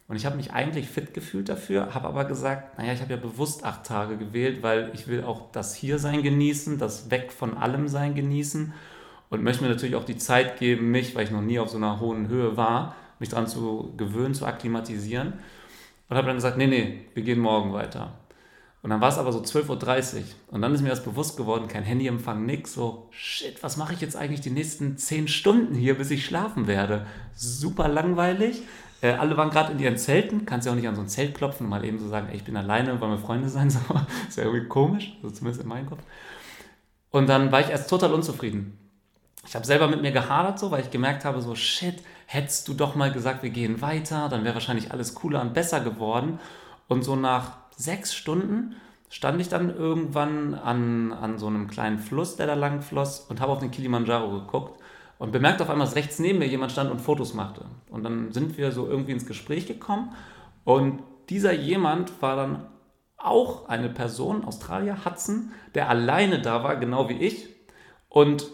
Und 0.10 0.18
ich 0.18 0.26
habe 0.26 0.36
mich 0.36 0.52
eigentlich 0.52 0.90
fit 0.90 1.14
gefühlt 1.14 1.48
dafür, 1.48 1.94
habe 1.94 2.08
aber 2.10 2.26
gesagt, 2.26 2.78
naja, 2.78 2.92
ich 2.92 3.00
habe 3.00 3.14
ja 3.14 3.20
bewusst 3.20 3.64
acht 3.64 3.86
Tage 3.86 4.18
gewählt, 4.18 4.64
weil 4.64 4.92
ich 4.94 5.08
will 5.08 5.24
auch 5.24 5.50
das 5.52 5.76
Hiersein 5.76 6.24
genießen, 6.24 6.78
das 6.78 7.10
Weg 7.10 7.32
von 7.32 7.58
allem 7.58 7.88
sein 7.88 8.16
genießen 8.16 8.74
und 9.30 9.44
möchte 9.44 9.64
mir 9.64 9.70
natürlich 9.70 9.96
auch 9.96 10.06
die 10.06 10.18
Zeit 10.18 10.60
geben, 10.60 10.92
mich, 10.92 11.16
weil 11.16 11.24
ich 11.24 11.32
noch 11.32 11.42
nie 11.42 11.60
auf 11.60 11.70
so 11.70 11.78
einer 11.78 12.02
hohen 12.02 12.28
Höhe 12.28 12.58
war, 12.58 12.96
mich 13.20 13.30
daran 13.30 13.48
zu 13.48 13.94
gewöhnen, 13.96 14.34
zu 14.34 14.46
akklimatisieren. 14.46 15.34
Und 16.10 16.16
habe 16.16 16.28
dann 16.28 16.38
gesagt, 16.38 16.58
nee, 16.58 16.68
nee, 16.68 17.06
wir 17.14 17.24
gehen 17.24 17.40
morgen 17.40 17.74
weiter. 17.74 18.14
Und 18.88 18.92
dann 18.92 19.02
war 19.02 19.10
es 19.10 19.18
aber 19.18 19.34
so 19.34 19.42
12.30 19.42 20.16
Uhr. 20.16 20.24
Und 20.50 20.62
dann 20.62 20.74
ist 20.74 20.82
mir 20.82 20.88
das 20.88 21.04
bewusst 21.04 21.36
geworden, 21.36 21.68
kein 21.68 21.84
Handyempfang, 21.84 22.46
nix. 22.46 22.74
So, 22.74 23.10
shit, 23.12 23.62
was 23.62 23.76
mache 23.76 23.92
ich 23.92 24.00
jetzt 24.00 24.16
eigentlich 24.16 24.40
die 24.40 24.50
nächsten 24.50 24.98
10 24.98 25.28
Stunden 25.28 25.76
hier, 25.76 25.98
bis 25.98 26.10
ich 26.10 26.24
schlafen 26.24 26.68
werde? 26.68 27.06
Super 27.36 27.90
langweilig. 27.90 28.62
Äh, 29.02 29.12
alle 29.12 29.36
waren 29.36 29.50
gerade 29.50 29.74
in 29.74 29.80
ihren 29.80 29.98
Zelten, 29.98 30.46
kannst 30.46 30.68
ja 30.68 30.72
auch 30.72 30.78
nicht 30.78 30.88
an 30.88 30.96
so 30.96 31.02
ein 31.02 31.10
Zelt 31.10 31.36
klopfen 31.36 31.66
und 31.66 31.70
mal 31.70 31.84
eben 31.84 32.00
so 32.00 32.08
sagen, 32.08 32.30
ey, 32.30 32.38
ich 32.38 32.46
bin 32.46 32.56
alleine, 32.56 33.02
wollen 33.02 33.12
wir 33.12 33.18
Freunde 33.18 33.50
sein? 33.50 33.70
So, 33.70 33.80
ist 34.30 34.38
ja 34.38 34.46
irgendwie 34.46 34.70
komisch, 34.70 35.18
also 35.22 35.36
zumindest 35.36 35.64
in 35.64 35.68
meinem 35.68 35.88
Kopf. 35.88 36.04
Und 37.12 37.28
dann 37.28 37.52
war 37.52 37.60
ich 37.60 37.68
erst 37.68 37.90
total 37.90 38.14
unzufrieden. 38.14 38.80
Ich 39.46 39.54
habe 39.54 39.66
selber 39.66 39.90
mit 39.90 40.02
mir 40.02 40.14
gehadert, 40.14 40.60
so, 40.60 40.72
weil 40.72 40.84
ich 40.84 40.92
gemerkt 40.92 41.26
habe, 41.26 41.42
so, 41.42 41.56
shit, 41.56 42.02
hättest 42.26 42.66
du 42.70 42.74
doch 42.74 42.96
mal 42.96 43.12
gesagt, 43.12 43.44
wir 43.44 43.50
gehen 43.50 43.82
weiter, 43.82 44.30
dann 44.30 44.46
wäre 44.46 44.54
wahrscheinlich 44.54 44.94
alles 44.94 45.14
cooler 45.14 45.42
und 45.42 45.54
besser 45.54 45.82
geworden. 45.82 46.40
Und 46.88 47.04
so 47.04 47.18
nach 47.18 47.67
sechs 47.78 48.14
Stunden 48.14 48.76
stand 49.10 49.40
ich 49.40 49.48
dann 49.48 49.74
irgendwann 49.74 50.54
an, 50.54 51.14
an 51.14 51.38
so 51.38 51.48
einem 51.48 51.68
kleinen 51.68 52.00
Fluss, 52.00 52.36
der 52.36 52.48
da 52.48 52.56
lang 52.56 52.82
floss, 52.82 53.22
und 53.22 53.40
habe 53.40 53.54
auf 53.54 53.60
den 53.60 53.72
Kilimanjaro 53.72 54.30
geguckt 54.42 54.82
und 55.18 55.32
bemerkt 55.32 55.62
auf 55.62 55.70
einmal, 55.70 55.88
dass 55.88 55.96
rechts 55.96 56.20
neben 56.20 56.40
mir 56.40 56.48
jemand 56.48 56.74
stand 56.74 56.92
und 56.92 57.00
Fotos 57.00 57.34
machte. 57.34 57.66
Und 57.90 58.04
dann 58.04 58.34
sind 58.34 58.58
wir 58.58 58.72
so 58.74 58.88
irgendwie 58.88 59.14
ins 59.14 59.26
Gespräch 59.26 59.66
gekommen 59.66 60.14
und 60.66 61.02
dieser 61.30 61.54
jemand 61.54 62.22
war 62.22 62.36
dann 62.36 62.66
auch 63.18 63.68
eine 63.70 63.90
Person, 63.90 64.44
Australier, 64.44 65.06
Hudson, 65.06 65.52
der 65.76 65.90
alleine 65.90 66.42
da 66.42 66.64
war, 66.64 66.76
genau 66.78 67.10
wie 67.10 67.18
ich. 67.18 67.50
Und 68.10 68.48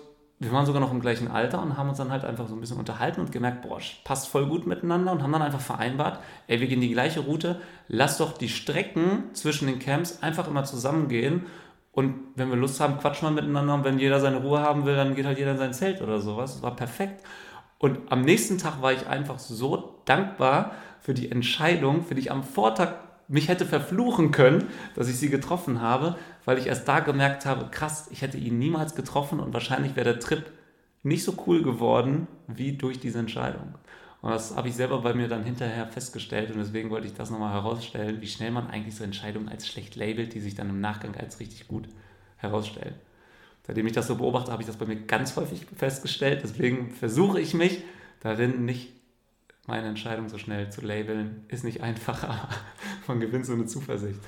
wir 0.44 0.52
waren 0.52 0.66
sogar 0.66 0.82
noch 0.82 0.92
im 0.92 1.00
gleichen 1.00 1.30
Alter 1.30 1.62
und 1.62 1.78
haben 1.78 1.90
uns 1.90 1.98
dann 1.98 2.12
halt 2.12 2.26
einfach 2.26 2.48
so 2.48 2.56
ein 2.56 2.60
bisschen 2.60 2.78
unterhalten 2.78 3.22
und 3.22 3.32
gemerkt, 3.32 3.62
boah, 3.62 3.80
passt 4.04 4.28
voll 4.28 4.46
gut 4.48 4.68
miteinander 4.68 5.12
und 5.12 5.24
haben 5.24 5.32
dann 5.32 5.42
einfach 5.42 5.62
vereinbart, 5.62 6.20
ey, 6.48 6.60
wir 6.60 6.68
gehen 6.68 6.82
die 6.82 6.92
gleiche 6.92 7.22
Route, 7.22 7.62
lass 7.88 8.18
doch 8.18 8.38
die 8.38 8.50
Strecken 8.50 9.24
zwischen 9.34 9.68
den 9.68 9.80
Camps 9.80 10.22
einfach 10.22 10.48
immer 10.48 10.64
zusammengehen 10.64 11.46
Und 11.96 12.16
wenn 12.36 12.50
wir 12.50 12.58
Lust 12.58 12.80
haben, 12.80 12.98
quatschen 12.98 13.28
wir 13.28 13.32
miteinander. 13.32 13.76
Und 13.76 13.84
wenn 13.84 14.00
jeder 14.00 14.20
seine 14.20 14.38
Ruhe 14.38 14.60
haben 14.60 14.86
will, 14.86 14.96
dann 14.96 15.14
geht 15.16 15.26
halt 15.26 15.38
jeder 15.38 15.52
in 15.52 15.60
sein 15.60 15.74
Zelt 15.74 16.02
oder 16.02 16.20
sowas. 16.20 16.56
Das 16.56 16.64
war 16.64 16.76
perfekt. 16.76 17.24
Und 17.78 18.12
am 18.12 18.22
nächsten 18.22 18.58
Tag 18.58 18.82
war 18.82 18.92
ich 18.94 19.08
einfach 19.08 19.38
so 19.38 20.02
dankbar 20.06 20.72
für 21.00 21.14
die 21.14 21.30
Entscheidung, 21.32 22.04
für 22.04 22.16
die 22.16 22.22
ich 22.22 22.32
am 22.32 22.44
Vortag 22.44 22.96
mich 23.28 23.48
hätte 23.48 23.66
verfluchen 23.66 24.32
können, 24.32 24.70
dass 24.96 25.08
ich 25.08 25.18
sie 25.18 25.30
getroffen 25.30 25.82
habe, 25.82 26.16
weil 26.46 26.58
ich 26.58 26.68
erst 26.68 26.88
da 26.88 27.00
gemerkt 27.00 27.46
habe, 27.46 27.70
krass, 27.70 28.08
ich 28.12 28.22
hätte 28.22 28.38
ihn 28.38 28.60
niemals 28.60 28.96
getroffen 28.96 29.40
und 29.40 29.54
wahrscheinlich 29.54 29.96
wäre 29.96 30.14
der 30.14 30.20
Trip 30.20 30.52
nicht 31.04 31.24
so 31.24 31.36
cool 31.48 31.64
geworden 31.64 32.28
wie 32.48 32.74
durch 32.74 33.00
diese 33.00 33.20
Entscheidung. 33.20 33.76
Und 34.22 34.32
das 34.32 34.56
habe 34.56 34.70
ich 34.70 34.76
selber 34.76 35.02
bei 35.02 35.14
mir 35.14 35.28
dann 35.28 35.44
hinterher 35.44 35.86
festgestellt 35.88 36.52
und 36.52 36.58
deswegen 36.58 36.90
wollte 36.90 37.08
ich 37.08 37.14
das 37.14 37.30
nochmal 37.30 37.54
herausstellen, 37.54 38.22
wie 38.22 38.28
schnell 38.28 38.52
man 38.52 38.70
eigentlich 38.70 38.96
so 38.96 39.04
Entscheidungen 39.04 39.50
als 39.50 39.68
schlecht 39.68 39.96
labelt, 39.98 40.34
die 40.34 40.40
sich 40.40 40.56
dann 40.56 40.70
im 40.70 40.80
Nachgang 40.80 41.16
als 41.18 41.42
richtig 41.42 41.68
gut 41.68 41.90
herausstellen. 42.38 42.96
Seitdem 43.68 43.88
ich 43.88 43.94
das 43.94 44.08
so 44.08 44.16
beobachte, 44.16 44.52
habe 44.52 44.62
ich 44.62 44.68
das 44.68 44.78
bei 44.78 44.86
mir 44.86 44.96
ganz 44.96 45.36
häufig 45.36 45.66
festgestellt. 45.76 46.42
Deswegen 46.44 46.92
versuche 46.92 47.40
ich 47.40 47.54
mich 47.54 47.84
darin 48.22 48.66
nicht 48.66 48.92
meine 49.68 49.88
Entscheidung 49.88 50.28
so 50.28 50.38
schnell 50.38 50.70
zu 50.70 50.82
labeln. 50.82 51.46
Ist 51.48 51.64
nicht 51.64 51.82
einfacher. 51.82 52.50
Man 53.08 53.20
gewinnt 53.20 53.46
so 53.46 53.54
eine 53.54 53.66
Zuversicht. 53.66 54.20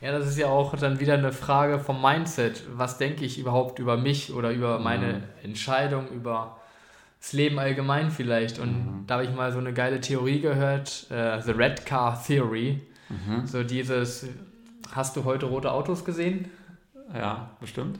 Ja, 0.00 0.12
das 0.12 0.28
ist 0.28 0.38
ja 0.38 0.46
auch 0.46 0.76
dann 0.76 1.00
wieder 1.00 1.14
eine 1.14 1.32
Frage 1.32 1.80
vom 1.80 2.00
Mindset. 2.00 2.62
Was 2.72 2.98
denke 2.98 3.24
ich 3.24 3.38
überhaupt 3.38 3.78
über 3.78 3.96
mich 3.96 4.32
oder 4.32 4.52
über 4.52 4.78
meine 4.78 5.14
mhm. 5.14 5.22
Entscheidung, 5.42 6.08
über 6.08 6.58
das 7.20 7.32
Leben 7.32 7.58
allgemein 7.58 8.10
vielleicht? 8.10 8.60
Und 8.60 8.70
mhm. 8.70 9.04
da 9.06 9.14
habe 9.14 9.24
ich 9.24 9.34
mal 9.34 9.50
so 9.52 9.58
eine 9.58 9.72
geile 9.72 10.00
Theorie 10.00 10.40
gehört, 10.40 11.06
äh, 11.10 11.40
The 11.42 11.50
Red 11.50 11.84
Car 11.84 12.22
Theory. 12.24 12.80
Mhm. 13.08 13.46
So 13.46 13.64
dieses, 13.64 14.26
hast 14.92 15.16
du 15.16 15.24
heute 15.24 15.46
rote 15.46 15.72
Autos 15.72 16.04
gesehen? 16.04 16.48
Ja, 17.12 17.50
bestimmt. 17.60 17.98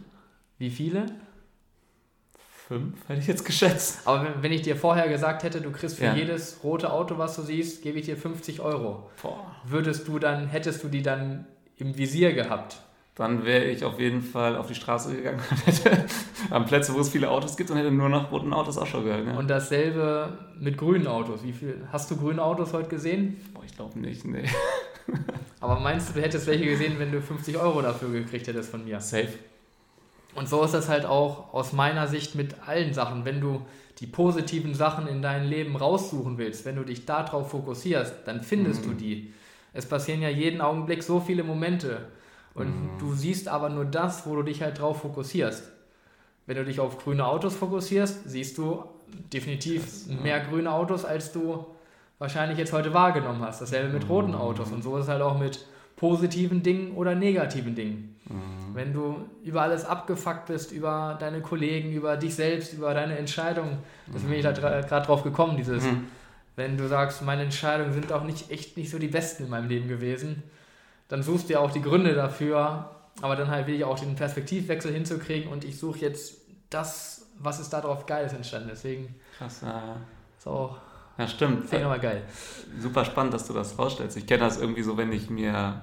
Wie 0.59 0.71
viele? 0.71 1.07
Fünf, 2.69 3.09
hätte 3.09 3.21
ich 3.21 3.27
jetzt 3.27 3.45
geschätzt. 3.45 4.03
Aber 4.07 4.23
wenn, 4.25 4.43
wenn 4.43 4.53
ich 4.53 4.63
dir 4.63 4.77
vorher 4.77 5.09
gesagt 5.09 5.43
hätte, 5.43 5.63
du 5.63 5.73
kriegst 5.73 5.97
für 5.97 6.05
ja. 6.05 6.15
jedes 6.15 6.63
rote 6.63 6.93
Auto, 6.93 7.17
was 7.17 7.35
du 7.35 7.43
siehst, 7.43 7.83
gebe 7.83 7.99
ich 7.99 8.05
dir 8.05 8.17
50 8.17 8.61
Euro. 8.61 9.11
Boah. 9.23 9.57
Würdest 9.65 10.07
du 10.07 10.19
dann, 10.19 10.49
hättest 10.49 10.85
du 10.85 10.89
die 10.89 11.03
dann 11.03 11.47
im 11.79 11.97
Visier 11.97 12.33
gehabt? 12.33 12.79
Dann 13.15 13.45
wäre 13.45 13.65
ich 13.65 13.85
auf 13.85 13.99
jeden 13.99 14.23
Fall 14.23 14.57
auf 14.57 14.69
die 14.69 14.77
Straße 14.77 15.17
gegangen 15.17 15.41
und 15.51 15.67
hätte 15.67 16.05
am 16.51 16.67
Plätze, 16.67 16.95
wo 16.95 17.01
es 17.01 17.09
viele 17.09 17.29
Autos 17.29 17.57
gibt, 17.57 17.69
und 17.71 17.77
hätte 17.77 17.91
nur 17.91 18.09
nach 18.09 18.31
roten 18.31 18.53
Autos 18.53 18.79
Ausschau 18.79 19.03
gehalten. 19.03 19.31
Ja. 19.31 19.37
Und 19.37 19.49
dasselbe 19.49 20.39
mit 20.61 20.79
grünen 20.79 21.09
Autos. 21.09 21.43
Wie 21.43 21.53
viel 21.53 21.85
hast 21.91 22.09
du 22.11 22.17
grüne 22.17 22.41
Autos 22.41 22.73
heute 22.73 22.89
gesehen? 22.89 23.41
Boah, 23.55 23.65
ich 23.65 23.75
glaube 23.75 23.99
nicht, 23.99 24.25
nee. 24.25 24.45
Aber 25.61 25.81
meinst 25.81 26.11
du, 26.11 26.13
du 26.13 26.23
hättest 26.23 26.47
welche 26.47 26.67
gesehen, 26.67 26.95
wenn 26.99 27.11
du 27.11 27.21
50 27.21 27.59
Euro 27.59 27.83
dafür 27.83 28.11
gekriegt 28.11 28.47
hättest 28.47 28.71
von 28.71 28.85
mir? 28.85 29.01
Safe. 29.01 29.33
Und 30.37 30.49
so 30.49 30.63
ist 30.63 30.75
das 30.75 30.89
halt 30.89 31.05
auch 31.05 31.53
aus 31.53 31.73
meiner 31.73 32.07
Sicht 32.07 32.37
mit 32.37 32.55
allen 32.69 32.95
Sachen. 32.95 33.25
Wenn 33.25 33.41
du 33.41 33.63
die 33.99 34.07
positiven 34.07 34.75
Sachen 34.75 35.09
in 35.09 35.23
deinem 35.23 35.49
Leben 35.49 35.75
raussuchen 35.75 36.39
willst, 36.39 36.65
wenn 36.65 36.77
du 36.77 36.85
dich 36.85 37.05
darauf 37.05 37.51
fokussierst, 37.51 38.15
dann 38.27 38.43
findest 38.43 38.87
mhm. 38.87 38.91
du 38.91 38.95
die. 38.95 39.33
Es 39.73 39.87
passieren 39.87 40.23
ja 40.23 40.29
jeden 40.29 40.61
Augenblick 40.61 41.03
so 41.03 41.21
viele 41.21 41.45
Momente. 41.45 42.07
Und 42.55 42.69
mhm. 42.69 42.99
du 42.99 43.15
siehst 43.15 43.49
aber 43.49 43.69
nur 43.69 43.85
das, 43.85 44.27
wo 44.27 44.35
du 44.35 44.43
dich 44.43 44.63
halt 44.63 44.79
drauf 44.81 45.03
fokussierst. 45.03 45.71
Wenn 46.47 46.57
du 46.57 46.65
dich 46.65 46.81
auf 46.81 46.99
grüne 46.99 47.27
Autos 47.27 47.55
fokussierst, 47.55 48.29
siehst 48.29 48.59
du 48.59 48.85
definitiv 49.33 49.83
das, 49.83 50.07
mehr 50.23 50.41
grüne 50.41 50.73
Autos, 50.73 51.05
als 51.05 51.33
du 51.33 51.67
wahrscheinlich 52.19 52.59
jetzt 52.59 52.73
heute 52.73 52.93
wahrgenommen 52.95 53.43
hast. 53.43 53.61
Dasselbe 53.61 53.93
mit 53.93 54.09
roten 54.09 54.33
mhm. 54.33 54.39
Autos. 54.39 54.73
Und 54.73 54.83
so 54.83 54.97
ist 54.97 55.05
es 55.05 55.09
halt 55.09 55.23
auch 55.23 55.39
mit 55.39 55.65
positiven 55.97 56.63
Dingen 56.63 56.93
oder 56.97 57.15
negativen 57.15 57.75
Dingen. 57.75 58.17
Mhm. 58.29 58.75
Wenn 58.75 58.93
du 58.93 59.17
über 59.45 59.63
alles 59.63 59.85
abgefuckt 59.85 60.47
bist, 60.47 60.73
über 60.73 61.17
deine 61.21 61.41
Kollegen, 61.41 61.93
über 61.93 62.17
dich 62.17 62.35
selbst, 62.35 62.73
über 62.73 62.95
deine 62.95 63.19
Entscheidungen, 63.19 63.79
deswegen 64.07 64.29
bin 64.29 64.39
ich 64.39 64.45
da 64.45 64.53
gerade 64.53 65.07
drauf 65.07 65.23
gekommen, 65.23 65.57
dieses, 65.57 65.85
mhm. 65.85 66.07
Wenn 66.59 66.77
du 66.77 66.89
sagst, 66.89 67.23
meine 67.23 67.43
Entscheidungen 67.43 67.93
sind 67.93 68.13
auch 68.13 68.25
nicht 68.25 68.51
echt 68.51 68.77
nicht 68.77 68.91
so 68.91 68.99
die 68.99 69.07
besten 69.07 69.45
in 69.45 69.51
meinem 69.51 69.69
Leben 69.69 69.89
gewesen, 69.89 70.43
dann 71.07 71.23
suchst 71.23 71.49
du 71.49 71.55
ja 71.55 71.61
auch 71.61 71.71
die 71.71 71.81
Gründe 71.81 72.15
dafür, 72.15 72.91
aber 73.23 73.37
dann 73.37 73.49
halt 73.49 73.69
will 73.69 73.77
ich 73.77 73.85
auch 73.85 73.99
den 73.99 74.17
Perspektivwechsel 74.17 74.93
hinzukriegen 74.93 75.51
und 75.51 75.65
ich 75.65 75.79
suche 75.79 76.01
jetzt 76.01 76.43
das, 76.69 77.31
was 77.39 77.61
ist 77.61 77.71
darauf 77.71 78.07
Geiles 78.07 78.33
entstanden. 78.33 78.69
Deswegen 78.71 79.15
Krass, 79.39 79.61
ja. 79.63 79.97
ist 80.37 80.47
auch 80.49 80.79
ja, 81.17 81.27
stimmt. 81.27 81.67
Finde 81.67 81.79
ich 81.79 81.85
aber 81.85 81.99
geil. 81.99 82.23
Super 82.79 83.05
spannend, 83.05 83.35
dass 83.35 83.47
du 83.47 83.53
das 83.53 83.77
rausstellst. 83.77 84.17
Ich 84.17 84.27
kenne 84.27 84.45
das 84.45 84.61
irgendwie 84.61 84.83
so, 84.83 84.97
wenn 84.97 85.13
ich 85.13 85.31
mir 85.31 85.81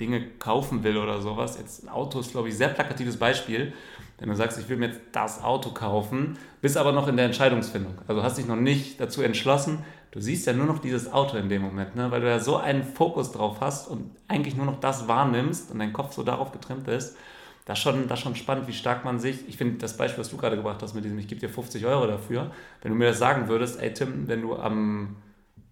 Dinge 0.00 0.26
kaufen 0.38 0.82
will 0.82 0.96
oder 0.96 1.20
sowas. 1.20 1.58
Jetzt 1.58 1.84
ein 1.84 1.88
Auto 1.90 2.20
ist, 2.20 2.32
glaube 2.32 2.48
ich, 2.48 2.54
ein 2.54 2.58
sehr 2.58 2.68
plakatives 2.68 3.18
Beispiel. 3.18 3.74
Wenn 4.18 4.28
du 4.28 4.36
sagst, 4.36 4.58
ich 4.58 4.68
will 4.68 4.76
mir 4.76 4.88
jetzt 4.88 5.00
das 5.12 5.42
Auto 5.42 5.70
kaufen, 5.70 6.38
bist 6.60 6.76
aber 6.76 6.92
noch 6.92 7.08
in 7.08 7.16
der 7.16 7.26
Entscheidungsfindung. 7.26 7.98
Also 8.06 8.22
hast 8.22 8.38
dich 8.38 8.46
noch 8.46 8.56
nicht 8.56 9.00
dazu 9.00 9.22
entschlossen. 9.22 9.84
Du 10.12 10.20
siehst 10.20 10.46
ja 10.46 10.52
nur 10.52 10.66
noch 10.66 10.78
dieses 10.78 11.12
Auto 11.12 11.36
in 11.36 11.48
dem 11.48 11.62
Moment, 11.62 11.96
ne? 11.96 12.10
weil 12.10 12.20
du 12.20 12.28
ja 12.28 12.38
so 12.38 12.56
einen 12.56 12.84
Fokus 12.84 13.32
drauf 13.32 13.56
hast 13.60 13.88
und 13.88 14.12
eigentlich 14.28 14.56
nur 14.56 14.66
noch 14.66 14.78
das 14.78 15.08
wahrnimmst 15.08 15.72
und 15.72 15.80
dein 15.80 15.92
Kopf 15.92 16.14
so 16.14 16.22
darauf 16.22 16.52
getrimmt 16.52 16.86
ist. 16.86 17.16
Das 17.64 17.78
ist 17.78 17.82
schon, 17.82 18.08
das 18.08 18.20
schon 18.20 18.36
spannend, 18.36 18.68
wie 18.68 18.72
stark 18.72 19.04
man 19.04 19.18
sich, 19.18 19.48
ich 19.48 19.56
finde 19.56 19.78
das 19.78 19.96
Beispiel, 19.96 20.20
was 20.20 20.28
du 20.28 20.36
gerade 20.36 20.56
gebracht 20.56 20.82
hast 20.82 20.94
mit 20.94 21.04
diesem, 21.04 21.18
ich 21.18 21.26
gebe 21.26 21.40
dir 21.40 21.48
50 21.48 21.84
Euro 21.86 22.06
dafür, 22.06 22.50
wenn 22.82 22.92
du 22.92 22.98
mir 22.98 23.08
das 23.08 23.18
sagen 23.18 23.48
würdest, 23.48 23.80
ey 23.80 23.92
Tim, 23.92 24.28
wenn 24.28 24.42
du 24.42 24.54
am 24.54 25.16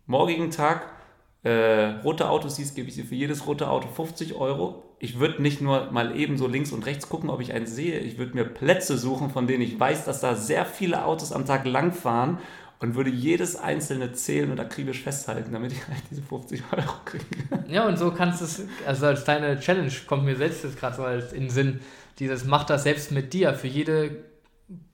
morgigen 0.07 0.51
Tag 0.51 0.87
äh, 1.45 2.01
rote 2.05 2.29
Autos 2.29 2.57
siehst, 2.57 2.77
gebe 2.77 2.89
ich 2.89 2.95
dir 2.95 3.05
für 3.05 3.17
jedes 3.17 3.47
rote 3.47 3.69
Auto 3.69 3.89
50 3.89 4.35
Euro. 4.35 4.85
Ich 5.01 5.19
würde 5.19 5.43
nicht 5.43 5.61
nur 5.61 5.91
mal 5.91 6.17
eben 6.17 6.39
so 6.39 6.47
links 6.47 6.71
und 6.71 6.87
rechts 6.87 7.09
gucken, 7.09 7.31
ob 7.31 7.41
ich 7.41 7.53
eins 7.53 7.75
sehe. 7.75 7.99
Ich 7.99 8.17
würde 8.17 8.35
mir 8.35 8.45
Plätze 8.45 8.97
suchen, 8.97 9.31
von 9.31 9.49
denen 9.49 9.63
ich 9.63 9.79
weiß, 9.79 10.05
dass 10.05 10.21
da 10.21 10.37
sehr 10.37 10.65
viele 10.65 11.05
Autos 11.05 11.33
am 11.33 11.45
Tag 11.45 11.67
langfahren 11.67 12.39
und 12.79 12.95
würde 12.95 13.11
jedes 13.11 13.57
einzelne 13.57 14.13
zählen 14.13 14.51
und 14.51 14.61
akribisch 14.61 15.03
festhalten, 15.03 15.53
damit 15.53 15.73
ich 15.73 15.87
halt 15.89 16.03
diese 16.11 16.23
50 16.23 16.63
Euro 16.73 16.93
kriege. 17.05 17.25
Ja, 17.69 17.87
und 17.87 17.97
so 17.97 18.11
kannst 18.11 18.41
du 18.41 18.45
es, 18.45 18.63
also 18.87 19.07
als 19.07 19.25
deine 19.25 19.59
Challenge 19.59 19.93
kommt 20.07 20.25
mir 20.25 20.37
selbst 20.37 20.63
jetzt 20.63 20.79
gerade 20.79 20.97
so 20.97 21.05
als 21.05 21.33
in 21.33 21.45
den 21.45 21.51
Sinn, 21.51 21.81
dieses 22.19 22.45
mach 22.45 22.65
das 22.65 22.83
selbst 22.83 23.11
mit 23.11 23.33
dir. 23.33 23.55
Für 23.55 23.69
jede 23.69 24.25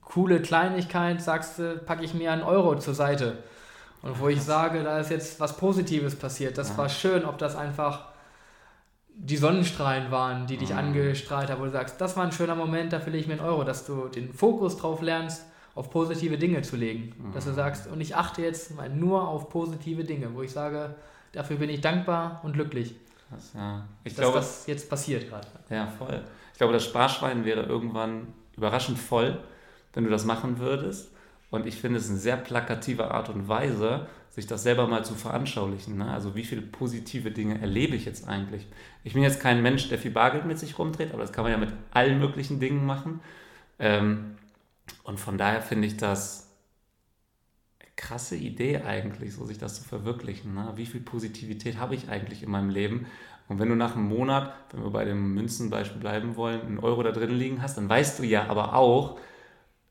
coole 0.01 0.41
Kleinigkeit 0.41 1.21
sagst 1.23 1.59
du, 1.59 1.79
packe 1.79 2.05
ich 2.05 2.15
mir 2.15 2.33
einen 2.33 2.43
Euro 2.43 2.79
zur 2.79 2.95
Seite. 2.95 3.39
Und 4.03 4.21
wo 4.21 4.29
ich 4.29 4.41
sage, 4.41 4.83
da 4.83 4.99
ist 4.99 5.11
jetzt 5.11 5.41
was 5.41 5.57
Positives 5.57 6.17
passiert, 6.17 6.57
das 6.57 6.71
ja. 6.71 6.79
war 6.79 6.89
schön, 6.89 7.25
ob 7.25 7.39
das 7.39 7.57
einfach 7.57 8.09
die 9.21 9.37
Sonnenstrahlen 9.37 10.11
waren, 10.13 10.47
die 10.47 10.57
dich 10.57 10.71
mhm. 10.71 10.79
angestrahlt 10.79 11.51
haben, 11.51 11.61
wo 11.61 11.65
du 11.65 11.73
sagst, 11.73 12.01
das 12.01 12.17
war 12.17 12.25
ein 12.25 12.33
schöner 12.33 12.55
Moment, 12.55 12.93
da 12.93 13.01
verliere 13.01 13.23
ich 13.23 13.27
mir 13.27 13.35
einen 13.35 13.43
Euro, 13.43 13.65
dass 13.65 13.85
du 13.85 14.07
den 14.07 14.33
Fokus 14.33 14.77
drauf 14.77 15.03
lernst, 15.03 15.45
auf 15.75 15.91
positive 15.91 16.39
Dinge 16.39 16.63
zu 16.63 16.77
legen. 16.77 17.15
Mhm. 17.19 17.33
Dass 17.33 17.45
du 17.45 17.51
mhm. 17.51 17.57
sagst, 17.57 17.89
und 17.89 18.01
ich 18.01 18.15
achte 18.15 18.43
jetzt 18.43 18.77
mal 18.77 18.89
nur 18.89 19.27
auf 19.27 19.49
positive 19.49 20.05
Dinge, 20.05 20.33
wo 20.35 20.43
ich 20.43 20.53
sage, 20.53 20.95
dafür 21.33 21.57
bin 21.57 21.69
ich 21.69 21.81
dankbar 21.81 22.41
und 22.45 22.53
glücklich. 22.53 22.95
Das, 23.31 23.53
ja. 23.55 23.85
ich 24.05 24.15
dass 24.15 24.23
glaube, 24.23 24.39
das 24.39 24.67
jetzt 24.67 24.89
passiert 24.89 25.29
gerade. 25.29 25.47
Ja, 25.69 25.87
voll. 25.87 26.23
Ich 26.53 26.59
glaube, 26.59 26.73
das 26.73 26.85
Sparschwein 26.85 27.45
wäre 27.45 27.63
irgendwann 27.63 28.29
überraschend 28.57 28.99
voll, 28.99 29.39
wenn 29.93 30.05
du 30.05 30.11
das 30.11 30.25
machen 30.25 30.59
würdest. 30.59 31.13
Und 31.51 31.67
ich 31.67 31.77
finde 31.77 31.99
es 31.99 32.09
eine 32.09 32.19
sehr 32.19 32.37
plakative 32.37 33.11
Art 33.11 33.31
und 33.31 33.49
Weise, 33.49 34.07
sich 34.31 34.47
das 34.47 34.63
selber 34.63 34.87
mal 34.87 35.05
zu 35.05 35.15
veranschaulichen. 35.15 35.97
Ne? 35.97 36.11
Also 36.11 36.35
wie 36.35 36.45
viele 36.45 36.63
positive 36.63 37.31
Dinge 37.31 37.61
erlebe 37.61 37.97
ich 37.97 38.05
jetzt 38.05 38.29
eigentlich? 38.29 38.67
Ich 39.03 39.15
bin 39.15 39.23
jetzt 39.23 39.41
kein 39.41 39.63
Mensch, 39.63 39.89
der 39.89 39.99
viel 39.99 40.11
Bargeld 40.11 40.45
mit 40.45 40.59
sich 40.59 40.79
rumdreht, 40.79 41.13
aber 41.13 41.23
das 41.23 41.33
kann 41.33 41.45
man 41.45 41.53
ja 41.53 41.59
mit 41.59 41.73
allen 41.91 42.19
möglichen 42.19 42.61
Dingen 42.61 42.85
machen. 42.85 43.21
Ähm, 43.79 44.37
und 45.05 45.19
von 45.19 45.39
daher 45.39 45.63
finde 45.63 45.89
ich 45.89 45.97
das 45.97 46.51
eine 47.81 47.91
krasse 47.97 48.37
Idee 48.37 48.83
eigentlich, 48.83 49.35
so 49.35 49.47
sich 49.47 49.59
das 49.59 49.77
zu 49.77 49.85
verwirklichen. 49.85 50.55
Ne? 50.55 50.73
Wie 50.77 50.87
viel 50.87 51.01
Positivität 51.01 51.79
habe 51.79 51.95
ich 51.95 52.11
eigentlich 52.11 52.43
in 52.43 52.51
meinem 52.51 52.71
Leben? 52.71 53.07
Und 53.49 53.59
wenn 53.59 53.71
du 53.71 53.75
nach 53.75 53.97
einem 53.97 54.09
Monat, 54.09 54.53
wenn 54.73 54.85
wir 54.85 54.91
bei 54.91 55.07
dem 55.07 55.33
Münzenbeispiel 55.33 55.99
bleiben 56.01 56.37
wollen, 56.37 56.61
einen 56.61 56.79
Euro 56.79 57.03
da 57.03 57.13
drin 57.13 57.31
liegen 57.31 57.63
hast, 57.63 57.79
dann 57.79 57.89
weißt 57.89 58.19
du 58.19 58.25
ja 58.25 58.47
aber 58.49 58.75
auch, 58.75 59.19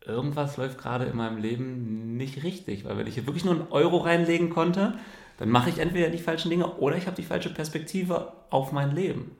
irgendwas 0.07 0.57
läuft 0.57 0.77
gerade 0.77 1.05
in 1.05 1.15
meinem 1.15 1.37
Leben 1.37 2.17
nicht 2.17 2.43
richtig. 2.43 2.85
Weil 2.85 2.97
wenn 2.97 3.07
ich 3.07 3.15
hier 3.15 3.27
wirklich 3.27 3.45
nur 3.45 3.55
einen 3.55 3.67
Euro 3.71 3.97
reinlegen 3.97 4.49
konnte, 4.49 4.97
dann 5.37 5.49
mache 5.49 5.69
ich 5.69 5.79
entweder 5.79 6.09
die 6.09 6.17
falschen 6.17 6.49
Dinge 6.49 6.77
oder 6.77 6.97
ich 6.97 7.05
habe 7.05 7.15
die 7.15 7.23
falsche 7.23 7.53
Perspektive 7.53 8.33
auf 8.49 8.71
mein 8.71 8.95
Leben. 8.95 9.31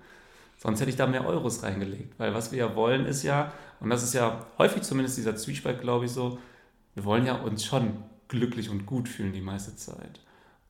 Sonst 0.57 0.80
hätte 0.80 0.89
ich 0.89 0.95
da 0.95 1.07
mehr 1.07 1.26
Euros 1.26 1.63
reingelegt. 1.63 2.18
Weil 2.18 2.34
was 2.34 2.51
wir 2.51 2.59
ja 2.59 2.76
wollen 2.76 3.05
ist 3.05 3.24
ja, 3.24 3.53
und 3.80 3.89
das 3.89 4.03
ist 4.03 4.13
ja 4.13 4.45
häufig 4.57 4.82
zumindest 4.82 5.18
dieser 5.18 5.36
Zwiespalt, 5.36 5.82
glaube 5.82 6.05
ich, 6.05 6.11
so, 6.11 6.39
wir 6.95 7.05
wollen 7.05 7.26
ja 7.26 7.36
uns 7.36 7.63
schon 7.63 8.03
glücklich 8.28 8.70
und 8.70 8.86
gut 8.86 9.07
fühlen 9.07 9.34
die 9.34 9.41
meiste 9.41 9.76
Zeit. 9.76 10.20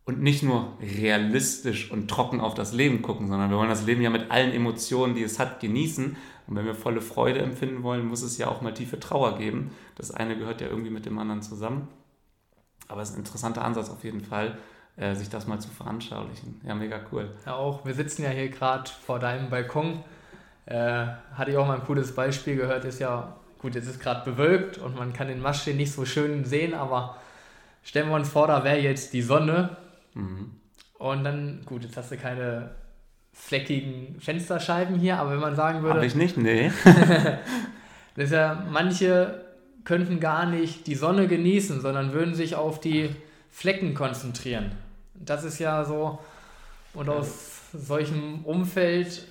Und 0.06 0.22
nicht 0.22 0.44
nur 0.44 0.78
realistisch 0.82 1.92
und 1.92 2.10
trocken 2.10 2.40
auf 2.40 2.54
das 2.54 2.74
Leben 2.74 3.02
gucken, 3.02 3.28
sondern 3.28 3.50
wir 3.50 3.58
wollen 3.58 3.70
das 3.70 3.86
Leben 3.86 4.02
ja 4.02 4.10
mit 4.10 4.32
allen 4.32 4.52
Emotionen, 4.52 5.16
die 5.16 5.24
es 5.24 5.40
hat, 5.40 5.60
genießen. 5.60 6.16
Und 6.48 6.56
wenn 6.56 6.66
wir 6.66 6.76
volle 6.76 7.02
Freude 7.02 7.40
empfinden 7.40 7.84
wollen, 7.84 8.06
muss 8.06 8.22
es 8.22 8.38
ja 8.38 8.48
auch 8.48 8.62
mal 8.62 8.74
tiefe 8.74 9.00
Trauer 9.00 9.38
geben. 9.38 9.72
Das 9.96 10.12
eine 10.12 10.38
gehört 10.38 10.62
ja 10.62 10.68
irgendwie 10.68 10.90
mit 10.90 11.06
dem 11.06 11.20
anderen 11.20 11.42
zusammen. 11.42 11.90
Aber 12.88 13.02
es 13.02 13.10
ist 13.10 13.16
ein 13.16 13.20
interessanter 13.20 13.66
Ansatz 13.66 13.90
auf 13.90 14.04
jeden 14.06 14.22
Fall, 14.22 14.58
äh, 14.96 15.14
sich 15.14 15.30
das 15.30 15.46
mal 15.46 15.60
zu 15.60 15.70
veranschaulichen. 15.70 16.62
Ja, 16.64 16.74
mega 16.74 17.02
cool. 17.12 17.30
Ja, 17.46 17.56
auch. 17.56 17.86
Wir 17.86 17.94
sitzen 17.94 18.24
ja 18.24 18.30
hier 18.30 18.50
gerade 18.50 18.90
vor 18.90 19.20
deinem 19.20 19.50
Balkon. 19.50 20.04
Äh, 20.66 21.08
hatte 21.34 21.52
ich 21.52 21.58
auch 21.58 21.68
mal 21.68 21.80
ein 21.80 21.86
cooles 21.86 22.16
Beispiel 22.16 22.56
gehört, 22.56 22.84
ist 22.84 23.00
ja, 23.00 23.38
gut, 23.60 23.76
jetzt 23.76 23.88
ist 23.88 24.02
gerade 24.02 24.30
bewölkt 24.30 24.78
und 24.78 24.98
man 24.98 25.14
kann 25.14 25.30
den 25.30 25.42
Maschsee 25.42 25.74
nicht 25.74 25.94
so 25.94 26.04
schön 26.04 26.44
sehen, 26.44 26.74
aber 26.74 27.16
stellen 27.84 28.10
wir 28.10 28.16
uns 28.16 28.28
vor, 28.28 28.48
da 28.48 28.66
wäre 28.66 28.78
jetzt 28.78 29.14
die 29.14 29.22
Sonne 29.22 29.78
mhm. 30.14 30.52
und 30.98 31.24
dann, 31.24 31.62
gut, 31.66 31.84
jetzt 31.84 31.96
hast 31.96 32.12
du 32.12 32.18
keine 32.18 32.72
fleckigen 33.38 34.20
Fensterscheiben 34.20 35.00
hier, 35.00 35.20
aber 35.20 35.32
wenn 35.32 35.40
man 35.40 35.56
sagen 35.56 35.82
würde... 35.82 35.96
Habe 35.96 36.06
ich 36.06 36.16
nicht, 36.16 36.38
nee. 36.38 36.72
das 38.16 38.26
ist 38.26 38.32
ja, 38.32 38.66
manche 38.70 39.46
könnten 39.86 40.20
gar 40.20 40.46
nicht 40.46 40.86
die 40.88 40.96
Sonne 40.96 41.28
genießen, 41.28 41.80
sondern 41.80 42.12
würden 42.12 42.36
sich 42.36 42.56
auf 42.56 42.82
die 42.82 43.10
Flecken 43.50 43.94
konzentrieren. 43.94 44.72
Das 45.14 45.46
ist 45.46 45.60
ja 45.60 45.86
so, 45.86 46.20
und 46.94 47.08
aus 47.08 47.62
solchem 47.72 48.44
Umfeld, 48.44 49.26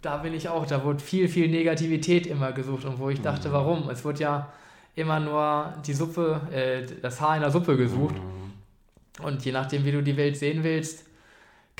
da 0.00 0.16
bin 0.18 0.32
ich 0.32 0.48
auch, 0.48 0.64
da 0.66 0.84
wurde 0.84 1.00
viel, 1.00 1.28
viel 1.28 1.48
Negativität 1.48 2.26
immer 2.26 2.52
gesucht 2.52 2.86
und 2.86 2.98
wo 2.98 3.10
ich 3.10 3.20
dachte, 3.20 3.50
mhm. 3.50 3.52
warum? 3.52 3.90
Es 3.90 4.04
wird 4.04 4.20
ja 4.20 4.50
immer 4.94 5.20
nur 5.20 5.74
die 5.86 5.92
Suppe, 5.92 6.40
äh, 6.50 6.86
das 7.02 7.20
Haar 7.20 7.36
in 7.36 7.42
der 7.42 7.50
Suppe 7.50 7.76
gesucht. 7.76 8.14
Mhm. 8.14 9.24
Und 9.24 9.44
je 9.44 9.52
nachdem, 9.52 9.84
wie 9.84 9.92
du 9.92 10.02
die 10.02 10.16
Welt 10.16 10.36
sehen 10.36 10.64
willst, 10.64 11.04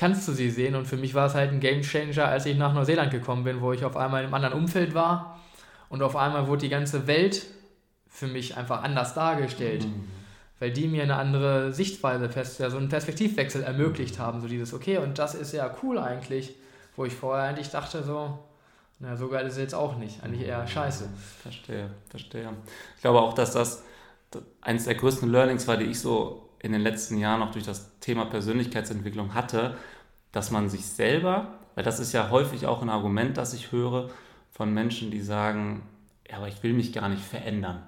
kannst 0.01 0.27
du 0.27 0.31
sie 0.31 0.49
sehen. 0.49 0.73
Und 0.73 0.87
für 0.87 0.97
mich 0.97 1.13
war 1.13 1.27
es 1.27 1.35
halt 1.35 1.51
ein 1.51 1.59
Game 1.59 1.83
Changer, 1.83 2.25
als 2.25 2.47
ich 2.47 2.57
nach 2.57 2.73
Neuseeland 2.73 3.11
gekommen 3.11 3.43
bin, 3.43 3.61
wo 3.61 3.71
ich 3.71 3.85
auf 3.85 3.95
einmal 3.95 4.21
in 4.21 4.25
einem 4.25 4.33
anderen 4.33 4.55
Umfeld 4.55 4.95
war. 4.95 5.39
Und 5.89 6.01
auf 6.01 6.15
einmal 6.15 6.47
wurde 6.47 6.61
die 6.61 6.69
ganze 6.69 7.05
Welt 7.05 7.45
für 8.09 8.25
mich 8.25 8.57
einfach 8.57 8.81
anders 8.81 9.13
dargestellt. 9.13 9.85
Mhm. 9.85 10.07
Weil 10.57 10.71
die 10.71 10.87
mir 10.87 11.03
eine 11.03 11.17
andere 11.17 11.71
Sichtweise 11.71 12.29
fest, 12.29 12.59
ja, 12.59 12.71
so 12.71 12.77
einen 12.77 12.89
Perspektivwechsel 12.89 13.61
ermöglicht 13.61 14.17
haben. 14.17 14.41
So 14.41 14.47
dieses, 14.47 14.73
okay, 14.73 14.97
und 14.97 15.19
das 15.19 15.35
ist 15.35 15.53
ja 15.53 15.71
cool 15.83 15.99
eigentlich, 15.99 16.55
wo 16.95 17.05
ich 17.05 17.13
vorher 17.13 17.47
eigentlich 17.47 17.69
dachte, 17.69 18.01
so, 18.01 18.39
na, 18.97 19.15
so 19.15 19.27
geil 19.27 19.45
ist 19.45 19.53
es 19.53 19.59
jetzt 19.59 19.75
auch 19.75 19.97
nicht. 19.97 20.23
Eigentlich 20.23 20.47
eher 20.47 20.65
scheiße. 20.65 21.09
Verstehe, 21.43 21.91
verstehe. 22.09 22.49
Ich 22.95 23.01
glaube 23.01 23.21
auch, 23.21 23.33
dass 23.33 23.53
das 23.53 23.83
eines 24.61 24.85
der 24.85 24.95
größten 24.95 25.29
Learnings 25.29 25.67
war, 25.67 25.77
die 25.77 25.85
ich 25.85 25.99
so 25.99 26.49
in 26.61 26.71
den 26.71 26.81
letzten 26.81 27.17
Jahren 27.17 27.41
auch 27.41 27.51
durch 27.51 27.65
das 27.65 27.99
Thema 27.99 28.25
Persönlichkeitsentwicklung 28.25 29.33
hatte, 29.33 29.75
dass 30.31 30.51
man 30.51 30.69
sich 30.69 30.85
selber, 30.85 31.59
weil 31.75 31.83
das 31.83 31.99
ist 31.99 32.13
ja 32.13 32.29
häufig 32.29 32.67
auch 32.67 32.81
ein 32.81 32.89
Argument, 32.89 33.37
das 33.37 33.53
ich 33.53 33.71
höre 33.71 34.09
von 34.51 34.73
Menschen, 34.73 35.11
die 35.11 35.21
sagen, 35.21 35.83
ja, 36.29 36.37
aber 36.37 36.47
ich 36.47 36.61
will 36.63 36.73
mich 36.73 36.93
gar 36.93 37.09
nicht 37.09 37.23
verändern. 37.23 37.87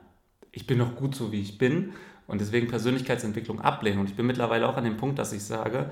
Ich 0.51 0.67
bin 0.67 0.80
doch 0.80 0.95
gut 0.95 1.15
so, 1.15 1.32
wie 1.32 1.41
ich 1.41 1.57
bin 1.57 1.93
und 2.28 2.41
deswegen 2.41 2.67
Persönlichkeitsentwicklung 2.67 3.61
ablehnen. 3.61 3.99
Und 3.99 4.09
ich 4.09 4.15
bin 4.15 4.26
mittlerweile 4.26 4.67
auch 4.67 4.78
an 4.78 4.84
dem 4.84 4.97
Punkt, 4.97 5.19
dass 5.19 5.34
ich 5.34 5.43
sage, 5.43 5.91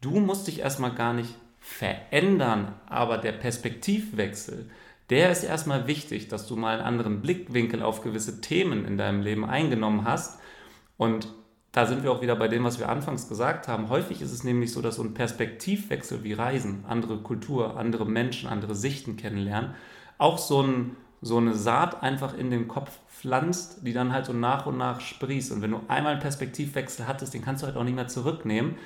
du 0.00 0.20
musst 0.20 0.46
dich 0.46 0.60
erstmal 0.60 0.92
gar 0.92 1.14
nicht 1.14 1.34
verändern, 1.60 2.74
aber 2.86 3.18
der 3.18 3.32
Perspektivwechsel, 3.32 4.70
der 5.10 5.30
ist 5.32 5.42
erstmal 5.42 5.86
wichtig, 5.86 6.28
dass 6.28 6.46
du 6.46 6.56
mal 6.56 6.74
einen 6.74 6.86
anderen 6.86 7.22
Blickwinkel 7.22 7.82
auf 7.82 8.02
gewisse 8.02 8.40
Themen 8.40 8.84
in 8.84 8.98
deinem 8.98 9.22
Leben 9.22 9.44
eingenommen 9.44 10.04
hast. 10.04 10.38
Und 10.98 11.28
da 11.72 11.86
sind 11.86 12.02
wir 12.02 12.10
auch 12.10 12.22
wieder 12.22 12.36
bei 12.36 12.48
dem, 12.48 12.64
was 12.64 12.78
wir 12.78 12.88
anfangs 12.88 13.28
gesagt 13.28 13.68
haben. 13.68 13.88
Häufig 13.90 14.22
ist 14.22 14.32
es 14.32 14.42
nämlich 14.42 14.72
so, 14.72 14.80
dass 14.80 14.96
so 14.96 15.02
ein 15.02 15.14
Perspektivwechsel 15.14 16.24
wie 16.24 16.32
Reisen, 16.32 16.84
andere 16.88 17.18
Kultur, 17.18 17.76
andere 17.76 18.06
Menschen, 18.06 18.48
andere 18.48 18.74
Sichten 18.74 19.16
kennenlernen, 19.16 19.74
auch 20.16 20.38
so, 20.38 20.62
ein, 20.62 20.96
so 21.20 21.36
eine 21.36 21.54
Saat 21.54 22.02
einfach 22.02 22.36
in 22.36 22.50
den 22.50 22.68
Kopf 22.68 22.98
pflanzt, 23.08 23.86
die 23.86 23.92
dann 23.92 24.12
halt 24.12 24.26
so 24.26 24.32
nach 24.32 24.66
und 24.66 24.78
nach 24.78 25.00
sprießt. 25.00 25.52
Und 25.52 25.62
wenn 25.62 25.72
du 25.72 25.80
einmal 25.88 26.12
einen 26.12 26.22
Perspektivwechsel 26.22 27.06
hattest, 27.06 27.34
den 27.34 27.42
kannst 27.42 27.62
du 27.62 27.66
halt 27.66 27.76
auch 27.76 27.84
nicht 27.84 27.96
mehr 27.96 28.08
zurücknehmen. 28.08 28.76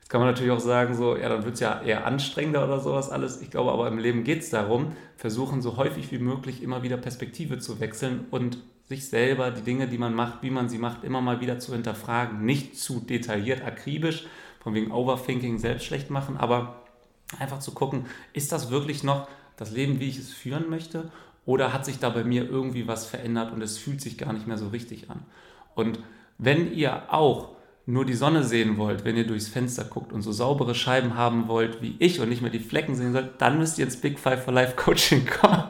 Jetzt 0.00 0.08
kann 0.08 0.20
man 0.20 0.30
natürlich 0.30 0.52
auch 0.52 0.60
sagen, 0.60 0.94
so, 0.94 1.16
ja, 1.16 1.28
dann 1.28 1.44
wird 1.44 1.54
es 1.54 1.60
ja 1.60 1.82
eher 1.82 2.06
anstrengender 2.06 2.64
oder 2.64 2.80
sowas 2.80 3.10
alles. 3.10 3.42
Ich 3.42 3.50
glaube 3.50 3.72
aber 3.72 3.88
im 3.88 3.98
Leben 3.98 4.24
geht 4.24 4.40
es 4.40 4.50
darum, 4.50 4.92
versuchen 5.16 5.62
so 5.62 5.76
häufig 5.76 6.10
wie 6.10 6.18
möglich 6.18 6.62
immer 6.62 6.82
wieder 6.82 6.96
Perspektive 6.96 7.58
zu 7.58 7.78
wechseln 7.78 8.26
und 8.30 8.58
sich 8.92 9.08
selber, 9.08 9.50
die 9.50 9.62
Dinge, 9.62 9.88
die 9.88 9.96
man 9.96 10.14
macht, 10.14 10.42
wie 10.42 10.50
man 10.50 10.68
sie 10.68 10.78
macht, 10.78 11.02
immer 11.02 11.22
mal 11.22 11.40
wieder 11.40 11.58
zu 11.58 11.72
hinterfragen. 11.72 12.44
Nicht 12.44 12.76
zu 12.78 13.00
detailliert, 13.00 13.64
akribisch, 13.64 14.26
von 14.60 14.74
wegen 14.74 14.92
Overthinking 14.92 15.58
selbst 15.58 15.86
schlecht 15.86 16.10
machen, 16.10 16.36
aber 16.36 16.82
einfach 17.38 17.58
zu 17.58 17.72
gucken, 17.72 18.04
ist 18.34 18.52
das 18.52 18.70
wirklich 18.70 19.02
noch 19.02 19.28
das 19.56 19.70
Leben, 19.70 19.98
wie 19.98 20.08
ich 20.08 20.18
es 20.18 20.30
führen 20.30 20.68
möchte? 20.68 21.10
Oder 21.46 21.72
hat 21.72 21.86
sich 21.86 21.98
da 21.98 22.10
bei 22.10 22.22
mir 22.22 22.48
irgendwie 22.48 22.86
was 22.86 23.06
verändert 23.06 23.52
und 23.52 23.62
es 23.62 23.78
fühlt 23.78 24.02
sich 24.02 24.18
gar 24.18 24.32
nicht 24.34 24.46
mehr 24.46 24.58
so 24.58 24.68
richtig 24.68 25.10
an? 25.10 25.22
Und 25.74 25.98
wenn 26.36 26.72
ihr 26.72 27.12
auch 27.12 27.51
nur 27.84 28.04
die 28.04 28.14
Sonne 28.14 28.44
sehen 28.44 28.76
wollt, 28.76 29.04
wenn 29.04 29.16
ihr 29.16 29.26
durchs 29.26 29.48
Fenster 29.48 29.84
guckt 29.84 30.12
und 30.12 30.22
so 30.22 30.30
saubere 30.30 30.74
Scheiben 30.74 31.16
haben 31.16 31.48
wollt 31.48 31.82
wie 31.82 31.96
ich 31.98 32.20
und 32.20 32.28
nicht 32.28 32.40
mehr 32.40 32.50
die 32.50 32.60
Flecken 32.60 32.94
sehen 32.94 33.12
sollt, 33.12 33.30
dann 33.38 33.58
müsst 33.58 33.78
ihr 33.78 33.84
ins 33.84 33.96
Big 33.96 34.20
Five 34.20 34.44
for 34.44 34.54
Life 34.54 34.76
Coaching 34.76 35.26
kommen, 35.40 35.64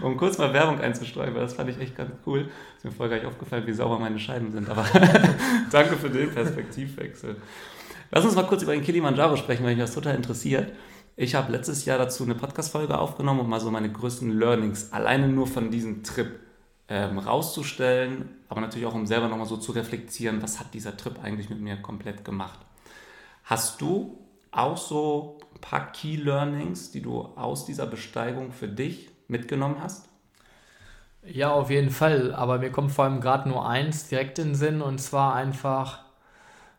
um 0.00 0.16
kurz 0.16 0.38
mal 0.38 0.52
Werbung 0.52 0.80
einzustreuen, 0.80 1.34
weil 1.34 1.42
das 1.42 1.54
fand 1.54 1.70
ich 1.70 1.80
echt 1.80 1.96
ganz 1.96 2.12
cool. 2.24 2.48
Ist 2.76 2.84
mir 2.84 2.92
vorher 2.92 3.16
gar 3.16 3.24
nicht 3.24 3.34
aufgefallen, 3.34 3.66
wie 3.66 3.72
sauber 3.72 3.98
meine 3.98 4.18
Scheiben 4.18 4.52
sind, 4.52 4.70
aber 4.70 4.84
danke 5.72 5.96
für 5.96 6.10
den 6.10 6.30
Perspektivwechsel. 6.30 7.36
Lass 8.12 8.24
uns 8.24 8.36
mal 8.36 8.46
kurz 8.46 8.62
über 8.62 8.72
den 8.72 8.84
Kilimanjaro 8.84 9.36
sprechen, 9.36 9.64
weil 9.64 9.74
mich 9.74 9.82
das 9.82 9.94
total 9.94 10.14
interessiert. 10.14 10.72
Ich 11.16 11.34
habe 11.34 11.50
letztes 11.50 11.84
Jahr 11.84 11.98
dazu 11.98 12.22
eine 12.22 12.36
Podcast-Folge 12.36 12.96
aufgenommen 12.96 13.40
und 13.40 13.48
mal 13.48 13.58
so 13.58 13.70
meine 13.72 13.90
größten 13.90 14.38
Learnings 14.38 14.92
alleine 14.92 15.26
nur 15.26 15.48
von 15.48 15.70
diesem 15.72 16.04
Trip 16.04 16.45
ähm, 16.88 17.18
rauszustellen, 17.18 18.28
aber 18.48 18.60
natürlich 18.60 18.86
auch 18.86 18.94
um 18.94 19.06
selber 19.06 19.28
nochmal 19.28 19.46
so 19.46 19.56
zu 19.56 19.72
reflektieren, 19.72 20.42
was 20.42 20.60
hat 20.60 20.72
dieser 20.74 20.96
Trip 20.96 21.22
eigentlich 21.22 21.50
mit 21.50 21.60
mir 21.60 21.76
komplett 21.76 22.24
gemacht. 22.24 22.58
Hast 23.44 23.80
du 23.80 24.18
auch 24.52 24.76
so 24.76 25.38
ein 25.54 25.60
paar 25.60 25.92
Key 25.92 26.16
Learnings, 26.16 26.90
die 26.90 27.02
du 27.02 27.20
aus 27.36 27.66
dieser 27.66 27.86
Besteigung 27.86 28.52
für 28.52 28.68
dich 28.68 29.10
mitgenommen 29.28 29.76
hast? 29.80 30.08
Ja, 31.24 31.50
auf 31.50 31.70
jeden 31.70 31.90
Fall. 31.90 32.32
Aber 32.34 32.58
mir 32.58 32.70
kommt 32.70 32.92
vor 32.92 33.04
allem 33.04 33.20
gerade 33.20 33.48
nur 33.48 33.68
eins 33.68 34.08
direkt 34.08 34.38
in 34.38 34.48
den 34.48 34.54
Sinn 34.54 34.80
und 34.80 35.00
zwar 35.00 35.34
einfach 35.34 36.00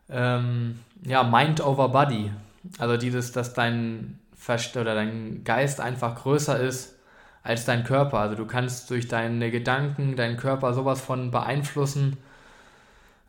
ähm, 0.09 0.79
ja, 1.03 1.23
Mind 1.23 1.61
over 1.61 1.89
Body. 1.89 2.31
Also 2.79 2.97
dieses, 2.97 3.33
dass 3.33 3.53
dein 3.53 4.19
Verst 4.35 4.77
oder 4.77 4.95
dein 4.95 5.43
Geist 5.43 5.81
einfach 5.81 6.15
größer 6.15 6.59
ist 6.59 6.96
als 7.43 7.65
dein 7.65 7.83
Körper. 7.83 8.19
Also 8.19 8.35
du 8.35 8.45
kannst 8.45 8.89
durch 8.89 9.07
deine 9.07 9.51
Gedanken 9.51 10.15
deinen 10.15 10.37
Körper 10.37 10.73
sowas 10.73 11.01
von 11.01 11.31
beeinflussen. 11.31 12.17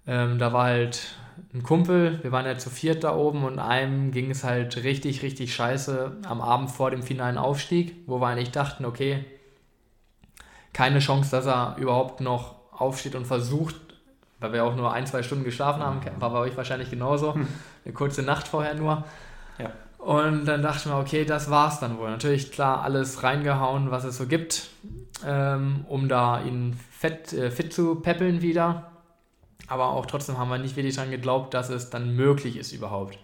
Ähm, 0.07 0.39
da 0.39 0.53
war 0.53 0.65
halt 0.65 1.17
ein 1.55 1.63
Kumpel, 1.63 2.23
wir 2.23 2.33
waren 2.33 2.47
ja 2.47 2.59
zu 2.59 2.71
viert 2.71 3.05
da 3.05 3.15
oben 3.15 3.45
und 3.45 3.59
einem 3.59 4.11
ging 4.11 4.31
es 4.31 4.45
halt 4.45 4.77
richtig, 4.83 5.23
richtig 5.23 5.55
scheiße 5.55 6.17
am 6.27 6.41
Abend 6.41 6.71
vor 6.71 6.91
dem 6.91 7.03
finalen 7.03 7.39
Aufstieg, 7.39 7.95
wo 8.07 8.21
wir 8.21 8.27
eigentlich 8.27 8.51
dachten, 8.51 8.85
okay, 8.85 9.25
keine 10.73 10.99
Chance, 10.99 11.31
dass 11.31 11.47
er 11.47 11.77
überhaupt 11.79 12.21
noch 12.21 12.57
aufsteht 12.73 13.15
und 13.15 13.27
versucht, 13.27 13.77
weil 14.41 14.53
wir 14.53 14.65
auch 14.65 14.77
nur 14.77 14.93
ein, 14.93 15.07
zwei 15.07 15.23
Stunden 15.23 15.45
geschlafen 15.45 15.82
haben, 15.82 16.01
war 16.20 16.31
bei 16.31 16.39
euch 16.39 16.57
wahrscheinlich 16.57 16.91
genauso, 16.91 17.35
hm. 17.35 17.47
eine 17.85 17.95
kurze 17.95 18.23
Nacht 18.23 18.49
vorher 18.49 18.74
nur. 18.74 19.05
Ja. 19.59 19.73
Und 19.99 20.47
dann 20.47 20.62
dachte 20.62 20.79
ich 20.79 20.87
mir, 20.87 20.99
okay, 20.99 21.25
das 21.25 21.51
war's 21.51 21.81
dann 21.81 21.99
wohl. 21.99 22.09
Natürlich, 22.09 22.53
klar, 22.53 22.83
alles 22.83 23.23
reingehauen, 23.23 23.91
was 23.91 24.05
es 24.05 24.16
so 24.16 24.27
gibt, 24.27 24.70
ähm, 25.27 25.85
um 25.89 26.09
da 26.09 26.41
ihn 26.41 26.79
fett, 26.91 27.33
äh, 27.33 27.51
fit 27.51 27.73
zu 27.73 27.97
peppeln 27.97 28.41
wieder. 28.41 28.93
Aber 29.66 29.89
auch 29.89 30.07
trotzdem 30.07 30.39
haben 30.39 30.49
wir 30.49 30.59
nicht 30.59 30.77
wirklich 30.77 30.95
daran 30.95 31.11
geglaubt, 31.11 31.53
dass 31.53 31.69
es 31.69 31.91
dann 31.91 32.15
möglich 32.15 32.57
ist 32.57 32.73
überhaupt. 32.73 33.19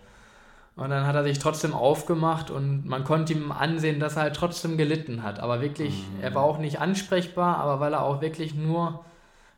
Und 0.76 0.90
dann 0.90 1.06
hat 1.06 1.14
er 1.14 1.22
sich 1.22 1.38
trotzdem 1.38 1.72
aufgemacht 1.72 2.50
und 2.50 2.84
man 2.84 3.04
konnte 3.04 3.32
ihm 3.32 3.52
ansehen, 3.52 4.00
dass 4.00 4.16
er 4.16 4.22
halt 4.22 4.36
trotzdem 4.36 4.76
gelitten 4.76 5.22
hat. 5.22 5.38
Aber 5.38 5.60
wirklich, 5.60 5.94
mhm. 5.94 6.22
er 6.22 6.34
war 6.34 6.42
auch 6.42 6.58
nicht 6.58 6.80
ansprechbar, 6.80 7.58
aber 7.58 7.78
weil 7.78 7.92
er 7.92 8.02
auch 8.02 8.20
wirklich 8.20 8.54
nur 8.54 9.04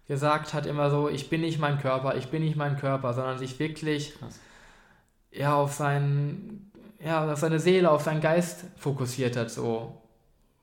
gesagt 0.07 0.53
hat, 0.53 0.67
immer 0.67 0.91
so, 0.91 1.09
ich 1.09 1.31
bin 1.31 1.41
nicht 1.41 1.59
mein 1.59 1.81
Körper, 1.81 2.17
ich 2.17 2.29
bin 2.29 2.43
nicht 2.43 2.57
mein 2.57 2.77
Körper, 2.77 3.15
sondern 3.15 3.39
sich 3.39 3.59
wirklich 3.59 4.17
Krass. 4.19 4.39
ja, 5.33 5.55
auf 5.55 5.73
seinen 5.73 6.71
ja, 7.01 7.31
auf 7.31 7.39
seine 7.39 7.59
Seele, 7.59 7.91
auf 7.91 8.03
seinen 8.03 8.21
Geist 8.21 8.65
fokussiert 8.77 9.37
hat, 9.37 9.51
so. 9.51 10.03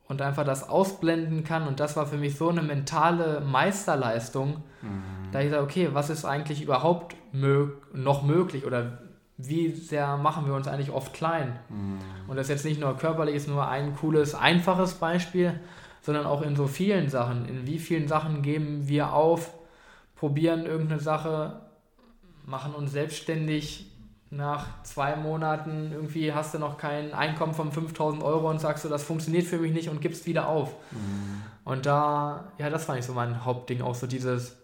Und 0.07 0.21
einfach 0.21 0.43
das 0.43 0.67
ausblenden 0.67 1.43
kann. 1.43 1.67
Und 1.67 1.79
das 1.79 1.95
war 1.95 2.05
für 2.05 2.17
mich 2.17 2.35
so 2.37 2.49
eine 2.49 2.61
mentale 2.61 3.41
Meisterleistung, 3.41 4.63
mhm. 4.81 5.31
da 5.31 5.41
ich 5.41 5.49
sage, 5.49 5.63
okay, 5.63 5.89
was 5.93 6.09
ist 6.09 6.25
eigentlich 6.25 6.61
überhaupt 6.61 7.15
mög 7.31 7.93
noch 7.95 8.23
möglich 8.23 8.65
oder 8.65 8.99
wie 9.37 9.71
sehr 9.71 10.17
machen 10.17 10.45
wir 10.45 10.53
uns 10.53 10.67
eigentlich 10.67 10.91
oft 10.91 11.13
klein? 11.13 11.59
Mhm. 11.69 11.99
Und 12.27 12.35
das 12.35 12.45
ist 12.45 12.49
jetzt 12.49 12.65
nicht 12.65 12.79
nur 12.79 12.95
körperlich, 12.97 13.35
ist 13.35 13.47
nur 13.47 13.67
ein 13.67 13.95
cooles, 13.95 14.35
einfaches 14.35 14.95
Beispiel, 14.95 15.59
sondern 16.01 16.25
auch 16.25 16.41
in 16.41 16.55
so 16.55 16.67
vielen 16.67 17.09
Sachen. 17.09 17.47
In 17.47 17.65
wie 17.65 17.79
vielen 17.79 18.07
Sachen 18.07 18.41
geben 18.41 18.87
wir 18.87 19.13
auf, 19.13 19.53
probieren 20.15 20.65
irgendeine 20.65 20.99
Sache, 20.99 21.61
machen 22.45 22.75
uns 22.75 22.91
selbstständig, 22.91 23.92
nach 24.35 24.83
zwei 24.83 25.15
Monaten 25.15 25.91
irgendwie 25.91 26.33
hast 26.33 26.53
du 26.53 26.59
noch 26.59 26.77
kein 26.77 27.13
Einkommen 27.13 27.53
von 27.53 27.71
5000 27.71 28.23
Euro 28.23 28.49
und 28.49 28.59
sagst 28.59 28.83
du, 28.83 28.89
das 28.89 29.03
funktioniert 29.03 29.45
für 29.45 29.57
mich 29.57 29.73
nicht 29.73 29.89
und 29.89 30.01
gibst 30.01 30.25
wieder 30.25 30.47
auf. 30.47 30.73
Mhm. 30.91 31.43
Und 31.65 31.85
da, 31.85 32.51
ja, 32.57 32.69
das 32.69 32.85
fand 32.85 32.99
ich 32.99 33.05
so 33.05 33.13
mein 33.13 33.45
Hauptding, 33.45 33.81
auch 33.81 33.95
so 33.95 34.07
dieses, 34.07 34.57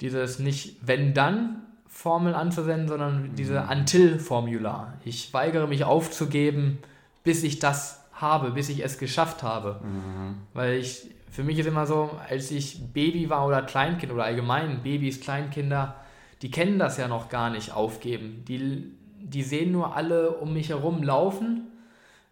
dieses 0.00 0.38
nicht 0.38 0.76
wenn-dann 0.86 1.62
Formel 1.86 2.34
anzusenden, 2.34 2.88
sondern 2.88 3.22
mhm. 3.22 3.34
diese 3.36 3.66
Until-Formula. 3.70 4.94
Ich 5.04 5.32
weigere 5.32 5.66
mich 5.66 5.84
aufzugeben, 5.84 6.78
bis 7.22 7.42
ich 7.44 7.58
das 7.58 8.04
habe, 8.12 8.50
bis 8.50 8.68
ich 8.68 8.84
es 8.84 8.98
geschafft 8.98 9.42
habe. 9.42 9.80
Mhm. 9.82 10.36
Weil 10.54 10.74
ich, 10.74 11.10
für 11.30 11.44
mich 11.44 11.58
ist 11.58 11.66
immer 11.66 11.86
so, 11.86 12.10
als 12.28 12.50
ich 12.50 12.92
Baby 12.92 13.30
war 13.30 13.46
oder 13.46 13.62
Kleinkind 13.62 14.12
oder 14.12 14.24
allgemein 14.24 14.82
Babys, 14.82 15.20
Kleinkinder, 15.20 15.94
die 16.42 16.50
kennen 16.50 16.78
das 16.78 16.96
ja 16.96 17.08
noch 17.08 17.28
gar 17.28 17.50
nicht 17.50 17.74
aufgeben. 17.74 18.44
Die, 18.46 18.92
die 19.20 19.42
sehen 19.42 19.72
nur 19.72 19.96
alle 19.96 20.32
um 20.32 20.52
mich 20.52 20.68
herum 20.68 21.02
laufen. 21.02 21.66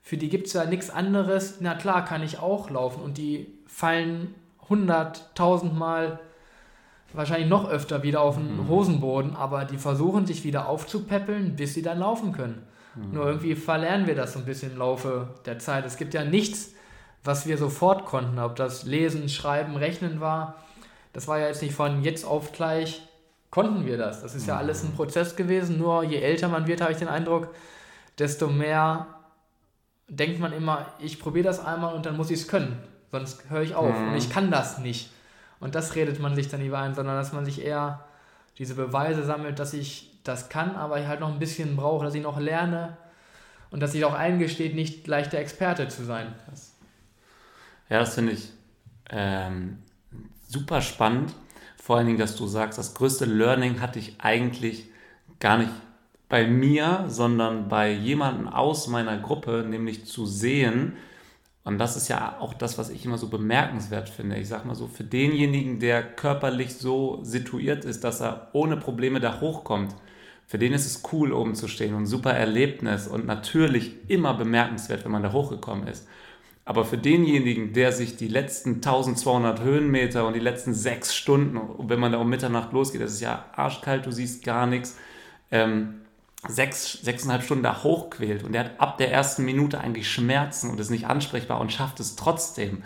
Für 0.03 0.17
die 0.17 0.29
gibt 0.29 0.47
es 0.47 0.53
ja 0.53 0.65
nichts 0.65 0.91
anderes. 0.91 1.57
Na 1.61 1.75
klar, 1.75 2.05
kann 2.05 2.23
ich 2.23 2.39
auch 2.39 2.71
laufen. 2.71 3.03
Und 3.03 3.19
die 3.19 3.49
fallen 3.67 4.35
hunderttausendmal, 4.69 6.21
wahrscheinlich 7.13 7.49
noch 7.49 7.69
öfter 7.69 8.03
wieder 8.03 8.21
auf 8.21 8.37
den 8.37 8.57
mhm. 8.57 8.69
Hosenboden, 8.69 9.35
aber 9.35 9.65
die 9.65 9.79
versuchen 9.79 10.27
sich 10.27 10.45
wieder 10.45 10.69
aufzupäppeln, 10.69 11.57
bis 11.57 11.75
sie 11.75 11.83
dann 11.83 11.99
laufen 11.99 12.33
können. 12.33 12.63
Mhm. 12.95 13.15
Nur 13.15 13.27
irgendwie 13.27 13.55
verlernen 13.55 14.07
wir 14.07 14.15
das 14.15 14.35
so 14.35 14.39
ein 14.39 14.45
bisschen 14.45 14.73
im 14.73 14.79
Laufe 14.79 15.29
der 15.47 15.59
Zeit. 15.59 15.87
Es 15.87 15.97
gibt 15.97 16.15
ja 16.15 16.25
nichts, 16.25 16.73
was 17.25 17.47
wir 17.47 17.59
sofort 17.59 18.05
konnten, 18.05 18.39
ob 18.39 18.57
das 18.57 18.85
Lesen, 18.85 19.29
Schreiben, 19.29 19.77
Rechnen 19.77 20.21
war. 20.21 20.63
Das 21.13 21.27
war 21.27 21.39
ja 21.39 21.49
jetzt 21.49 21.63
nicht 21.63 21.75
von 21.75 22.03
jetzt 22.03 22.25
auf 22.25 22.53
gleich 22.53 23.03
konnten 23.57 23.87
wir 23.87 23.97
das. 23.97 24.21
Das 24.21 24.35
ist 24.35 24.47
ja 24.47 24.59
alles 24.59 24.85
ein. 24.85 24.93
Prozess 24.93 25.35
gewesen. 25.35 25.79
Nur 25.79 26.05
je 26.05 26.21
älter 26.21 26.49
man 26.49 26.67
wird, 26.67 26.83
habe 26.83 26.93
ich 26.93 26.99
den 26.99 27.09
Eindruck, 27.09 27.55
desto 28.19 28.49
mehr 28.49 29.07
denkt 30.09 30.41
man 30.41 30.53
immer, 30.53 30.93
ich 30.99 31.19
probiere 31.19 31.45
das 31.45 31.65
einmal 31.65 31.95
und 31.95 32.05
dann 32.05 32.19
muss 32.19 32.31
ich 32.31 32.41
es 32.41 32.49
können. 32.49 32.79
Sonst 33.11 33.49
höre 33.49 33.63
ich 33.63 33.75
auf. 33.75 33.99
Mhm. 33.99 34.09
Und 34.09 34.17
ich 34.17 34.29
kann 34.29 34.51
das 34.51 34.77
nicht. 34.77 35.11
Und 35.59 35.75
das 35.75 35.95
redet 35.95 36.21
man 36.21 36.35
sich 36.35 36.49
dann 36.49 36.61
lieber 36.61 36.81
ein, 36.81 36.95
sondern 36.95 37.17
dass 37.17 37.33
man 37.33 37.47
sich 37.47 37.65
eher 37.65 38.05
diese 38.59 38.75
Beweise 38.75 39.25
sammelt, 39.25 39.59
dass 39.59 39.73
ich 39.73 40.21
das 40.23 40.51
kann, 40.51 40.77
aber 40.77 41.01
ich 41.01 41.07
halt 41.07 41.21
noch 41.21 41.33
ein 41.33 41.39
bisschen 41.39 41.77
brauche, 41.77 42.05
dass 42.05 42.15
ich 42.15 42.23
noch 42.23 42.39
lerne 42.39 42.99
und 43.71 43.81
dass 43.81 43.95
ich 43.95 44.05
auch 44.05 44.13
eingesteht, 44.13 44.75
nicht 44.75 45.05
gleich 45.05 45.31
der 45.31 45.41
Experte 45.41 45.89
zu 45.89 46.05
sein. 46.05 46.35
Ja, 47.89 48.01
das 48.01 48.17
finde 48.17 48.33
ich 48.33 48.53
ähm, 49.09 49.79
super 50.47 50.83
spannend 50.83 51.33
vor 51.87 51.99
allen 51.99 52.09
Dingen, 52.09 52.19
dass 52.19 52.35
du 52.35 52.49
sagst, 52.49 52.81
das 52.81 52.95
größte 52.95 53.27
Learning 53.27 53.81
hatte 53.81 54.01
ich 54.01 54.17
eigentlich 54.19 54.89
gar 55.39 55.57
nicht 55.57 55.71
bei 56.29 56.45
mir, 56.45 57.05
sondern 57.07 57.69
bei 57.69 57.93
jemandem 57.93 58.49
aus 58.49 58.89
meiner 58.89 59.17
Gruppe, 59.19 59.65
nämlich 59.65 60.05
zu 60.05 60.27
sehen, 60.27 60.95
und 61.63 61.79
das 61.79 61.97
ist 61.97 62.09
ja 62.09 62.39
auch 62.41 62.55
das, 62.55 62.77
was 62.77 62.91
ich 62.91 63.05
immer 63.05 63.19
so 63.19 63.29
bemerkenswert 63.29 64.09
finde. 64.09 64.35
Ich 64.35 64.49
sag 64.49 64.65
mal 64.65 64.75
so, 64.75 64.89
für 64.89 65.05
denjenigen, 65.05 65.79
der 65.79 66.03
körperlich 66.03 66.75
so 66.75 67.21
situiert 67.23 67.85
ist, 67.85 68.03
dass 68.03 68.21
er 68.21 68.49
ohne 68.53 68.77
Probleme 68.77 69.21
da 69.21 69.41
hochkommt, 69.41 69.95
für 70.49 70.59
den 70.59 70.73
ist 70.73 70.87
es 70.87 71.05
cool, 71.13 71.33
oben 71.33 71.55
zu 71.55 71.69
stehen 71.69 71.95
und 71.95 72.07
super 72.07 72.33
Erlebnis 72.33 73.07
und 73.07 73.27
natürlich 73.27 73.93
immer 74.09 74.35
bemerkenswert, 74.35 75.05
wenn 75.05 75.13
man 75.13 75.23
da 75.23 75.31
hochgekommen 75.31 75.87
ist. 75.87 76.09
Aber 76.69 76.85
für 76.85 76.99
denjenigen, 76.99 77.73
der 77.73 77.93
sich 77.93 78.17
die 78.17 78.27
letzten 78.27 78.75
1200 78.75 79.61
Höhenmeter 79.61 80.27
und 80.27 80.35
die 80.35 80.41
letzten 80.41 80.75
sechs 80.75 81.15
Stunden, 81.15 81.61
wenn 81.89 82.01
man 82.01 82.11
da 82.11 82.19
um 82.19 82.29
Mitternacht 82.29 82.73
losgeht, 82.73 83.01
das 83.01 83.13
ist 83.13 83.21
ja 83.21 83.45
arschkalt, 83.55 84.05
du 84.05 84.11
siehst 84.11 84.43
gar 84.43 84.67
nichts, 84.67 84.99
ähm, 85.53 86.01
sechs, 86.49 86.95
sechseinhalb 86.95 87.45
Stunden 87.45 87.63
da 87.63 87.85
hochquält 87.85 88.43
und 88.43 88.53
der 88.53 88.65
hat 88.65 88.81
ab 88.81 88.99
der 88.99 89.13
ersten 89.13 89.45
Minute 89.45 89.81
eigentlich 89.81 90.11
Schmerzen 90.11 90.69
und 90.69 90.81
ist 90.81 90.91
nicht 90.91 91.07
ansprechbar 91.07 91.61
und 91.61 91.73
schafft 91.73 92.01
es 92.01 92.17
trotzdem. 92.17 92.83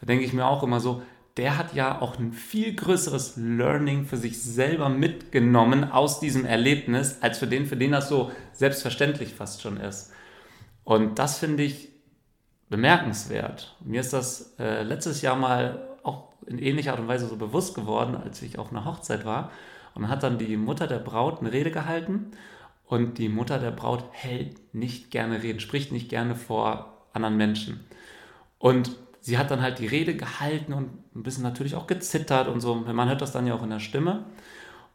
Da 0.00 0.06
denke 0.06 0.24
ich 0.24 0.32
mir 0.32 0.44
auch 0.44 0.64
immer 0.64 0.80
so, 0.80 1.02
der 1.36 1.56
hat 1.56 1.74
ja 1.74 2.02
auch 2.02 2.18
ein 2.18 2.32
viel 2.32 2.74
größeres 2.74 3.34
Learning 3.36 4.04
für 4.04 4.16
sich 4.16 4.42
selber 4.42 4.88
mitgenommen 4.88 5.88
aus 5.88 6.18
diesem 6.18 6.44
Erlebnis, 6.44 7.18
als 7.20 7.38
für 7.38 7.46
den, 7.46 7.66
für 7.66 7.76
den 7.76 7.92
das 7.92 8.08
so 8.08 8.32
selbstverständlich 8.52 9.32
fast 9.34 9.62
schon 9.62 9.76
ist. 9.76 10.10
Und 10.82 11.20
das 11.20 11.38
finde 11.38 11.62
ich 11.62 11.91
bemerkenswert. 12.72 13.76
Mir 13.84 14.00
ist 14.00 14.14
das 14.14 14.54
äh, 14.58 14.82
letztes 14.82 15.20
Jahr 15.20 15.36
mal 15.36 15.82
auch 16.02 16.30
in 16.46 16.58
ähnlicher 16.58 16.92
Art 16.92 17.00
und 17.00 17.06
Weise 17.06 17.28
so 17.28 17.36
bewusst 17.36 17.74
geworden, 17.74 18.16
als 18.16 18.40
ich 18.40 18.58
auf 18.58 18.70
einer 18.70 18.86
Hochzeit 18.86 19.24
war. 19.24 19.52
Und 19.94 20.08
hat 20.08 20.22
dann 20.22 20.38
die 20.38 20.56
Mutter 20.56 20.86
der 20.86 20.98
Braut 20.98 21.40
eine 21.40 21.52
Rede 21.52 21.70
gehalten. 21.70 22.30
Und 22.86 23.18
die 23.18 23.28
Mutter 23.28 23.58
der 23.58 23.72
Braut 23.72 24.04
hält 24.10 24.74
nicht 24.74 25.10
gerne 25.10 25.42
Reden, 25.42 25.60
spricht 25.60 25.92
nicht 25.92 26.08
gerne 26.08 26.34
vor 26.34 27.06
anderen 27.12 27.36
Menschen. 27.36 27.80
Und 28.58 28.96
sie 29.20 29.36
hat 29.36 29.50
dann 29.50 29.60
halt 29.60 29.78
die 29.78 29.86
Rede 29.86 30.16
gehalten 30.16 30.72
und 30.72 31.14
ein 31.14 31.22
bisschen 31.22 31.42
natürlich 31.42 31.74
auch 31.74 31.86
gezittert 31.86 32.48
und 32.48 32.60
so. 32.60 32.74
Man 32.74 33.08
hört 33.08 33.20
das 33.20 33.32
dann 33.32 33.46
ja 33.46 33.54
auch 33.54 33.62
in 33.62 33.70
der 33.70 33.80
Stimme. 33.80 34.24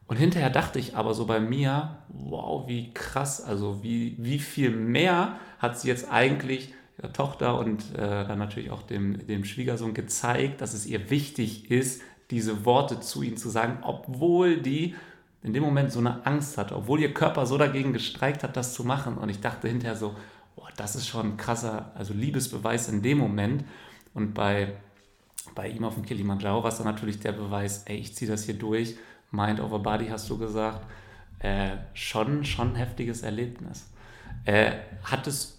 Und 0.07 0.17
hinterher 0.17 0.49
dachte 0.49 0.79
ich 0.79 0.95
aber 0.95 1.13
so 1.13 1.27
bei 1.27 1.39
mir, 1.39 1.99
wow, 2.07 2.67
wie 2.67 2.91
krass, 2.91 3.39
also 3.43 3.83
wie, 3.83 4.15
wie 4.17 4.39
viel 4.39 4.71
mehr 4.71 5.37
hat 5.59 5.79
sie 5.79 5.89
jetzt 5.89 6.11
eigentlich 6.11 6.73
Tochter 7.13 7.59
und 7.59 7.93
äh, 7.95 8.25
dann 8.25 8.39
natürlich 8.39 8.71
auch 8.71 8.81
dem, 8.81 9.25
dem 9.27 9.45
Schwiegersohn 9.45 9.93
gezeigt, 9.93 10.61
dass 10.61 10.73
es 10.73 10.85
ihr 10.85 11.09
wichtig 11.09 11.69
ist, 11.69 12.01
diese 12.31 12.65
Worte 12.65 12.99
zu 12.99 13.21
ihnen 13.21 13.37
zu 13.37 13.49
sagen, 13.49 13.79
obwohl 13.83 14.57
die 14.57 14.95
in 15.43 15.53
dem 15.53 15.63
Moment 15.63 15.91
so 15.91 15.99
eine 15.99 16.25
Angst 16.25 16.57
hat, 16.57 16.71
obwohl 16.71 16.99
ihr 16.99 17.13
Körper 17.13 17.45
so 17.45 17.57
dagegen 17.57 17.93
gestreikt 17.93 18.43
hat, 18.43 18.57
das 18.57 18.73
zu 18.73 18.83
machen. 18.83 19.17
Und 19.17 19.29
ich 19.29 19.39
dachte 19.39 19.67
hinterher 19.67 19.95
so, 19.95 20.15
oh, 20.55 20.67
das 20.75 20.95
ist 20.95 21.07
schon 21.07 21.33
ein 21.33 21.37
krasser, 21.37 21.91
also 21.95 22.13
Liebesbeweis 22.13 22.89
in 22.89 23.01
dem 23.01 23.19
Moment. 23.19 23.63
Und 24.13 24.33
bei, 24.33 24.73
bei 25.53 25.69
ihm 25.69 25.83
auf 25.83 25.93
dem 25.93 26.05
Kilimanjaro 26.05 26.63
war 26.63 26.71
es 26.71 26.77
dann 26.77 26.87
natürlich 26.87 27.19
der 27.19 27.31
Beweis, 27.31 27.83
ey, 27.85 27.97
ich 27.97 28.15
ziehe 28.15 28.29
das 28.29 28.43
hier 28.43 28.55
durch. 28.55 28.95
Mind 29.31 29.59
over 29.59 29.79
Body 29.79 30.07
hast 30.07 30.29
du 30.29 30.37
gesagt. 30.37 30.85
Äh, 31.39 31.77
schon, 31.93 32.43
schon 32.43 32.71
ein 32.71 32.75
heftiges 32.75 33.21
Erlebnis. 33.21 33.87
Äh, 34.45 34.71
hattest 35.03 35.56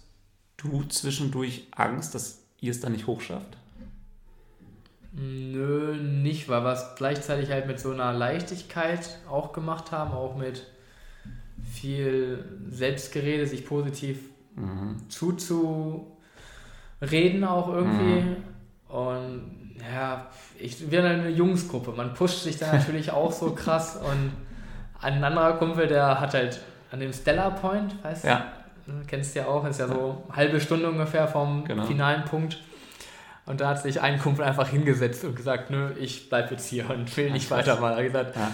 du 0.61 0.83
zwischendurch 0.83 1.67
Angst, 1.75 2.15
dass 2.15 2.43
ihr 2.59 2.71
es 2.71 2.79
dann 2.79 2.91
nicht 2.91 3.07
hochschafft? 3.07 3.57
Nö, 5.11 5.95
nicht, 5.95 6.49
weil 6.49 6.63
wir 6.63 6.73
es 6.73 6.95
gleichzeitig 6.95 7.49
halt 7.49 7.65
mit 7.67 7.79
so 7.79 7.91
einer 7.91 8.13
Leichtigkeit 8.13 9.17
auch 9.29 9.53
gemacht 9.53 9.91
haben, 9.91 10.11
auch 10.11 10.35
mit 10.35 10.67
viel 11.63 12.45
Selbstgerede, 12.69 13.47
sich 13.47 13.65
positiv 13.65 14.19
mhm. 14.55 14.97
zuzureden 15.09 16.13
auch 17.43 17.69
irgendwie. 17.69 18.21
Mhm. 18.21 18.35
Und 18.87 19.79
ja, 19.93 20.27
ich 20.59 20.89
bin 20.89 21.05
eine 21.05 21.29
Jungsgruppe. 21.29 21.91
Man 21.91 22.13
pusht 22.13 22.43
sich 22.43 22.57
da 22.57 22.73
natürlich 22.77 23.11
auch 23.11 23.31
so 23.31 23.51
krass. 23.51 23.95
Und 23.97 24.31
ein 25.01 25.23
anderer 25.23 25.53
Kumpel, 25.53 25.87
der 25.87 26.19
hat 26.19 26.33
halt 26.33 26.59
an 26.91 26.99
dem 26.99 27.13
Stellar 27.13 27.51
Point, 27.51 28.03
weißt 28.03 28.25
du? 28.25 28.27
Ja. 28.27 28.53
Ne, 28.89 29.03
kennst 29.05 29.35
du 29.35 29.39
ja 29.39 29.45
auch, 29.45 29.65
ist 29.65 29.79
ja 29.79 29.87
so 29.87 30.23
eine 30.27 30.35
halbe 30.35 30.59
Stunde 30.59 30.89
ungefähr 30.89 31.27
vom 31.27 31.63
genau. 31.65 31.83
finalen 31.83 32.25
Punkt. 32.25 32.59
Und 33.45 33.61
da 33.61 33.69
hat 33.69 33.81
sich 33.81 34.01
ein 34.01 34.19
Kumpel 34.19 34.45
einfach 34.45 34.67
hingesetzt 34.67 35.23
und 35.25 35.35
gesagt, 35.35 35.69
nö, 35.69 35.91
ich 35.99 36.29
bleib 36.29 36.51
jetzt 36.51 36.67
hier 36.67 36.89
und 36.89 37.15
will 37.17 37.31
nicht 37.31 37.49
weitermachen. 37.51 37.97
Er 37.97 38.03
gesagt, 38.03 38.35
ja. 38.35 38.51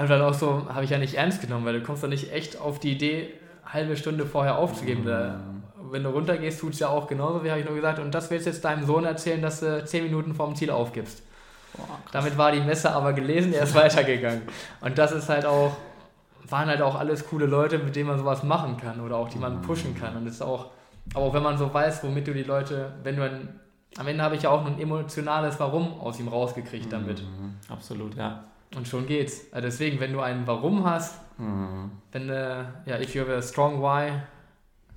Und 0.00 0.10
dann 0.10 0.22
auch 0.22 0.34
so, 0.34 0.68
habe 0.72 0.84
ich 0.84 0.90
ja 0.90 0.98
nicht 0.98 1.14
ernst 1.14 1.40
genommen, 1.40 1.64
weil 1.64 1.74
du 1.74 1.82
kommst 1.82 2.02
doch 2.02 2.08
nicht 2.08 2.32
echt 2.32 2.58
auf 2.58 2.80
die 2.80 2.92
Idee, 2.92 3.34
halbe 3.66 3.96
Stunde 3.96 4.26
vorher 4.26 4.58
aufzugeben. 4.58 5.02
Mhm. 5.02 5.06
Da, 5.06 5.40
wenn 5.90 6.02
du 6.02 6.10
runtergehst, 6.10 6.60
tut 6.60 6.74
es 6.74 6.78
ja 6.78 6.88
auch 6.88 7.06
genauso, 7.06 7.44
wie 7.44 7.50
habe 7.50 7.60
ich 7.60 7.66
nur 7.66 7.74
gesagt. 7.74 7.98
Und 7.98 8.14
das 8.14 8.30
willst 8.30 8.46
du 8.46 8.50
jetzt 8.50 8.64
deinem 8.64 8.86
Sohn 8.86 9.04
erzählen, 9.04 9.40
dass 9.40 9.60
du 9.60 9.84
zehn 9.84 10.04
Minuten 10.04 10.34
vorm 10.34 10.54
Ziel 10.54 10.70
aufgibst. 10.70 11.22
Boah, 11.74 11.98
Damit 12.12 12.36
war 12.36 12.52
die 12.52 12.60
Messe 12.60 12.90
aber 12.90 13.12
gelesen, 13.12 13.52
er 13.52 13.64
ist 13.64 13.74
weitergegangen. 13.74 14.42
Und 14.80 14.98
das 14.98 15.12
ist 15.12 15.28
halt 15.28 15.46
auch 15.46 15.76
waren 16.48 16.68
halt 16.68 16.82
auch 16.82 16.94
alles 16.94 17.26
coole 17.26 17.46
Leute, 17.46 17.78
mit 17.78 17.96
denen 17.96 18.08
man 18.08 18.18
sowas 18.18 18.42
machen 18.42 18.76
kann 18.76 19.00
oder 19.00 19.16
auch 19.16 19.28
die 19.28 19.38
man 19.38 19.62
pushen 19.62 19.94
kann. 19.98 20.16
Und 20.16 20.24
das 20.26 20.34
ist 20.34 20.42
auch, 20.42 20.70
aber 21.14 21.24
auch 21.24 21.34
wenn 21.34 21.42
man 21.42 21.58
so 21.58 21.72
weiß, 21.72 22.02
womit 22.04 22.26
du 22.26 22.34
die 22.34 22.42
Leute, 22.42 22.92
wenn 23.02 23.16
du 23.16 23.24
ein, 23.24 23.60
am 23.96 24.06
Ende 24.06 24.22
habe 24.22 24.36
ich 24.36 24.42
ja 24.42 24.50
auch 24.50 24.64
ein 24.64 24.78
emotionales 24.78 25.60
Warum 25.60 26.00
aus 26.00 26.18
ihm 26.18 26.28
rausgekriegt 26.28 26.92
damit. 26.92 27.22
Mhm, 27.22 27.54
absolut, 27.68 28.14
ja. 28.16 28.44
Und 28.74 28.88
schon 28.88 29.06
geht's. 29.06 29.42
Also 29.52 29.66
deswegen, 29.66 30.00
wenn 30.00 30.12
du 30.12 30.20
ein 30.20 30.46
Warum 30.46 30.84
hast, 30.84 31.20
mhm. 31.38 31.90
wenn, 32.10 32.28
äh, 32.30 32.64
ja, 32.86 32.98
if 32.98 33.14
you 33.14 33.22
have 33.22 33.34
a 33.34 33.42
strong 33.42 33.82
why, 33.82 34.12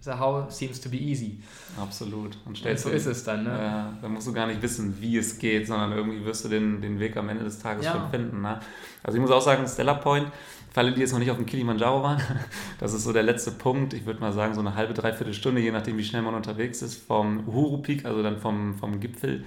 the 0.05 0.11
how 0.11 0.49
seems 0.49 0.79
to 0.79 0.89
be 0.89 0.97
easy. 0.97 1.41
Absolut. 1.79 2.37
Und, 2.45 2.63
und 2.65 2.79
so 2.79 2.89
ist 2.89 3.05
es 3.05 3.23
dann, 3.23 3.43
ne? 3.43 3.49
Ja, 3.49 3.93
dann 4.01 4.13
musst 4.13 4.27
du 4.27 4.33
gar 4.33 4.47
nicht 4.47 4.61
wissen, 4.61 4.95
wie 5.01 5.17
es 5.17 5.37
geht, 5.37 5.67
sondern 5.67 5.91
irgendwie 5.91 6.23
wirst 6.23 6.45
du 6.45 6.49
den, 6.49 6.81
den 6.81 6.99
Weg 6.99 7.17
am 7.17 7.27
Ende 7.29 7.43
des 7.43 7.59
Tages 7.59 7.85
ja. 7.85 7.91
schon 7.91 8.09
finden. 8.09 8.41
Ne? 8.41 8.59
Also 9.03 9.17
ich 9.17 9.21
muss 9.21 9.31
auch 9.31 9.41
sagen, 9.41 9.67
Stellar 9.67 9.99
Point, 9.99 10.27
für 10.75 10.81
alle, 10.81 10.91
die 10.91 10.99
jetzt 10.99 11.13
noch 11.13 11.19
nicht 11.19 11.31
auf 11.31 11.37
dem 11.37 11.45
Kilimanjaro 11.45 12.03
waren, 12.03 12.21
das 12.79 12.93
ist 12.93 13.05
so 13.05 13.13
der 13.13 13.23
letzte 13.23 13.51
Punkt. 13.51 13.93
Ich 13.93 14.05
würde 14.05 14.19
mal 14.19 14.33
sagen, 14.33 14.53
so 14.53 14.59
eine 14.59 14.75
halbe, 14.75 14.93
dreiviertel 14.93 15.33
Stunde, 15.33 15.61
je 15.61 15.71
nachdem, 15.71 15.97
wie 15.97 16.03
schnell 16.03 16.21
man 16.21 16.35
unterwegs 16.35 16.81
ist, 16.81 16.95
vom 16.95 17.47
Uhuru 17.47 17.77
Peak, 17.77 18.03
also 18.03 18.21
dann 18.21 18.37
vom, 18.37 18.75
vom 18.75 18.99
Gipfel 18.99 19.45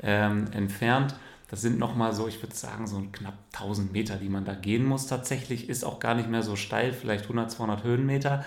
ähm, 0.00 0.46
entfernt. 0.52 1.16
Das 1.50 1.62
sind 1.62 1.80
nochmal 1.80 2.14
so, 2.14 2.28
ich 2.28 2.40
würde 2.40 2.54
sagen, 2.54 2.86
so 2.86 3.02
knapp 3.10 3.34
1000 3.54 3.92
Meter, 3.92 4.18
die 4.18 4.28
man 4.28 4.44
da 4.44 4.54
gehen 4.54 4.84
muss 4.84 5.08
tatsächlich. 5.08 5.68
Ist 5.68 5.82
auch 5.82 5.98
gar 5.98 6.14
nicht 6.14 6.28
mehr 6.28 6.44
so 6.44 6.54
steil, 6.54 6.92
vielleicht 6.92 7.24
100, 7.24 7.50
200 7.50 7.82
Höhenmeter. 7.82 8.44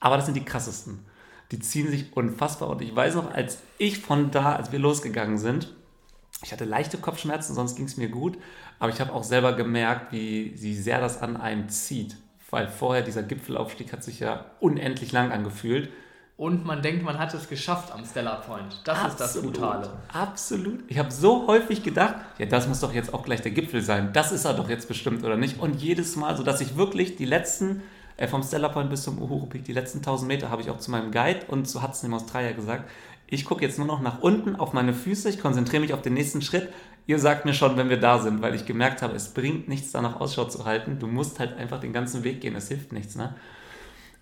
Aber 0.00 0.16
das 0.16 0.24
sind 0.24 0.34
die 0.34 0.44
krassesten. 0.44 1.06
Die 1.52 1.60
ziehen 1.60 1.88
sich 1.88 2.16
unfassbar. 2.16 2.70
Und 2.70 2.82
ich 2.82 2.96
weiß 2.96 3.14
noch, 3.14 3.32
als 3.32 3.58
ich 3.78 4.00
von 4.00 4.32
da, 4.32 4.56
als 4.56 4.72
wir 4.72 4.80
losgegangen 4.80 5.38
sind, 5.38 5.72
ich 6.42 6.50
hatte 6.50 6.64
leichte 6.64 6.98
Kopfschmerzen, 6.98 7.54
sonst 7.54 7.76
ging 7.76 7.84
es 7.84 7.96
mir 7.96 8.08
gut. 8.08 8.36
Aber 8.82 8.90
ich 8.90 9.00
habe 9.00 9.12
auch 9.12 9.22
selber 9.22 9.52
gemerkt, 9.52 10.10
wie, 10.10 10.54
wie 10.60 10.74
sehr 10.74 11.00
das 11.00 11.22
an 11.22 11.36
einem 11.36 11.68
zieht. 11.68 12.16
Weil 12.50 12.66
vorher 12.66 13.04
dieser 13.04 13.22
Gipfelaufstieg 13.22 13.92
hat 13.92 14.02
sich 14.02 14.18
ja 14.18 14.46
unendlich 14.58 15.12
lang 15.12 15.30
angefühlt. 15.30 15.88
und 16.36 16.66
man 16.66 16.82
denkt, 16.82 17.04
man 17.04 17.16
hat 17.16 17.32
es 17.32 17.48
geschafft 17.48 17.92
am 17.92 18.04
Stellar 18.04 18.40
Point. 18.40 18.80
Das 18.82 18.98
absolut, 18.98 19.12
ist 19.12 19.20
das 19.20 19.40
Brutale. 19.40 19.90
Absolut. 20.12 20.80
Ich 20.88 20.98
habe 20.98 21.12
so 21.12 21.46
häufig 21.46 21.84
gedacht, 21.84 22.16
ja, 22.38 22.46
das 22.46 22.66
muss 22.66 22.80
doch 22.80 22.92
jetzt 22.92 23.14
auch 23.14 23.22
gleich 23.22 23.40
der 23.40 23.52
Gipfel 23.52 23.82
sein. 23.82 24.12
Das 24.14 24.32
ist 24.32 24.46
er 24.46 24.54
doch 24.54 24.68
jetzt 24.68 24.88
bestimmt, 24.88 25.22
oder 25.22 25.36
nicht? 25.36 25.60
Und 25.60 25.80
jedes 25.80 26.16
Mal, 26.16 26.36
so 26.36 26.42
dass 26.42 26.60
ich 26.60 26.76
wirklich 26.76 27.14
die 27.14 27.24
letzten, 27.24 27.82
äh, 28.16 28.26
vom 28.26 28.42
Stellar 28.42 28.72
Point 28.72 28.90
bis 28.90 29.04
zum 29.04 29.22
Uhuru 29.22 29.46
Peak, 29.46 29.62
die 29.62 29.74
letzten 29.74 29.98
1000 29.98 30.26
Meter, 30.26 30.50
habe 30.50 30.60
ich 30.60 30.70
auch 30.70 30.78
zu 30.78 30.90
meinem 30.90 31.12
Guide 31.12 31.46
und 31.46 31.68
zu 31.68 31.84
Hudson 31.84 32.10
im 32.10 32.14
Australier 32.14 32.52
gesagt, 32.52 32.90
ich 33.28 33.46
gucke 33.46 33.64
jetzt 33.64 33.78
nur 33.78 33.86
noch 33.86 34.02
nach 34.02 34.20
unten 34.20 34.56
auf 34.56 34.74
meine 34.74 34.92
Füße, 34.92 35.30
ich 35.30 35.40
konzentriere 35.40 35.80
mich 35.80 35.94
auf 35.94 36.02
den 36.02 36.12
nächsten 36.12 36.42
Schritt. 36.42 36.68
Ihr 37.06 37.18
sagt 37.18 37.44
mir 37.44 37.54
schon, 37.54 37.76
wenn 37.76 37.88
wir 37.88 37.98
da 37.98 38.18
sind, 38.18 38.42
weil 38.42 38.54
ich 38.54 38.64
gemerkt 38.64 39.02
habe, 39.02 39.14
es 39.14 39.34
bringt 39.34 39.68
nichts, 39.68 39.92
danach 39.92 40.20
Ausschau 40.20 40.44
zu 40.44 40.64
halten. 40.64 40.98
Du 40.98 41.06
musst 41.06 41.40
halt 41.40 41.56
einfach 41.56 41.80
den 41.80 41.92
ganzen 41.92 42.24
Weg 42.24 42.40
gehen, 42.40 42.54
es 42.54 42.68
hilft 42.68 42.92
nichts. 42.92 43.16
Ne? 43.16 43.34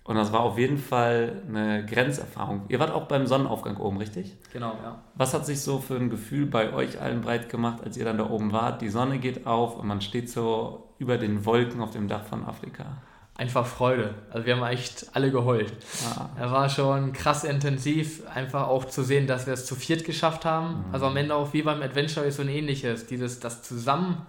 Und 0.03 0.15
das 0.15 0.33
war 0.33 0.41
auf 0.41 0.57
jeden 0.57 0.77
Fall 0.77 1.43
eine 1.47 1.85
Grenzerfahrung. 1.85 2.63
Ihr 2.69 2.79
wart 2.79 2.91
auch 2.91 3.07
beim 3.07 3.27
Sonnenaufgang 3.27 3.77
oben, 3.77 3.97
richtig? 3.97 4.35
Genau, 4.51 4.73
ja. 4.83 5.03
Was 5.15 5.33
hat 5.33 5.45
sich 5.45 5.61
so 5.61 5.79
für 5.79 5.95
ein 5.95 6.09
Gefühl 6.09 6.47
bei 6.47 6.73
euch 6.73 6.99
allen 6.99 7.21
breit 7.21 7.49
gemacht, 7.49 7.83
als 7.83 7.97
ihr 7.97 8.05
dann 8.05 8.17
da 8.17 8.29
oben 8.29 8.51
wart? 8.51 8.81
Die 8.81 8.89
Sonne 8.89 9.19
geht 9.19 9.45
auf 9.45 9.77
und 9.77 9.87
man 9.87 10.01
steht 10.01 10.29
so 10.29 10.89
über 10.97 11.17
den 11.17 11.45
Wolken 11.45 11.81
auf 11.81 11.91
dem 11.91 12.07
Dach 12.07 12.25
von 12.25 12.45
Afrika 12.45 12.97
einfach 13.35 13.65
Freude. 13.65 14.13
Also 14.31 14.45
wir 14.45 14.55
haben 14.55 14.63
echt 14.65 15.07
alle 15.13 15.31
geheult. 15.31 15.73
Ah. 16.15 16.29
Er 16.37 16.51
war 16.51 16.69
schon 16.69 17.13
krass 17.13 17.43
intensiv, 17.43 18.23
einfach 18.27 18.67
auch 18.67 18.85
zu 18.85 19.03
sehen, 19.03 19.25
dass 19.25 19.47
wir 19.47 19.53
es 19.53 19.65
zu 19.65 19.75
viert 19.75 20.05
geschafft 20.05 20.45
haben. 20.45 20.85
Mhm. 20.87 20.93
Also 20.93 21.07
am 21.07 21.17
Ende 21.17 21.35
auch 21.35 21.53
wie 21.53 21.63
beim 21.63 21.81
Adventure 21.81 22.25
ist 22.25 22.35
so 22.35 22.43
ein 22.43 22.49
ähnliches. 22.49 23.07
Dieses, 23.07 23.39
das 23.39 23.63
Zusammen, 23.63 24.25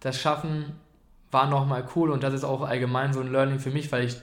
das 0.00 0.20
Schaffen 0.20 0.76
war 1.30 1.46
nochmal 1.48 1.84
cool 1.96 2.10
und 2.10 2.22
das 2.22 2.34
ist 2.34 2.44
auch 2.44 2.62
allgemein 2.62 3.12
so 3.12 3.20
ein 3.20 3.32
Learning 3.32 3.58
für 3.58 3.70
mich, 3.70 3.90
weil 3.90 4.04
ich 4.04 4.16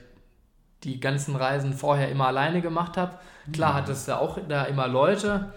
die 0.84 1.00
ganzen 1.00 1.36
Reisen 1.36 1.74
vorher 1.74 2.10
immer 2.10 2.28
alleine 2.28 2.62
gemacht 2.62 2.98
habe. 2.98 3.20
Klar 3.52 3.74
mhm. 3.74 3.78
hattest 3.78 4.08
du 4.08 4.18
auch 4.18 4.38
da 4.48 4.64
immer 4.66 4.88
Leute, 4.88 5.52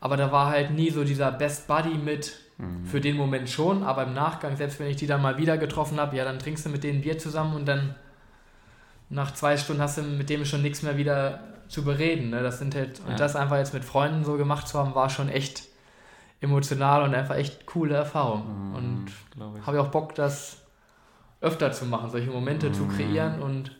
aber 0.00 0.16
da 0.16 0.32
war 0.32 0.50
halt 0.50 0.70
nie 0.70 0.90
so 0.90 1.04
dieser 1.04 1.30
Best 1.30 1.68
Buddy 1.68 1.94
mit, 1.94 2.34
Mhm. 2.58 2.84
Für 2.86 3.00
den 3.00 3.16
Moment 3.16 3.48
schon, 3.48 3.82
aber 3.84 4.02
im 4.02 4.14
Nachgang, 4.14 4.56
selbst 4.56 4.80
wenn 4.80 4.88
ich 4.88 4.96
die 4.96 5.06
dann 5.06 5.22
mal 5.22 5.38
wieder 5.38 5.56
getroffen 5.56 5.98
habe, 6.00 6.16
ja, 6.16 6.24
dann 6.24 6.38
trinkst 6.38 6.66
du 6.66 6.70
mit 6.70 6.84
denen 6.84 7.00
Bier 7.00 7.18
zusammen 7.18 7.54
und 7.54 7.66
dann 7.66 7.94
nach 9.10 9.32
zwei 9.32 9.56
Stunden 9.56 9.80
hast 9.80 9.98
du 9.98 10.02
mit 10.02 10.28
dem 10.28 10.44
schon 10.44 10.62
nichts 10.62 10.82
mehr 10.82 10.96
wieder 10.96 11.40
zu 11.68 11.84
bereden. 11.84 12.30
Ne? 12.30 12.42
Das 12.42 12.58
sind 12.58 12.74
halt, 12.74 12.98
ja. 12.98 13.04
und 13.06 13.20
das 13.20 13.36
einfach 13.36 13.56
jetzt 13.56 13.74
mit 13.74 13.84
Freunden 13.84 14.24
so 14.24 14.36
gemacht 14.36 14.68
zu 14.68 14.78
haben, 14.78 14.94
war 14.94 15.08
schon 15.08 15.28
echt 15.28 15.64
emotional 16.40 17.02
und 17.02 17.14
einfach 17.14 17.36
echt 17.36 17.66
coole 17.66 17.94
Erfahrung. 17.94 18.70
Mhm, 18.70 18.74
und 18.74 19.06
habe 19.66 19.76
ich 19.76 19.82
auch 19.82 19.88
Bock, 19.88 20.14
das 20.14 20.58
öfter 21.40 21.72
zu 21.72 21.86
machen, 21.86 22.10
solche 22.10 22.30
Momente 22.30 22.68
mhm. 22.68 22.74
zu 22.74 22.86
kreieren 22.88 23.40
und 23.40 23.76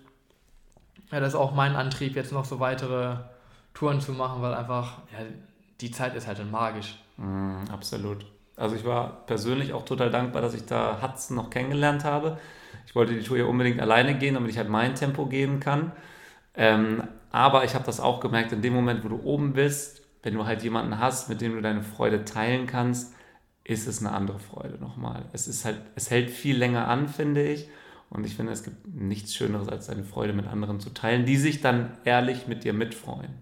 ja, 1.10 1.20
das 1.20 1.30
ist 1.30 1.34
auch 1.38 1.54
mein 1.54 1.74
Antrieb, 1.74 2.16
jetzt 2.16 2.32
noch 2.32 2.44
so 2.44 2.60
weitere 2.60 3.16
Touren 3.74 4.00
zu 4.00 4.12
machen, 4.12 4.42
weil 4.42 4.54
einfach, 4.54 4.98
ja, 5.12 5.24
die 5.80 5.90
Zeit 5.90 6.14
ist 6.14 6.26
halt 6.26 6.38
dann 6.38 6.50
magisch. 6.50 6.98
Mhm, 7.16 7.64
absolut. 7.72 8.26
Also 8.58 8.74
ich 8.74 8.84
war 8.84 9.24
persönlich 9.26 9.72
auch 9.72 9.84
total 9.84 10.10
dankbar, 10.10 10.42
dass 10.42 10.54
ich 10.54 10.66
da 10.66 11.00
Hudson 11.00 11.36
noch 11.36 11.50
kennengelernt 11.50 12.04
habe. 12.04 12.38
Ich 12.86 12.94
wollte 12.94 13.14
die 13.14 13.22
Tour 13.22 13.38
ja 13.38 13.44
unbedingt 13.44 13.80
alleine 13.80 14.18
gehen, 14.18 14.34
damit 14.34 14.50
ich 14.50 14.58
halt 14.58 14.68
mein 14.68 14.94
Tempo 14.94 15.26
gehen 15.26 15.60
kann. 15.60 15.92
Ähm, 16.54 17.04
aber 17.30 17.64
ich 17.64 17.74
habe 17.74 17.84
das 17.84 18.00
auch 18.00 18.20
gemerkt, 18.20 18.52
in 18.52 18.62
dem 18.62 18.74
Moment, 18.74 19.04
wo 19.04 19.08
du 19.08 19.20
oben 19.22 19.52
bist, 19.52 20.02
wenn 20.22 20.34
du 20.34 20.44
halt 20.44 20.62
jemanden 20.62 20.98
hast, 20.98 21.28
mit 21.28 21.40
dem 21.40 21.54
du 21.54 21.62
deine 21.62 21.82
Freude 21.82 22.24
teilen 22.24 22.66
kannst, 22.66 23.14
ist 23.62 23.86
es 23.86 24.00
eine 24.00 24.12
andere 24.12 24.40
Freude 24.40 24.78
nochmal. 24.80 25.26
Es 25.32 25.46
ist 25.46 25.64
halt, 25.64 25.80
es 25.94 26.10
hält 26.10 26.30
viel 26.30 26.56
länger 26.56 26.88
an, 26.88 27.06
finde 27.06 27.46
ich. 27.46 27.68
Und 28.10 28.24
ich 28.24 28.34
finde, 28.34 28.52
es 28.52 28.64
gibt 28.64 28.86
nichts 28.86 29.34
Schöneres, 29.34 29.68
als 29.68 29.86
deine 29.86 30.02
Freude 30.02 30.32
mit 30.32 30.46
anderen 30.46 30.80
zu 30.80 30.90
teilen, 30.90 31.26
die 31.26 31.36
sich 31.36 31.60
dann 31.60 31.92
ehrlich 32.04 32.48
mit 32.48 32.64
dir 32.64 32.72
mitfreuen. 32.72 33.34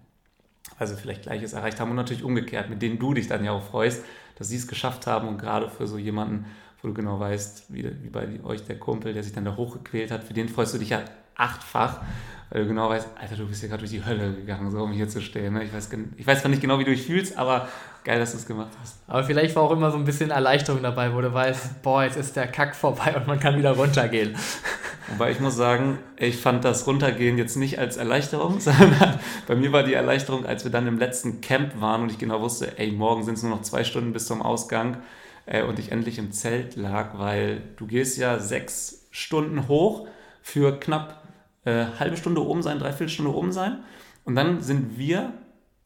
Also 0.77 0.95
vielleicht 0.95 1.23
Gleiches 1.23 1.53
erreicht 1.53 1.79
haben 1.79 1.89
und 1.89 1.95
natürlich 1.95 2.23
umgekehrt, 2.23 2.69
mit 2.69 2.81
denen 2.81 2.99
du 2.99 3.13
dich 3.13 3.27
dann 3.27 3.45
ja 3.45 3.51
auch 3.51 3.63
freust, 3.63 4.03
dass 4.37 4.49
sie 4.49 4.57
es 4.57 4.67
geschafft 4.67 5.07
haben 5.07 5.27
und 5.27 5.37
gerade 5.37 5.69
für 5.69 5.87
so 5.87 5.97
jemanden, 5.97 6.45
wo 6.81 6.87
du 6.87 6.93
genau 6.93 7.19
weißt, 7.19 7.73
wie, 7.73 7.83
wie 7.83 8.09
bei 8.09 8.43
euch 8.43 8.63
der 8.63 8.77
Kumpel, 8.77 9.13
der 9.13 9.23
sich 9.23 9.33
dann 9.33 9.45
da 9.45 9.55
hochgequält 9.55 10.11
hat, 10.11 10.23
für 10.23 10.33
den 10.33 10.49
freust 10.49 10.73
du 10.73 10.77
dich 10.77 10.89
ja 10.89 11.01
achtfach, 11.35 12.01
weil 12.49 12.61
du 12.61 12.67
genau 12.67 12.89
weißt, 12.89 13.09
Alter, 13.19 13.35
du 13.35 13.47
bist 13.47 13.61
ja 13.61 13.67
gerade 13.67 13.81
durch 13.81 13.91
die 13.91 14.05
Hölle 14.05 14.33
gegangen, 14.33 14.71
so 14.71 14.81
um 14.81 14.91
hier 14.91 15.09
zu 15.09 15.21
stehen. 15.21 15.53
Ne? 15.53 15.63
Ich, 15.63 15.73
weiß, 15.73 15.89
ich 16.15 16.27
weiß 16.27 16.41
zwar 16.41 16.49
nicht 16.49 16.61
genau, 16.61 16.79
wie 16.79 16.85
du 16.85 16.91
dich 16.91 17.05
fühlst, 17.05 17.37
aber 17.37 17.67
geil, 18.07 18.19
dass 18.19 18.31
du 18.31 18.37
es 18.37 18.47
gemacht 18.47 18.71
hast. 18.81 18.97
Aber 19.05 19.23
vielleicht 19.25 19.55
war 19.55 19.63
auch 19.63 19.71
immer 19.71 19.91
so 19.91 19.97
ein 19.97 20.05
bisschen 20.05 20.31
Erleichterung 20.31 20.81
dabei, 20.81 21.13
wo 21.13 21.19
du 21.19 21.33
weißt, 21.33 21.81
boah, 21.83 22.03
jetzt 22.03 22.15
ist 22.15 22.37
der 22.37 22.47
Kack 22.47 22.73
vorbei 22.73 23.13
und 23.17 23.27
man 23.27 23.37
kann 23.39 23.57
wieder 23.57 23.71
runtergehen. 23.71 24.35
Wobei 25.09 25.31
ich 25.31 25.39
muss 25.39 25.55
sagen, 25.55 25.99
ich 26.17 26.37
fand 26.37 26.63
das 26.65 26.87
Runtergehen 26.87 27.37
jetzt 27.37 27.57
nicht 27.57 27.79
als 27.79 27.97
Erleichterung, 27.97 28.59
sondern 28.61 29.19
bei 29.45 29.55
mir 29.55 29.73
war 29.73 29.83
die 29.83 29.93
Erleichterung, 29.93 30.45
als 30.45 30.63
wir 30.63 30.71
dann 30.71 30.87
im 30.87 30.97
letzten 30.97 31.41
Camp 31.41 31.79
waren 31.81 32.03
und 32.03 32.11
ich 32.11 32.17
genau 32.17 32.41
wusste, 32.41 32.77
ey, 32.79 32.91
morgen 32.91 33.23
sind 33.23 33.35
es 33.35 33.43
nur 33.43 33.51
noch 33.51 33.61
zwei 33.61 33.83
Stunden 33.83 34.13
bis 34.13 34.25
zum 34.25 34.41
Ausgang 34.41 34.97
äh, 35.45 35.63
und 35.63 35.77
ich 35.77 35.91
endlich 35.91 36.17
im 36.17 36.31
Zelt 36.31 36.77
lag, 36.77 37.19
weil 37.19 37.61
du 37.75 37.87
gehst 37.87 38.17
ja 38.17 38.39
sechs 38.39 39.07
Stunden 39.11 39.67
hoch 39.67 40.07
für 40.41 40.79
knapp 40.79 41.23
äh, 41.65 41.85
halbe 41.99 42.15
Stunde 42.15 42.45
oben 42.45 42.61
sein, 42.61 42.79
dreiviertel 42.79 43.09
Stunde 43.09 43.35
oben 43.35 43.51
sein 43.51 43.79
und 44.23 44.35
dann 44.35 44.61
sind 44.61 44.97
wir 44.97 45.33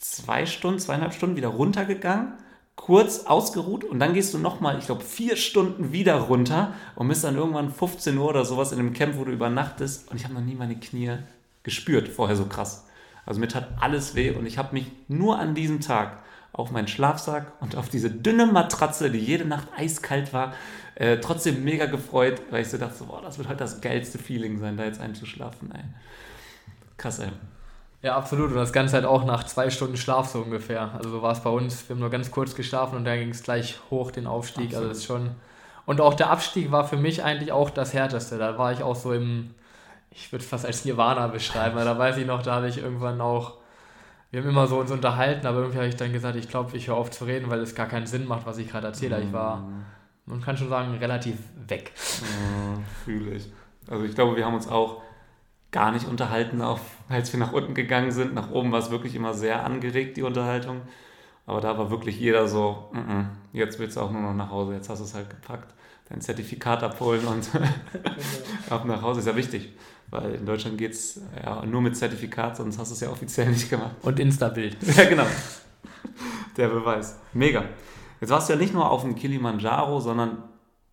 zwei 0.02 0.46
Stunden, 0.46 0.80
zweieinhalb 0.80 1.14
Stunden 1.14 1.36
wieder 1.36 1.50
runtergegangen 1.50 2.34
kurz 2.82 3.26
ausgeruht 3.26 3.84
und 3.84 4.00
dann 4.00 4.14
gehst 4.14 4.34
du 4.34 4.40
nochmal, 4.40 4.80
ich 4.80 4.88
glaube, 4.88 5.04
vier 5.04 5.36
Stunden 5.36 5.92
wieder 5.92 6.16
runter 6.16 6.74
und 6.96 7.08
bist 7.08 7.24
dann 7.24 7.36
irgendwann 7.36 7.72
15 7.72 8.18
Uhr 8.18 8.28
oder 8.28 8.44
sowas 8.44 8.72
in 8.72 8.80
einem 8.80 8.94
Camp, 8.94 9.18
wo 9.18 9.24
du 9.24 9.32
übernachtest 9.32 10.10
und 10.10 10.18
ich 10.18 10.24
habe 10.24 10.34
noch 10.34 10.42
nie 10.42 10.56
meine 10.56 10.76
Knie 10.76 11.18
gespürt, 11.62 12.08
vorher 12.08 12.36
so 12.36 12.46
krass. 12.46 12.88
Also 13.26 13.40
mir 13.40 13.48
tat 13.48 13.68
alles 13.80 14.16
weh 14.16 14.32
und 14.32 14.48
ich 14.48 14.58
habe 14.58 14.74
mich 14.74 14.88
nur 15.08 15.38
an 15.38 15.54
diesem 15.54 15.80
Tag 15.80 16.24
auf 16.54 16.72
meinen 16.72 16.88
Schlafsack 16.88 17.54
und 17.62 17.76
auf 17.76 17.88
diese 17.88 18.10
dünne 18.10 18.48
Matratze, 18.48 19.12
die 19.12 19.20
jede 19.20 19.46
Nacht 19.46 19.68
eiskalt 19.78 20.34
war, 20.34 20.54
äh, 20.96 21.18
trotzdem 21.20 21.64
mega 21.64 21.86
gefreut, 21.86 22.42
weil 22.50 22.64
ich 22.64 22.70
so 22.70 22.80
dachte, 22.80 23.04
boah, 23.04 23.22
das 23.22 23.38
wird 23.38 23.48
heute 23.48 23.60
das 23.60 23.80
geilste 23.80 24.18
Feeling 24.18 24.58
sein, 24.58 24.76
da 24.76 24.86
jetzt 24.86 25.00
einzuschlafen. 25.00 25.72
Ey. 25.72 25.84
Krass, 26.98 27.20
ey. 27.20 27.30
Ja, 28.02 28.16
absolut. 28.16 28.50
Und 28.50 28.58
das 28.58 28.74
Ganze 28.74 28.96
halt 28.96 29.06
auch 29.06 29.26
nach 29.26 29.44
zwei 29.44 29.70
Stunden 29.70 29.96
Schlaf 29.96 30.28
so 30.28 30.40
ungefähr. 30.40 30.92
Also 30.96 31.10
so 31.10 31.22
war 31.22 31.34
es 31.34 31.42
bei 31.42 31.50
uns. 31.50 31.88
Wir 31.88 31.96
haben 31.96 32.00
nur 32.00 32.10
ganz 32.10 32.32
kurz 32.32 32.56
geschlafen 32.56 32.96
und 32.96 33.06
dann 33.06 33.20
ging 33.20 33.30
es 33.30 33.44
gleich 33.44 33.80
hoch, 33.92 34.12
den 34.12 34.26
Aufstieg. 34.26 34.66
Absolut. 34.66 34.76
Also 34.76 34.90
das 34.90 34.98
ist 35.00 35.06
schon. 35.06 35.32
Und 35.86 36.02
auch 36.02 36.14
der 36.14 36.30
Abstieg 36.30 36.72
war 36.72 36.88
für 36.88 36.98
mich 36.98 37.24
eigentlich 37.24 37.52
auch 37.52 37.70
das 37.70 37.94
Härteste. 37.94 38.38
Da 38.38 38.58
war 38.58 38.72
ich 38.72 38.82
auch 38.82 38.96
so 38.96 39.14
im, 39.14 39.54
ich 40.10 40.32
würde 40.32 40.44
es 40.44 40.50
fast 40.50 40.66
als 40.66 40.86
Nirvana 40.86 41.28
beschreiben, 41.28 41.76
weil 41.76 41.86
da 41.86 41.98
weiß 41.98 42.18
ich 42.18 42.26
noch, 42.26 42.42
da 42.42 42.56
habe 42.56 42.70
ich 42.70 42.78
irgendwann 42.78 43.22
auch, 43.22 43.56
wir 44.32 44.42
haben 44.42 44.50
immer 44.50 44.68
so 44.68 44.80
uns 44.80 44.92
unterhalten, 44.92 45.46
aber 45.46 45.60
irgendwie 45.60 45.78
habe 45.78 45.88
ich 45.88 45.96
dann 45.96 46.14
gesagt, 46.14 46.36
ich 46.38 46.48
glaube, 46.48 46.76
ich 46.78 46.88
höre 46.88 46.96
auf 46.96 47.12
zu 47.12 47.26
reden, 47.26 47.50
weil 47.50 47.60
es 47.60 47.76
gar 47.76 47.88
keinen 47.88 48.08
Sinn 48.08 48.28
macht, 48.28 48.46
was 48.46 48.58
ich 48.58 48.70
gerade 48.70 48.88
erzähle. 48.88 49.22
Ich 49.22 49.34
war, 49.34 49.58
mhm. 49.58 49.84
man 50.26 50.42
kann 50.42 50.58
schon 50.58 50.70
sagen, 50.70 50.96
relativ 50.98 51.38
weg. 51.68 51.92
Mhm, 52.22 52.84
Fühle 53.04 53.32
ich. 53.32 53.52
Also 53.90 54.06
ich 54.06 54.16
glaube, 54.16 54.36
wir 54.36 54.46
haben 54.46 54.56
uns 54.56 54.68
auch 54.68 55.02
gar 55.72 55.92
nicht 55.92 56.08
unterhalten, 56.08 56.62
auf, 56.62 56.82
als 57.08 57.32
wir 57.32 57.40
nach 57.40 57.54
unten 57.54 57.74
gegangen 57.74 58.12
sind. 58.12 58.34
Nach 58.34 58.52
oben 58.52 58.72
war 58.72 58.80
es 58.80 58.92
wirklich 58.92 59.16
immer 59.16 59.34
sehr 59.34 59.66
angeregt, 59.66 60.18
die 60.18 60.24
Unterhaltung. 60.24 60.82
Aber 61.46 61.62
da 61.62 61.78
war 61.78 61.90
wirklich 61.90 62.20
jeder 62.20 62.48
so, 62.48 62.90
mm 62.94 62.98
-mm, 62.98 63.26
jetzt 63.54 63.80
willst 63.80 63.98
du 63.98 64.02
auch 64.02 64.12
nur 64.12 64.22
noch 64.22 64.34
nach 64.34 64.52
Hause, 64.52 64.74
jetzt 64.74 64.90
hast 64.90 65.00
du 65.00 65.06
es 65.06 65.14
halt 65.16 65.30
gepackt, 65.30 65.74
dein 66.10 66.22
Zertifikat 66.22 66.84
abholen 66.84 67.26
und 67.26 67.50
ab 68.70 68.86
nach 68.86 69.02
Hause. 69.02 69.22
Ist 69.22 69.28
ja 69.28 69.36
wichtig, 69.36 69.74
weil 70.10 70.36
in 70.36 70.46
Deutschland 70.46 70.78
geht 70.78 70.92
es 70.92 71.22
ja 71.44 71.66
nur 71.66 71.82
mit 71.82 71.98
Zertifikat, 71.98 72.58
sonst 72.58 72.78
hast 72.78 72.92
du 72.92 72.96
es 72.96 73.00
ja 73.02 73.10
offiziell 73.10 73.50
nicht 73.50 73.70
gemacht. 73.70 73.96
Und 74.02 74.20
Insta-Bild. 74.20 74.78
ja, 74.98 75.06
genau. 75.06 75.26
Der 76.58 76.68
Beweis. 76.68 77.18
Mega. 77.34 77.64
Jetzt 78.20 78.30
warst 78.30 78.50
du 78.50 78.54
ja 78.54 78.60
nicht 78.60 78.74
nur 78.74 78.90
auf 78.90 79.02
dem 79.02 79.16
Kilimanjaro, 79.16 80.00
sondern 80.00 80.44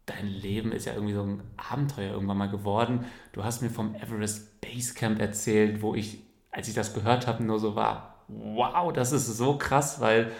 dein 0.07 0.27
Leben 0.27 0.73
ist 0.73 0.87
ja 0.87 0.95
irgendwie 0.95 1.15
so 1.15 1.23
ein 1.23 1.43
Abenteuer 1.57 2.13
irgendwann 2.13 2.39
mal 2.39 2.49
geworden. 2.49 3.05
Du 3.39 3.45
hast 3.45 3.63
mir 3.63 3.71
vom 3.71 3.95
Everest 3.95 4.61
Basecamp 4.61 5.21
erzählt, 5.21 5.81
wo 5.81 5.95
ich, 5.95 6.19
als 6.51 6.67
ich 6.67 6.75
das 6.75 6.93
gehört 6.93 7.29
habe, 7.29 7.45
nur 7.45 7.61
so 7.61 7.77
war, 7.77 8.25
wow, 8.27 8.93
das 8.93 9.13
ist 9.13 9.29
so 9.29 9.57
krass, 9.57 10.01
weil 10.01 10.33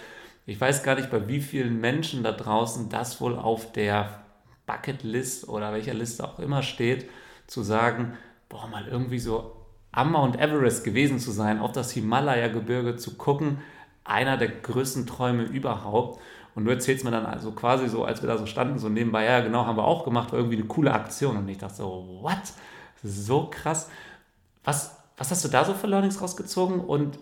ich 0.47 0.61
weiß 0.61 0.83
gar 0.83 0.97
nicht, 0.97 1.09
bei 1.09 1.29
wie 1.29 1.41
vielen 1.41 1.81
Menschen 1.81 2.25
da 2.25 2.33
draußen 2.33 2.89
das 2.89 3.21
wohl 3.21 3.39
auf 3.39 3.71
der 3.71 4.25
Bucketlist 4.67 5.49
oder 5.49 5.73
welcher 5.73 5.95
Liste 5.95 6.25
auch 6.25 6.41
immer 6.41 6.65
steht, 6.65 7.09
zu 7.47 7.63
sagen, 7.63 8.15
boah, 8.49 8.67
mal 8.67 8.89
irgendwie 8.89 9.21
so 9.21 9.55
am 9.93 10.11
Mount 10.11 10.35
Everest 10.41 10.83
gewesen 10.83 11.21
zu 11.21 11.31
sein, 11.31 11.61
auf 11.61 11.71
das 11.71 11.93
Himalaya-Gebirge 11.93 12.97
zu 12.97 13.17
gucken, 13.17 13.59
einer 14.03 14.37
der 14.37 14.49
größten 14.49 15.07
Träume 15.07 15.45
überhaupt. 15.45 16.21
Und 16.57 16.65
du 16.65 16.73
erzählst 16.73 17.05
mir 17.05 17.13
dann 17.13 17.27
also 17.27 17.53
quasi 17.53 17.89
so, 17.89 18.05
als 18.05 18.23
wir 18.23 18.29
da 18.29 18.37
so 18.37 18.47
standen, 18.47 18.81
so 18.81 18.89
nebenbei, 18.89 19.25
ja, 19.25 19.39
genau, 19.39 19.67
haben 19.67 19.79
wir 19.79 19.85
auch 19.85 20.03
gemacht, 20.03 20.33
war 20.33 20.41
irgendwie 20.41 20.57
eine 20.57 20.67
coole 20.67 20.93
Aktion. 20.93 21.37
Und 21.37 21.49
ich 21.49 21.59
dachte 21.59 21.77
so, 21.77 22.19
what? 22.23 22.43
So 23.03 23.49
krass. 23.51 23.89
Was, 24.65 24.97
was 25.17 25.31
hast 25.31 25.45
du 25.45 25.49
da 25.49 25.65
so 25.65 25.75
für 25.75 25.87
Learnings 25.87 26.21
rausgezogen 26.21 26.81
und 26.81 27.19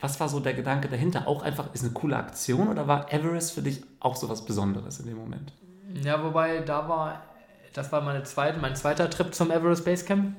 was 0.00 0.18
war 0.18 0.28
so 0.28 0.40
der 0.40 0.54
Gedanke 0.54 0.88
dahinter? 0.88 1.28
Auch 1.28 1.42
einfach, 1.42 1.74
ist 1.74 1.84
eine 1.84 1.92
coole 1.92 2.16
Aktion 2.16 2.68
oder 2.68 2.86
war 2.86 3.12
Everest 3.12 3.52
für 3.52 3.62
dich 3.62 3.82
auch 4.00 4.16
so 4.16 4.28
was 4.28 4.44
Besonderes 4.44 5.00
in 5.00 5.06
dem 5.06 5.18
Moment? 5.18 5.52
Ja, 6.02 6.22
wobei 6.22 6.60
da 6.60 6.88
war, 6.88 7.22
das 7.74 7.92
war 7.92 8.00
meine 8.00 8.22
zweite, 8.22 8.58
mein 8.58 8.76
zweiter 8.76 9.10
Trip 9.10 9.34
zum 9.34 9.50
Everest 9.50 9.84
Basecamp. 9.84 10.34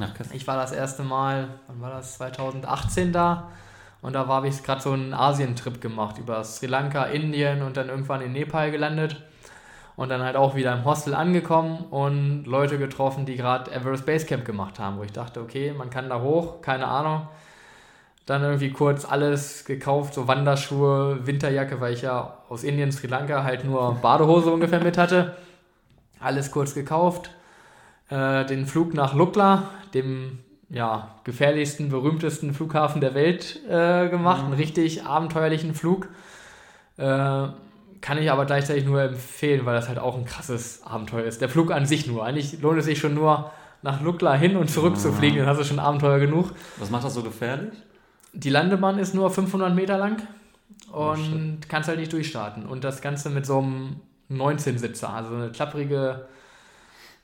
Ach, 0.00 0.14
krass. 0.14 0.28
Ich 0.32 0.46
war 0.46 0.56
das 0.56 0.72
erste 0.72 1.02
Mal, 1.02 1.48
wann 1.66 1.80
war 1.82 1.90
das, 1.90 2.16
2018 2.16 3.12
da 3.12 3.50
Und 4.00 4.14
da 4.14 4.26
habe 4.26 4.48
ich 4.48 4.62
gerade 4.62 4.80
so 4.80 4.92
einen 4.92 5.12
Asientrip 5.12 5.80
gemacht 5.80 6.18
über 6.18 6.42
Sri 6.44 6.66
Lanka, 6.66 7.04
Indien 7.04 7.62
und 7.62 7.76
dann 7.76 7.88
irgendwann 7.88 8.22
in 8.22 8.32
Nepal 8.32 8.70
gelandet. 8.70 9.22
Und 9.94 10.08
dann 10.08 10.22
halt 10.22 10.36
auch 10.36 10.54
wieder 10.54 10.72
im 10.72 10.84
Hostel 10.84 11.14
angekommen 11.14 11.84
und 11.90 12.44
Leute 12.46 12.78
getroffen, 12.78 13.26
die 13.26 13.36
gerade 13.36 13.70
Everest 13.70 14.06
Base 14.06 14.24
Camp 14.24 14.44
gemacht 14.44 14.78
haben, 14.78 14.98
wo 14.98 15.02
ich 15.02 15.12
dachte, 15.12 15.40
okay, 15.40 15.74
man 15.76 15.90
kann 15.90 16.08
da 16.08 16.20
hoch, 16.20 16.62
keine 16.62 16.86
Ahnung. 16.86 17.28
Dann 18.24 18.42
irgendwie 18.42 18.70
kurz 18.70 19.04
alles 19.04 19.64
gekauft, 19.64 20.14
so 20.14 20.28
Wanderschuhe, 20.28 21.26
Winterjacke, 21.26 21.80
weil 21.80 21.92
ich 21.92 22.02
ja 22.02 22.38
aus 22.48 22.64
Indien, 22.64 22.92
Sri 22.92 23.08
Lanka 23.08 23.44
halt 23.44 23.64
nur 23.64 23.94
Badehose 23.96 24.50
ungefähr 24.52 24.82
mit 24.82 24.96
hatte. 24.96 25.36
Alles 26.20 26.50
kurz 26.50 26.72
gekauft. 26.72 27.30
Äh, 28.08 28.46
den 28.46 28.66
Flug 28.66 28.94
nach 28.94 29.14
Lukla, 29.14 29.64
dem 29.92 30.38
ja, 30.72 31.16
gefährlichsten, 31.24 31.90
berühmtesten 31.90 32.54
Flughafen 32.54 33.00
der 33.00 33.14
Welt 33.14 33.60
äh, 33.68 34.08
gemacht. 34.08 34.42
Mhm. 34.42 34.52
Einen 34.52 34.54
richtig 34.54 35.04
abenteuerlichen 35.04 35.74
Flug. 35.74 36.08
Äh, 36.96 37.48
kann 38.02 38.18
ich 38.18 38.30
aber 38.30 38.44
gleichzeitig 38.44 38.84
nur 38.84 39.00
empfehlen, 39.00 39.64
weil 39.64 39.74
das 39.74 39.88
halt 39.88 39.98
auch 39.98 40.18
ein 40.18 40.26
krasses 40.26 40.82
Abenteuer 40.84 41.24
ist. 41.24 41.40
Der 41.40 41.48
Flug 41.48 41.70
an 41.70 41.86
sich 41.86 42.06
nur. 42.06 42.26
Eigentlich 42.26 42.60
lohnt 42.60 42.78
es 42.78 42.84
sich 42.84 42.98
schon 42.98 43.14
nur, 43.14 43.50
nach 43.82 44.00
Lukla 44.00 44.34
hin 44.34 44.56
und 44.56 44.70
zurück 44.70 44.96
zu 44.96 45.12
fliegen, 45.12 45.38
dann 45.38 45.46
hast 45.46 45.58
du 45.58 45.64
schon 45.64 45.78
Abenteuer 45.78 46.20
genug. 46.20 46.52
Was 46.78 46.90
macht 46.90 47.04
das 47.04 47.14
so 47.14 47.22
gefährlich? 47.22 47.74
Die 48.32 48.50
Landebahn 48.50 48.98
ist 48.98 49.14
nur 49.14 49.30
500 49.30 49.74
Meter 49.74 49.98
lang 49.98 50.22
und 50.90 51.60
oh, 51.60 51.66
kannst 51.68 51.88
halt 51.88 51.98
nicht 51.98 52.12
durchstarten. 52.12 52.64
Und 52.64 52.84
das 52.84 53.02
Ganze 53.02 53.28
mit 53.28 53.44
so 53.44 53.58
einem 53.58 53.96
19-Sitzer, 54.30 55.10
also 55.10 55.34
eine 55.34 55.50
klapprige 55.50 56.26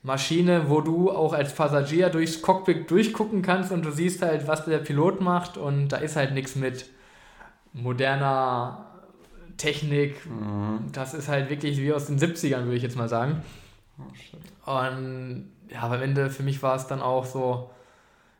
Maschine, 0.03 0.69
wo 0.69 0.81
du 0.81 1.11
auch 1.11 1.33
als 1.33 1.55
Passagier 1.55 2.09
durchs 2.09 2.41
Cockpit 2.41 2.91
durchgucken 2.91 3.41
kannst 3.41 3.71
und 3.71 3.83
du 3.83 3.91
siehst 3.91 4.21
halt, 4.21 4.47
was 4.47 4.65
der 4.65 4.77
Pilot 4.79 5.21
macht 5.21 5.57
und 5.57 5.89
da 5.89 5.97
ist 5.97 6.15
halt 6.15 6.33
nichts 6.33 6.55
mit 6.55 6.85
moderner 7.73 8.88
Technik. 9.59 10.25
Mhm. 10.25 10.91
Das 10.91 11.13
ist 11.13 11.27
halt 11.27 11.51
wirklich 11.51 11.77
wie 11.77 11.93
aus 11.93 12.07
den 12.07 12.17
70ern, 12.17 12.63
würde 12.63 12.77
ich 12.77 12.83
jetzt 12.83 12.95
mal 12.95 13.09
sagen. 13.09 13.43
Oh, 14.65 14.71
und 14.71 15.51
ja, 15.69 15.81
aber 15.81 15.95
am 15.95 16.01
Ende 16.01 16.31
für 16.31 16.41
mich 16.41 16.63
war 16.63 16.75
es 16.75 16.87
dann 16.87 17.01
auch 17.01 17.25
so, 17.25 17.69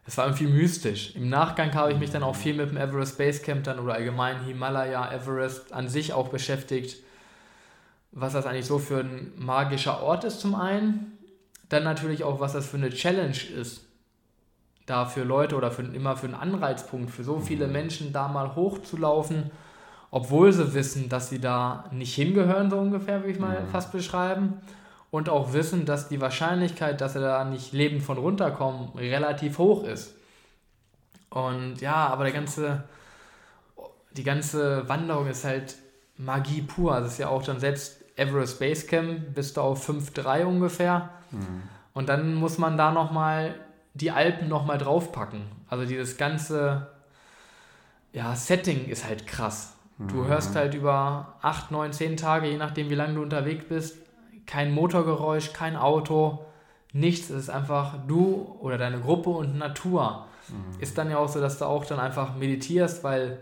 es 0.08 0.18
war 0.18 0.26
irgendwie 0.26 0.48
mystisch. 0.48 1.16
Im 1.16 1.30
Nachgang 1.30 1.74
habe 1.76 1.92
ich 1.92 2.00
mich 2.00 2.10
dann 2.10 2.24
auch 2.24 2.36
viel 2.36 2.56
mit 2.56 2.72
dem 2.72 2.78
Everest 2.78 3.18
Base 3.18 3.42
Camp 3.42 3.66
dann 3.66 3.78
oder 3.80 3.94
allgemein 3.94 4.44
Himalaya, 4.44 5.12
Everest 5.14 5.72
an 5.74 5.88
sich 5.88 6.14
auch 6.14 6.30
beschäftigt. 6.30 7.04
Was 8.12 8.34
das 8.34 8.48
eigentlich 8.48 8.66
so 8.66 8.80
für 8.80 9.02
ein 9.02 9.34
magischer 9.38 10.02
Ort 10.02 10.24
ist 10.24 10.40
zum 10.40 10.56
einen. 10.56 11.18
Dann 11.68 11.84
natürlich 11.84 12.24
auch, 12.24 12.40
was 12.40 12.54
das 12.54 12.68
für 12.68 12.78
eine 12.78 12.90
Challenge 12.90 13.38
ist. 13.56 13.86
Da 14.88 15.06
für 15.06 15.24
Leute 15.24 15.56
oder 15.56 15.70
für, 15.70 15.84
immer 15.84 16.18
für 16.18 16.26
einen 16.26 16.34
Anreizpunkt, 16.34 17.12
für 17.12 17.24
so 17.24 17.40
viele 17.40 17.68
mhm. 17.68 17.74
Menschen 17.74 18.14
da 18.14 18.28
mal 18.28 18.56
hochzulaufen 18.56 19.52
obwohl 20.12 20.52
sie 20.52 20.74
wissen, 20.74 21.10
dass 21.10 21.30
sie 21.30 21.40
da 21.40 21.86
nicht 21.92 22.16
hingehören, 22.16 22.70
so 22.70 22.78
ungefähr, 22.78 23.20
würde 23.20 23.32
ich 23.32 23.40
mal 23.40 23.62
mhm. 23.62 23.68
fast 23.68 23.92
beschreiben. 23.92 24.62
Und 25.12 25.28
auch 25.28 25.54
wissen, 25.54 25.86
dass 25.86 26.08
die 26.08 26.22
Wahrscheinlichkeit, 26.22 27.02
dass 27.02 27.14
sie 27.14 27.20
da 27.20 27.44
nicht 27.44 27.74
lebend 27.74 28.04
von 28.04 28.18
runterkommen, 28.18 28.90
relativ 28.96 29.58
hoch 29.58 29.84
ist. 29.84 30.14
Und 31.32 31.82
ja, 31.82 32.08
aber 32.08 32.26
der 32.26 32.34
ganze, 32.34 32.84
die 34.12 34.24
ganze 34.24 34.88
Wanderung 34.88 35.28
ist 35.28 35.46
halt 35.46 35.76
Magie 36.18 36.62
pur. 36.62 36.94
Also 36.94 37.08
es 37.08 37.14
ist 37.14 37.20
ja 37.20 37.30
auch 37.30 37.42
dann 37.42 37.60
selbst 37.60 38.04
Everest 38.18 38.60
Base 38.60 38.86
Camp, 38.86 39.34
bist 39.34 39.58
du 39.58 39.62
auf 39.62 39.88
5,3 39.88 40.44
ungefähr. 40.44 41.10
Mhm. 41.32 41.64
Und 41.94 42.10
dann 42.10 42.36
muss 42.36 42.58
man 42.58 42.78
da 42.78 42.92
nochmal 42.92 43.56
die 43.94 44.12
Alpen 44.12 44.48
nochmal 44.48 44.78
draufpacken. 44.78 45.42
Also 45.68 45.86
dieses 45.86 46.18
ganze 46.18 46.88
ja, 48.14 48.36
Setting 48.36 48.88
ist 48.88 49.06
halt 49.06 49.26
krass. 49.28 49.74
Du 50.08 50.26
hörst 50.26 50.56
halt 50.56 50.76
über 50.76 51.36
8, 51.42 51.72
9, 51.72 51.92
10 51.92 52.16
Tage, 52.16 52.48
je 52.48 52.56
nachdem 52.58 52.90
wie 52.90 52.96
lange 52.96 53.16
du 53.16 53.22
unterwegs 53.22 53.66
bist, 53.68 53.98
kein 54.46 54.72
Motorgeräusch, 54.74 55.52
kein 55.52 55.76
Auto, 55.76 56.46
nichts. 56.94 57.30
Es 57.30 57.44
ist 57.44 57.50
einfach 57.50 57.96
du 58.08 58.58
oder 58.62 58.78
deine 58.78 59.02
Gruppe 59.02 59.30
und 59.30 59.58
Natur. 59.58 60.26
Mhm. 60.48 60.82
Ist 60.82 60.98
dann 60.98 61.12
ja 61.12 61.18
auch 61.18 61.28
so, 61.28 61.42
dass 61.42 61.60
du 61.60 61.66
auch 61.66 61.86
dann 61.86 62.00
einfach 62.00 62.36
meditierst, 62.36 63.04
weil 63.04 63.40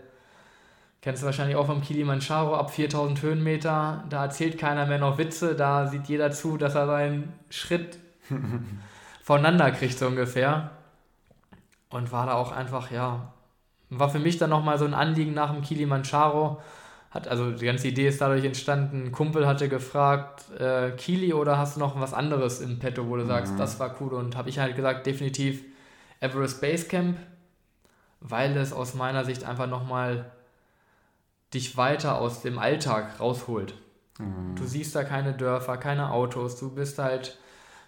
kennst 1.00 1.22
du 1.22 1.26
wahrscheinlich 1.26 1.56
auch 1.56 1.66
vom 1.66 1.80
Kilimanjaro 1.80 2.56
ab 2.56 2.72
4000 2.72 3.22
Höhenmeter, 3.22 4.04
da 4.10 4.24
erzählt 4.24 4.58
keiner 4.58 4.84
mehr 4.86 4.98
noch 4.98 5.16
Witze, 5.16 5.54
da 5.54 5.86
sieht 5.86 6.06
jeder 6.08 6.32
zu, 6.32 6.56
dass 6.56 6.74
er 6.74 6.86
seinen 6.86 7.32
Schritt 7.50 7.98
voneinander 9.22 9.70
kriegt 9.70 9.96
so 9.96 10.08
ungefähr. 10.08 10.72
Und 11.90 12.10
war 12.10 12.26
da 12.26 12.34
auch 12.34 12.52
einfach, 12.52 12.90
ja, 12.90 13.32
war 13.90 14.08
für 14.08 14.18
mich 14.18 14.38
dann 14.38 14.50
nochmal 14.50 14.78
so 14.78 14.84
ein 14.84 14.94
Anliegen 14.94 15.34
nach 15.34 15.52
dem 15.52 15.62
Kilimanjaro. 15.62 16.60
Hat, 17.10 17.26
also 17.26 17.52
die 17.52 17.64
ganze 17.64 17.88
Idee 17.88 18.08
ist 18.08 18.20
dadurch 18.20 18.44
entstanden, 18.44 19.06
ein 19.06 19.12
Kumpel 19.12 19.46
hatte 19.46 19.70
gefragt, 19.70 20.50
äh, 20.58 20.90
Kili 20.90 21.32
oder 21.32 21.56
hast 21.56 21.76
du 21.76 21.80
noch 21.80 21.98
was 21.98 22.12
anderes 22.12 22.60
im 22.60 22.78
Petto, 22.78 23.08
wo 23.08 23.16
du 23.16 23.24
sagst, 23.24 23.54
mhm. 23.54 23.56
das 23.56 23.80
war 23.80 23.96
cool 24.00 24.12
und 24.12 24.36
habe 24.36 24.50
ich 24.50 24.58
halt 24.58 24.76
gesagt, 24.76 25.06
definitiv 25.06 25.64
Everest 26.20 26.60
Base 26.60 26.86
Camp, 26.86 27.16
weil 28.20 28.54
es 28.58 28.74
aus 28.74 28.92
meiner 28.92 29.24
Sicht 29.24 29.44
einfach 29.44 29.66
nochmal 29.66 30.30
dich 31.54 31.78
weiter 31.78 32.20
aus 32.20 32.42
dem 32.42 32.58
Alltag 32.58 33.18
rausholt. 33.20 33.72
Mhm. 34.18 34.54
Du 34.56 34.64
siehst 34.64 34.94
da 34.94 35.02
keine 35.02 35.32
Dörfer, 35.32 35.78
keine 35.78 36.10
Autos, 36.10 36.58
du 36.58 36.74
bist 36.74 36.98
halt 36.98 37.38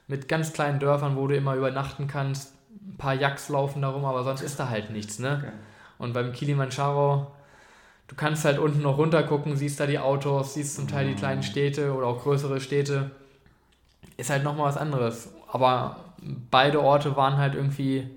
mit 0.07 0.29
ganz 0.29 0.55
kleinen 0.55 0.81
Dörfern, 0.81 1.17
wo 1.17 1.27
du 1.27 1.37
immer 1.37 1.57
übernachten 1.57 2.07
kannst, 2.07 2.55
ein 2.71 2.97
paar 2.97 3.15
Jacks 3.15 3.51
laufen 3.51 3.83
darum, 3.83 4.07
aber 4.07 4.25
sonst 4.25 4.41
ist 4.41 4.59
da 4.59 4.71
halt 4.71 4.91
nichts, 4.91 5.19
ne? 5.19 5.43
Okay. 5.43 5.53
Und 6.01 6.15
beim 6.15 6.33
Kilimanjaro, 6.33 7.31
du 8.09 8.17
kannst 8.17 8.47
halt 8.47 8.59
unten 8.59 8.81
noch 8.81 8.97
runter 8.97 9.23
gucken, 9.23 9.55
siehst 9.55 9.79
da 9.79 9.87
die 9.87 9.99
Autos, 9.99 10.55
siehst 10.55 10.75
zum 10.75 10.89
Teil 10.89 11.07
die 11.07 11.15
kleinen 11.15 11.43
Städte 11.43 11.93
oder 11.93 12.07
auch 12.07 12.23
größere 12.23 12.59
Städte. 12.59 13.11
Ist 14.17 14.31
halt 14.31 14.43
nochmal 14.43 14.69
was 14.69 14.79
anderes. 14.79 15.29
Aber 15.53 15.97
beide 16.51 16.81
Orte 16.81 17.17
waren 17.17 17.37
halt 17.37 17.55
irgendwie 17.55 18.09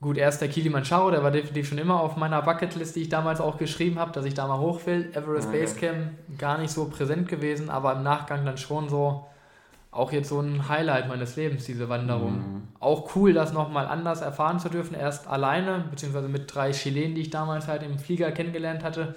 gut. 0.00 0.16
Erst 0.16 0.40
der 0.40 0.48
Kilimanjaro, 0.48 1.10
der 1.10 1.24
war 1.24 1.32
definitiv 1.32 1.68
schon 1.68 1.78
immer 1.78 2.00
auf 2.00 2.14
meiner 2.16 2.40
Bucketlist, 2.40 2.94
die 2.94 3.02
ich 3.02 3.08
damals 3.08 3.40
auch 3.40 3.58
geschrieben 3.58 3.98
habe, 3.98 4.12
dass 4.12 4.24
ich 4.24 4.34
da 4.34 4.46
mal 4.46 4.60
hoch 4.60 4.86
will. 4.86 5.10
Everest 5.14 5.48
okay. 5.48 5.60
Base 5.60 5.76
Camp 5.76 6.38
gar 6.38 6.56
nicht 6.58 6.70
so 6.70 6.84
präsent 6.84 7.28
gewesen, 7.28 7.68
aber 7.68 7.94
im 7.94 8.04
Nachgang 8.04 8.44
dann 8.44 8.58
schon 8.58 8.88
so 8.88 9.26
auch 9.92 10.10
jetzt 10.10 10.30
so 10.30 10.40
ein 10.40 10.68
Highlight 10.68 11.06
meines 11.06 11.36
Lebens, 11.36 11.64
diese 11.64 11.88
Wanderung. 11.90 12.32
Mhm. 12.32 12.62
Auch 12.80 13.14
cool, 13.14 13.34
das 13.34 13.52
nochmal 13.52 13.86
anders 13.86 14.22
erfahren 14.22 14.58
zu 14.58 14.70
dürfen. 14.70 14.94
Erst 14.94 15.28
alleine, 15.28 15.84
beziehungsweise 15.90 16.28
mit 16.28 16.52
drei 16.52 16.72
Chilenen, 16.72 17.14
die 17.14 17.20
ich 17.20 17.30
damals 17.30 17.68
halt 17.68 17.82
im 17.82 17.98
Flieger 17.98 18.32
kennengelernt 18.32 18.82
hatte. 18.82 19.14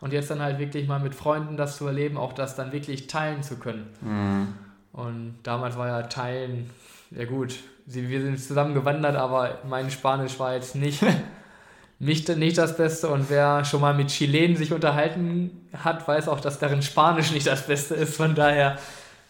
Und 0.00 0.12
jetzt 0.12 0.30
dann 0.30 0.42
halt 0.42 0.58
wirklich 0.58 0.88
mal 0.88 0.98
mit 0.98 1.14
Freunden 1.14 1.56
das 1.56 1.76
zu 1.76 1.86
erleben, 1.86 2.18
auch 2.18 2.32
das 2.32 2.56
dann 2.56 2.72
wirklich 2.72 3.06
teilen 3.06 3.42
zu 3.42 3.56
können. 3.56 3.86
Mhm. 4.00 4.48
Und 4.92 5.36
damals 5.44 5.78
war 5.78 5.86
ja 5.86 6.02
Teilen, 6.02 6.70
ja 7.12 7.24
gut, 7.24 7.54
wir 7.86 8.20
sind 8.20 8.40
zusammen 8.40 8.74
gewandert, 8.74 9.14
aber 9.14 9.58
mein 9.68 9.90
Spanisch 9.90 10.40
war 10.40 10.54
jetzt 10.54 10.74
nicht, 10.74 11.04
nicht, 12.00 12.28
nicht 12.36 12.58
das 12.58 12.76
Beste. 12.76 13.08
Und 13.08 13.30
wer 13.30 13.64
schon 13.64 13.80
mal 13.80 13.94
mit 13.94 14.08
Chilenen 14.08 14.56
sich 14.56 14.72
unterhalten 14.72 15.68
hat, 15.72 16.06
weiß 16.06 16.26
auch, 16.28 16.40
dass 16.40 16.58
deren 16.58 16.82
Spanisch 16.82 17.30
nicht 17.30 17.46
das 17.46 17.66
Beste 17.68 17.94
ist. 17.94 18.16
Von 18.16 18.34
daher 18.34 18.76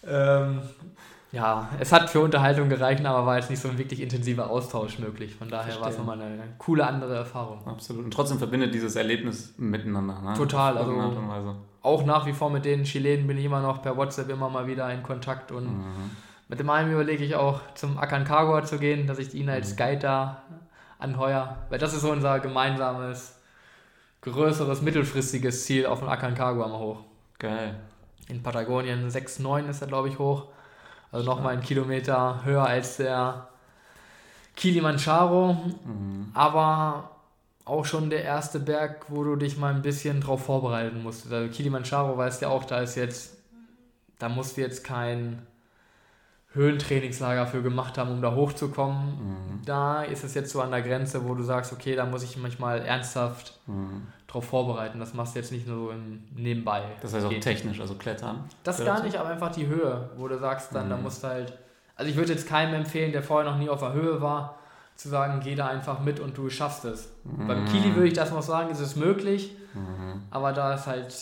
ähm, 0.06 0.60
ja, 1.30 1.68
es 1.78 1.92
hat 1.92 2.08
für 2.08 2.20
Unterhaltung 2.20 2.70
gereicht, 2.70 3.04
aber 3.04 3.26
war 3.26 3.36
jetzt 3.36 3.50
nicht 3.50 3.60
so 3.60 3.68
ein 3.68 3.76
wirklich 3.76 4.00
intensiver 4.00 4.48
Austausch 4.48 4.98
möglich. 4.98 5.34
Von 5.34 5.50
daher 5.50 5.78
war 5.80 5.88
es 5.88 5.98
nochmal 5.98 6.20
eine 6.20 6.42
coole 6.56 6.86
andere 6.86 7.16
Erfahrung. 7.16 7.66
Absolut. 7.66 8.04
Und 8.04 8.10
trotzdem 8.12 8.38
verbindet 8.38 8.72
dieses 8.72 8.96
Erlebnis 8.96 9.54
miteinander. 9.58 10.20
Ne? 10.22 10.34
Total. 10.34 10.78
Also 10.78 11.56
auch 11.82 12.04
nach 12.06 12.24
wie 12.26 12.32
vor 12.32 12.50
mit 12.50 12.64
den 12.64 12.84
Chilenen 12.84 13.26
bin 13.26 13.36
ich 13.36 13.44
immer 13.44 13.60
noch 13.60 13.82
per 13.82 13.96
WhatsApp 13.96 14.30
immer 14.30 14.48
mal 14.48 14.66
wieder 14.66 14.90
in 14.92 15.02
Kontakt 15.02 15.52
und 15.52 15.64
mhm. 15.64 16.10
mit 16.48 16.58
dem 16.58 16.70
einen 16.70 16.92
überlege 16.92 17.22
ich 17.24 17.34
auch 17.34 17.60
zum 17.74 17.98
Aconcagua 17.98 18.64
zu 18.64 18.78
gehen, 18.78 19.06
dass 19.06 19.18
ich 19.18 19.34
ihn 19.34 19.50
als 19.50 19.72
mhm. 19.72 19.76
Guide 19.76 19.98
da 19.98 20.42
anheuer, 20.98 21.58
weil 21.68 21.78
das 21.78 21.92
ist 21.92 22.00
so 22.00 22.10
unser 22.10 22.40
gemeinsames, 22.40 23.38
größeres, 24.22 24.82
mittelfristiges 24.82 25.66
Ziel 25.66 25.86
auf 25.86 26.00
dem 26.00 26.08
Aconcagua 26.08 26.66
mal 26.68 26.78
hoch. 26.78 27.00
Geil 27.38 27.76
in 28.28 28.42
Patagonien 28.42 29.09
6,9 29.09 29.68
ist 29.68 29.80
er, 29.80 29.88
glaube 29.88 30.09
ich, 30.09 30.18
hoch. 30.18 30.46
Also 31.10 31.26
nochmal 31.26 31.55
einen 31.55 31.62
Kilometer 31.62 32.44
höher 32.44 32.66
als 32.66 32.98
der 32.98 33.48
Kilimanjaro. 34.56 35.55
Mhm. 35.55 36.30
Aber 36.34 37.10
auch 37.64 37.84
schon 37.84 38.10
der 38.10 38.24
erste 38.24 38.60
Berg, 38.60 39.06
wo 39.09 39.24
du 39.24 39.36
dich 39.36 39.59
mal 39.59 39.74
ein 39.74 39.82
bisschen 39.82 40.20
drauf 40.20 40.44
vorbereiten 40.44 41.02
musst. 41.02 41.30
Also 41.30 41.50
Kilimanjaro 41.50 42.16
weißt 42.16 42.42
ja 42.42 42.48
auch, 42.48 42.64
da 42.64 42.80
ist 42.80 42.96
jetzt, 42.96 43.36
da 44.18 44.28
musst 44.28 44.56
du 44.56 44.62
jetzt 44.62 44.84
kein 44.84 45.46
Höhentrainingslager 46.52 47.46
für 47.46 47.62
gemacht 47.62 47.98
haben, 47.98 48.10
um 48.10 48.22
da 48.22 48.34
hochzukommen. 48.34 49.06
Mhm. 49.06 49.64
Da 49.64 50.02
ist 50.02 50.24
es 50.24 50.34
jetzt 50.34 50.50
so 50.50 50.60
an 50.60 50.70
der 50.70 50.82
Grenze, 50.82 51.28
wo 51.28 51.34
du 51.34 51.42
sagst, 51.42 51.72
okay, 51.72 51.94
da 51.94 52.06
muss 52.06 52.22
ich 52.22 52.36
mich 52.36 52.59
mal 52.59 52.80
ernsthaft 52.80 53.60
mhm. 53.66 54.06
Drauf 54.28 54.44
vorbereiten. 54.44 55.00
Das 55.00 55.14
machst 55.14 55.34
du 55.34 55.40
jetzt 55.40 55.50
nicht 55.50 55.66
nur 55.66 55.86
so 55.86 55.90
im 55.90 56.22
Nebenbei. 56.36 56.82
Das 57.00 57.14
heißt 57.14 57.26
auch 57.26 57.40
technisch, 57.40 57.80
also 57.80 57.94
klettern? 57.94 58.44
Das 58.62 58.84
gar 58.84 59.02
nicht, 59.02 59.16
aber 59.16 59.30
einfach 59.30 59.50
die 59.50 59.66
Höhe, 59.66 60.10
wo 60.16 60.28
du 60.28 60.38
sagst, 60.38 60.74
dann, 60.74 60.86
mhm. 60.86 60.90
da 60.90 60.96
musst 60.98 61.24
du 61.24 61.28
halt. 61.28 61.59
Also 61.96 62.10
ich 62.10 62.16
würde 62.16 62.32
jetzt 62.32 62.46
keinem 62.46 62.74
empfehlen, 62.74 63.10
der 63.10 63.24
vorher 63.24 63.50
noch 63.50 63.59
nie 63.59 63.68
auf 63.68 63.80
der 63.80 63.92
Höhe 63.92 64.20
war, 64.20 64.59
zu 64.94 65.09
sagen, 65.09 65.40
geh 65.42 65.56
da 65.56 65.66
einfach 65.66 66.00
mit 66.00 66.20
und 66.20 66.36
du 66.36 66.48
schaffst 66.50 66.84
es. 66.84 67.10
Mhm. 67.24 67.48
Beim 67.48 67.64
Kili 67.64 67.94
würde 67.94 68.06
ich 68.06 68.12
das 68.12 68.30
noch 68.30 68.42
sagen, 68.42 68.70
ist 68.70 68.80
es 68.80 68.94
möglich, 68.94 69.56
mhm. 69.74 70.22
aber 70.30 70.52
da 70.52 70.74
ist 70.74 70.86
halt 70.86 71.14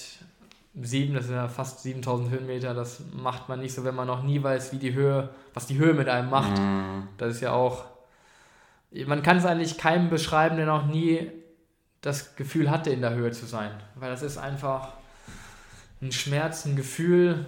sieben, 0.82 1.14
das 1.14 1.26
sind 1.26 1.36
ja 1.36 1.48
fast 1.48 1.82
7000 1.82 2.30
Höhenmeter, 2.30 2.74
das 2.74 3.00
macht 3.14 3.48
man 3.48 3.60
nicht 3.60 3.74
so, 3.74 3.84
wenn 3.84 3.94
man 3.94 4.06
noch 4.06 4.22
nie 4.22 4.42
weiß, 4.42 4.72
wie 4.72 4.78
die 4.78 4.92
Höhe, 4.92 5.30
was 5.54 5.66
die 5.66 5.78
Höhe 5.78 5.94
mit 5.94 6.08
einem 6.08 6.28
macht. 6.28 6.58
Mhm. 6.58 7.08
Das 7.16 7.34
ist 7.34 7.40
ja 7.40 7.52
auch, 7.52 7.84
man 9.06 9.22
kann 9.22 9.38
es 9.38 9.46
eigentlich 9.46 9.78
keinem 9.78 10.10
beschreiben, 10.10 10.56
der 10.56 10.66
noch 10.66 10.86
nie 10.86 11.30
das 12.06 12.36
Gefühl 12.36 12.70
hatte, 12.70 12.90
in 12.90 13.00
der 13.00 13.14
Höhe 13.14 13.32
zu 13.32 13.46
sein, 13.46 13.72
weil 13.96 14.10
das 14.10 14.22
ist 14.22 14.38
einfach 14.38 14.92
ein 16.00 16.12
Schmerz, 16.12 16.64
ein 16.64 16.76
Gefühl, 16.76 17.46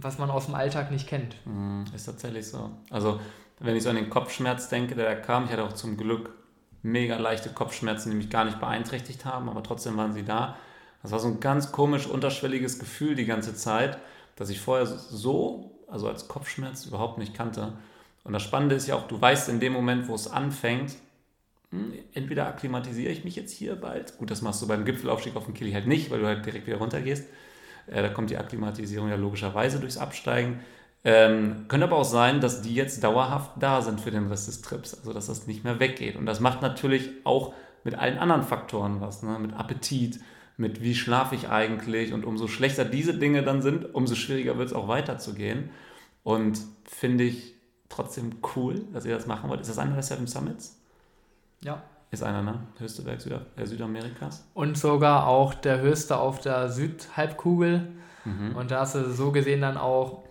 was 0.00 0.18
man 0.18 0.30
aus 0.30 0.46
dem 0.46 0.54
Alltag 0.54 0.92
nicht 0.92 1.08
kennt. 1.08 1.34
Mhm, 1.44 1.86
ist 1.94 2.04
tatsächlich 2.04 2.46
so. 2.46 2.70
Also 2.90 3.20
wenn 3.58 3.74
ich 3.74 3.82
so 3.82 3.90
an 3.90 3.96
den 3.96 4.08
Kopfschmerz 4.08 4.68
denke, 4.68 4.94
der 4.94 5.06
da 5.06 5.14
kam, 5.16 5.46
ich 5.46 5.50
hatte 5.50 5.64
auch 5.64 5.72
zum 5.72 5.96
Glück 5.96 6.30
mega 6.82 7.16
leichte 7.16 7.48
Kopfschmerzen, 7.48 8.10
die 8.10 8.16
mich 8.16 8.30
gar 8.30 8.44
nicht 8.44 8.60
beeinträchtigt 8.60 9.24
haben, 9.24 9.48
aber 9.48 9.62
trotzdem 9.64 9.96
waren 9.96 10.12
sie 10.12 10.24
da. 10.24 10.56
Das 11.02 11.10
war 11.10 11.18
so 11.18 11.26
ein 11.26 11.40
ganz 11.40 11.72
komisch 11.72 12.06
unterschwelliges 12.06 12.78
Gefühl 12.78 13.16
die 13.16 13.26
ganze 13.26 13.56
Zeit, 13.56 13.98
dass 14.36 14.50
ich 14.50 14.60
vorher 14.60 14.86
so, 14.86 15.80
also 15.88 16.08
als 16.08 16.28
Kopfschmerz 16.28 16.86
überhaupt 16.86 17.18
nicht 17.18 17.34
kannte. 17.34 17.72
Und 18.22 18.34
das 18.34 18.42
Spannende 18.42 18.76
ist 18.76 18.86
ja 18.86 18.94
auch, 18.94 19.08
du 19.08 19.20
weißt 19.20 19.48
in 19.48 19.58
dem 19.58 19.72
Moment, 19.72 20.06
wo 20.06 20.14
es 20.14 20.30
anfängt, 20.30 20.94
entweder 22.14 22.46
akklimatisiere 22.46 23.12
ich 23.12 23.24
mich 23.24 23.36
jetzt 23.36 23.52
hier 23.52 23.76
bald, 23.76 24.18
gut, 24.18 24.30
das 24.30 24.42
machst 24.42 24.62
du 24.62 24.68
beim 24.68 24.84
Gipfelaufstieg 24.84 25.36
auf 25.36 25.44
dem 25.44 25.54
Kili 25.54 25.72
halt 25.72 25.86
nicht, 25.86 26.10
weil 26.10 26.20
du 26.20 26.26
halt 26.26 26.44
direkt 26.44 26.66
wieder 26.66 26.78
runtergehst. 26.78 27.26
Äh, 27.86 28.02
da 28.02 28.08
kommt 28.08 28.30
die 28.30 28.36
Akklimatisierung 28.36 29.08
ja 29.08 29.16
logischerweise 29.16 29.78
durchs 29.80 29.96
Absteigen. 29.96 30.60
Ähm, 31.04 31.66
könnte 31.68 31.86
aber 31.86 31.96
auch 31.96 32.04
sein, 32.04 32.40
dass 32.40 32.62
die 32.62 32.74
jetzt 32.74 33.04
dauerhaft 33.04 33.52
da 33.60 33.80
sind 33.80 34.00
für 34.00 34.10
den 34.10 34.26
Rest 34.26 34.48
des 34.48 34.60
Trips, 34.62 34.92
also 34.92 35.12
dass 35.12 35.26
das 35.26 35.46
nicht 35.46 35.62
mehr 35.62 35.78
weggeht. 35.78 36.16
Und 36.16 36.26
das 36.26 36.40
macht 36.40 36.62
natürlich 36.62 37.10
auch 37.24 37.54
mit 37.84 37.94
allen 37.94 38.18
anderen 38.18 38.42
Faktoren 38.42 39.00
was, 39.00 39.22
ne? 39.22 39.38
mit 39.38 39.54
Appetit, 39.54 40.18
mit 40.56 40.82
wie 40.82 40.94
schlafe 40.96 41.36
ich 41.36 41.48
eigentlich. 41.48 42.12
Und 42.12 42.24
umso 42.24 42.48
schlechter 42.48 42.84
diese 42.84 43.14
Dinge 43.14 43.44
dann 43.44 43.62
sind, 43.62 43.94
umso 43.94 44.16
schwieriger 44.16 44.58
wird 44.58 44.68
es 44.68 44.74
auch 44.74 44.88
weiterzugehen. 44.88 45.70
Und 46.24 46.58
finde 46.84 47.24
ich 47.24 47.54
trotzdem 47.88 48.38
cool, 48.56 48.84
dass 48.92 49.04
ihr 49.04 49.14
das 49.14 49.26
machen 49.26 49.48
wollt. 49.48 49.60
Ist 49.60 49.70
das 49.70 49.78
einer 49.78 49.94
der 49.94 50.02
Seven 50.02 50.26
Summits? 50.26 50.75
Ja. 51.62 51.82
Ist 52.10 52.22
einer, 52.22 52.42
ne? 52.42 52.60
Höchste 52.78 53.02
Berg 53.02 53.20
Süd 53.20 53.34
äh, 53.56 53.66
Südamerikas. 53.66 54.46
Und 54.54 54.78
sogar 54.78 55.26
auch 55.26 55.54
der 55.54 55.80
höchste 55.80 56.18
auf 56.18 56.40
der 56.40 56.68
Südhalbkugel. 56.68 57.88
Mhm. 58.24 58.56
Und 58.56 58.70
da 58.70 58.80
hast 58.80 58.94
du 58.94 59.10
so 59.12 59.32
gesehen 59.32 59.60
dann 59.60 59.76
auch 59.76 60.24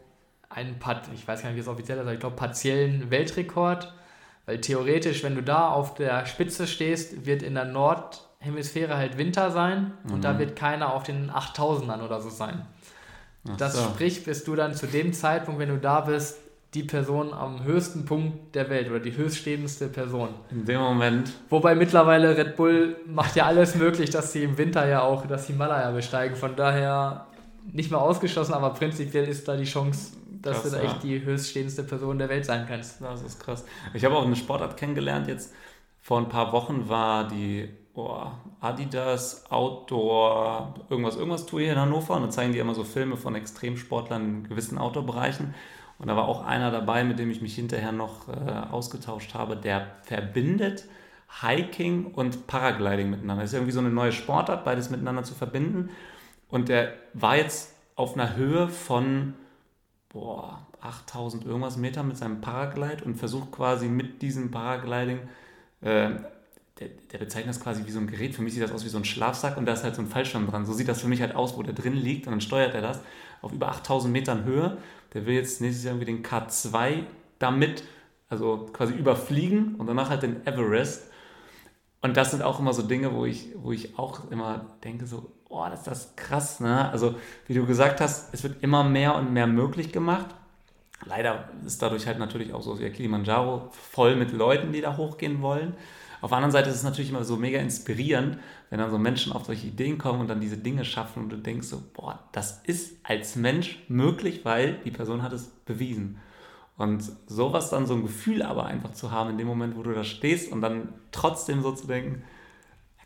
einen, 0.49 0.77
ich 1.14 1.27
weiß 1.27 1.41
gar 1.41 1.49
nicht, 1.49 1.57
wie 1.57 1.61
es 1.61 1.68
offiziell 1.68 1.97
ist, 1.97 2.02
aber 2.02 2.14
ich 2.14 2.19
glaube, 2.19 2.35
partiellen 2.35 3.11
Weltrekord. 3.11 3.93
Weil 4.45 4.61
theoretisch, 4.61 5.23
wenn 5.23 5.35
du 5.35 5.43
da 5.43 5.69
auf 5.69 5.95
der 5.95 6.26
Spitze 6.26 6.68
stehst, 6.68 7.26
wird 7.26 7.41
in 7.43 7.56
der 7.56 7.65
Nordhemisphäre 7.65 8.95
halt 8.95 9.18
Winter 9.18 9.52
sein 9.52 9.93
mhm. 10.03 10.14
und 10.14 10.23
da 10.23 10.34
mhm. 10.34 10.39
wird 10.39 10.56
keiner 10.56 10.93
auf 10.93 11.03
den 11.03 11.31
8000ern 11.31 12.03
oder 12.03 12.22
so 12.22 12.30
sein. 12.30 12.65
Ach 13.49 13.57
das 13.57 13.76
so. 13.76 13.84
sprich, 13.84 14.23
bist 14.23 14.47
du 14.47 14.56
dann 14.56 14.73
zu 14.73 14.88
dem 14.88 15.14
Zeitpunkt, 15.14 15.60
wenn 15.60 15.69
du 15.69 15.77
da 15.77 16.02
bist, 16.02 16.38
die 16.74 16.84
Person 16.84 17.34
am 17.34 17.64
höchsten 17.64 18.06
Punkt 18.06 18.54
der 18.56 18.70
Welt 18.70 18.90
oder 18.90 19.00
die 19.00 19.16
höchststehendste 19.16 19.88
Person. 19.88 20.30
In 20.52 20.66
dem 20.66 20.82
Moment. 20.82 21.32
Wobei 21.50 21.74
mittlerweile 21.74 22.38
Red 22.38 22.58
Bull 22.58 22.98
macht 23.06 23.36
ja 23.36 23.46
alles 23.46 23.76
möglich, 23.76 24.10
dass 24.10 24.34
sie 24.34 24.44
im 24.44 24.58
Winter 24.58 24.86
ja 24.88 25.02
auch 25.02 25.26
das 25.26 25.48
Himalaya 25.48 25.92
besteigen. 25.92 26.36
Von 26.36 26.56
daher 26.56 27.28
nicht 27.72 27.92
mehr 27.92 28.02
ausgeschlossen, 28.02 28.54
aber 28.54 28.72
prinzipiell 28.72 29.28
ist 29.28 29.48
da 29.48 29.56
die 29.56 29.64
Chance 29.64 30.18
dass 30.46 30.62
krass, 30.62 30.72
du 30.72 30.78
da 30.78 30.84
echt 30.84 31.04
die 31.04 31.24
höchststehendste 31.24 31.84
Person 31.84 32.18
der 32.20 32.30
Welt 32.30 32.46
sein 32.46 32.66
kannst. 32.68 33.02
Das 33.02 33.22
ist 33.22 33.40
krass. 33.40 33.66
Ich 33.94 34.06
habe 34.06 34.16
auch 34.16 34.26
eine 34.26 34.36
Sportart 34.36 34.78
kennengelernt 34.78 35.28
jetzt. 35.28 35.54
Vor 36.02 36.20
ein 36.20 36.30
paar 36.30 36.54
Wochen 36.54 36.88
war 36.88 37.28
die 37.28 37.68
oh, 37.96 38.28
Adidas 38.60 39.50
Outdoor 39.50 40.76
irgendwas, 40.90 41.16
irgendwas 41.16 41.46
Tour 41.48 41.62
hier 41.62 41.74
in 41.74 41.80
Hannover 41.80 42.16
und 42.16 42.24
da 42.24 42.30
zeigen 42.30 42.54
die 42.54 42.60
immer 42.60 42.76
so 42.76 42.84
Filme 42.84 43.18
von 43.18 43.34
Extremsportlern 43.34 44.24
in 44.24 44.44
gewissen 44.48 44.78
Outdoor-Bereichen. 44.78 45.56
Und 45.97 46.07
da 46.07 46.15
war 46.15 46.27
auch 46.27 46.45
einer 46.45 46.72
dabei, 46.72 47.03
mit 47.03 47.19
dem 47.19 47.31
ich 47.31 47.41
mich 47.41 47.55
hinterher 47.55 47.91
noch 47.91 48.27
äh, 48.27 48.72
ausgetauscht 48.72 49.34
habe, 49.34 49.55
der 49.55 49.88
verbindet 50.03 50.85
Hiking 51.41 52.07
und 52.07 52.47
Paragliding 52.47 53.09
miteinander. 53.09 53.43
Das 53.43 53.51
ist 53.51 53.55
irgendwie 53.55 53.72
so 53.72 53.80
eine 53.80 53.89
neue 53.89 54.11
Sportart, 54.11 54.63
beides 54.63 54.89
miteinander 54.89 55.23
zu 55.23 55.34
verbinden. 55.34 55.89
Und 56.49 56.69
der 56.69 56.93
war 57.13 57.38
jetzt 57.38 57.73
auf 57.95 58.13
einer 58.13 58.35
Höhe 58.35 58.67
von 58.67 59.34
boah, 60.09 60.65
8000 60.81 61.45
irgendwas 61.45 61.77
Meter 61.77 62.03
mit 62.03 62.17
seinem 62.17 62.41
Paraglide 62.41 63.03
und 63.03 63.15
versucht 63.15 63.51
quasi 63.51 63.88
mit 63.88 64.22
diesem 64.22 64.51
Paragliding, 64.51 65.19
äh, 65.81 66.11
der, 66.80 66.89
der, 67.11 67.17
bezeichnet 67.19 67.55
das 67.55 67.61
quasi 67.61 67.85
wie 67.85 67.91
so 67.91 67.99
ein 67.99 68.07
Gerät. 68.07 68.35
Für 68.35 68.41
mich 68.41 68.53
sieht 68.53 68.63
das 68.63 68.72
aus 68.72 68.84
wie 68.84 68.89
so 68.89 68.97
ein 68.97 69.05
Schlafsack 69.05 69.57
und 69.57 69.65
da 69.65 69.73
ist 69.73 69.84
halt 69.84 69.95
so 69.95 70.01
ein 70.01 70.07
Fallschirm 70.07 70.47
dran. 70.47 70.65
So 70.65 70.73
sieht 70.73 70.89
das 70.89 71.01
für 71.01 71.07
mich 71.07 71.22
halt 71.22 71.34
aus, 71.35 71.57
wo 71.57 71.63
der 71.63 71.73
drin 71.73 71.93
liegt 71.93 72.27
und 72.27 72.31
dann 72.31 72.41
steuert 72.41 72.76
er 72.76 72.81
das 72.81 72.99
auf 73.45 73.53
über 73.53 73.69
8000 73.69 74.11
Metern 74.11 74.43
Höhe. 74.43 74.77
Der 75.13 75.26
will 75.26 75.35
jetzt 75.35 75.61
nächstes 75.61 75.85
Jahr 75.85 75.93
irgendwie 75.93 76.11
den 76.11 76.23
K2 76.23 77.03
damit, 77.39 77.84
also 78.27 78.67
quasi 78.73 78.93
überfliegen 78.93 79.76
und 79.76 79.88
danach 79.88 80.09
halt 80.09 80.23
den 80.23 80.45
Everest. 80.45 81.11
Und 82.01 82.17
das 82.17 82.31
sind 82.31 82.43
auch 82.43 82.59
immer 82.59 82.73
so 82.73 82.81
Dinge, 82.81 83.13
wo 83.13 83.26
ich, 83.26 83.49
wo 83.55 83.72
ich 83.72 83.97
auch 83.97 84.30
immer 84.31 84.77
denke, 84.84 85.05
so, 85.05 85.31
oh, 85.49 85.65
das 85.69 85.80
ist 85.80 85.88
das 85.88 86.15
krass, 86.15 86.59
ne? 86.59 86.89
Also, 86.91 87.15
wie 87.47 87.53
du 87.53 87.65
gesagt 87.65 88.01
hast, 88.01 88.34
es 88.34 88.43
wird 88.43 88.61
immer 88.61 88.84
mehr 88.84 89.15
und 89.15 89.31
mehr 89.31 89.47
möglich 89.47 89.91
gemacht. 89.91 90.27
Leider 91.05 91.49
ist 91.65 91.81
dadurch 91.81 92.07
halt 92.07 92.19
natürlich 92.19 92.53
auch 92.53 92.61
so 92.61 92.80
wie 92.80 92.89
Kilimanjaro 92.89 93.69
voll 93.72 94.15
mit 94.15 94.31
Leuten, 94.31 94.72
die 94.72 94.81
da 94.81 94.97
hochgehen 94.97 95.41
wollen. 95.41 95.76
Auf 96.26 96.31
der 96.31 96.38
anderen 96.38 96.53
Seite 96.53 96.72
ist 96.72 96.77
es 96.77 96.84
natürlich 96.84 97.11
immer 97.11 97.23
so 97.23 97.38
mega 97.38 97.60
inspirierend, 97.60 98.39
wenn 98.72 98.80
dann 98.80 98.89
so 98.89 98.97
Menschen 98.97 99.31
auf 99.31 99.45
solche 99.45 99.68
Ideen 99.68 99.99
kommen 99.99 100.22
und 100.22 100.27
dann 100.27 100.41
diese 100.41 100.57
Dinge 100.57 100.84
schaffen 100.84 101.22
und 101.22 101.30
du 101.30 101.38
denkst 101.38 101.68
so, 101.68 101.84
boah, 101.93 102.18
das 102.31 102.64
ist 102.64 102.95
als 103.03 103.35
Mensch 103.35 103.84
möglich, 103.89 104.43
weil 104.43 104.80
die 104.84 104.89
Person 104.89 105.22
hat 105.22 105.34
es 105.34 105.52
bewiesen. 105.68 106.18
Und 106.77 107.03
sowas 107.27 107.69
dann 107.69 107.85
so 107.85 107.93
ein 107.93 108.02
Gefühl 108.02 108.41
aber 108.41 108.65
einfach 108.65 108.93
zu 108.93 109.11
haben 109.11 109.30
in 109.30 109.38
dem 109.38 109.45
Moment, 109.45 109.77
wo 109.77 109.84
du 109.84 109.93
da 109.93 110.03
stehst 110.03 110.52
und 110.52 110.61
dann 110.61 110.95
trotzdem 111.11 111.61
so 111.61 111.73
zu 111.73 111.85
denken, 111.85 112.23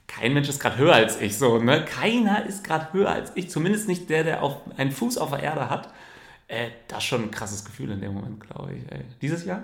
kein 0.08 0.34
Mensch 0.34 0.48
ist 0.48 0.62
gerade 0.62 0.78
höher 0.78 0.96
als 0.96 1.20
ich, 1.20 1.38
so, 1.38 1.58
ne? 1.58 1.84
Keiner 1.84 2.46
ist 2.46 2.64
gerade 2.64 2.94
höher 2.94 3.10
als 3.10 3.34
ich, 3.36 3.50
zumindest 3.50 3.90
nicht 3.90 4.10
der, 4.10 4.24
der 4.24 4.44
auf, 4.44 4.62
einen 4.78 4.92
Fuß 4.92 5.18
auf 5.18 5.32
der 5.32 5.44
Erde 5.44 5.70
hat. 5.70 5.92
Äh, 6.48 6.70
das 6.88 7.00
ist 7.00 7.04
schon 7.04 7.24
ein 7.24 7.32
krasses 7.32 7.66
Gefühl 7.66 7.92
in 7.92 8.00
dem 8.00 8.14
Moment, 8.14 8.40
glaube 8.40 8.76
ich. 8.76 8.90
Ey. 8.90 9.04
Dieses 9.22 9.44
Jahr? 9.44 9.64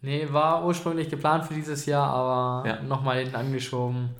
Nee, 0.00 0.28
war 0.30 0.64
ursprünglich 0.64 1.08
geplant 1.08 1.44
für 1.44 1.54
dieses 1.54 1.86
Jahr, 1.86 2.08
aber 2.08 2.68
ja. 2.68 2.82
nochmal 2.82 3.18
hinten 3.18 3.36
angeschoben, 3.36 4.10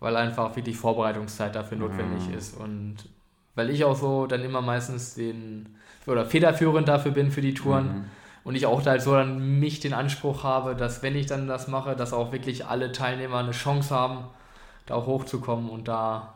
weil 0.00 0.16
einfach 0.16 0.54
wirklich 0.56 0.76
Vorbereitungszeit 0.76 1.54
dafür 1.54 1.78
notwendig 1.78 2.28
mhm. 2.28 2.34
ist. 2.34 2.58
Und 2.58 2.96
weil 3.54 3.70
ich 3.70 3.84
auch 3.84 3.96
so 3.96 4.26
dann 4.26 4.42
immer 4.42 4.62
meistens 4.62 5.14
den, 5.14 5.76
oder 6.06 6.24
federführend 6.24 6.88
dafür 6.88 7.12
bin 7.12 7.30
für 7.30 7.42
die 7.42 7.54
Touren. 7.54 7.86
Mhm 7.86 8.04
und 8.44 8.54
ich 8.54 8.66
auch 8.66 8.82
da 8.82 8.92
halt 8.92 9.02
so 9.02 9.12
dann 9.14 9.58
mich 9.58 9.80
den 9.80 9.94
Anspruch 9.94 10.44
habe, 10.44 10.76
dass 10.76 11.02
wenn 11.02 11.16
ich 11.16 11.26
dann 11.26 11.48
das 11.48 11.66
mache, 11.66 11.96
dass 11.96 12.12
auch 12.12 12.30
wirklich 12.30 12.66
alle 12.66 12.92
Teilnehmer 12.92 13.38
eine 13.38 13.52
Chance 13.52 13.94
haben, 13.94 14.24
da 14.86 14.94
auch 14.94 15.06
hochzukommen 15.06 15.70
und 15.70 15.88
da 15.88 16.33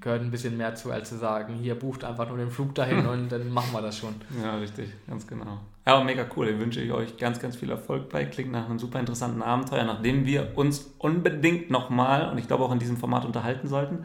gehört 0.00 0.22
ein 0.22 0.30
bisschen 0.30 0.56
mehr 0.56 0.74
zu, 0.74 0.90
als 0.90 1.08
zu 1.08 1.16
sagen, 1.16 1.54
hier 1.54 1.74
bucht 1.74 2.04
einfach 2.04 2.28
nur 2.28 2.38
den 2.38 2.50
Flug 2.50 2.74
dahin 2.74 3.06
und 3.06 3.30
dann 3.30 3.50
machen 3.50 3.72
wir 3.72 3.82
das 3.82 3.98
schon. 3.98 4.14
Ja, 4.42 4.56
richtig, 4.56 4.90
ganz 5.06 5.26
genau. 5.26 5.58
Ja, 5.86 6.02
mega 6.04 6.26
cool. 6.36 6.48
Ich 6.48 6.58
wünsche 6.58 6.80
ich 6.80 6.92
euch 6.92 7.16
ganz, 7.16 7.40
ganz 7.40 7.56
viel 7.56 7.70
Erfolg 7.70 8.10
bei. 8.10 8.24
Klingt 8.26 8.52
nach 8.52 8.68
einem 8.68 8.78
super 8.78 9.00
interessanten 9.00 9.42
Abenteuer, 9.42 9.84
nachdem 9.84 10.26
wir 10.26 10.52
uns 10.56 10.90
unbedingt 10.98 11.70
nochmal, 11.70 12.30
und 12.30 12.38
ich 12.38 12.46
glaube 12.46 12.64
auch 12.64 12.72
in 12.72 12.78
diesem 12.78 12.98
Format 12.98 13.24
unterhalten 13.24 13.68
sollten, 13.68 14.04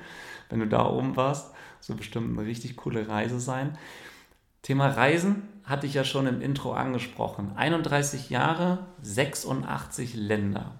wenn 0.50 0.60
du 0.60 0.68
da 0.68 0.86
oben 0.86 1.16
warst. 1.18 1.54
So 1.82 1.96
bestimmt 1.96 2.38
eine 2.38 2.48
richtig 2.48 2.78
coole 2.78 3.10
Reise 3.10 3.40
sein. 3.40 3.78
Thema 4.62 4.88
Reisen 4.88 5.44
hatte 5.66 5.86
ich 5.86 5.94
ja 5.94 6.06
schon 6.06 6.26
im 6.26 6.42
Intro 6.42 6.72
angesprochen. 6.72 7.52
31 7.58 8.30
Jahre, 8.30 8.86
86 9.02 10.16
Länder. 10.16 10.80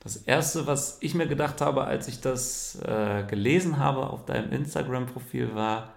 Das 0.00 0.16
erste, 0.16 0.66
was 0.66 0.96
ich 1.02 1.14
mir 1.14 1.26
gedacht 1.26 1.60
habe, 1.60 1.84
als 1.84 2.08
ich 2.08 2.20
das 2.22 2.80
äh, 2.82 3.22
gelesen 3.28 3.78
habe 3.78 4.08
auf 4.08 4.24
deinem 4.24 4.50
Instagram-Profil, 4.50 5.54
war 5.54 5.92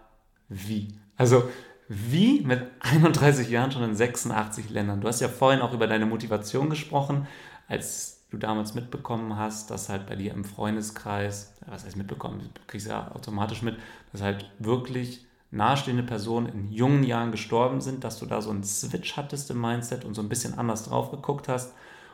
wie. 0.49 0.89
Also 1.15 1.49
wie 1.88 2.41
mit 2.41 2.61
31 2.81 3.49
Jahren 3.49 3.71
schon 3.71 3.84
in 3.84 3.95
86 3.95 4.69
Ländern. 4.69 4.99
Du 4.99 5.07
hast 5.07 5.21
ja 5.21 5.30
vorhin 5.30 5.61
auch 5.61 5.73
über 5.73 5.88
deine 5.88 6.05
Motivation 6.05 6.69
gesprochen, 6.69 7.27
als 7.69 8.25
du 8.30 8.38
damals 8.38 8.73
mitbekommen 8.73 9.38
hast, 9.38 9.71
dass 9.71 9.88
halt 9.88 10.07
bei 10.07 10.15
dir 10.15 10.34
im 10.34 10.43
Freundeskreis, 10.43 11.53
was 11.67 11.85
heißt 11.85 11.95
mitbekommen, 11.95 12.49
du 12.53 12.61
kriegst 12.67 12.88
ja 12.88 13.11
automatisch 13.13 13.61
mit, 13.61 13.77
dass 14.11 14.21
halt 14.21 14.51
wirklich 14.59 15.25
nahestehende 15.51 16.03
Personen 16.03 16.47
in 16.47 16.71
jungen 16.71 17.03
Jahren 17.03 17.31
gestorben 17.31 17.80
sind, 17.80 18.03
dass 18.03 18.19
du 18.19 18.25
da 18.25 18.41
so 18.41 18.49
einen 18.49 18.63
Switch 18.63 19.15
hattest 19.15 19.49
im 19.51 19.61
Mindset 19.61 20.03
und 20.03 20.13
so 20.13 20.21
ein 20.21 20.30
bisschen 20.30 20.57
anders 20.57 20.85
drauf 20.85 21.11
geguckt 21.11 21.47
hast 21.47 21.73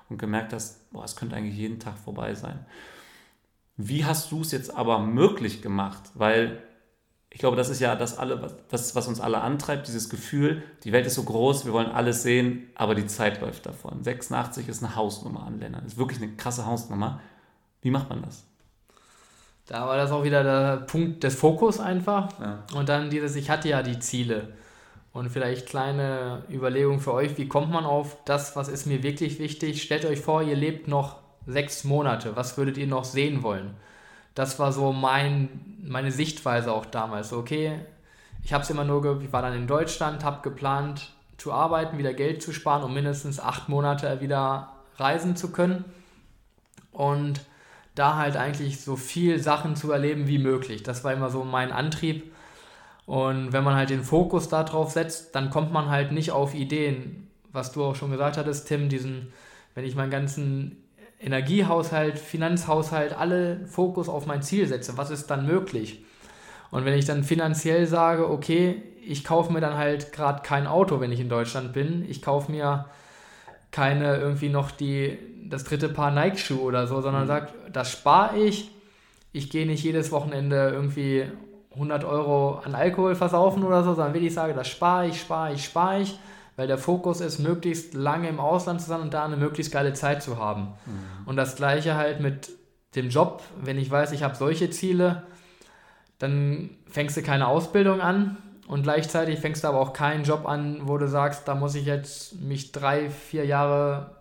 und 0.10 0.18
gemerkt 0.18 0.54
hast, 0.54 0.92
boah, 0.92 1.04
es 1.04 1.16
könnte 1.16 1.36
eigentlich 1.36 1.56
jeden 1.56 1.80
Tag 1.80 1.98
vorbei 1.98 2.34
sein. 2.36 2.66
Wie 3.78 4.04
hast 4.06 4.32
du 4.32 4.42
es 4.42 4.52
jetzt 4.52 4.76
aber 4.76 5.00
möglich 5.00 5.62
gemacht? 5.62 6.12
Weil 6.14 6.62
ich 7.32 7.40
glaube, 7.40 7.56
das 7.56 7.70
ist 7.70 7.80
ja 7.80 7.96
das, 7.96 8.18
alle, 8.18 8.58
was, 8.70 8.96
was 8.96 9.08
uns 9.08 9.20
alle 9.20 9.42
antreibt, 9.42 9.88
dieses 9.88 10.10
Gefühl, 10.10 10.64
die 10.84 10.92
Welt 10.92 11.06
ist 11.06 11.16
so 11.16 11.24
groß, 11.24 11.66
wir 11.66 11.74
wollen 11.74 11.92
alles 11.92 12.24
sehen, 12.24 12.70
aber 12.76 12.96
die 12.96 13.06
Zeit 13.06 13.40
läuft 13.40 13.68
davon. 13.68 14.04
86 14.04 14.68
ist 14.68 14.84
eine 14.84 14.96
Hausnummer 14.96 15.46
an 15.46 15.60
Ländern, 15.60 15.86
ist 15.86 15.98
wirklich 15.98 16.22
eine 16.22 16.32
krasse 16.34 16.66
Hausnummer. 16.66 17.22
Wie 17.82 17.92
macht 17.92 18.10
man 18.10 18.24
das? 18.24 18.46
Da 19.68 19.86
war 19.86 19.98
das 19.98 20.12
auch 20.12 20.24
wieder 20.24 20.44
der 20.44 20.78
Punkt 20.78 21.24
des 21.24 21.36
Fokus 21.36 21.80
einfach. 21.80 22.40
Ja. 22.40 22.64
Und 22.74 22.90
dann 22.90 23.12
dieses, 23.12 23.36
ich 23.36 23.52
hatte 23.52 23.70
ja 23.70 23.84
die 23.84 24.00
Ziele. 24.00 24.54
Und 25.12 25.30
vielleicht 25.30 25.68
kleine 25.68 26.44
Überlegung 26.52 27.00
für 27.00 27.14
euch, 27.14 27.38
wie 27.38 27.48
kommt 27.48 27.72
man 27.72 27.86
auf 27.86 28.18
das, 28.26 28.56
was 28.56 28.68
ist 28.68 28.86
mir 28.86 29.02
wirklich 29.02 29.40
wichtig? 29.40 29.82
Stellt 29.82 30.06
euch 30.06 30.20
vor, 30.20 30.44
ihr 30.44 30.56
lebt 30.56 30.88
noch 30.88 31.18
sechs 31.48 31.84
Monate, 31.84 32.36
was 32.36 32.58
würdet 32.58 32.78
ihr 32.78 32.88
noch 32.88 33.06
sehen 33.06 33.42
wollen? 33.42 33.74
Das 34.36 34.60
war 34.60 34.72
so 34.72 34.94
mein, 34.94 35.78
meine 35.84 36.12
Sichtweise 36.12 36.72
auch 36.72 36.86
damals. 36.86 37.34
okay, 37.34 37.80
ich 38.44 38.54
habe 38.54 38.64
es 38.64 38.70
immer 38.70 38.86
nur, 38.86 39.22
ich 39.22 39.34
war 39.34 39.42
dann 39.42 39.54
in 39.54 39.68
Deutschland, 39.68 40.24
habe 40.24 40.42
geplant 40.44 41.12
zu 41.38 41.52
arbeiten, 41.52 41.98
wieder 41.98 42.14
Geld 42.14 42.42
zu 42.42 42.54
sparen, 42.54 42.84
um 42.84 42.94
mindestens 42.94 43.40
acht 43.40 43.70
Monate 43.70 44.22
wieder 44.22 44.74
reisen 44.98 45.36
zu 45.36 45.52
können. 45.52 45.86
Und 46.92 47.42
da 47.96 48.16
halt 48.16 48.38
eigentlich 48.38 48.82
so 48.82 48.96
viel 48.96 49.40
Sachen 49.40 49.76
zu 49.76 49.92
erleben 49.92 50.28
wie 50.28 50.38
möglich. 50.38 50.84
Das 50.84 51.04
war 51.04 51.14
immer 51.14 51.30
so 51.30 51.44
mein 51.44 51.72
Antrieb. 51.72 52.32
Und 53.10 53.54
wenn 53.54 53.64
man 53.64 53.74
halt 53.74 53.90
den 53.90 54.04
Fokus 54.04 54.50
darauf 54.50 54.92
setzt, 54.92 55.34
dann 55.34 55.50
kommt 55.50 55.74
man 55.74 55.90
halt 55.90 56.12
nicht 56.12 56.30
auf 56.30 56.54
Ideen, 56.54 57.28
was 57.52 57.72
du 57.72 57.84
auch 57.84 57.96
schon 57.96 58.12
gesagt 58.12 58.38
hattest, 58.38 58.68
Tim, 58.68 58.88
diesen, 58.88 59.34
wenn 59.74 59.84
ich 59.84 59.96
meinen 59.96 60.12
ganzen 60.12 60.78
Energiehaushalt, 61.20 62.20
Finanzhaushalt, 62.20 63.18
alle 63.18 63.66
Fokus 63.66 64.10
auf 64.10 64.28
mein 64.28 64.44
Ziel 64.44 64.68
setze, 64.68 64.96
was 64.96 65.10
ist 65.10 65.26
dann 65.26 65.48
möglich? 65.48 66.06
Und 66.70 66.86
wenn 66.86 66.94
ich 66.94 67.06
dann 67.06 67.24
finanziell 67.24 67.88
sage, 67.88 68.30
okay, 68.30 68.84
ich 69.04 69.24
kaufe 69.24 69.52
mir 69.52 69.60
dann 69.60 69.76
halt 69.76 70.14
gerade 70.14 70.44
kein 70.44 70.68
Auto, 70.68 71.00
wenn 71.00 71.12
ich 71.12 71.20
in 71.20 71.30
Deutschland 71.30 71.74
bin, 71.74 72.06
ich 72.08 72.22
kaufe 72.22 72.52
mir 72.52 72.86
keine 73.72 74.18
irgendwie 74.18 74.50
noch 74.50 74.70
die, 74.70 75.18
das 75.50 75.64
dritte 75.64 75.90
Paar 75.90 76.12
Nike-Schuhe 76.12 76.62
oder 76.62 76.86
so, 76.86 77.02
sondern 77.02 77.24
mhm. 77.24 77.28
sagt, 77.28 77.56
das 77.74 77.92
spare 77.92 78.38
ich. 78.38 78.70
Ich 79.32 79.50
gehe 79.50 79.66
nicht 79.66 79.84
jedes 79.84 80.12
Wochenende 80.12 80.70
irgendwie 80.72 81.26
100 81.74 82.04
Euro 82.04 82.60
an 82.64 82.76
Alkohol 82.76 83.16
versaufen 83.16 83.64
oder 83.64 83.84
so, 83.84 83.94
sondern 83.94 84.14
wirklich 84.14 84.34
sage, 84.34 84.54
das 84.54 84.68
spare 84.68 85.08
ich, 85.08 85.22
spare 85.22 85.54
ich, 85.54 85.64
spare 85.64 86.02
ich, 86.02 86.20
weil 86.56 86.68
der 86.68 86.78
Fokus 86.78 87.22
ist, 87.22 87.40
möglichst 87.40 87.94
lange 87.94 88.28
im 88.28 88.40
Ausland 88.40 88.82
zu 88.82 88.88
sein 88.88 89.02
und 89.02 89.14
da 89.14 89.26
eine 89.26 89.38
möglichst 89.38 89.72
geile 89.72 89.94
Zeit 89.94 90.24
zu 90.24 90.38
haben. 90.38 90.74
Mhm. 90.86 91.28
Und 91.28 91.36
das 91.36 91.56
gleiche 91.56 91.96
halt 91.96 92.20
mit 92.20 92.50
dem 92.96 93.10
Job, 93.10 93.44
wenn 93.62 93.78
ich 93.78 93.90
weiß, 93.90 94.12
ich 94.12 94.24
habe 94.24 94.36
solche 94.36 94.70
Ziele, 94.70 95.24
dann 96.18 96.72
fängst 96.88 97.16
du 97.16 97.22
keine 97.22 97.48
Ausbildung 97.48 98.02
an, 98.02 98.38
und 98.70 98.84
gleichzeitig 98.84 99.40
fängst 99.40 99.64
du 99.64 99.68
aber 99.68 99.80
auch 99.80 99.94
keinen 99.94 100.24
Job 100.24 100.48
an, 100.48 100.82
wo 100.84 101.00
du 101.00 101.08
sagst, 101.08 101.48
da 101.48 101.56
muss 101.56 101.74
ich 101.74 101.86
jetzt 101.86 102.40
mich 102.40 102.72
drei, 102.72 103.10
vier 103.10 103.44
Jahre 103.44 104.12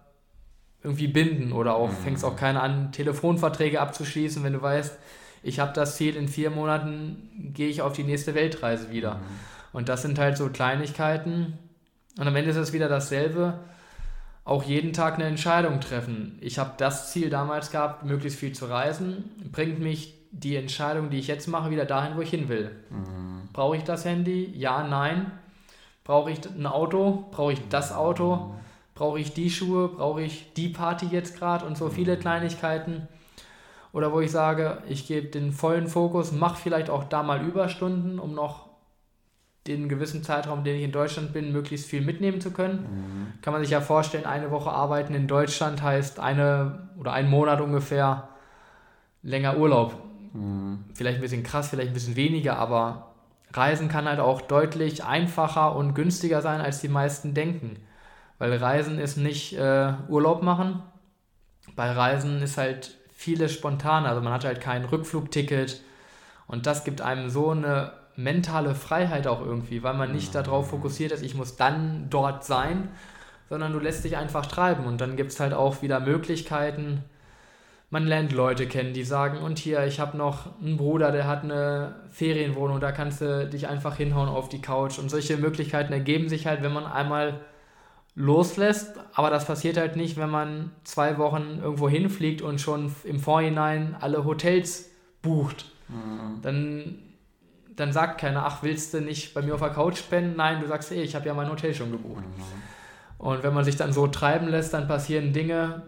irgendwie 0.83 1.07
binden 1.07 1.53
oder 1.53 1.75
auch 1.75 1.91
mhm. 1.91 1.97
fängst 1.97 2.25
auch 2.25 2.35
keine 2.35 2.62
an, 2.62 2.91
Telefonverträge 2.91 3.79
abzuschließen, 3.79 4.43
wenn 4.43 4.55
du 4.55 4.62
weißt, 4.62 4.97
ich 5.43 5.60
habe 5.60 5.73
das 5.73 5.97
Ziel, 5.97 6.16
in 6.16 6.28
vier 6.28 6.51
Monaten 6.51 7.52
gehe 7.55 7.69
ich 7.69 7.82
auf 7.82 7.93
die 7.93 8.05
nächste 8.05 8.35
Weltreise 8.35 8.90
wieder. 8.90 9.15
Mhm. 9.15 9.20
Und 9.73 9.89
das 9.89 10.02
sind 10.02 10.19
halt 10.19 10.36
so 10.36 10.48
Kleinigkeiten. 10.48 11.59
Und 12.19 12.27
am 12.27 12.36
Ende 12.36 12.51
ist 12.51 12.56
es 12.56 12.73
wieder 12.73 12.89
dasselbe. 12.89 13.60
Auch 14.44 14.62
jeden 14.62 14.93
Tag 14.93 15.15
eine 15.15 15.24
Entscheidung 15.24 15.81
treffen. 15.81 16.39
Ich 16.40 16.59
habe 16.59 16.73
das 16.78 17.12
Ziel 17.12 17.28
damals 17.31 17.70
gehabt, 17.70 18.05
möglichst 18.05 18.39
viel 18.39 18.52
zu 18.52 18.66
reisen. 18.66 19.24
Bringt 19.52 19.78
mich 19.78 20.15
die 20.31 20.56
Entscheidung, 20.56 21.10
die 21.10 21.19
ich 21.19 21.28
jetzt 21.28 21.48
mache, 21.48 21.70
wieder 21.70 21.85
dahin, 21.85 22.16
wo 22.16 22.23
ich 22.23 22.31
hin 22.31 22.48
will. 22.48 22.70
Mhm. 22.90 23.48
Brauche 23.52 23.77
ich 23.77 23.85
das 23.85 24.05
Handy? 24.05 24.52
Ja, 24.56 24.86
nein. 24.86 25.31
Brauche 26.05 26.31
ich 26.31 26.39
ein 26.47 26.66
Auto? 26.66 27.27
Brauche 27.31 27.52
ich 27.52 27.69
das 27.69 27.93
Auto? 27.93 28.55
Brauche 28.94 29.20
ich 29.20 29.35
die 29.35 29.51
Schuhe? 29.51 29.89
Brauche 29.89 30.23
ich 30.23 30.52
die 30.55 30.70
Party 30.70 31.06
jetzt 31.06 31.36
gerade? 31.36 31.66
Und 31.66 31.77
so 31.77 31.89
viele 31.90 32.16
Kleinigkeiten. 32.16 33.06
Oder 33.99 34.12
wo 34.12 34.20
ich 34.20 34.31
sage, 34.31 34.79
ich 34.89 35.09
gebe 35.09 35.27
den 35.27 35.51
vollen 35.51 35.89
Fokus, 35.89 36.31
mache 36.31 36.62
vielleicht 36.62 36.89
auch 36.89 37.03
da 37.03 37.25
mal 37.25 37.45
Überstunden, 37.45 38.20
um 38.20 38.33
noch 38.33 38.69
den 39.66 39.89
gewissen 39.89 40.23
Zeitraum, 40.23 40.62
den 40.62 40.77
ich 40.77 40.85
in 40.85 40.93
Deutschland 40.93 41.33
bin, 41.33 41.51
möglichst 41.51 41.89
viel 41.89 42.03
mitnehmen 42.03 42.41
zu 42.41 42.53
können. 42.53 42.79
Mhm. 42.79 43.43
Kann 43.43 43.53
man 43.53 43.61
sich 43.61 43.73
ja 43.73 43.81
vorstellen, 43.81 44.25
eine 44.25 44.53
Woche 44.53 44.70
arbeiten 44.70 45.15
in 45.15 45.27
Deutschland 45.27 45.83
heißt 45.83 46.20
eine 46.20 46.91
oder 46.97 47.12
ein 47.12 47.29
Monat 47.29 47.61
ungefähr 47.61 48.29
länger 49.25 49.59
Urlaub. 49.59 49.97
Mhm. 50.33 50.85
Vielleicht 50.95 51.19
ein 51.19 51.23
bisschen 51.23 51.43
krass, 51.43 51.70
vielleicht 51.70 51.91
ein 51.91 51.95
bisschen 51.95 52.15
weniger, 52.15 52.57
aber 52.57 53.16
Reisen 53.53 53.89
kann 53.89 54.07
halt 54.07 54.20
auch 54.20 54.43
deutlich 54.43 55.03
einfacher 55.03 55.75
und 55.75 55.95
günstiger 55.95 56.41
sein, 56.41 56.61
als 56.61 56.81
die 56.81 56.89
meisten 56.89 57.35
denken. 57.35 57.81
Weil 58.39 58.55
Reisen 58.55 59.01
ist 59.01 59.16
nicht 59.16 59.55
äh, 59.55 59.95
Urlaub 60.09 60.45
machen. 60.45 60.85
Bei 61.75 61.91
Reisen 61.91 62.41
ist 62.43 62.59
halt 62.59 62.98
vieles 63.19 63.53
spontan. 63.53 64.07
Also 64.07 64.20
man 64.20 64.32
hat 64.32 64.45
halt 64.45 64.61
kein 64.61 64.85
Rückflugticket. 64.85 65.82
Und 66.47 66.66
das 66.66 66.85
gibt 66.85 67.01
einem 67.01 67.28
so 67.28 67.51
eine 67.51 67.93
mentale 68.15 68.77
Freiheit 68.77 69.27
auch 69.27 69.40
irgendwie, 69.45 69.82
weil 69.82 69.95
man 69.95 70.12
nicht 70.12 70.36
darauf 70.36 70.70
fokussiert 70.70 71.11
ist, 71.11 71.23
ich 71.23 71.35
muss 71.35 71.57
dann 71.57 72.07
dort 72.11 72.45
sein, 72.45 72.89
sondern 73.49 73.73
du 73.73 73.81
lässt 73.81 74.05
dich 74.05 74.16
einfach 74.16 74.47
treiben. 74.47 74.86
Und 74.86 75.01
dann 75.01 75.16
gibt 75.16 75.32
es 75.32 75.40
halt 75.40 75.53
auch 75.53 75.82
wieder 75.82 75.99
Möglichkeiten, 75.99 77.03
man 77.90 78.07
lernt 78.07 78.32
Leute 78.32 78.69
kennen, 78.69 78.93
die 78.93 79.03
sagen, 79.03 79.39
und 79.39 79.59
hier, 79.59 79.85
ich 79.85 79.99
habe 79.99 80.16
noch 80.16 80.61
einen 80.61 80.77
Bruder, 80.77 81.11
der 81.11 81.27
hat 81.27 81.43
eine 81.43 81.97
Ferienwohnung, 82.11 82.81
da 82.81 82.93
kannst 82.93 83.20
du 83.20 83.49
dich 83.49 83.66
einfach 83.66 83.97
hinhauen 83.97 84.28
auf 84.28 84.49
die 84.49 84.61
Couch. 84.61 84.99
Und 84.99 85.11
solche 85.11 85.39
Möglichkeiten 85.39 85.93
ergeben 85.93 86.28
sich 86.28 86.47
halt, 86.47 86.62
wenn 86.62 86.73
man 86.73 86.86
einmal 86.86 87.40
loslässt, 88.19 88.95
aber 89.15 89.31
das 89.31 89.47
passiert 89.47 89.77
halt 89.77 89.95
nicht, 89.95 90.16
wenn 90.16 90.28
man 90.28 90.73
zwei 90.82 91.19
Wochen 91.19 91.61
irgendwo 91.62 91.89
hinfliegt 91.89 92.43
und 92.43 92.61
schon 92.61 92.93
im 93.05 93.20
Vorhinein 93.20 93.97
alle 94.01 94.24
Hotels 94.24 94.90
bucht. 95.23 95.66
Mhm. 95.89 96.43
Dann, 96.43 96.99
dann 97.77 97.93
sagt 97.93 98.20
keiner, 98.20 98.45
ach, 98.45 98.65
willst 98.65 98.93
du 98.93 99.01
nicht 99.01 99.35
bei 99.35 99.43
mir 99.43 99.55
auf 99.55 99.61
der 99.61 99.70
Couch 99.70 100.03
pennen? 100.11 100.35
Nein, 100.36 100.61
du 100.61 100.66
sagst, 100.66 100.90
ey, 100.90 101.01
ich 101.03 101.15
habe 101.15 101.27
ja 101.27 101.35
mein 101.35 101.49
Hotel 101.49 101.73
schon 101.73 101.93
gebucht. 101.93 102.24
Mhm. 102.24 103.24
Und 103.24 103.45
wenn 103.45 103.55
man 103.55 103.65
sich 103.65 103.77
dann 103.77 103.93
so 103.93 104.09
treiben 104.09 104.49
lässt, 104.49 104.74
dann 104.74 104.89
passieren 104.89 105.32
Dinge, 105.32 105.82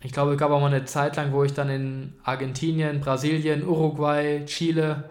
ich 0.00 0.10
glaube, 0.10 0.32
es 0.32 0.38
gab 0.38 0.50
auch 0.50 0.60
mal 0.60 0.66
eine 0.66 0.84
Zeit 0.84 1.14
lang, 1.14 1.32
wo 1.32 1.44
ich 1.44 1.54
dann 1.54 1.70
in 1.70 2.14
Argentinien, 2.24 3.00
Brasilien, 3.00 3.64
Uruguay, 3.64 4.44
Chile 4.46 5.04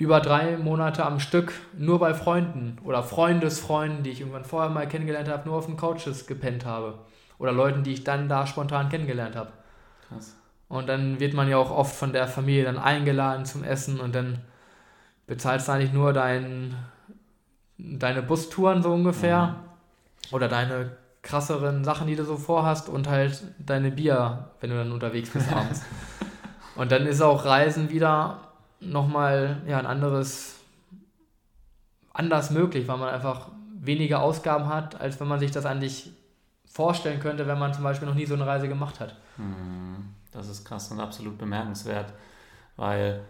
über 0.00 0.20
drei 0.20 0.56
Monate 0.56 1.04
am 1.04 1.20
Stück 1.20 1.52
nur 1.76 1.98
bei 1.98 2.14
Freunden 2.14 2.78
oder 2.84 3.02
Freundesfreunden, 3.02 4.02
die 4.02 4.08
ich 4.08 4.20
irgendwann 4.20 4.46
vorher 4.46 4.70
mal 4.70 4.88
kennengelernt 4.88 5.28
habe, 5.28 5.46
nur 5.46 5.58
auf 5.58 5.66
den 5.66 5.76
Couches 5.76 6.26
gepennt 6.26 6.64
habe. 6.64 6.94
Oder 7.38 7.52
Leuten, 7.52 7.82
die 7.82 7.92
ich 7.92 8.02
dann 8.02 8.26
da 8.26 8.46
spontan 8.46 8.88
kennengelernt 8.88 9.36
habe. 9.36 9.50
Krass. 10.08 10.34
Und 10.68 10.88
dann 10.88 11.20
wird 11.20 11.34
man 11.34 11.50
ja 11.50 11.58
auch 11.58 11.70
oft 11.70 11.94
von 11.94 12.14
der 12.14 12.28
Familie 12.28 12.64
dann 12.64 12.78
eingeladen 12.78 13.44
zum 13.44 13.62
Essen 13.62 14.00
und 14.00 14.14
dann 14.14 14.38
bezahlst 15.26 15.68
du 15.68 15.72
eigentlich 15.72 15.92
nur 15.92 16.14
dein, 16.14 16.74
deine 17.76 18.22
Bustouren 18.22 18.82
so 18.82 18.94
ungefähr. 18.94 19.48
Mhm. 19.48 20.34
Oder 20.34 20.48
deine 20.48 20.92
krasseren 21.20 21.84
Sachen, 21.84 22.06
die 22.06 22.16
du 22.16 22.24
so 22.24 22.38
vorhast 22.38 22.88
und 22.88 23.06
halt 23.06 23.42
deine 23.58 23.90
Bier, 23.90 24.48
wenn 24.60 24.70
du 24.70 24.76
dann 24.76 24.92
unterwegs 24.92 25.28
bist 25.28 25.52
abends. 25.52 25.82
und 26.74 26.90
dann 26.90 27.06
ist 27.06 27.20
auch 27.20 27.44
Reisen 27.44 27.90
wieder 27.90 28.49
nochmal 28.80 29.62
ja, 29.66 29.78
ein 29.78 29.86
anderes, 29.86 30.56
anders 32.12 32.50
möglich, 32.50 32.88
weil 32.88 32.98
man 32.98 33.08
einfach 33.08 33.50
weniger 33.74 34.22
Ausgaben 34.22 34.66
hat, 34.68 35.00
als 35.00 35.20
wenn 35.20 35.28
man 35.28 35.40
sich 35.40 35.50
das 35.50 35.66
eigentlich 35.66 36.12
vorstellen 36.66 37.20
könnte, 37.20 37.46
wenn 37.46 37.58
man 37.58 37.74
zum 37.74 37.82
Beispiel 37.82 38.08
noch 38.08 38.14
nie 38.14 38.26
so 38.26 38.34
eine 38.34 38.46
Reise 38.46 38.68
gemacht 38.68 39.00
hat. 39.00 39.16
Mhm. 39.36 40.14
Das 40.32 40.48
ist 40.48 40.64
krass 40.64 40.90
und 40.92 41.00
absolut 41.00 41.38
bemerkenswert, 41.38 42.12
weil 42.76 43.22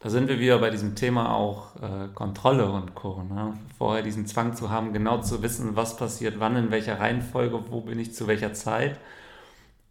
da 0.00 0.10
sind 0.10 0.28
wir 0.28 0.38
wieder 0.38 0.58
bei 0.58 0.68
diesem 0.68 0.94
Thema 0.94 1.34
auch 1.34 1.74
äh, 1.76 2.08
Kontrolle 2.14 2.70
und 2.70 2.94
Co. 2.94 3.22
Ne? 3.22 3.54
Vorher 3.78 4.02
diesen 4.02 4.26
Zwang 4.26 4.54
zu 4.54 4.70
haben, 4.70 4.92
genau 4.92 5.22
zu 5.22 5.42
wissen, 5.42 5.74
was 5.74 5.96
passiert, 5.96 6.38
wann, 6.38 6.56
in 6.56 6.70
welcher 6.70 7.00
Reihenfolge, 7.00 7.58
wo 7.70 7.80
bin 7.80 7.98
ich 7.98 8.14
zu 8.14 8.26
welcher 8.26 8.52
Zeit 8.52 9.00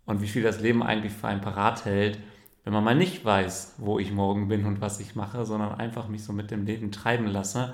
und 0.05 0.21
wie 0.21 0.27
viel 0.27 0.43
das 0.43 0.59
Leben 0.59 0.83
eigentlich 0.83 1.13
für 1.13 1.27
einen 1.27 1.41
parat 1.41 1.85
hält, 1.85 2.19
wenn 2.65 2.73
man 2.73 2.83
mal 2.83 2.95
nicht 2.95 3.23
weiß, 3.23 3.75
wo 3.77 3.99
ich 3.99 4.11
morgen 4.11 4.49
bin 4.49 4.65
und 4.65 4.81
was 4.81 4.99
ich 4.99 5.15
mache, 5.15 5.45
sondern 5.45 5.75
einfach 5.75 6.09
mich 6.09 6.23
so 6.23 6.33
mit 6.33 6.51
dem 6.51 6.65
Leben 6.65 6.91
treiben 6.91 7.27
lasse 7.27 7.73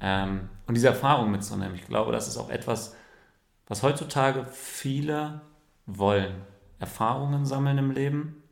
ähm, 0.00 0.50
und 0.66 0.74
diese 0.74 0.88
Erfahrung 0.88 1.30
mitzunehmen. 1.30 1.74
Ich 1.74 1.86
glaube, 1.86 2.12
das 2.12 2.28
ist 2.28 2.36
auch 2.36 2.50
etwas, 2.50 2.94
was 3.66 3.82
heutzutage 3.82 4.44
viele 4.52 5.40
wollen. 5.86 6.34
Erfahrungen 6.78 7.46
sammeln 7.46 7.78
im 7.78 7.90
Leben. 7.92 8.42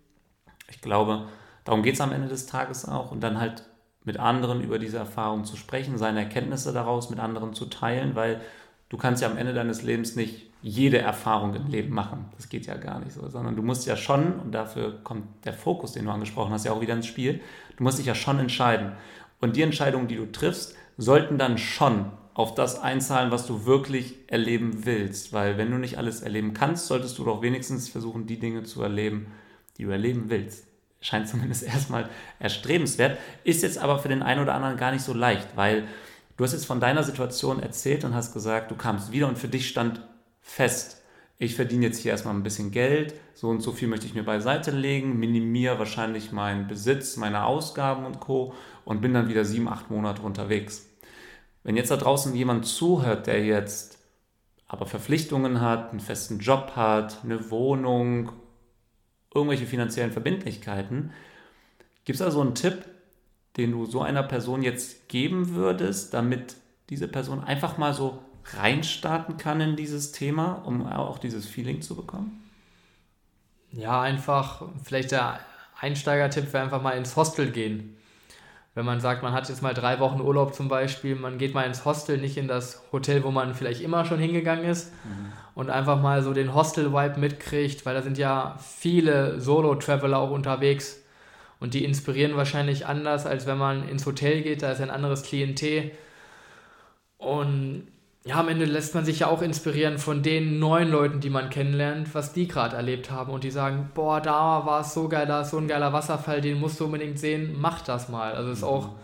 Ich 0.71 0.81
glaube, 0.81 1.27
Darum 1.65 1.83
geht 1.83 1.95
es 1.95 2.01
am 2.01 2.13
Ende 2.13 2.29
des 2.29 2.47
Tages 2.47 2.87
auch 2.87 3.11
und 3.11 3.21
dann 3.23 3.41
halt 3.41 3.65
mit 4.05 4.19
anderen 4.19 4.61
über 4.61 4.79
diese 4.79 4.99
Erfahrung 4.99 5.47
zu 5.47 5.57
sprechen, 5.57 5.97
seine 5.97 6.21
Erkenntnisse 6.21 6.73
daraus 6.75 7.09
mit 7.09 7.19
anderen 7.19 7.55
zu 7.55 7.67
teilen, 7.67 8.15
weil 8.15 8.41
du 8.91 8.99
kannst 8.99 9.23
ja 9.23 9.31
am 9.31 9.39
Ende 9.39 9.55
deines 9.55 9.83
Lebens 9.83 10.15
nicht 10.15 10.51
jede 10.65 10.97
Erfahrung 10.97 11.55
im 11.55 11.66
Leben 11.66 11.95
machen. 11.95 12.24
Das 12.36 12.49
geht 12.49 12.65
ja 12.65 12.74
gar 12.77 12.99
nicht 12.99 13.12
so, 13.12 13.28
sondern 13.28 13.55
du 13.55 13.61
musst 13.61 13.86
ja 13.86 13.99
schon, 13.99 14.41
und 14.41 14.53
dafür 14.53 14.99
kommt 15.05 15.45
der 15.45 15.53
Fokus, 15.53 15.93
den 15.93 16.07
du 16.07 16.11
angesprochen 16.11 16.55
hast, 16.55 16.65
ja 16.65 16.73
auch 16.73 16.81
wieder 16.81 16.95
ins 16.95 17.07
Spiel, 17.07 17.43
du 17.77 17.85
musst 17.85 17.99
dich 17.99 18.07
ja 18.07 18.15
schon 18.15 18.39
entscheiden. 18.39 18.93
Und 19.43 19.57
die 19.57 19.62
Entscheidungen, 19.62 20.09
die 20.09 20.16
du 20.16 20.32
triffst, 20.32 20.74
sollten 20.97 21.36
dann 21.36 21.59
schon 21.59 22.07
auf 22.32 22.55
das 22.55 22.81
einzahlen, 22.81 23.31
was 23.31 23.47
du 23.47 23.66
wirklich 23.66 24.15
erleben 24.27 24.86
willst. 24.86 25.35
Weil 25.35 25.59
wenn 25.59 25.70
du 25.70 25.77
nicht 25.77 25.99
alles 25.99 26.23
erleben 26.23 26.55
kannst, 26.55 26.86
solltest 26.86 27.19
du 27.19 27.24
doch 27.24 27.43
wenigstens 27.43 27.91
versuchen, 27.91 28.27
die 28.27 28.39
Dinge 28.39 28.62
zu 28.62 28.82
erleben, 28.82 29.27
die 29.77 29.85
du 29.85 29.91
erleben 29.91 30.31
willst. 30.31 30.66
Scheint 31.03 31.28
zumindest 31.28 31.62
erstmal 31.66 32.09
erstrebenswert, 32.39 33.19
ist 33.45 33.62
jetzt 33.62 33.77
aber 33.77 33.99
für 33.99 34.09
den 34.09 34.23
einen 34.23 34.41
oder 34.41 34.55
anderen 34.55 34.78
gar 34.78 34.93
nicht 34.93 35.05
so 35.05 35.12
leicht, 35.12 35.49
weil 35.57 35.86
du 36.39 36.45
hast 36.45 36.55
jetzt 36.55 36.65
von 36.65 36.81
deiner 36.81 37.03
Situation 37.03 37.62
erzählt 37.62 38.03
und 38.07 38.15
hast 38.15 38.32
gesagt, 38.32 38.70
du 38.70 38.77
kamst 38.77 39.12
wieder 39.12 39.28
und 39.28 39.39
für 39.39 39.49
dich 39.49 39.69
stand 39.69 40.01
fest, 40.45 41.03
ich 41.39 41.57
verdiene 41.57 41.87
jetzt 41.87 41.99
hier 41.99 42.12
erstmal 42.12 42.35
ein 42.35 42.45
bisschen 42.45 42.71
Geld, 42.71 43.15
so 43.35 43.49
und 43.49 43.61
so 43.61 43.73
viel 43.73 43.89
möchte 43.89 44.07
ich 44.07 44.15
mir 44.15 44.23
beiseite 44.23 44.71
legen, 44.71 45.19
minimiere 45.19 45.81
wahrscheinlich 45.81 46.31
meinen 46.31 46.69
Besitz, 46.69 47.16
meine 47.16 47.45
Ausgaben 47.45 48.05
und 48.05 48.21
Co. 48.21 48.55
und 48.85 49.01
bin 49.01 49.15
dann 49.15 49.29
wieder 49.29 49.45
sieben, 49.45 49.69
acht 49.69 49.91
Monate 49.91 50.23
unterwegs. 50.23 50.89
Wenn 51.65 51.77
jetzt 51.77 51.91
da 51.91 51.97
draußen 51.97 52.37
jemand 52.37 52.66
zuhört, 52.66 53.27
der 53.27 53.45
jetzt 53.45 53.99
aber 54.69 54.87
Verpflichtungen 54.87 55.61
hat, 55.61 55.91
einen 55.91 56.01
festen 56.01 56.39
Job 56.39 56.73
hat, 56.77 57.25
eine 57.25 57.51
Wohnung, 57.51 58.31
irgendwelche 59.35 59.66
finanziellen 59.66 60.12
Verbindlichkeiten, 60.12 61.11
gibt 62.05 62.16
es 62.16 62.23
also 62.23 62.41
einen 62.41 62.55
Tipp, 62.55 62.85
den 63.57 63.73
du 63.73 63.87
so 63.87 64.03
einer 64.03 64.23
Person 64.23 64.62
jetzt 64.62 65.09
geben 65.09 65.55
würdest, 65.55 66.15
damit 66.15 66.57
diese 66.91 67.09
Person 67.09 67.43
einfach 67.43 67.79
mal 67.79 67.95
so 67.95 68.21
reinstarten 68.45 69.37
kann 69.37 69.61
in 69.61 69.77
dieses 69.77 70.12
Thema, 70.12 70.62
um 70.65 70.87
auch 70.87 71.19
dieses 71.19 71.47
Feeling 71.47 71.83
zu 71.83 71.97
bekommen? 71.97 72.43
Ja, 73.73 74.03
einfach, 74.03 74.62
vielleicht 74.83 75.11
der 75.11 75.41
Einsteigertipp 75.81 76.53
wäre 76.53 76.65
einfach 76.65 76.83
mal 76.83 76.93
ins 76.93 77.16
Hostel 77.16 77.51
gehen. 77.51 77.97
Wenn 78.75 78.85
man 78.85 79.01
sagt, 79.01 79.23
man 79.23 79.33
hat 79.33 79.49
jetzt 79.49 79.62
mal 79.62 79.75
drei 79.75 80.01
Wochen 80.01 80.21
Urlaub 80.21 80.55
zum 80.55 80.69
Beispiel, 80.69 81.15
man 81.15 81.39
geht 81.39 81.55
mal 81.55 81.62
ins 81.62 81.85
Hostel, 81.85 82.19
nicht 82.19 82.37
in 82.37 82.49
das 82.49 82.83
Hotel, 82.91 83.23
wo 83.23 83.31
man 83.31 83.55
vielleicht 83.55 83.81
immer 83.81 84.05
schon 84.05 84.19
hingegangen 84.19 84.65
ist 84.65 84.93
mhm. 85.05 85.33
und 85.55 85.71
einfach 85.71 86.01
mal 86.01 86.23
so 86.23 86.33
den 86.33 86.55
Hostel-Vibe 86.55 87.21
mitkriegt, 87.21 87.87
weil 87.87 87.95
da 87.95 88.03
sind 88.03 88.19
ja 88.19 88.57
viele 88.59 89.41
Solo-Traveler 89.41 90.19
auch 90.19 90.31
unterwegs 90.31 91.05
und 91.61 91.75
die 91.75 91.85
inspirieren 91.85 92.37
wahrscheinlich 92.37 92.87
anders, 92.87 93.27
als 93.27 93.47
wenn 93.47 93.59
man 93.59 93.89
ins 93.89 94.07
Hotel 94.07 94.43
geht, 94.43 94.62
da 94.62 94.73
ist 94.73 94.81
ein 94.81 94.91
anderes 94.91 95.23
Klientel. 95.23 95.93
Und 97.16 97.87
ja, 98.27 98.37
am 98.37 98.49
Ende 98.49 98.65
lässt 98.65 98.95
man 98.95 99.05
sich 99.05 99.21
ja 99.21 99.27
auch 99.27 99.43
inspirieren 99.43 99.99
von 99.99 100.23
den 100.23 100.59
neuen 100.59 100.91
Leuten, 100.91 101.21
die 101.21 101.29
man 101.29 101.51
kennenlernt, 101.51 102.15
was 102.15 102.33
die 102.33 102.49
gerade 102.49 102.75
erlebt 102.75 103.11
haben. 103.11 103.31
Und 103.31 103.45
die 103.45 103.51
sagen, 103.51 103.91
boah, 103.95 104.21
da 104.21 104.65
war 104.65 104.81
es 104.81 104.95
so 104.95 105.09
geil, 105.09 105.27
da 105.27 105.43
ist 105.43 105.51
so 105.51 105.59
ein 105.59 105.69
geiler 105.69 105.93
Wasserfall, 105.93 106.41
den 106.41 106.59
musst 106.59 106.81
du 106.81 106.87
unbedingt 106.87 107.19
sehen, 107.19 107.55
mach 107.59 107.83
das 107.83 108.09
mal. 108.09 108.33
Also 108.33 108.51
es 108.51 108.59
ist 108.59 108.65
auch 108.65 108.95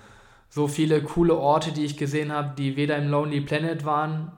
so 0.48 0.68
viele 0.68 1.02
coole 1.02 1.36
Orte, 1.36 1.72
die 1.72 1.84
ich 1.84 1.98
gesehen 1.98 2.32
habe, 2.32 2.54
die 2.56 2.76
weder 2.76 2.96
im 2.96 3.10
Lonely 3.10 3.42
Planet 3.42 3.84
waren, 3.84 4.32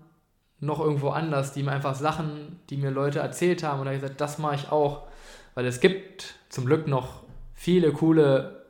noch 0.59 0.81
irgendwo 0.81 1.11
anders, 1.11 1.53
die 1.53 1.63
mir 1.63 1.73
einfach 1.73 1.95
Sachen, 1.95 2.61
die 2.69 2.77
mir 2.77 2.91
Leute 2.91 3.21
erzählt 3.21 3.63
haben 3.63 3.81
und 3.81 3.87
da 3.87 3.91
habe 3.91 3.97
ich 3.97 4.03
gesagt, 4.03 4.21
das 4.21 4.39
mache 4.39 4.57
ich 4.57 4.73
auch, 4.73 5.03
weil 5.55 5.67
es 5.67 5.81
gibt 5.81 6.35
zum 6.49 6.67
Glück 6.67 6.87
noch 6.87 7.23
viele 7.55 7.93
coole 7.93 8.65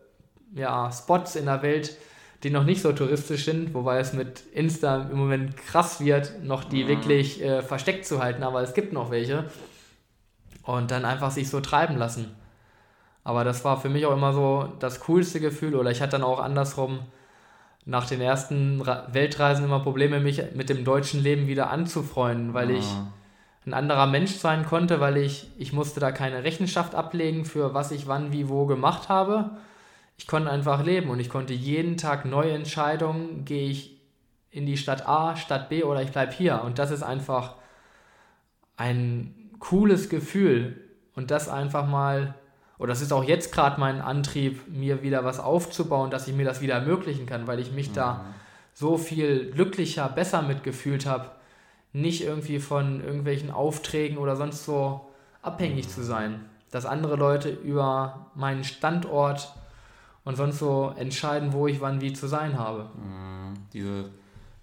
ja, 0.55 0.90
Spots 0.93 1.36
in 1.36 1.47
der 1.47 1.62
Welt, 1.62 1.97
die 2.43 2.51
noch 2.51 2.64
nicht 2.64 2.82
so 2.82 2.93
touristisch 2.93 3.44
sind, 3.44 3.73
wobei 3.73 3.98
es 3.98 4.12
mit 4.12 4.40
Insta 4.52 5.09
im 5.10 5.19
Moment 5.19 5.56
krass 5.56 6.01
wird, 6.01 6.43
noch 6.43 6.64
die 6.64 6.85
mhm. 6.85 6.89
wirklich 6.89 7.43
äh, 7.43 7.62
versteckt 7.62 8.05
zu 8.05 8.23
halten, 8.23 8.43
aber 8.43 8.62
es 8.62 8.74
gibt 8.74 8.93
noch 8.93 9.10
welche. 9.10 9.44
Und 10.64 10.90
dann 10.90 11.05
einfach 11.05 11.31
sich 11.31 11.48
so 11.48 11.60
treiben 11.60 11.97
lassen. 11.97 12.35
Aber 13.24 13.44
das 13.44 13.64
war 13.64 13.81
für 13.81 13.89
mich 13.89 14.06
auch 14.06 14.12
immer 14.12 14.32
so 14.32 14.73
das 14.81 15.01
coolste 15.01 15.40
Gefühl. 15.40 15.74
Oder 15.77 15.90
ich 15.90 16.01
hatte 16.01 16.12
dann 16.12 16.23
auch 16.23 16.40
andersrum 16.40 17.01
nach 17.85 18.06
den 18.06 18.20
ersten 18.20 18.81
Ra 18.81 19.09
Weltreisen 19.12 19.64
immer 19.64 19.81
Probleme, 19.81 20.20
mich 20.20 20.43
mit 20.55 20.69
dem 20.69 20.85
deutschen 20.85 21.20
Leben 21.20 21.48
wieder 21.48 21.70
anzufreunden, 21.70 22.55
weil 22.55 22.69
mhm. 22.69 22.77
ich 22.77 22.86
ein 23.66 23.74
anderer 23.74 24.06
Mensch 24.06 24.32
sein 24.32 24.64
konnte, 24.66 25.01
weil 25.01 25.16
ich, 25.16 25.51
ich 25.56 25.73
musste 25.73 26.01
da 26.01 26.10
keine 26.10 26.43
Rechenschaft 26.43 26.97
ablegen 26.97 27.44
für 27.44 27.74
was 27.74 27.93
ich 27.93 28.09
wann, 28.09 28.32
wie, 28.32 28.48
wo 28.48 28.66
gemacht 28.66 29.09
habe 29.09 29.51
ich 30.22 30.28
konnte 30.28 30.52
einfach 30.52 30.84
leben 30.84 31.10
und 31.10 31.18
ich 31.18 31.28
konnte 31.28 31.52
jeden 31.52 31.96
Tag 31.96 32.26
neue 32.26 32.52
Entscheidungen, 32.52 33.44
gehe 33.44 33.68
ich 33.68 34.00
in 34.52 34.66
die 34.66 34.76
Stadt 34.76 35.08
A, 35.08 35.34
Stadt 35.34 35.68
B 35.68 35.82
oder 35.82 36.00
ich 36.00 36.12
bleibe 36.12 36.30
hier. 36.30 36.62
Und 36.62 36.78
das 36.78 36.92
ist 36.92 37.02
einfach 37.02 37.56
ein 38.76 39.34
cooles 39.58 40.08
Gefühl. 40.08 40.80
Und 41.16 41.32
das 41.32 41.48
einfach 41.48 41.88
mal, 41.88 42.34
oder 42.78 42.90
das 42.90 43.02
ist 43.02 43.12
auch 43.12 43.24
jetzt 43.24 43.52
gerade 43.52 43.80
mein 43.80 44.00
Antrieb, 44.00 44.68
mir 44.68 45.02
wieder 45.02 45.24
was 45.24 45.40
aufzubauen, 45.40 46.12
dass 46.12 46.28
ich 46.28 46.36
mir 46.36 46.44
das 46.44 46.60
wieder 46.60 46.74
ermöglichen 46.74 47.26
kann, 47.26 47.48
weil 47.48 47.58
ich 47.58 47.72
mich 47.72 47.90
mhm. 47.90 47.94
da 47.94 48.24
so 48.74 48.98
viel 48.98 49.50
glücklicher, 49.50 50.08
besser 50.08 50.40
mitgefühlt 50.40 51.04
habe, 51.04 51.32
nicht 51.92 52.22
irgendwie 52.22 52.60
von 52.60 53.02
irgendwelchen 53.02 53.50
Aufträgen 53.50 54.18
oder 54.18 54.36
sonst 54.36 54.64
so 54.66 55.00
abhängig 55.42 55.86
mhm. 55.86 55.90
zu 55.90 56.04
sein. 56.04 56.44
Dass 56.70 56.86
andere 56.86 57.16
Leute 57.16 57.50
über 57.50 58.30
meinen 58.36 58.62
Standort 58.62 59.52
und 60.24 60.36
sonst 60.36 60.58
so 60.58 60.92
entscheiden, 60.96 61.52
wo 61.52 61.66
ich 61.66 61.80
wann 61.80 62.00
wie 62.00 62.12
zu 62.12 62.26
sein 62.26 62.58
habe. 62.58 62.90
Mhm. 62.96 63.54
Diese, 63.72 64.10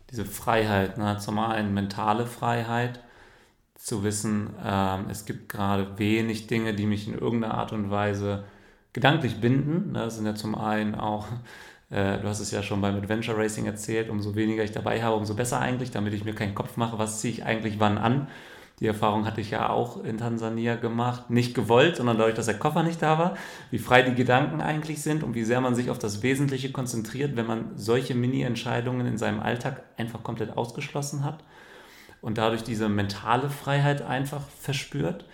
diese 0.09 0.25
Freiheit, 0.25 0.97
ne? 0.97 1.17
zum 1.19 1.39
einen 1.39 1.73
mentale 1.73 2.25
Freiheit, 2.25 3.01
zu 3.79 4.03
wissen, 4.03 4.49
ähm, 4.63 5.05
es 5.09 5.25
gibt 5.25 5.47
gerade 5.47 5.97
wenig 5.97 6.47
Dinge, 6.47 6.73
die 6.73 6.85
mich 6.85 7.07
in 7.07 7.17
irgendeiner 7.17 7.53
Art 7.53 7.71
und 7.71 7.89
Weise 7.89 8.43
gedanklich 8.91 9.39
binden. 9.39 9.93
Ne? 9.93 9.99
Das 9.99 10.17
sind 10.17 10.25
ja 10.25 10.35
zum 10.35 10.55
einen 10.55 10.95
auch, 10.95 11.27
äh, 11.89 12.19
du 12.19 12.27
hast 12.27 12.41
es 12.41 12.51
ja 12.51 12.61
schon 12.61 12.81
beim 12.81 12.95
Adventure 12.97 13.37
Racing 13.37 13.65
erzählt, 13.65 14.09
umso 14.09 14.35
weniger 14.35 14.63
ich 14.63 14.71
dabei 14.71 15.01
habe, 15.01 15.15
umso 15.15 15.33
besser 15.33 15.59
eigentlich, 15.61 15.91
damit 15.91 16.13
ich 16.13 16.25
mir 16.25 16.35
keinen 16.35 16.55
Kopf 16.55 16.75
mache, 16.75 16.99
was 16.99 17.21
ziehe 17.21 17.33
ich 17.33 17.45
eigentlich 17.45 17.79
wann 17.79 17.97
an. 17.97 18.27
Die 18.79 18.87
Erfahrung 18.87 19.25
hatte 19.25 19.41
ich 19.41 19.51
ja 19.51 19.69
auch 19.69 20.03
in 20.03 20.17
Tansania 20.17 20.75
gemacht. 20.75 21.29
Nicht 21.29 21.53
gewollt, 21.53 21.97
sondern 21.97 22.17
dadurch, 22.17 22.35
dass 22.35 22.45
der 22.45 22.59
Koffer 22.59 22.81
nicht 22.81 23.01
da 23.01 23.19
war. 23.19 23.35
Wie 23.71 23.77
frei 23.77 24.03
die 24.03 24.15
Gedanken 24.15 24.61
eigentlich 24.61 25.01
sind 25.01 25.21
und 25.21 25.35
wie 25.35 25.43
sehr 25.43 25.59
man 25.59 25.75
sich 25.75 25.89
auf 25.89 25.99
das 25.99 26.23
Wesentliche 26.23 26.71
konzentriert, 26.71 27.35
wenn 27.35 27.45
man 27.45 27.71
solche 27.75 28.15
Mini-Entscheidungen 28.15 29.05
in 29.05 29.17
seinem 29.17 29.41
Alltag 29.41 29.83
einfach 29.97 30.23
komplett 30.23 30.55
ausgeschlossen 30.55 31.25
hat 31.25 31.43
und 32.21 32.37
dadurch 32.37 32.63
diese 32.63 32.87
mentale 32.87 33.49
Freiheit 33.49 34.01
einfach 34.01 34.47
verspürt. 34.61 35.25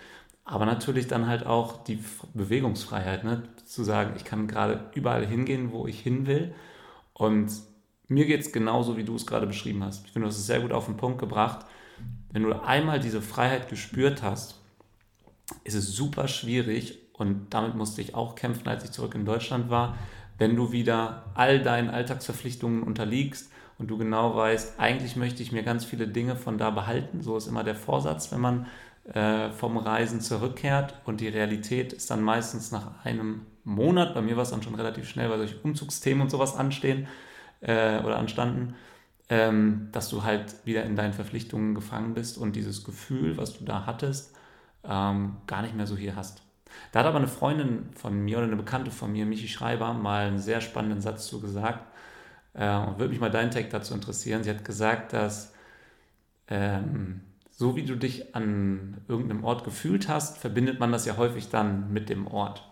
Aber 0.44 0.66
natürlich 0.66 1.06
dann 1.06 1.28
halt 1.28 1.46
auch 1.46 1.84
die 1.84 2.02
Bewegungsfreiheit, 2.34 3.24
ne? 3.24 3.44
zu 3.64 3.84
sagen, 3.84 4.14
ich 4.16 4.24
kann 4.24 4.48
gerade 4.48 4.90
überall 4.94 5.26
hingehen, 5.26 5.70
wo 5.70 5.86
ich 5.86 6.00
hin 6.00 6.26
will. 6.26 6.54
Und 7.12 7.50
mir 8.08 8.26
geht 8.26 8.40
es 8.40 8.52
genauso, 8.52 8.96
wie 8.96 9.04
du 9.04 9.14
es 9.14 9.26
gerade 9.26 9.46
beschrieben 9.46 9.84
hast. 9.84 10.06
Ich 10.06 10.12
finde, 10.12 10.26
du 10.26 10.30
hast 10.30 10.38
es 10.38 10.46
sehr 10.46 10.60
gut 10.60 10.72
auf 10.72 10.86
den 10.86 10.96
Punkt 10.96 11.18
gebracht 11.18 11.66
wenn 12.30 12.42
du 12.42 12.52
einmal 12.52 13.00
diese 13.00 13.22
Freiheit 13.22 13.68
gespürt 13.68 14.22
hast, 14.22 14.60
ist 15.64 15.74
es 15.74 15.94
super 15.94 16.28
schwierig 16.28 16.98
und 17.12 17.46
damit 17.50 17.74
musste 17.74 18.00
ich 18.00 18.14
auch 18.14 18.34
kämpfen, 18.34 18.68
als 18.68 18.84
ich 18.84 18.90
zurück 18.90 19.14
in 19.14 19.24
Deutschland 19.24 19.70
war, 19.70 19.96
wenn 20.38 20.56
du 20.56 20.72
wieder 20.72 21.24
all 21.34 21.62
deinen 21.62 21.88
Alltagsverpflichtungen 21.88 22.82
unterliegst 22.82 23.50
und 23.78 23.88
du 23.88 23.96
genau 23.96 24.36
weißt, 24.36 24.78
eigentlich 24.78 25.16
möchte 25.16 25.42
ich 25.42 25.52
mir 25.52 25.62
ganz 25.62 25.84
viele 25.84 26.08
Dinge 26.08 26.36
von 26.36 26.58
da 26.58 26.70
behalten. 26.70 27.22
So 27.22 27.36
ist 27.36 27.46
immer 27.46 27.64
der 27.64 27.74
Vorsatz, 27.74 28.32
wenn 28.32 28.40
man 28.40 28.66
äh, 29.12 29.50
vom 29.50 29.76
Reisen 29.76 30.20
zurückkehrt 30.20 30.94
und 31.04 31.20
die 31.20 31.28
Realität 31.28 31.92
ist 31.92 32.10
dann 32.10 32.22
meistens 32.22 32.72
nach 32.72 33.04
einem 33.04 33.42
Monat, 33.64 34.14
bei 34.14 34.22
mir 34.22 34.36
war 34.36 34.42
es 34.42 34.50
dann 34.50 34.62
schon 34.62 34.74
relativ 34.74 35.08
schnell, 35.08 35.30
weil 35.30 35.38
solche 35.38 35.58
Umzugsthemen 35.62 36.22
und 36.22 36.30
sowas 36.30 36.56
anstehen 36.56 37.06
äh, 37.60 37.98
oder 38.00 38.18
anstanden, 38.18 38.74
ähm, 39.28 39.88
dass 39.92 40.08
du 40.08 40.22
halt 40.22 40.54
wieder 40.64 40.84
in 40.84 40.96
deinen 40.96 41.12
Verpflichtungen 41.12 41.74
gefangen 41.74 42.14
bist 42.14 42.38
und 42.38 42.54
dieses 42.54 42.84
Gefühl, 42.84 43.36
was 43.36 43.58
du 43.58 43.64
da 43.64 43.86
hattest, 43.86 44.34
ähm, 44.84 45.36
gar 45.46 45.62
nicht 45.62 45.74
mehr 45.74 45.86
so 45.86 45.96
hier 45.96 46.16
hast. 46.16 46.42
Da 46.92 47.00
hat 47.00 47.06
aber 47.06 47.18
eine 47.18 47.28
Freundin 47.28 47.88
von 47.94 48.24
mir 48.24 48.38
oder 48.38 48.46
eine 48.46 48.56
Bekannte 48.56 48.90
von 48.90 49.12
mir, 49.12 49.26
Michi 49.26 49.48
Schreiber, 49.48 49.94
mal 49.94 50.26
einen 50.26 50.38
sehr 50.38 50.60
spannenden 50.60 51.00
Satz 51.00 51.26
zu 51.26 51.40
gesagt. 51.40 51.86
Äh, 52.54 52.76
und 52.76 52.98
würde 52.98 53.10
mich 53.10 53.20
mal 53.20 53.30
dein 53.30 53.50
Take 53.50 53.68
dazu 53.68 53.94
interessieren. 53.94 54.44
Sie 54.44 54.50
hat 54.50 54.64
gesagt, 54.64 55.12
dass 55.12 55.52
ähm, 56.48 57.22
so 57.50 57.74
wie 57.74 57.84
du 57.84 57.96
dich 57.96 58.34
an 58.34 58.98
irgendeinem 59.08 59.44
Ort 59.44 59.64
gefühlt 59.64 60.08
hast, 60.08 60.38
verbindet 60.38 60.78
man 60.78 60.92
das 60.92 61.06
ja 61.06 61.16
häufig 61.16 61.48
dann 61.48 61.92
mit 61.92 62.08
dem 62.08 62.26
Ort. 62.26 62.62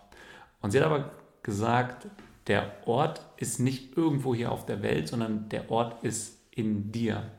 Und 0.61 0.71
sie 0.71 0.79
hat 0.79 0.85
aber 0.85 1.11
gesagt, 1.43 2.07
der 2.47 2.71
Ort 2.85 3.21
ist 3.37 3.59
nicht 3.59 3.97
irgendwo 3.97 4.35
hier 4.35 4.51
auf 4.51 4.65
der 4.65 4.83
Welt, 4.83 5.07
sondern 5.07 5.49
der 5.49 5.71
Ort 5.71 6.03
ist 6.03 6.34
in 6.55 6.91
dir. 6.91 7.31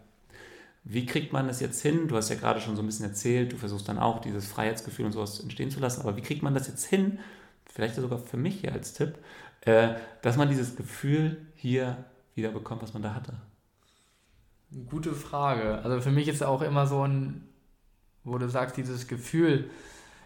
Wie 0.85 1.05
kriegt 1.05 1.33
man 1.33 1.49
das 1.49 1.61
jetzt 1.61 1.83
hin? 1.83 2.07
Du 2.07 2.17
hast 2.17 2.29
ja 2.29 2.37
gerade 2.37 2.61
schon 2.61 2.77
so 2.77 2.83
ein 2.83 2.87
bisschen 2.87 3.07
erzählt, 3.07 3.53
du 3.53 3.57
versuchst 3.57 3.89
dann 3.89 3.99
auch 3.99 4.21
dieses 4.21 4.47
Freiheitsgefühl 4.47 5.07
und 5.07 5.13
sowas 5.13 5.41
entstehen 5.41 5.71
zu 5.71 5.81
lassen, 5.81 6.03
aber 6.03 6.17
wie 6.17 6.23
kriegt 6.23 6.43
man 6.43 6.55
das 6.55 6.69
jetzt 6.69 6.85
hin? 6.85 7.19
Vielleicht 7.65 7.97
sogar 7.97 8.21
für 8.21 8.37
mich 8.37 8.61
hier 8.61 8.73
als 8.73 8.93
Tipp, 8.93 9.19
äh, 9.63 9.95
dass 10.23 10.37
man 10.37 10.49
dieses 10.49 10.77
Gefühl 10.77 11.45
hier 11.57 12.05
wieder 12.37 12.53
bekommt, 12.53 12.83
was 12.83 12.95
man 12.95 13.03
da 13.03 13.15
hatte. 13.15 13.35
Gute 14.89 15.13
Frage. 15.13 15.81
Also 15.83 16.01
für 16.01 16.11
mich 16.11 16.29
ist 16.29 16.43
auch 16.43 16.63
immer 16.63 16.87
so 16.87 17.07
ein, 17.07 17.49
wo 18.23 18.39
du 18.39 18.49
sagst, 18.49 18.77
dieses 18.77 19.09
Gefühl, 19.09 19.71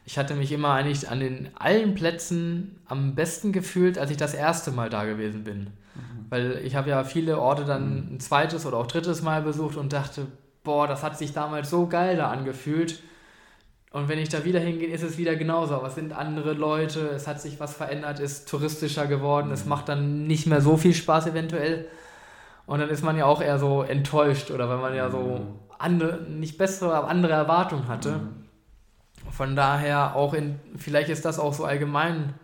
ich 0.05 0.19
hatte 0.19 0.35
mich 0.35 0.53
immer 0.53 0.71
eigentlich 0.71 1.09
an 1.09 1.21
den 1.21 1.51
allen 1.57 1.95
Plätzen 1.95 2.81
am 2.87 3.15
besten 3.15 3.53
gefühlt, 3.53 3.97
als 3.99 4.11
ich 4.11 4.17
das 4.17 4.35
erste 4.35 4.73
Mal 4.73 4.91
da 4.91 5.05
gewesen 5.05 5.45
bin. 5.45 5.69
Mhm. 5.95 6.20
Weil 6.31 6.63
ich 6.65 6.77
habe 6.77 6.89
ja 6.89 7.05
viele 7.05 7.39
Orte 7.39 7.65
dann 7.65 7.91
mhm. 7.91 8.15
ein 8.15 8.21
zweites 8.21 8.65
oder 8.65 8.79
auch 8.79 8.87
drittes 8.87 9.21
Mal 9.23 9.43
besucht 9.43 9.77
und 9.77 9.93
dachte, 9.93 10.27
boah, 10.63 10.87
das 10.87 11.03
hat 11.03 11.19
sich 11.19 11.33
damals 11.33 11.69
so 11.69 11.87
geil 11.87 12.17
da 12.17 12.31
angefühlt. 12.31 13.03
Und 13.93 14.09
wenn 14.09 14.21
ich 14.21 14.29
da 14.29 14.45
wieder 14.45 14.61
hingehe, 14.61 14.89
ist 14.89 15.03
es 15.03 15.19
wieder 15.19 15.35
genauso. 15.35 15.75
Aber 15.75 15.89
es 15.89 15.97
sind 15.97 16.13
andere 16.13 16.53
Leute, 16.53 17.09
es 17.09 17.27
hat 17.27 17.41
sich 17.41 17.59
was 17.59 17.75
verändert, 17.75 18.21
ist 18.21 18.49
touristischer 18.49 19.09
geworden, 19.09 19.49
mhm. 19.49 19.55
es 19.55 19.67
macht 19.67 19.89
dann 19.89 20.29
nicht 20.29 20.47
mehr 20.47 20.61
so 20.61 20.77
viel 20.77 20.95
Spaß 20.95 21.27
eventuell. 21.27 21.89
Und 22.67 22.79
dann 22.79 22.89
ist 22.89 23.03
man 23.03 23.17
ja 23.17 23.25
auch 23.25 23.43
eher 23.43 23.59
so 23.59 23.83
enttäuscht 23.83 24.53
oder 24.53 24.69
weil 24.69 24.79
man 24.79 24.95
ja 24.95 25.11
so 25.11 25.19
mhm. 25.19 25.59
andere, 25.79 26.23
nicht 26.23 26.57
bessere, 26.57 26.95
aber 26.95 27.09
andere 27.09 27.33
Erwartungen 27.33 27.89
hatte. 27.89 28.13
Mhm. 28.13 29.33
Von 29.33 29.57
daher 29.57 30.15
auch 30.15 30.35
in, 30.35 30.61
vielleicht 30.77 31.09
ist 31.09 31.25
das 31.25 31.41
auch 31.41 31.53
so 31.53 31.65
allgemein 31.65 32.35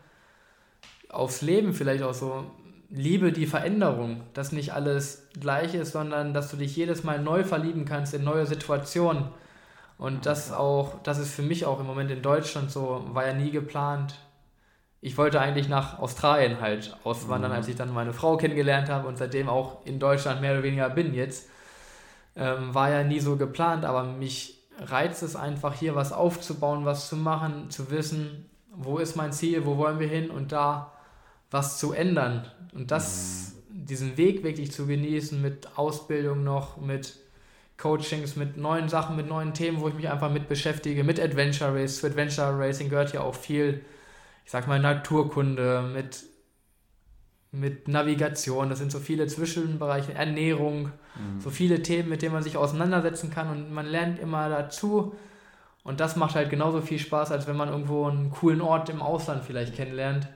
aufs 1.08 1.42
Leben 1.42 1.72
vielleicht 1.72 2.02
auch 2.02 2.14
so, 2.14 2.50
liebe 2.88 3.32
die 3.32 3.46
Veränderung, 3.46 4.22
dass 4.34 4.52
nicht 4.52 4.72
alles 4.72 5.28
gleich 5.38 5.74
ist, 5.74 5.92
sondern 5.92 6.34
dass 6.34 6.50
du 6.50 6.56
dich 6.56 6.76
jedes 6.76 7.04
Mal 7.04 7.20
neu 7.20 7.44
verlieben 7.44 7.84
kannst 7.84 8.14
in 8.14 8.24
neue 8.24 8.46
Situationen. 8.46 9.24
Und 9.98 10.26
das 10.26 10.52
auch, 10.52 11.02
das 11.02 11.18
ist 11.18 11.34
für 11.34 11.42
mich 11.42 11.64
auch 11.64 11.80
im 11.80 11.86
Moment 11.86 12.10
in 12.10 12.22
Deutschland 12.22 12.70
so, 12.70 13.04
war 13.12 13.26
ja 13.26 13.32
nie 13.32 13.50
geplant, 13.50 14.14
ich 15.00 15.16
wollte 15.16 15.40
eigentlich 15.40 15.68
nach 15.68 15.98
Australien 16.00 16.60
halt 16.60 16.96
auswandern, 17.04 17.52
mhm. 17.52 17.56
als 17.58 17.68
ich 17.68 17.76
dann 17.76 17.92
meine 17.94 18.12
Frau 18.12 18.36
kennengelernt 18.36 18.88
habe 18.88 19.06
und 19.06 19.18
seitdem 19.18 19.48
auch 19.48 19.84
in 19.86 19.98
Deutschland 20.00 20.40
mehr 20.40 20.52
oder 20.52 20.62
weniger 20.62 20.90
bin 20.90 21.14
jetzt. 21.14 21.48
Ähm, 22.34 22.74
war 22.74 22.90
ja 22.90 23.04
nie 23.04 23.20
so 23.20 23.36
geplant, 23.36 23.84
aber 23.84 24.02
mich 24.02 24.66
reizt 24.78 25.22
es 25.22 25.36
einfach 25.36 25.74
hier 25.74 25.94
was 25.94 26.12
aufzubauen, 26.12 26.84
was 26.84 27.08
zu 27.08 27.16
machen, 27.16 27.70
zu 27.70 27.90
wissen, 27.90 28.50
wo 28.74 28.98
ist 28.98 29.16
mein 29.16 29.32
Ziel, 29.32 29.64
wo 29.64 29.76
wollen 29.76 30.00
wir 30.00 30.08
hin 30.08 30.30
und 30.30 30.52
da 30.52 30.92
was 31.56 31.78
zu 31.78 31.92
ändern. 31.92 32.46
Und 32.74 32.90
das, 32.90 33.54
mhm. 33.70 33.86
diesen 33.86 34.16
Weg 34.16 34.44
wirklich 34.44 34.72
zu 34.72 34.86
genießen 34.86 35.40
mit 35.40 35.76
Ausbildung 35.76 36.44
noch, 36.44 36.76
mit 36.76 37.16
Coachings, 37.78 38.36
mit 38.36 38.56
neuen 38.56 38.88
Sachen, 38.88 39.16
mit 39.16 39.28
neuen 39.28 39.52
Themen, 39.52 39.80
wo 39.80 39.88
ich 39.88 39.94
mich 39.94 40.08
einfach 40.08 40.30
mit 40.30 40.48
beschäftige, 40.48 41.04
mit 41.04 41.20
Adventure 41.20 41.74
Race. 41.74 41.98
Zu 41.98 42.06
Adventure 42.06 42.58
Racing 42.58 42.88
gehört 42.88 43.12
ja 43.12 43.20
auch 43.20 43.34
viel 43.34 43.82
ich 44.46 44.52
sag 44.52 44.68
mal, 44.68 44.78
Naturkunde, 44.78 45.82
mit, 45.92 46.22
mit 47.50 47.88
Navigation, 47.88 48.70
das 48.70 48.78
sind 48.78 48.92
so 48.92 49.00
viele 49.00 49.26
Zwischenbereiche, 49.26 50.14
Ernährung, 50.14 50.92
mhm. 51.16 51.40
so 51.40 51.50
viele 51.50 51.82
Themen, 51.82 52.08
mit 52.08 52.22
denen 52.22 52.32
man 52.32 52.44
sich 52.44 52.56
auseinandersetzen 52.56 53.32
kann 53.32 53.50
und 53.50 53.74
man 53.74 53.86
lernt 53.86 54.20
immer 54.20 54.48
dazu. 54.48 55.16
Und 55.82 55.98
das 55.98 56.14
macht 56.14 56.36
halt 56.36 56.48
genauso 56.48 56.80
viel 56.80 57.00
Spaß, 57.00 57.32
als 57.32 57.48
wenn 57.48 57.56
man 57.56 57.68
irgendwo 57.68 58.06
einen 58.06 58.30
coolen 58.30 58.60
Ort 58.60 58.88
im 58.88 59.02
Ausland 59.02 59.44
vielleicht 59.44 59.74
kennenlernt. 59.74 60.28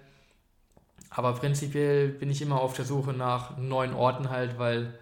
Aber 1.10 1.32
prinzipiell 1.32 2.08
bin 2.08 2.30
ich 2.30 2.40
immer 2.40 2.60
auf 2.60 2.74
der 2.74 2.84
Suche 2.84 3.12
nach 3.12 3.58
neuen 3.58 3.94
Orten 3.94 4.30
halt, 4.30 4.58
weil 4.58 4.94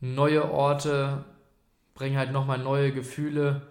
neue 0.00 0.50
Orte 0.50 1.24
bringen 1.94 2.18
halt 2.18 2.32
nochmal 2.32 2.58
neue 2.58 2.92
Gefühle, 2.92 3.62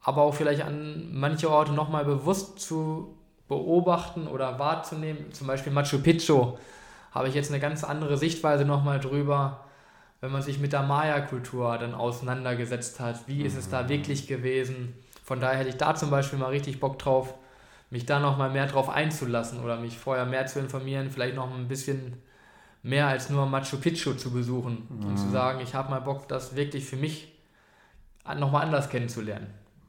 aber 0.00 0.22
auch 0.22 0.34
vielleicht 0.34 0.62
an 0.62 1.08
manche 1.12 1.50
Orte 1.50 1.72
nochmal 1.72 2.04
bewusst 2.04 2.60
zu 2.60 3.18
beobachten 3.48 4.26
oder 4.26 4.58
wahrzunehmen. 4.58 5.32
Zum 5.32 5.46
Beispiel 5.46 5.72
Machu 5.72 5.98
Picchu 5.98 6.56
habe 7.10 7.28
ich 7.28 7.34
jetzt 7.34 7.50
eine 7.50 7.60
ganz 7.60 7.84
andere 7.84 8.16
Sichtweise 8.16 8.64
nochmal 8.64 9.00
drüber, 9.00 9.64
wenn 10.20 10.32
man 10.32 10.42
sich 10.42 10.58
mit 10.58 10.72
der 10.72 10.82
Maya-Kultur 10.82 11.76
dann 11.78 11.94
auseinandergesetzt 11.94 13.00
hat. 13.00 13.26
Wie 13.26 13.42
ist 13.42 13.56
es 13.56 13.68
da 13.68 13.82
mhm. 13.82 13.88
wirklich 13.88 14.26
gewesen? 14.26 14.94
Von 15.24 15.40
daher 15.40 15.58
hätte 15.58 15.70
ich 15.70 15.76
da 15.76 15.94
zum 15.94 16.10
Beispiel 16.10 16.38
mal 16.38 16.48
richtig 16.50 16.80
Bock 16.80 16.98
drauf, 16.98 17.34
mich 17.90 18.06
da 18.06 18.20
nochmal 18.20 18.50
mehr 18.50 18.66
drauf 18.66 18.88
einzulassen 18.88 19.60
oder 19.62 19.78
mich 19.78 19.98
vorher 19.98 20.26
mehr 20.26 20.46
zu 20.46 20.60
informieren, 20.60 21.10
vielleicht 21.10 21.36
noch 21.36 21.52
ein 21.54 21.68
bisschen 21.68 22.22
mehr 22.82 23.06
als 23.06 23.30
nur 23.30 23.46
Machu 23.46 23.78
Picchu 23.78 24.14
zu 24.14 24.30
besuchen 24.30 24.86
mhm. 24.88 25.06
und 25.06 25.16
zu 25.16 25.26
mhm. 25.26 25.32
sagen, 25.32 25.60
ich 25.60 25.74
habe 25.74 25.90
mal 25.90 26.00
Bock, 26.00 26.28
das 26.28 26.54
wirklich 26.54 26.84
für 26.84 26.96
mich 26.96 27.34
nochmal 28.36 28.64
anders 28.64 28.90
kennenzulernen. 28.90 29.48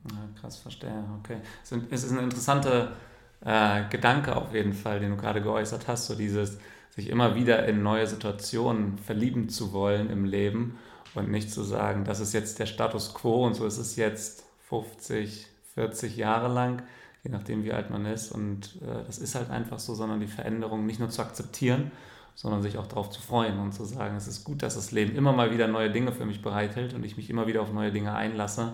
Ja, 0.10 0.40
krass, 0.40 0.58
verstehe. 0.58 1.04
Okay. 1.20 1.38
Es 1.62 2.04
ist 2.04 2.12
eine 2.12 2.22
interessante 2.22 2.94
äh, 3.42 3.84
Gedanke 3.90 4.36
auf 4.36 4.54
jeden 4.54 4.74
Fall, 4.74 5.00
den 5.00 5.12
du 5.12 5.18
gerade 5.18 5.42
geäußert 5.42 5.88
hast, 5.88 6.08
so 6.08 6.16
dieses 6.16 6.58
sich 6.90 7.10
immer 7.10 7.36
wieder 7.36 7.66
in 7.68 7.84
neue 7.84 8.08
Situationen 8.08 8.98
verlieben 8.98 9.50
zu 9.50 9.74
wollen 9.74 10.10
im 10.10 10.26
Leben 10.26 10.78
und 11.16 11.30
nicht 11.30 11.52
zu 11.52 11.64
sagen, 11.64 12.04
das 12.04 12.20
ist 12.20 12.34
jetzt 12.34 12.60
der 12.60 12.66
Status 12.66 13.14
quo 13.14 13.46
und 13.46 13.54
so 13.54 13.66
ist 13.66 13.78
es 13.78 13.96
jetzt 13.96 14.44
50, 14.70 15.48
40 15.76 16.18
Jahre 16.18 16.52
lang, 16.52 16.84
je 17.24 17.32
nachdem 17.32 17.64
wie 17.64 17.74
alt 17.74 17.90
man 17.90 18.06
ist 18.06 18.32
und 18.32 18.78
äh, 18.82 19.04
das 19.06 19.18
ist 19.18 19.36
halt 19.36 19.50
einfach 19.50 19.80
so, 19.80 19.94
sondern 19.94 20.20
die 20.20 20.28
Veränderung 20.28 20.86
nicht 20.86 21.00
nur 21.00 21.10
zu 21.10 21.22
akzeptieren, 21.22 21.92
sondern 22.36 22.62
sich 22.62 22.78
auch 22.78 22.88
darauf 22.88 23.10
zu 23.10 23.22
freuen 23.22 23.60
und 23.60 23.74
zu 23.74 23.86
sagen, 23.86 24.16
es 24.16 24.28
ist 24.28 24.44
gut, 24.44 24.64
dass 24.64 24.76
das 24.76 24.92
Leben 24.92 25.16
immer 25.16 25.34
mal 25.34 25.52
wieder 25.52 25.68
neue 25.68 25.92
Dinge 25.92 26.12
für 26.12 26.26
mich 26.26 26.42
bereithält 26.42 26.94
und 26.94 27.04
ich 27.04 27.18
mich 27.18 27.30
immer 27.30 27.48
wieder 27.48 27.62
auf 27.62 27.74
neue 27.74 27.92
Dinge 27.92 28.14
einlasse 28.14 28.74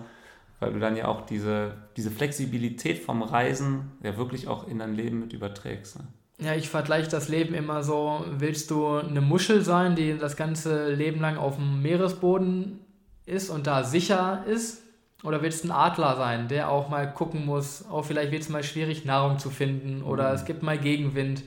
weil 0.60 0.72
du 0.72 0.80
dann 0.80 0.96
ja 0.96 1.06
auch 1.08 1.26
diese, 1.26 1.74
diese 1.96 2.10
Flexibilität 2.10 2.98
vom 2.98 3.22
Reisen 3.22 3.92
ja 4.02 4.16
wirklich 4.16 4.48
auch 4.48 4.66
in 4.68 4.78
dein 4.78 4.94
Leben 4.94 5.20
mit 5.20 5.32
überträgst. 5.32 5.98
Ne? 5.98 6.06
Ja, 6.38 6.54
ich 6.54 6.68
vergleiche 6.68 7.10
das 7.10 7.28
Leben 7.28 7.54
immer 7.54 7.82
so, 7.82 8.24
willst 8.30 8.70
du 8.70 8.88
eine 8.96 9.20
Muschel 9.20 9.62
sein, 9.62 9.96
die 9.96 10.16
das 10.18 10.36
ganze 10.36 10.92
Leben 10.92 11.20
lang 11.20 11.36
auf 11.36 11.56
dem 11.56 11.82
Meeresboden 11.82 12.80
ist 13.24 13.50
und 13.50 13.66
da 13.66 13.84
sicher 13.84 14.44
ist? 14.46 14.82
Oder 15.26 15.42
willst 15.42 15.64
du 15.64 15.68
ein 15.68 15.72
Adler 15.72 16.14
sein, 16.16 16.46
der 16.46 16.70
auch 16.70 16.88
mal 16.88 17.12
gucken 17.12 17.44
muss, 17.44 17.84
auch 17.90 18.04
vielleicht 18.04 18.30
wird 18.30 18.42
es 18.42 18.48
mal 18.48 18.62
schwierig, 18.62 19.04
Nahrung 19.04 19.40
zu 19.40 19.50
finden 19.50 20.02
oder 20.04 20.28
mhm. 20.28 20.34
es 20.36 20.44
gibt 20.44 20.62
mal 20.62 20.78
Gegenwind. 20.78 21.42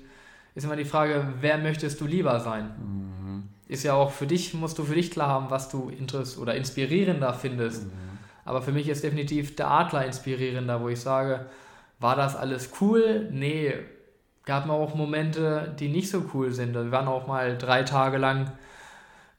Ist 0.53 0.65
immer 0.65 0.76
die 0.76 0.84
Frage, 0.84 1.26
wer 1.39 1.57
möchtest 1.57 2.01
du 2.01 2.06
lieber 2.06 2.41
sein? 2.41 2.72
Mhm. 2.77 3.43
Ist 3.69 3.84
ja 3.84 3.93
auch 3.93 4.11
für 4.11 4.27
dich, 4.27 4.53
musst 4.53 4.77
du 4.80 4.84
für 4.84 4.95
dich 4.95 5.11
klar 5.11 5.30
haben, 5.30 5.49
was 5.49 5.69
du 5.69 5.89
interess 5.97 6.38
oder 6.38 6.56
inspirierender 6.56 7.34
findest. 7.34 7.85
Mhm. 7.85 7.91
Aber 8.43 8.61
für 8.61 8.73
mich 8.73 8.89
ist 8.89 9.06
definitiv 9.06 9.56
der 9.56 9.72
Adler 9.72 10.06
inspirierender, 10.06 10.81
wo 10.81 10.89
ich 10.89 10.99
sage, 10.99 11.45
war 11.99 12.18
das 12.18 12.35
alles 12.35 12.72
cool? 12.81 13.30
Nee, 13.31 13.76
gab 14.43 14.65
mir 14.65 14.73
auch 14.73 14.93
Momente, 14.93 15.73
die 15.80 15.88
nicht 15.88 16.10
so 16.10 16.26
cool 16.34 16.51
sind. 16.51 16.73
Wir 16.73 16.91
waren 16.91 17.07
auch 17.07 17.27
mal 17.27 17.57
drei 17.57 17.84
Tage 17.84 18.18
lang 18.18 18.51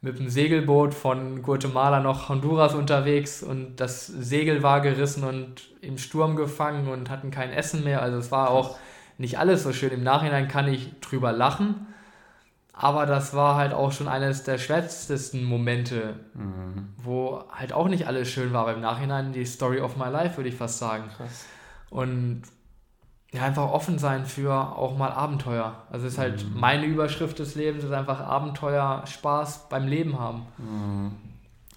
mit 0.02 0.18
dem 0.18 0.30
Segelboot 0.30 0.94
von 0.94 1.42
Guatemala 1.42 2.00
nach 2.00 2.28
Honduras 2.28 2.74
unterwegs 2.74 3.42
und 3.42 3.76
das 3.76 4.06
Segel 4.06 4.62
war 4.62 4.80
gerissen 4.80 5.24
und 5.24 5.70
im 5.82 5.98
Sturm 5.98 6.36
gefangen 6.36 6.88
und 6.88 7.10
hatten 7.10 7.30
kein 7.30 7.50
Essen 7.52 7.84
mehr. 7.84 8.00
Also 8.00 8.18
es 8.18 8.32
war 8.32 8.50
auch 8.50 8.78
nicht 9.18 9.38
alles 9.38 9.62
so 9.62 9.72
schön. 9.72 9.90
Im 9.90 10.02
Nachhinein 10.02 10.48
kann 10.48 10.68
ich 10.68 10.98
drüber 11.00 11.32
lachen, 11.32 11.86
aber 12.72 13.04
das 13.04 13.34
war 13.34 13.56
halt 13.56 13.74
auch 13.74 13.92
schon 13.92 14.08
eines 14.08 14.42
der 14.42 14.56
schwärzesten 14.56 15.44
Momente, 15.44 16.14
mhm. 16.32 16.88
wo 16.96 17.44
halt 17.50 17.74
auch 17.74 17.88
nicht 17.88 18.06
alles 18.06 18.30
schön 18.30 18.54
war. 18.54 18.62
Aber 18.62 18.72
im 18.72 18.80
Nachhinein 18.80 19.34
die 19.34 19.44
Story 19.44 19.80
of 19.80 19.98
my 19.98 20.08
life, 20.08 20.38
würde 20.38 20.48
ich 20.48 20.56
fast 20.56 20.78
sagen. 20.78 21.04
Krass. 21.14 21.44
Und 21.90 22.42
ja, 23.32 23.42
einfach 23.42 23.70
offen 23.70 23.98
sein 23.98 24.26
für 24.26 24.52
auch 24.52 24.96
mal 24.96 25.12
Abenteuer. 25.12 25.74
Also 25.90 26.06
ist 26.06 26.18
halt 26.18 26.44
mhm. 26.44 26.58
meine 26.58 26.86
Überschrift 26.86 27.38
des 27.38 27.54
Lebens, 27.54 27.84
ist 27.84 27.92
einfach 27.92 28.20
Abenteuer, 28.20 29.04
Spaß 29.06 29.68
beim 29.68 29.86
Leben 29.86 30.18
haben. 30.18 30.42
Mhm. 30.58 31.12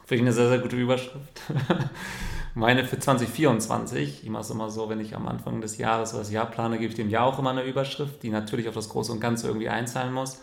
Finde 0.05 0.15
ich 0.15 0.21
eine 0.21 0.33
sehr, 0.33 0.49
sehr 0.49 0.59
gute 0.59 0.75
Überschrift. 0.75 1.41
meine 2.55 2.85
für 2.85 2.99
2024, 2.99 4.23
ich 4.23 4.29
mache 4.29 4.41
es 4.41 4.49
immer 4.49 4.69
so, 4.69 4.89
wenn 4.89 4.99
ich 4.99 5.15
am 5.15 5.27
Anfang 5.27 5.61
des 5.61 5.77
Jahres 5.77 6.13
oder 6.13 6.23
das 6.23 6.31
Jahr 6.31 6.47
plane, 6.47 6.77
gebe 6.77 6.89
ich 6.89 6.95
dem 6.95 7.09
Jahr 7.09 7.25
auch 7.25 7.39
immer 7.39 7.51
eine 7.51 7.63
Überschrift, 7.63 8.23
die 8.23 8.29
natürlich 8.29 8.67
auf 8.67 8.75
das 8.75 8.89
Große 8.89 9.11
und 9.11 9.19
Ganze 9.19 9.47
irgendwie 9.47 9.69
einzahlen 9.69 10.11
muss. 10.11 10.41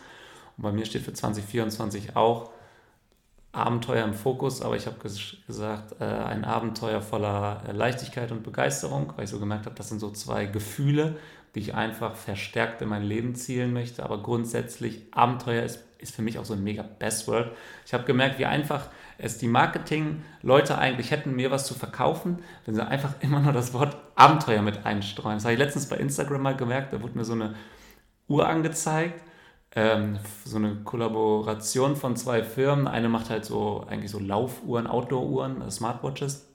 Und 0.57 0.63
bei 0.63 0.71
mir 0.71 0.85
steht 0.85 1.03
für 1.03 1.13
2024 1.13 2.15
auch 2.15 2.51
Abenteuer 3.53 4.05
im 4.05 4.13
Fokus, 4.13 4.61
aber 4.61 4.77
ich 4.77 4.85
habe 4.85 4.97
gesagt, 4.99 5.99
äh, 5.99 6.05
ein 6.05 6.45
Abenteuer 6.45 7.01
voller 7.01 7.63
äh, 7.67 7.73
Leichtigkeit 7.73 8.31
und 8.31 8.43
Begeisterung, 8.43 9.11
weil 9.15 9.25
ich 9.25 9.29
so 9.29 9.39
gemerkt 9.39 9.65
habe, 9.65 9.75
das 9.75 9.89
sind 9.89 9.99
so 9.99 10.09
zwei 10.11 10.45
Gefühle, 10.45 11.17
die 11.53 11.59
ich 11.59 11.75
einfach 11.75 12.15
verstärkt 12.15 12.81
in 12.81 12.87
mein 12.87 13.03
Leben 13.03 13.35
zielen 13.35 13.73
möchte. 13.73 14.03
Aber 14.03 14.23
grundsätzlich, 14.23 15.01
Abenteuer 15.11 15.63
ist, 15.63 15.83
ist 15.97 16.15
für 16.15 16.21
mich 16.21 16.39
auch 16.39 16.45
so 16.45 16.53
ein 16.53 16.63
mega 16.63 16.83
Bestword. 16.83 17.51
Ich 17.85 17.93
habe 17.93 18.05
gemerkt, 18.05 18.39
wie 18.39 18.45
einfach 18.45 18.87
es 19.17 19.37
die 19.37 19.49
Marketing-Leute 19.49 20.77
eigentlich 20.77 21.11
hätten, 21.11 21.35
mir 21.35 21.51
was 21.51 21.67
zu 21.67 21.73
verkaufen, 21.73 22.39
wenn 22.65 22.75
sie 22.75 22.87
einfach 22.87 23.15
immer 23.19 23.41
nur 23.41 23.51
das 23.51 23.73
Wort 23.73 23.97
Abenteuer 24.15 24.61
mit 24.61 24.85
einstreuen. 24.85 25.35
Das 25.35 25.43
habe 25.43 25.53
ich 25.53 25.59
letztens 25.59 25.87
bei 25.87 25.97
Instagram 25.97 26.41
mal 26.41 26.55
gemerkt, 26.55 26.93
da 26.93 27.01
wurde 27.01 27.17
mir 27.17 27.25
so 27.25 27.33
eine 27.33 27.55
Uhr 28.29 28.47
angezeigt 28.47 29.21
ähm, 29.75 30.19
so 30.43 30.57
eine 30.57 30.75
Kollaboration 30.83 31.95
von 31.95 32.15
zwei 32.15 32.43
Firmen. 32.43 32.87
Eine 32.87 33.09
macht 33.09 33.29
halt 33.29 33.45
so 33.45 33.85
eigentlich 33.89 34.11
so 34.11 34.19
Laufuhren, 34.19 34.87
Outdoor-Uhren, 34.87 35.61
äh, 35.61 35.71
Smartwatches. 35.71 36.47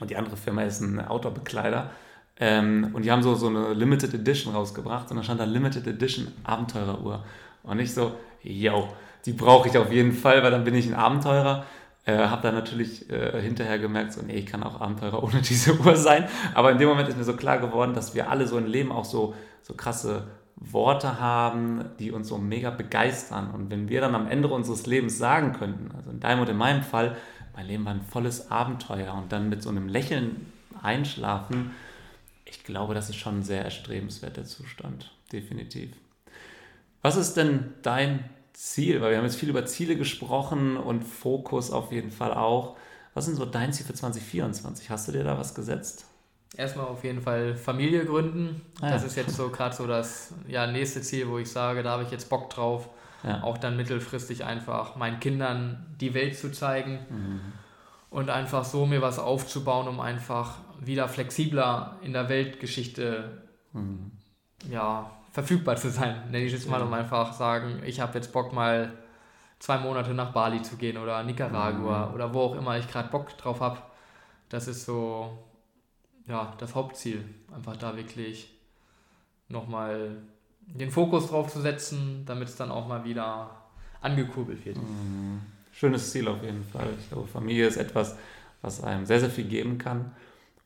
Und 0.00 0.10
die 0.10 0.16
andere 0.16 0.36
Firma 0.36 0.62
ist 0.62 0.80
ein 0.80 1.00
Outdoor-Bekleider. 1.00 1.90
Ähm, 2.38 2.90
und 2.92 3.04
die 3.04 3.10
haben 3.10 3.22
so, 3.22 3.34
so 3.34 3.48
eine 3.48 3.72
Limited 3.74 4.14
Edition 4.14 4.54
rausgebracht. 4.54 5.10
Und 5.10 5.16
da 5.16 5.22
stand 5.22 5.40
da 5.40 5.44
Limited 5.44 5.86
Edition 5.86 6.28
Abenteureruhr. 6.44 7.24
Und 7.64 7.78
ich 7.80 7.92
so, 7.92 8.12
yo, 8.42 8.88
die 9.26 9.32
brauche 9.32 9.68
ich 9.68 9.76
auf 9.76 9.92
jeden 9.92 10.12
Fall, 10.12 10.42
weil 10.42 10.50
dann 10.50 10.64
bin 10.64 10.74
ich 10.74 10.86
ein 10.86 10.94
Abenteurer. 10.94 11.64
Äh, 12.04 12.16
habe 12.16 12.42
dann 12.42 12.54
natürlich 12.54 13.08
äh, 13.10 13.40
hinterher 13.40 13.78
gemerkt, 13.78 14.12
so, 14.12 14.22
nee, 14.22 14.34
ich 14.34 14.46
kann 14.46 14.62
auch 14.64 14.80
Abenteurer 14.80 15.22
ohne 15.22 15.40
diese 15.40 15.78
Uhr 15.80 15.96
sein. 15.96 16.28
Aber 16.54 16.70
in 16.70 16.78
dem 16.78 16.88
Moment 16.88 17.08
ist 17.08 17.16
mir 17.16 17.24
so 17.24 17.34
klar 17.34 17.58
geworden, 17.58 17.92
dass 17.94 18.14
wir 18.14 18.30
alle 18.30 18.46
so 18.46 18.56
im 18.56 18.66
Leben 18.66 18.92
auch 18.92 19.04
so, 19.04 19.34
so 19.62 19.74
krasse 19.74 20.24
Worte 20.56 21.20
haben, 21.20 21.84
die 21.98 22.12
uns 22.12 22.28
so 22.28 22.38
mega 22.38 22.70
begeistern. 22.70 23.50
Und 23.50 23.70
wenn 23.70 23.88
wir 23.88 24.00
dann 24.00 24.14
am 24.14 24.26
Ende 24.26 24.48
unseres 24.48 24.86
Lebens 24.86 25.18
sagen 25.18 25.52
könnten, 25.52 25.90
also 25.96 26.10
in 26.10 26.20
deinem 26.20 26.40
und 26.40 26.48
in 26.48 26.56
meinem 26.56 26.82
Fall, 26.82 27.16
mein 27.54 27.66
Leben 27.66 27.84
war 27.84 27.92
ein 27.92 28.02
volles 28.02 28.50
Abenteuer 28.50 29.14
und 29.14 29.32
dann 29.32 29.48
mit 29.48 29.62
so 29.62 29.70
einem 29.70 29.88
Lächeln 29.88 30.52
einschlafen, 30.80 31.72
ich 32.44 32.64
glaube, 32.64 32.94
das 32.94 33.08
ist 33.08 33.16
schon 33.16 33.38
ein 33.38 33.42
sehr 33.42 33.64
erstrebenswerter 33.64 34.44
Zustand, 34.44 35.10
definitiv. 35.32 35.90
Was 37.00 37.16
ist 37.16 37.34
denn 37.34 37.72
dein 37.82 38.28
Ziel? 38.52 39.00
Weil 39.00 39.10
wir 39.10 39.18
haben 39.18 39.24
jetzt 39.24 39.38
viel 39.38 39.48
über 39.48 39.64
Ziele 39.66 39.96
gesprochen 39.96 40.76
und 40.76 41.02
Fokus 41.02 41.70
auf 41.70 41.92
jeden 41.92 42.10
Fall 42.10 42.32
auch. 42.32 42.76
Was 43.14 43.26
denn 43.26 43.34
so 43.34 43.44
dein 43.44 43.72
Ziel 43.72 43.86
für 43.86 43.94
2024? 43.94 44.90
Hast 44.90 45.08
du 45.08 45.12
dir 45.12 45.24
da 45.24 45.38
was 45.38 45.54
gesetzt? 45.54 46.06
Erstmal 46.56 46.86
auf 46.86 47.02
jeden 47.02 47.22
Fall 47.22 47.56
Familie 47.56 48.04
gründen. 48.04 48.60
Ah, 48.80 48.90
das 48.90 49.04
ist 49.04 49.16
jetzt 49.16 49.34
so 49.34 49.48
gerade 49.48 49.74
so 49.74 49.86
das 49.86 50.34
ja, 50.46 50.66
nächste 50.66 51.00
Ziel, 51.00 51.28
wo 51.28 51.38
ich 51.38 51.50
sage, 51.50 51.82
da 51.82 51.92
habe 51.92 52.02
ich 52.02 52.10
jetzt 52.10 52.28
Bock 52.28 52.50
drauf. 52.50 52.90
Ja. 53.22 53.42
Auch 53.42 53.56
dann 53.56 53.76
mittelfristig 53.76 54.44
einfach 54.44 54.96
meinen 54.96 55.20
Kindern 55.20 55.94
die 56.00 56.12
Welt 56.12 56.36
zu 56.36 56.50
zeigen 56.50 56.98
mhm. 57.08 57.40
und 58.10 58.30
einfach 58.30 58.64
so 58.64 58.84
mir 58.84 59.00
was 59.00 59.18
aufzubauen, 59.18 59.86
um 59.86 60.00
einfach 60.00 60.58
wieder 60.80 61.08
flexibler 61.08 61.98
in 62.02 62.12
der 62.12 62.28
Weltgeschichte 62.28 63.42
mhm. 63.72 64.10
ja, 64.68 65.10
verfügbar 65.30 65.76
zu 65.76 65.88
sein, 65.88 66.16
nenne 66.30 66.44
ich 66.44 66.52
es 66.52 66.66
mal, 66.66 66.82
um 66.82 66.92
einfach 66.92 67.32
sagen, 67.32 67.80
ich 67.84 68.00
habe 68.00 68.14
jetzt 68.14 68.32
Bock 68.32 68.52
mal 68.52 68.92
zwei 69.60 69.78
Monate 69.78 70.12
nach 70.12 70.32
Bali 70.32 70.60
zu 70.62 70.76
gehen 70.76 70.98
oder 70.98 71.22
Nicaragua 71.22 72.08
mhm. 72.08 72.14
oder 72.14 72.34
wo 72.34 72.40
auch 72.40 72.56
immer 72.56 72.76
ich 72.76 72.88
gerade 72.88 73.08
Bock 73.08 73.38
drauf 73.38 73.60
habe. 73.60 73.78
Das 74.48 74.66
ist 74.66 74.84
so 74.84 75.38
ja, 76.26 76.54
das 76.58 76.74
Hauptziel, 76.74 77.24
einfach 77.54 77.76
da 77.76 77.96
wirklich 77.96 78.50
nochmal 79.48 80.16
den 80.66 80.90
Fokus 80.90 81.28
drauf 81.28 81.52
zu 81.52 81.60
setzen, 81.60 82.24
damit 82.26 82.48
es 82.48 82.56
dann 82.56 82.70
auch 82.70 82.86
mal 82.86 83.04
wieder 83.04 83.50
angekurbelt 84.00 84.64
wird. 84.64 84.76
Mhm. 84.76 85.40
Schönes 85.72 86.10
Ziel 86.10 86.28
auf 86.28 86.42
jeden 86.42 86.64
Fall. 86.64 86.88
Ich 87.00 87.08
glaube, 87.08 87.26
Familie 87.26 87.66
ist 87.66 87.76
etwas, 87.76 88.16
was 88.60 88.82
einem 88.82 89.06
sehr, 89.06 89.20
sehr 89.20 89.30
viel 89.30 89.44
geben 89.44 89.78
kann. 89.78 90.12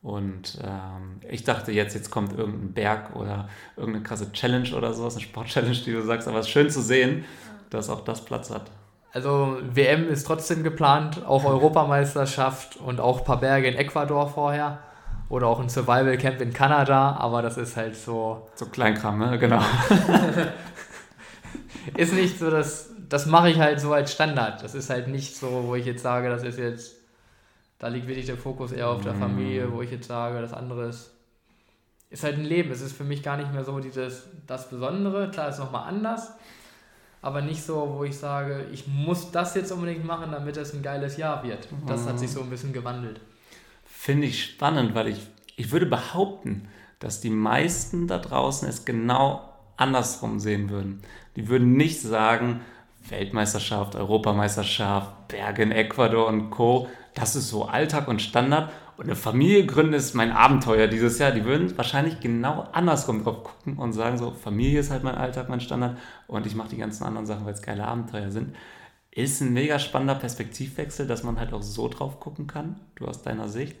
Und 0.01 0.59
ähm, 0.63 1.21
ich 1.29 1.43
dachte 1.43 1.71
jetzt, 1.71 1.95
jetzt 1.95 2.11
kommt 2.11 2.37
irgendein 2.37 2.73
Berg 2.73 3.15
oder 3.15 3.49
irgendeine 3.75 4.03
krasse 4.03 4.31
Challenge 4.31 4.75
oder 4.75 4.93
sowas, 4.93 5.15
eine 5.15 5.23
Sportchallenge, 5.23 5.77
die 5.85 5.91
du 5.91 6.01
sagst, 6.03 6.27
aber 6.27 6.39
es 6.39 6.45
ist 6.45 6.51
schön 6.51 6.69
zu 6.69 6.81
sehen, 6.81 7.25
dass 7.69 7.89
auch 7.89 8.01
das 8.01 8.23
Platz 8.23 8.49
hat. 8.49 8.69
Also 9.11 9.57
WM 9.73 10.07
ist 10.07 10.25
trotzdem 10.27 10.63
geplant, 10.63 11.25
auch 11.25 11.45
Europameisterschaft 11.45 12.77
und 12.77 12.99
auch 12.99 13.19
ein 13.19 13.25
paar 13.25 13.39
Berge 13.39 13.67
in 13.67 13.75
Ecuador 13.75 14.29
vorher 14.29 14.79
oder 15.29 15.47
auch 15.47 15.59
ein 15.59 15.69
Survival 15.69 16.17
Camp 16.17 16.41
in 16.41 16.53
Kanada, 16.53 17.17
aber 17.17 17.41
das 17.41 17.57
ist 17.57 17.75
halt 17.75 17.95
so. 17.95 18.47
So 18.55 18.67
Kleinkram, 18.67 19.19
ne? 19.19 19.37
Genau. 19.37 19.61
ist 21.97 22.13
nicht 22.13 22.39
so, 22.39 22.49
dass. 22.49 22.91
Das 23.09 23.25
mache 23.25 23.49
ich 23.49 23.57
halt 23.57 23.79
so 23.79 23.93
als 23.93 24.11
Standard. 24.11 24.63
Das 24.63 24.75
ist 24.75 24.89
halt 24.89 25.07
nicht 25.07 25.35
so, 25.35 25.63
wo 25.65 25.75
ich 25.75 25.85
jetzt 25.85 26.03
sage, 26.03 26.29
das 26.29 26.43
ist 26.43 26.59
jetzt. 26.59 26.95
Da 27.79 27.89
liegt 27.89 28.07
wirklich 28.07 28.25
der 28.25 28.37
Fokus 28.37 28.71
eher 28.71 28.89
auf 28.89 29.03
der 29.03 29.13
mm. 29.13 29.19
Familie, 29.19 29.71
wo 29.71 29.81
ich 29.81 29.91
jetzt 29.91 30.07
sage, 30.07 30.41
das 30.41 30.53
andere 30.53 30.87
ist. 30.87 31.11
Ist 32.09 32.23
halt 32.23 32.37
ein 32.37 32.45
Leben. 32.45 32.71
Es 32.71 32.81
ist 32.81 32.95
für 32.95 33.03
mich 33.03 33.21
gar 33.21 33.37
nicht 33.37 33.53
mehr 33.53 33.65
so 33.65 33.79
dieses, 33.79 34.27
das 34.47 34.69
Besondere. 34.69 35.29
Klar, 35.29 35.49
ist 35.49 35.59
nochmal 35.59 35.87
anders. 35.87 36.31
Aber 37.21 37.41
nicht 37.41 37.63
so, 37.63 37.95
wo 37.97 38.03
ich 38.05 38.17
sage, 38.17 38.65
ich 38.71 38.87
muss 38.87 39.31
das 39.31 39.55
jetzt 39.55 39.71
unbedingt 39.71 40.05
machen, 40.05 40.31
damit 40.31 40.55
es 40.55 40.73
ein 40.73 40.81
geiles 40.81 41.17
Jahr 41.17 41.43
wird. 41.43 41.67
Das 41.85 42.07
hat 42.07 42.17
sich 42.17 42.31
so 42.31 42.41
ein 42.41 42.49
bisschen 42.49 42.71
gewandelt 42.71 43.19
finde 44.07 44.27
ich 44.27 44.41
spannend, 44.41 44.95
weil 44.95 45.09
ich, 45.09 45.19
ich 45.57 45.73
würde 45.73 45.85
behaupten, 45.85 46.69
dass 46.99 47.19
die 47.19 47.29
meisten 47.29 48.07
da 48.07 48.19
draußen 48.19 48.65
es 48.69 48.85
genau 48.85 49.41
andersrum 49.75 50.39
sehen 50.39 50.69
würden. 50.69 51.01
Die 51.35 51.49
würden 51.49 51.73
nicht 51.73 51.99
sagen, 51.99 52.61
Weltmeisterschaft, 53.09 53.97
Europameisterschaft, 53.97 55.27
Berge 55.27 55.63
in 55.63 55.73
Ecuador 55.73 56.27
und 56.27 56.51
Co. 56.51 56.87
Das 57.15 57.35
ist 57.35 57.49
so 57.49 57.65
Alltag 57.65 58.07
und 58.07 58.21
Standard. 58.21 58.71
Und 58.95 59.07
eine 59.07 59.17
Familie 59.17 59.65
gründen 59.65 59.93
ist 59.93 60.13
mein 60.13 60.31
Abenteuer 60.31 60.87
dieses 60.87 61.19
Jahr. 61.19 61.31
Die 61.31 61.43
würden 61.43 61.77
wahrscheinlich 61.77 62.21
genau 62.21 62.65
andersrum 62.71 63.25
drauf 63.25 63.43
gucken 63.43 63.75
und 63.77 63.91
sagen 63.91 64.17
so, 64.17 64.31
Familie 64.31 64.79
ist 64.79 64.89
halt 64.89 65.03
mein 65.03 65.15
Alltag, 65.15 65.49
mein 65.49 65.59
Standard 65.59 65.97
und 66.27 66.47
ich 66.47 66.55
mache 66.55 66.69
die 66.69 66.77
ganzen 66.77 67.03
anderen 67.03 67.27
Sachen, 67.27 67.45
weil 67.45 67.55
es 67.55 67.61
geile 67.61 67.83
Abenteuer 67.83 68.31
sind. 68.31 68.55
Ist 69.17 69.41
ein 69.41 69.51
mega 69.51 69.79
spannender 69.79 70.13
Perspektivwechsel, 70.13 71.07
dass 71.07 71.23
man 71.23 71.39
halt 71.39 71.51
auch 71.51 71.63
so 71.63 71.87
drauf 71.87 72.19
gucken 72.19 72.45
kann, 72.45 72.79
du 72.93 73.05
aus 73.05 73.23
deiner 73.23 73.49
Sicht. 73.49 73.75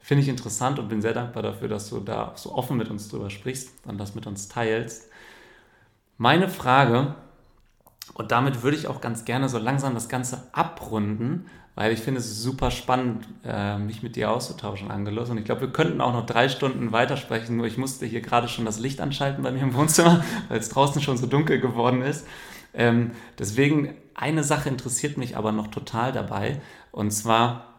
Finde 0.00 0.22
ich 0.22 0.28
interessant 0.30 0.78
und 0.78 0.88
bin 0.88 1.02
sehr 1.02 1.12
dankbar 1.12 1.42
dafür, 1.42 1.68
dass 1.68 1.90
du 1.90 2.00
da 2.00 2.32
so 2.34 2.54
offen 2.54 2.78
mit 2.78 2.88
uns 2.88 3.10
drüber 3.10 3.28
sprichst 3.28 3.68
und 3.86 3.98
das 3.98 4.14
mit 4.14 4.26
uns 4.26 4.48
teilst. 4.48 5.10
Meine 6.16 6.48
Frage, 6.48 7.14
und 8.14 8.32
damit 8.32 8.62
würde 8.62 8.78
ich 8.78 8.86
auch 8.86 9.02
ganz 9.02 9.26
gerne 9.26 9.50
so 9.50 9.58
langsam 9.58 9.92
das 9.92 10.08
Ganze 10.08 10.48
abrunden, 10.52 11.44
weil 11.74 11.92
ich 11.92 12.00
finde 12.00 12.20
es 12.20 12.40
super 12.42 12.70
spannend, 12.70 13.28
äh, 13.44 13.76
mich 13.76 14.02
mit 14.02 14.16
dir 14.16 14.30
auszutauschen, 14.30 14.90
Angelus. 14.90 15.28
Und 15.28 15.36
ich 15.36 15.44
glaube, 15.44 15.60
wir 15.60 15.72
könnten 15.72 16.00
auch 16.00 16.14
noch 16.14 16.24
drei 16.24 16.48
Stunden 16.48 16.90
weitersprechen, 16.90 17.58
nur 17.58 17.66
ich 17.66 17.76
musste 17.76 18.06
hier 18.06 18.22
gerade 18.22 18.48
schon 18.48 18.64
das 18.64 18.78
Licht 18.78 19.02
anschalten 19.02 19.42
bei 19.42 19.52
mir 19.52 19.60
im 19.60 19.74
Wohnzimmer, 19.74 20.24
weil 20.48 20.58
es 20.58 20.70
draußen 20.70 21.02
schon 21.02 21.18
so 21.18 21.26
dunkel 21.26 21.60
geworden 21.60 22.00
ist. 22.00 22.26
Ähm, 22.72 23.10
deswegen, 23.38 23.94
eine 24.14 24.44
Sache 24.44 24.68
interessiert 24.68 25.16
mich 25.16 25.36
aber 25.36 25.52
noch 25.52 25.68
total 25.68 26.12
dabei. 26.12 26.60
Und 26.92 27.10
zwar, 27.10 27.74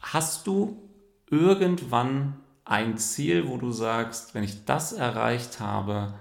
hast 0.00 0.46
du 0.46 0.82
irgendwann 1.30 2.40
ein 2.64 2.98
Ziel, 2.98 3.48
wo 3.48 3.56
du 3.56 3.72
sagst, 3.72 4.34
wenn 4.34 4.44
ich 4.44 4.64
das 4.64 4.92
erreicht 4.92 5.60
habe, 5.60 6.14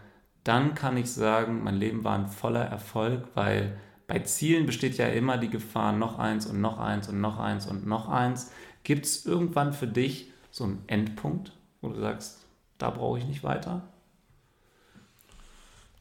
dann 0.44 0.76
kann 0.76 0.96
ich 0.96 1.12
sagen, 1.12 1.64
mein 1.64 1.76
Leben 1.76 2.04
war 2.04 2.18
ein 2.18 2.28
voller 2.28 2.64
Erfolg, 2.64 3.28
weil 3.36 3.78
bei 4.08 4.20
Zielen 4.20 4.66
besteht 4.66 4.98
ja 4.98 5.08
immer 5.08 5.38
die 5.38 5.50
Gefahr, 5.50 5.92
noch 5.92 6.18
eins 6.18 6.46
und 6.46 6.62
noch 6.62 6.80
eins 6.80 7.10
und 7.10 7.20
noch 7.20 7.38
eins 7.38 7.68
und 7.68 7.86
noch 7.86 8.08
eins. 8.08 8.52
Gibt 8.84 9.06
es 9.06 9.26
irgendwann 9.26 9.74
für 9.74 9.88
dich 9.88 10.32
so 10.50 10.64
einen 10.64 10.84
Endpunkt, 10.88 11.52
wo 11.82 11.90
du 11.90 12.00
sagst, 12.00 12.46
da 12.78 12.90
brauche 12.90 13.20
ich 13.20 13.26
nicht 13.26 13.44
weiter? 13.44 13.82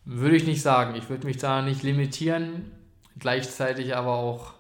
Würde 0.05 0.37
ich 0.37 0.47
nicht 0.47 0.63
sagen. 0.63 0.95
Ich 0.95 1.11
würde 1.11 1.27
mich 1.27 1.39
da 1.39 1.63
nicht 1.63 1.83
limitieren. 1.83 2.71
Gleichzeitig 3.19 3.97
aber 3.97 4.15
auch 4.15 4.55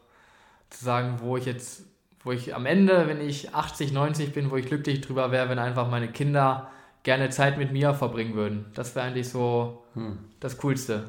zu 0.71 0.85
sagen, 0.85 1.19
wo 1.21 1.37
ich 1.37 1.45
jetzt, 1.45 1.83
wo 2.23 2.33
ich 2.33 2.55
am 2.55 2.67
Ende, 2.67 3.07
wenn 3.07 3.21
ich 3.21 3.55
80, 3.55 3.93
90 3.93 4.33
bin, 4.33 4.51
wo 4.51 4.57
ich 4.57 4.67
glücklich 4.67 5.01
drüber 5.01 5.31
wäre, 5.31 5.49
wenn 5.49 5.59
einfach 5.59 5.91
meine 5.91 6.09
Kinder 6.09 6.71
gerne 7.03 7.31
Zeit 7.31 7.57
mit 7.59 7.73
mir 7.73 7.95
verbringen 7.95 8.35
würden. 8.35 8.67
Das 8.75 8.95
wäre 8.95 9.07
eigentlich 9.07 9.29
so 9.29 9.85
hm. 9.95 10.19
das 10.41 10.59
Coolste. 10.59 11.05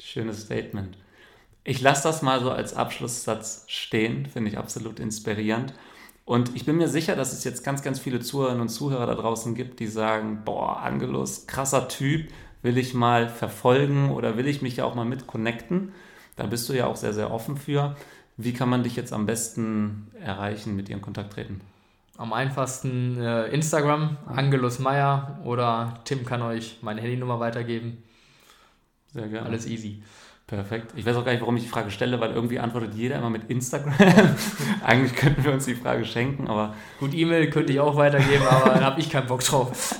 Schönes 0.00 0.42
Statement. 0.42 0.96
Ich 1.62 1.80
lasse 1.80 2.04
das 2.04 2.22
mal 2.22 2.40
so 2.40 2.50
als 2.50 2.74
Abschlusssatz 2.74 3.64
stehen, 3.68 4.26
finde 4.26 4.50
ich 4.50 4.58
absolut 4.58 4.98
inspirierend. 4.98 5.74
Und 6.24 6.54
ich 6.56 6.64
bin 6.64 6.76
mir 6.76 6.88
sicher, 6.88 7.16
dass 7.16 7.32
es 7.32 7.44
jetzt 7.44 7.64
ganz, 7.64 7.82
ganz 7.82 7.98
viele 7.98 8.20
Zuhörerinnen 8.20 8.62
und 8.62 8.68
Zuhörer 8.68 9.06
da 9.06 9.14
draußen 9.14 9.54
gibt, 9.54 9.80
die 9.80 9.86
sagen, 9.86 10.42
boah, 10.44 10.78
Angelus, 10.78 11.46
krasser 11.46 11.88
Typ, 11.88 12.28
will 12.62 12.78
ich 12.78 12.94
mal 12.94 13.28
verfolgen 13.28 14.10
oder 14.10 14.36
will 14.36 14.46
ich 14.46 14.62
mich 14.62 14.76
ja 14.76 14.84
auch 14.84 14.94
mal 14.94 15.04
mit 15.04 15.26
connecten? 15.26 15.92
Da 16.40 16.46
bist 16.46 16.66
du 16.70 16.72
ja 16.72 16.86
auch 16.86 16.96
sehr, 16.96 17.12
sehr 17.12 17.30
offen 17.30 17.58
für. 17.58 17.94
Wie 18.38 18.54
kann 18.54 18.70
man 18.70 18.82
dich 18.82 18.96
jetzt 18.96 19.12
am 19.12 19.26
besten 19.26 20.10
erreichen, 20.24 20.74
mit 20.74 20.88
dir 20.88 20.96
in 20.96 21.02
Kontakt 21.02 21.34
treten? 21.34 21.60
Am 22.16 22.32
einfachsten 22.32 23.20
äh, 23.20 23.48
Instagram, 23.48 24.16
Angelus 24.26 24.78
Meyer 24.78 25.38
oder 25.44 26.00
Tim 26.04 26.24
kann 26.24 26.40
euch 26.40 26.78
meine 26.80 27.02
Handynummer 27.02 27.40
weitergeben. 27.40 28.02
Sehr 29.12 29.28
gerne. 29.28 29.48
Alles 29.48 29.66
easy. 29.66 30.02
Perfekt. 30.46 30.94
Ich 30.96 31.04
weiß 31.04 31.14
auch 31.16 31.26
gar 31.26 31.32
nicht, 31.32 31.42
warum 31.42 31.58
ich 31.58 31.64
die 31.64 31.68
Frage 31.68 31.90
stelle, 31.90 32.18
weil 32.18 32.30
irgendwie 32.32 32.58
antwortet 32.58 32.94
jeder 32.94 33.16
immer 33.16 33.28
mit 33.28 33.50
Instagram. 33.50 33.94
Eigentlich 34.82 35.14
könnten 35.14 35.44
wir 35.44 35.52
uns 35.52 35.66
die 35.66 35.74
Frage 35.74 36.06
schenken, 36.06 36.48
aber. 36.48 36.74
Gut, 37.00 37.12
E-Mail 37.12 37.50
könnte 37.50 37.74
ich 37.74 37.80
auch 37.80 37.96
weitergeben, 37.96 38.46
aber 38.48 38.70
da 38.70 38.80
habe 38.80 39.00
ich 39.00 39.10
keinen 39.10 39.26
Bock 39.26 39.40
drauf. 39.44 39.94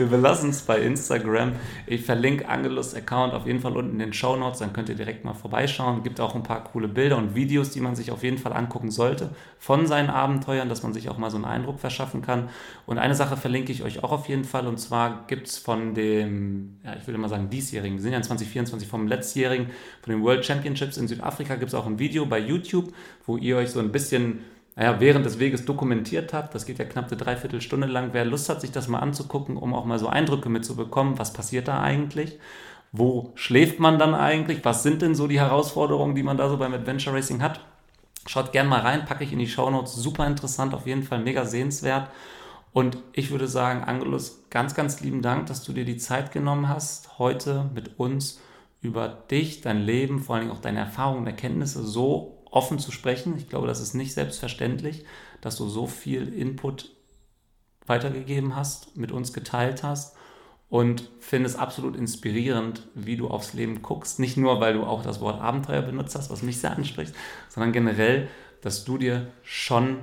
Wir 0.00 0.06
belassen 0.06 0.48
es 0.48 0.62
bei 0.62 0.80
Instagram. 0.80 1.52
Ich 1.86 2.06
verlinke 2.06 2.48
Angelus 2.48 2.94
Account 2.94 3.34
auf 3.34 3.46
jeden 3.46 3.60
Fall 3.60 3.76
unten 3.76 3.92
in 3.92 3.98
den 3.98 4.12
Show 4.14 4.34
Notes, 4.34 4.60
dann 4.60 4.72
könnt 4.72 4.88
ihr 4.88 4.94
direkt 4.94 5.26
mal 5.26 5.34
vorbeischauen. 5.34 6.02
Gibt 6.02 6.20
auch 6.20 6.34
ein 6.34 6.42
paar 6.42 6.64
coole 6.64 6.88
Bilder 6.88 7.18
und 7.18 7.34
Videos, 7.34 7.68
die 7.68 7.80
man 7.80 7.94
sich 7.94 8.10
auf 8.10 8.22
jeden 8.22 8.38
Fall 8.38 8.54
angucken 8.54 8.90
sollte 8.90 9.28
von 9.58 9.86
seinen 9.86 10.08
Abenteuern, 10.08 10.70
dass 10.70 10.82
man 10.82 10.94
sich 10.94 11.10
auch 11.10 11.18
mal 11.18 11.30
so 11.30 11.36
einen 11.36 11.44
Eindruck 11.44 11.80
verschaffen 11.80 12.22
kann. 12.22 12.48
Und 12.86 12.96
eine 12.96 13.14
Sache 13.14 13.36
verlinke 13.36 13.72
ich 13.72 13.82
euch 13.82 14.02
auch 14.02 14.10
auf 14.10 14.26
jeden 14.26 14.44
Fall 14.44 14.66
und 14.66 14.78
zwar 14.80 15.26
gibt 15.26 15.48
es 15.48 15.58
von 15.58 15.92
dem, 15.92 16.78
ja, 16.82 16.96
ich 16.98 17.06
würde 17.06 17.18
mal 17.18 17.28
sagen, 17.28 17.50
diesjährigen, 17.50 17.98
wir 17.98 18.02
sind 18.02 18.12
ja 18.12 18.16
in 18.16 18.24
2024 18.24 18.88
vom 18.88 19.06
letztjährigen, 19.06 19.66
von 20.00 20.14
den 20.14 20.22
World 20.22 20.46
Championships 20.46 20.96
in 20.96 21.08
Südafrika 21.08 21.56
gibt 21.56 21.68
es 21.68 21.74
auch 21.74 21.86
ein 21.86 21.98
Video 21.98 22.24
bei 22.24 22.38
YouTube, 22.38 22.94
wo 23.26 23.36
ihr 23.36 23.58
euch 23.58 23.68
so 23.68 23.80
ein 23.80 23.92
bisschen 23.92 24.40
naja, 24.80 24.98
während 24.98 25.26
des 25.26 25.38
Weges 25.38 25.66
dokumentiert 25.66 26.32
habt. 26.32 26.54
Das 26.54 26.64
geht 26.64 26.78
ja 26.78 26.86
knapp 26.86 27.08
eine 27.08 27.18
Dreiviertelstunde 27.18 27.86
lang. 27.86 28.08
Wer 28.12 28.24
Lust 28.24 28.48
hat, 28.48 28.62
sich 28.62 28.72
das 28.72 28.88
mal 28.88 29.00
anzugucken, 29.00 29.58
um 29.58 29.74
auch 29.74 29.84
mal 29.84 29.98
so 29.98 30.06
Eindrücke 30.08 30.48
mitzubekommen, 30.48 31.18
was 31.18 31.34
passiert 31.34 31.68
da 31.68 31.82
eigentlich? 31.82 32.38
Wo 32.90 33.30
schläft 33.34 33.78
man 33.78 33.98
dann 33.98 34.14
eigentlich? 34.14 34.64
Was 34.64 34.82
sind 34.82 35.02
denn 35.02 35.14
so 35.14 35.26
die 35.26 35.38
Herausforderungen, 35.38 36.14
die 36.14 36.22
man 36.22 36.38
da 36.38 36.48
so 36.48 36.56
beim 36.56 36.72
Adventure 36.72 37.14
Racing 37.14 37.42
hat? 37.42 37.60
Schaut 38.26 38.52
gerne 38.52 38.70
mal 38.70 38.80
rein, 38.80 39.04
packe 39.04 39.22
ich 39.22 39.34
in 39.34 39.38
die 39.38 39.48
Show 39.48 39.68
Notes. 39.68 39.96
Super 39.96 40.26
interessant, 40.26 40.72
auf 40.72 40.86
jeden 40.86 41.02
Fall 41.02 41.18
mega 41.18 41.44
sehenswert. 41.44 42.08
Und 42.72 42.96
ich 43.12 43.30
würde 43.30 43.48
sagen, 43.48 43.84
Angelus, 43.84 44.44
ganz, 44.48 44.74
ganz 44.74 45.02
lieben 45.02 45.20
Dank, 45.20 45.44
dass 45.44 45.62
du 45.62 45.74
dir 45.74 45.84
die 45.84 45.98
Zeit 45.98 46.32
genommen 46.32 46.70
hast, 46.70 47.18
heute 47.18 47.68
mit 47.74 47.98
uns 47.98 48.40
über 48.80 49.08
dich, 49.30 49.60
dein 49.60 49.82
Leben, 49.82 50.20
vor 50.20 50.36
allem 50.36 50.50
auch 50.50 50.62
deine 50.62 50.78
Erfahrungen, 50.78 51.26
Erkenntnisse 51.26 51.84
so 51.84 52.39
offen 52.50 52.78
zu 52.78 52.90
sprechen. 52.90 53.36
Ich 53.36 53.48
glaube, 53.48 53.66
das 53.66 53.80
ist 53.80 53.94
nicht 53.94 54.14
selbstverständlich, 54.14 55.04
dass 55.40 55.56
du 55.56 55.68
so 55.68 55.86
viel 55.86 56.32
Input 56.32 56.90
weitergegeben 57.86 58.56
hast, 58.56 58.96
mit 58.96 59.12
uns 59.12 59.32
geteilt 59.32 59.82
hast 59.82 60.16
und 60.68 61.10
finde 61.18 61.48
es 61.48 61.56
absolut 61.56 61.96
inspirierend, 61.96 62.86
wie 62.94 63.16
du 63.16 63.28
aufs 63.28 63.52
Leben 63.52 63.82
guckst. 63.82 64.20
Nicht 64.20 64.36
nur, 64.36 64.60
weil 64.60 64.74
du 64.74 64.84
auch 64.84 65.02
das 65.02 65.20
Wort 65.20 65.40
Abenteuer 65.40 65.82
benutzt 65.82 66.14
hast, 66.14 66.30
was 66.30 66.42
mich 66.42 66.60
sehr 66.60 66.76
anspricht, 66.76 67.14
sondern 67.48 67.72
generell, 67.72 68.28
dass 68.62 68.84
du 68.84 68.98
dir 68.98 69.32
schon 69.42 69.98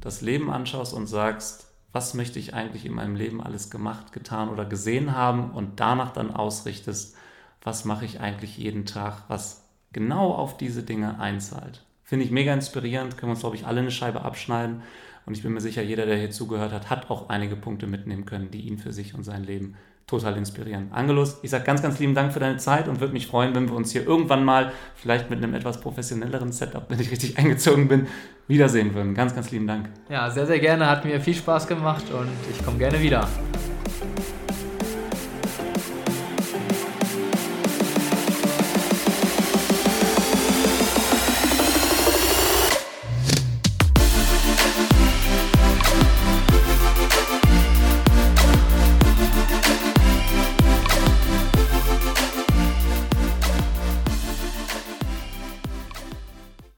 das 0.00 0.20
Leben 0.20 0.50
anschaust 0.50 0.94
und 0.94 1.06
sagst, 1.06 1.66
was 1.92 2.14
möchte 2.14 2.38
ich 2.38 2.54
eigentlich 2.54 2.86
in 2.86 2.94
meinem 2.94 3.16
Leben 3.16 3.42
alles 3.42 3.70
gemacht, 3.70 4.12
getan 4.12 4.48
oder 4.48 4.64
gesehen 4.64 5.16
haben 5.16 5.50
und 5.50 5.80
danach 5.80 6.12
dann 6.12 6.30
ausrichtest, 6.34 7.16
was 7.62 7.84
mache 7.84 8.04
ich 8.04 8.20
eigentlich 8.20 8.56
jeden 8.56 8.86
Tag, 8.86 9.24
was 9.28 9.59
genau 9.92 10.32
auf 10.32 10.56
diese 10.56 10.82
Dinge 10.82 11.18
einzahlt. 11.18 11.84
Finde 12.02 12.24
ich 12.24 12.30
mega 12.30 12.52
inspirierend, 12.52 13.16
können 13.16 13.30
wir 13.30 13.34
uns, 13.34 13.40
glaube 13.40 13.56
ich, 13.56 13.66
alle 13.66 13.80
eine 13.80 13.90
Scheibe 13.90 14.22
abschneiden. 14.22 14.82
Und 15.26 15.36
ich 15.36 15.42
bin 15.42 15.52
mir 15.52 15.60
sicher, 15.60 15.82
jeder, 15.82 16.06
der 16.06 16.16
hier 16.16 16.30
zugehört 16.30 16.72
hat, 16.72 16.90
hat 16.90 17.10
auch 17.10 17.28
einige 17.28 17.56
Punkte 17.56 17.86
mitnehmen 17.86 18.24
können, 18.24 18.50
die 18.50 18.62
ihn 18.62 18.78
für 18.78 18.92
sich 18.92 19.14
und 19.14 19.22
sein 19.22 19.44
Leben 19.44 19.76
total 20.10 20.36
inspirieren. 20.36 20.88
Angelus, 20.92 21.38
ich 21.42 21.50
sage 21.50 21.62
ganz, 21.62 21.82
ganz 21.82 22.00
lieben 22.00 22.16
Dank 22.16 22.32
für 22.32 22.40
deine 22.40 22.56
Zeit 22.56 22.88
und 22.88 23.00
würde 23.00 23.12
mich 23.12 23.28
freuen, 23.28 23.54
wenn 23.54 23.68
wir 23.68 23.76
uns 23.76 23.92
hier 23.92 24.04
irgendwann 24.04 24.44
mal, 24.44 24.72
vielleicht 24.96 25.30
mit 25.30 25.38
einem 25.42 25.54
etwas 25.54 25.80
professionelleren 25.80 26.50
Setup, 26.50 26.90
wenn 26.90 26.98
ich 26.98 27.12
richtig 27.12 27.38
eingezogen 27.38 27.86
bin, 27.86 28.08
wiedersehen 28.48 28.94
würden. 28.94 29.14
Ganz, 29.14 29.34
ganz 29.34 29.52
lieben 29.52 29.68
Dank. 29.68 29.88
Ja, 30.08 30.28
sehr, 30.30 30.46
sehr 30.46 30.58
gerne. 30.58 30.88
Hat 30.88 31.04
mir 31.04 31.20
viel 31.20 31.34
Spaß 31.34 31.68
gemacht 31.68 32.04
und 32.12 32.28
ich 32.50 32.64
komme 32.64 32.78
gerne 32.78 33.00
wieder. 33.00 33.28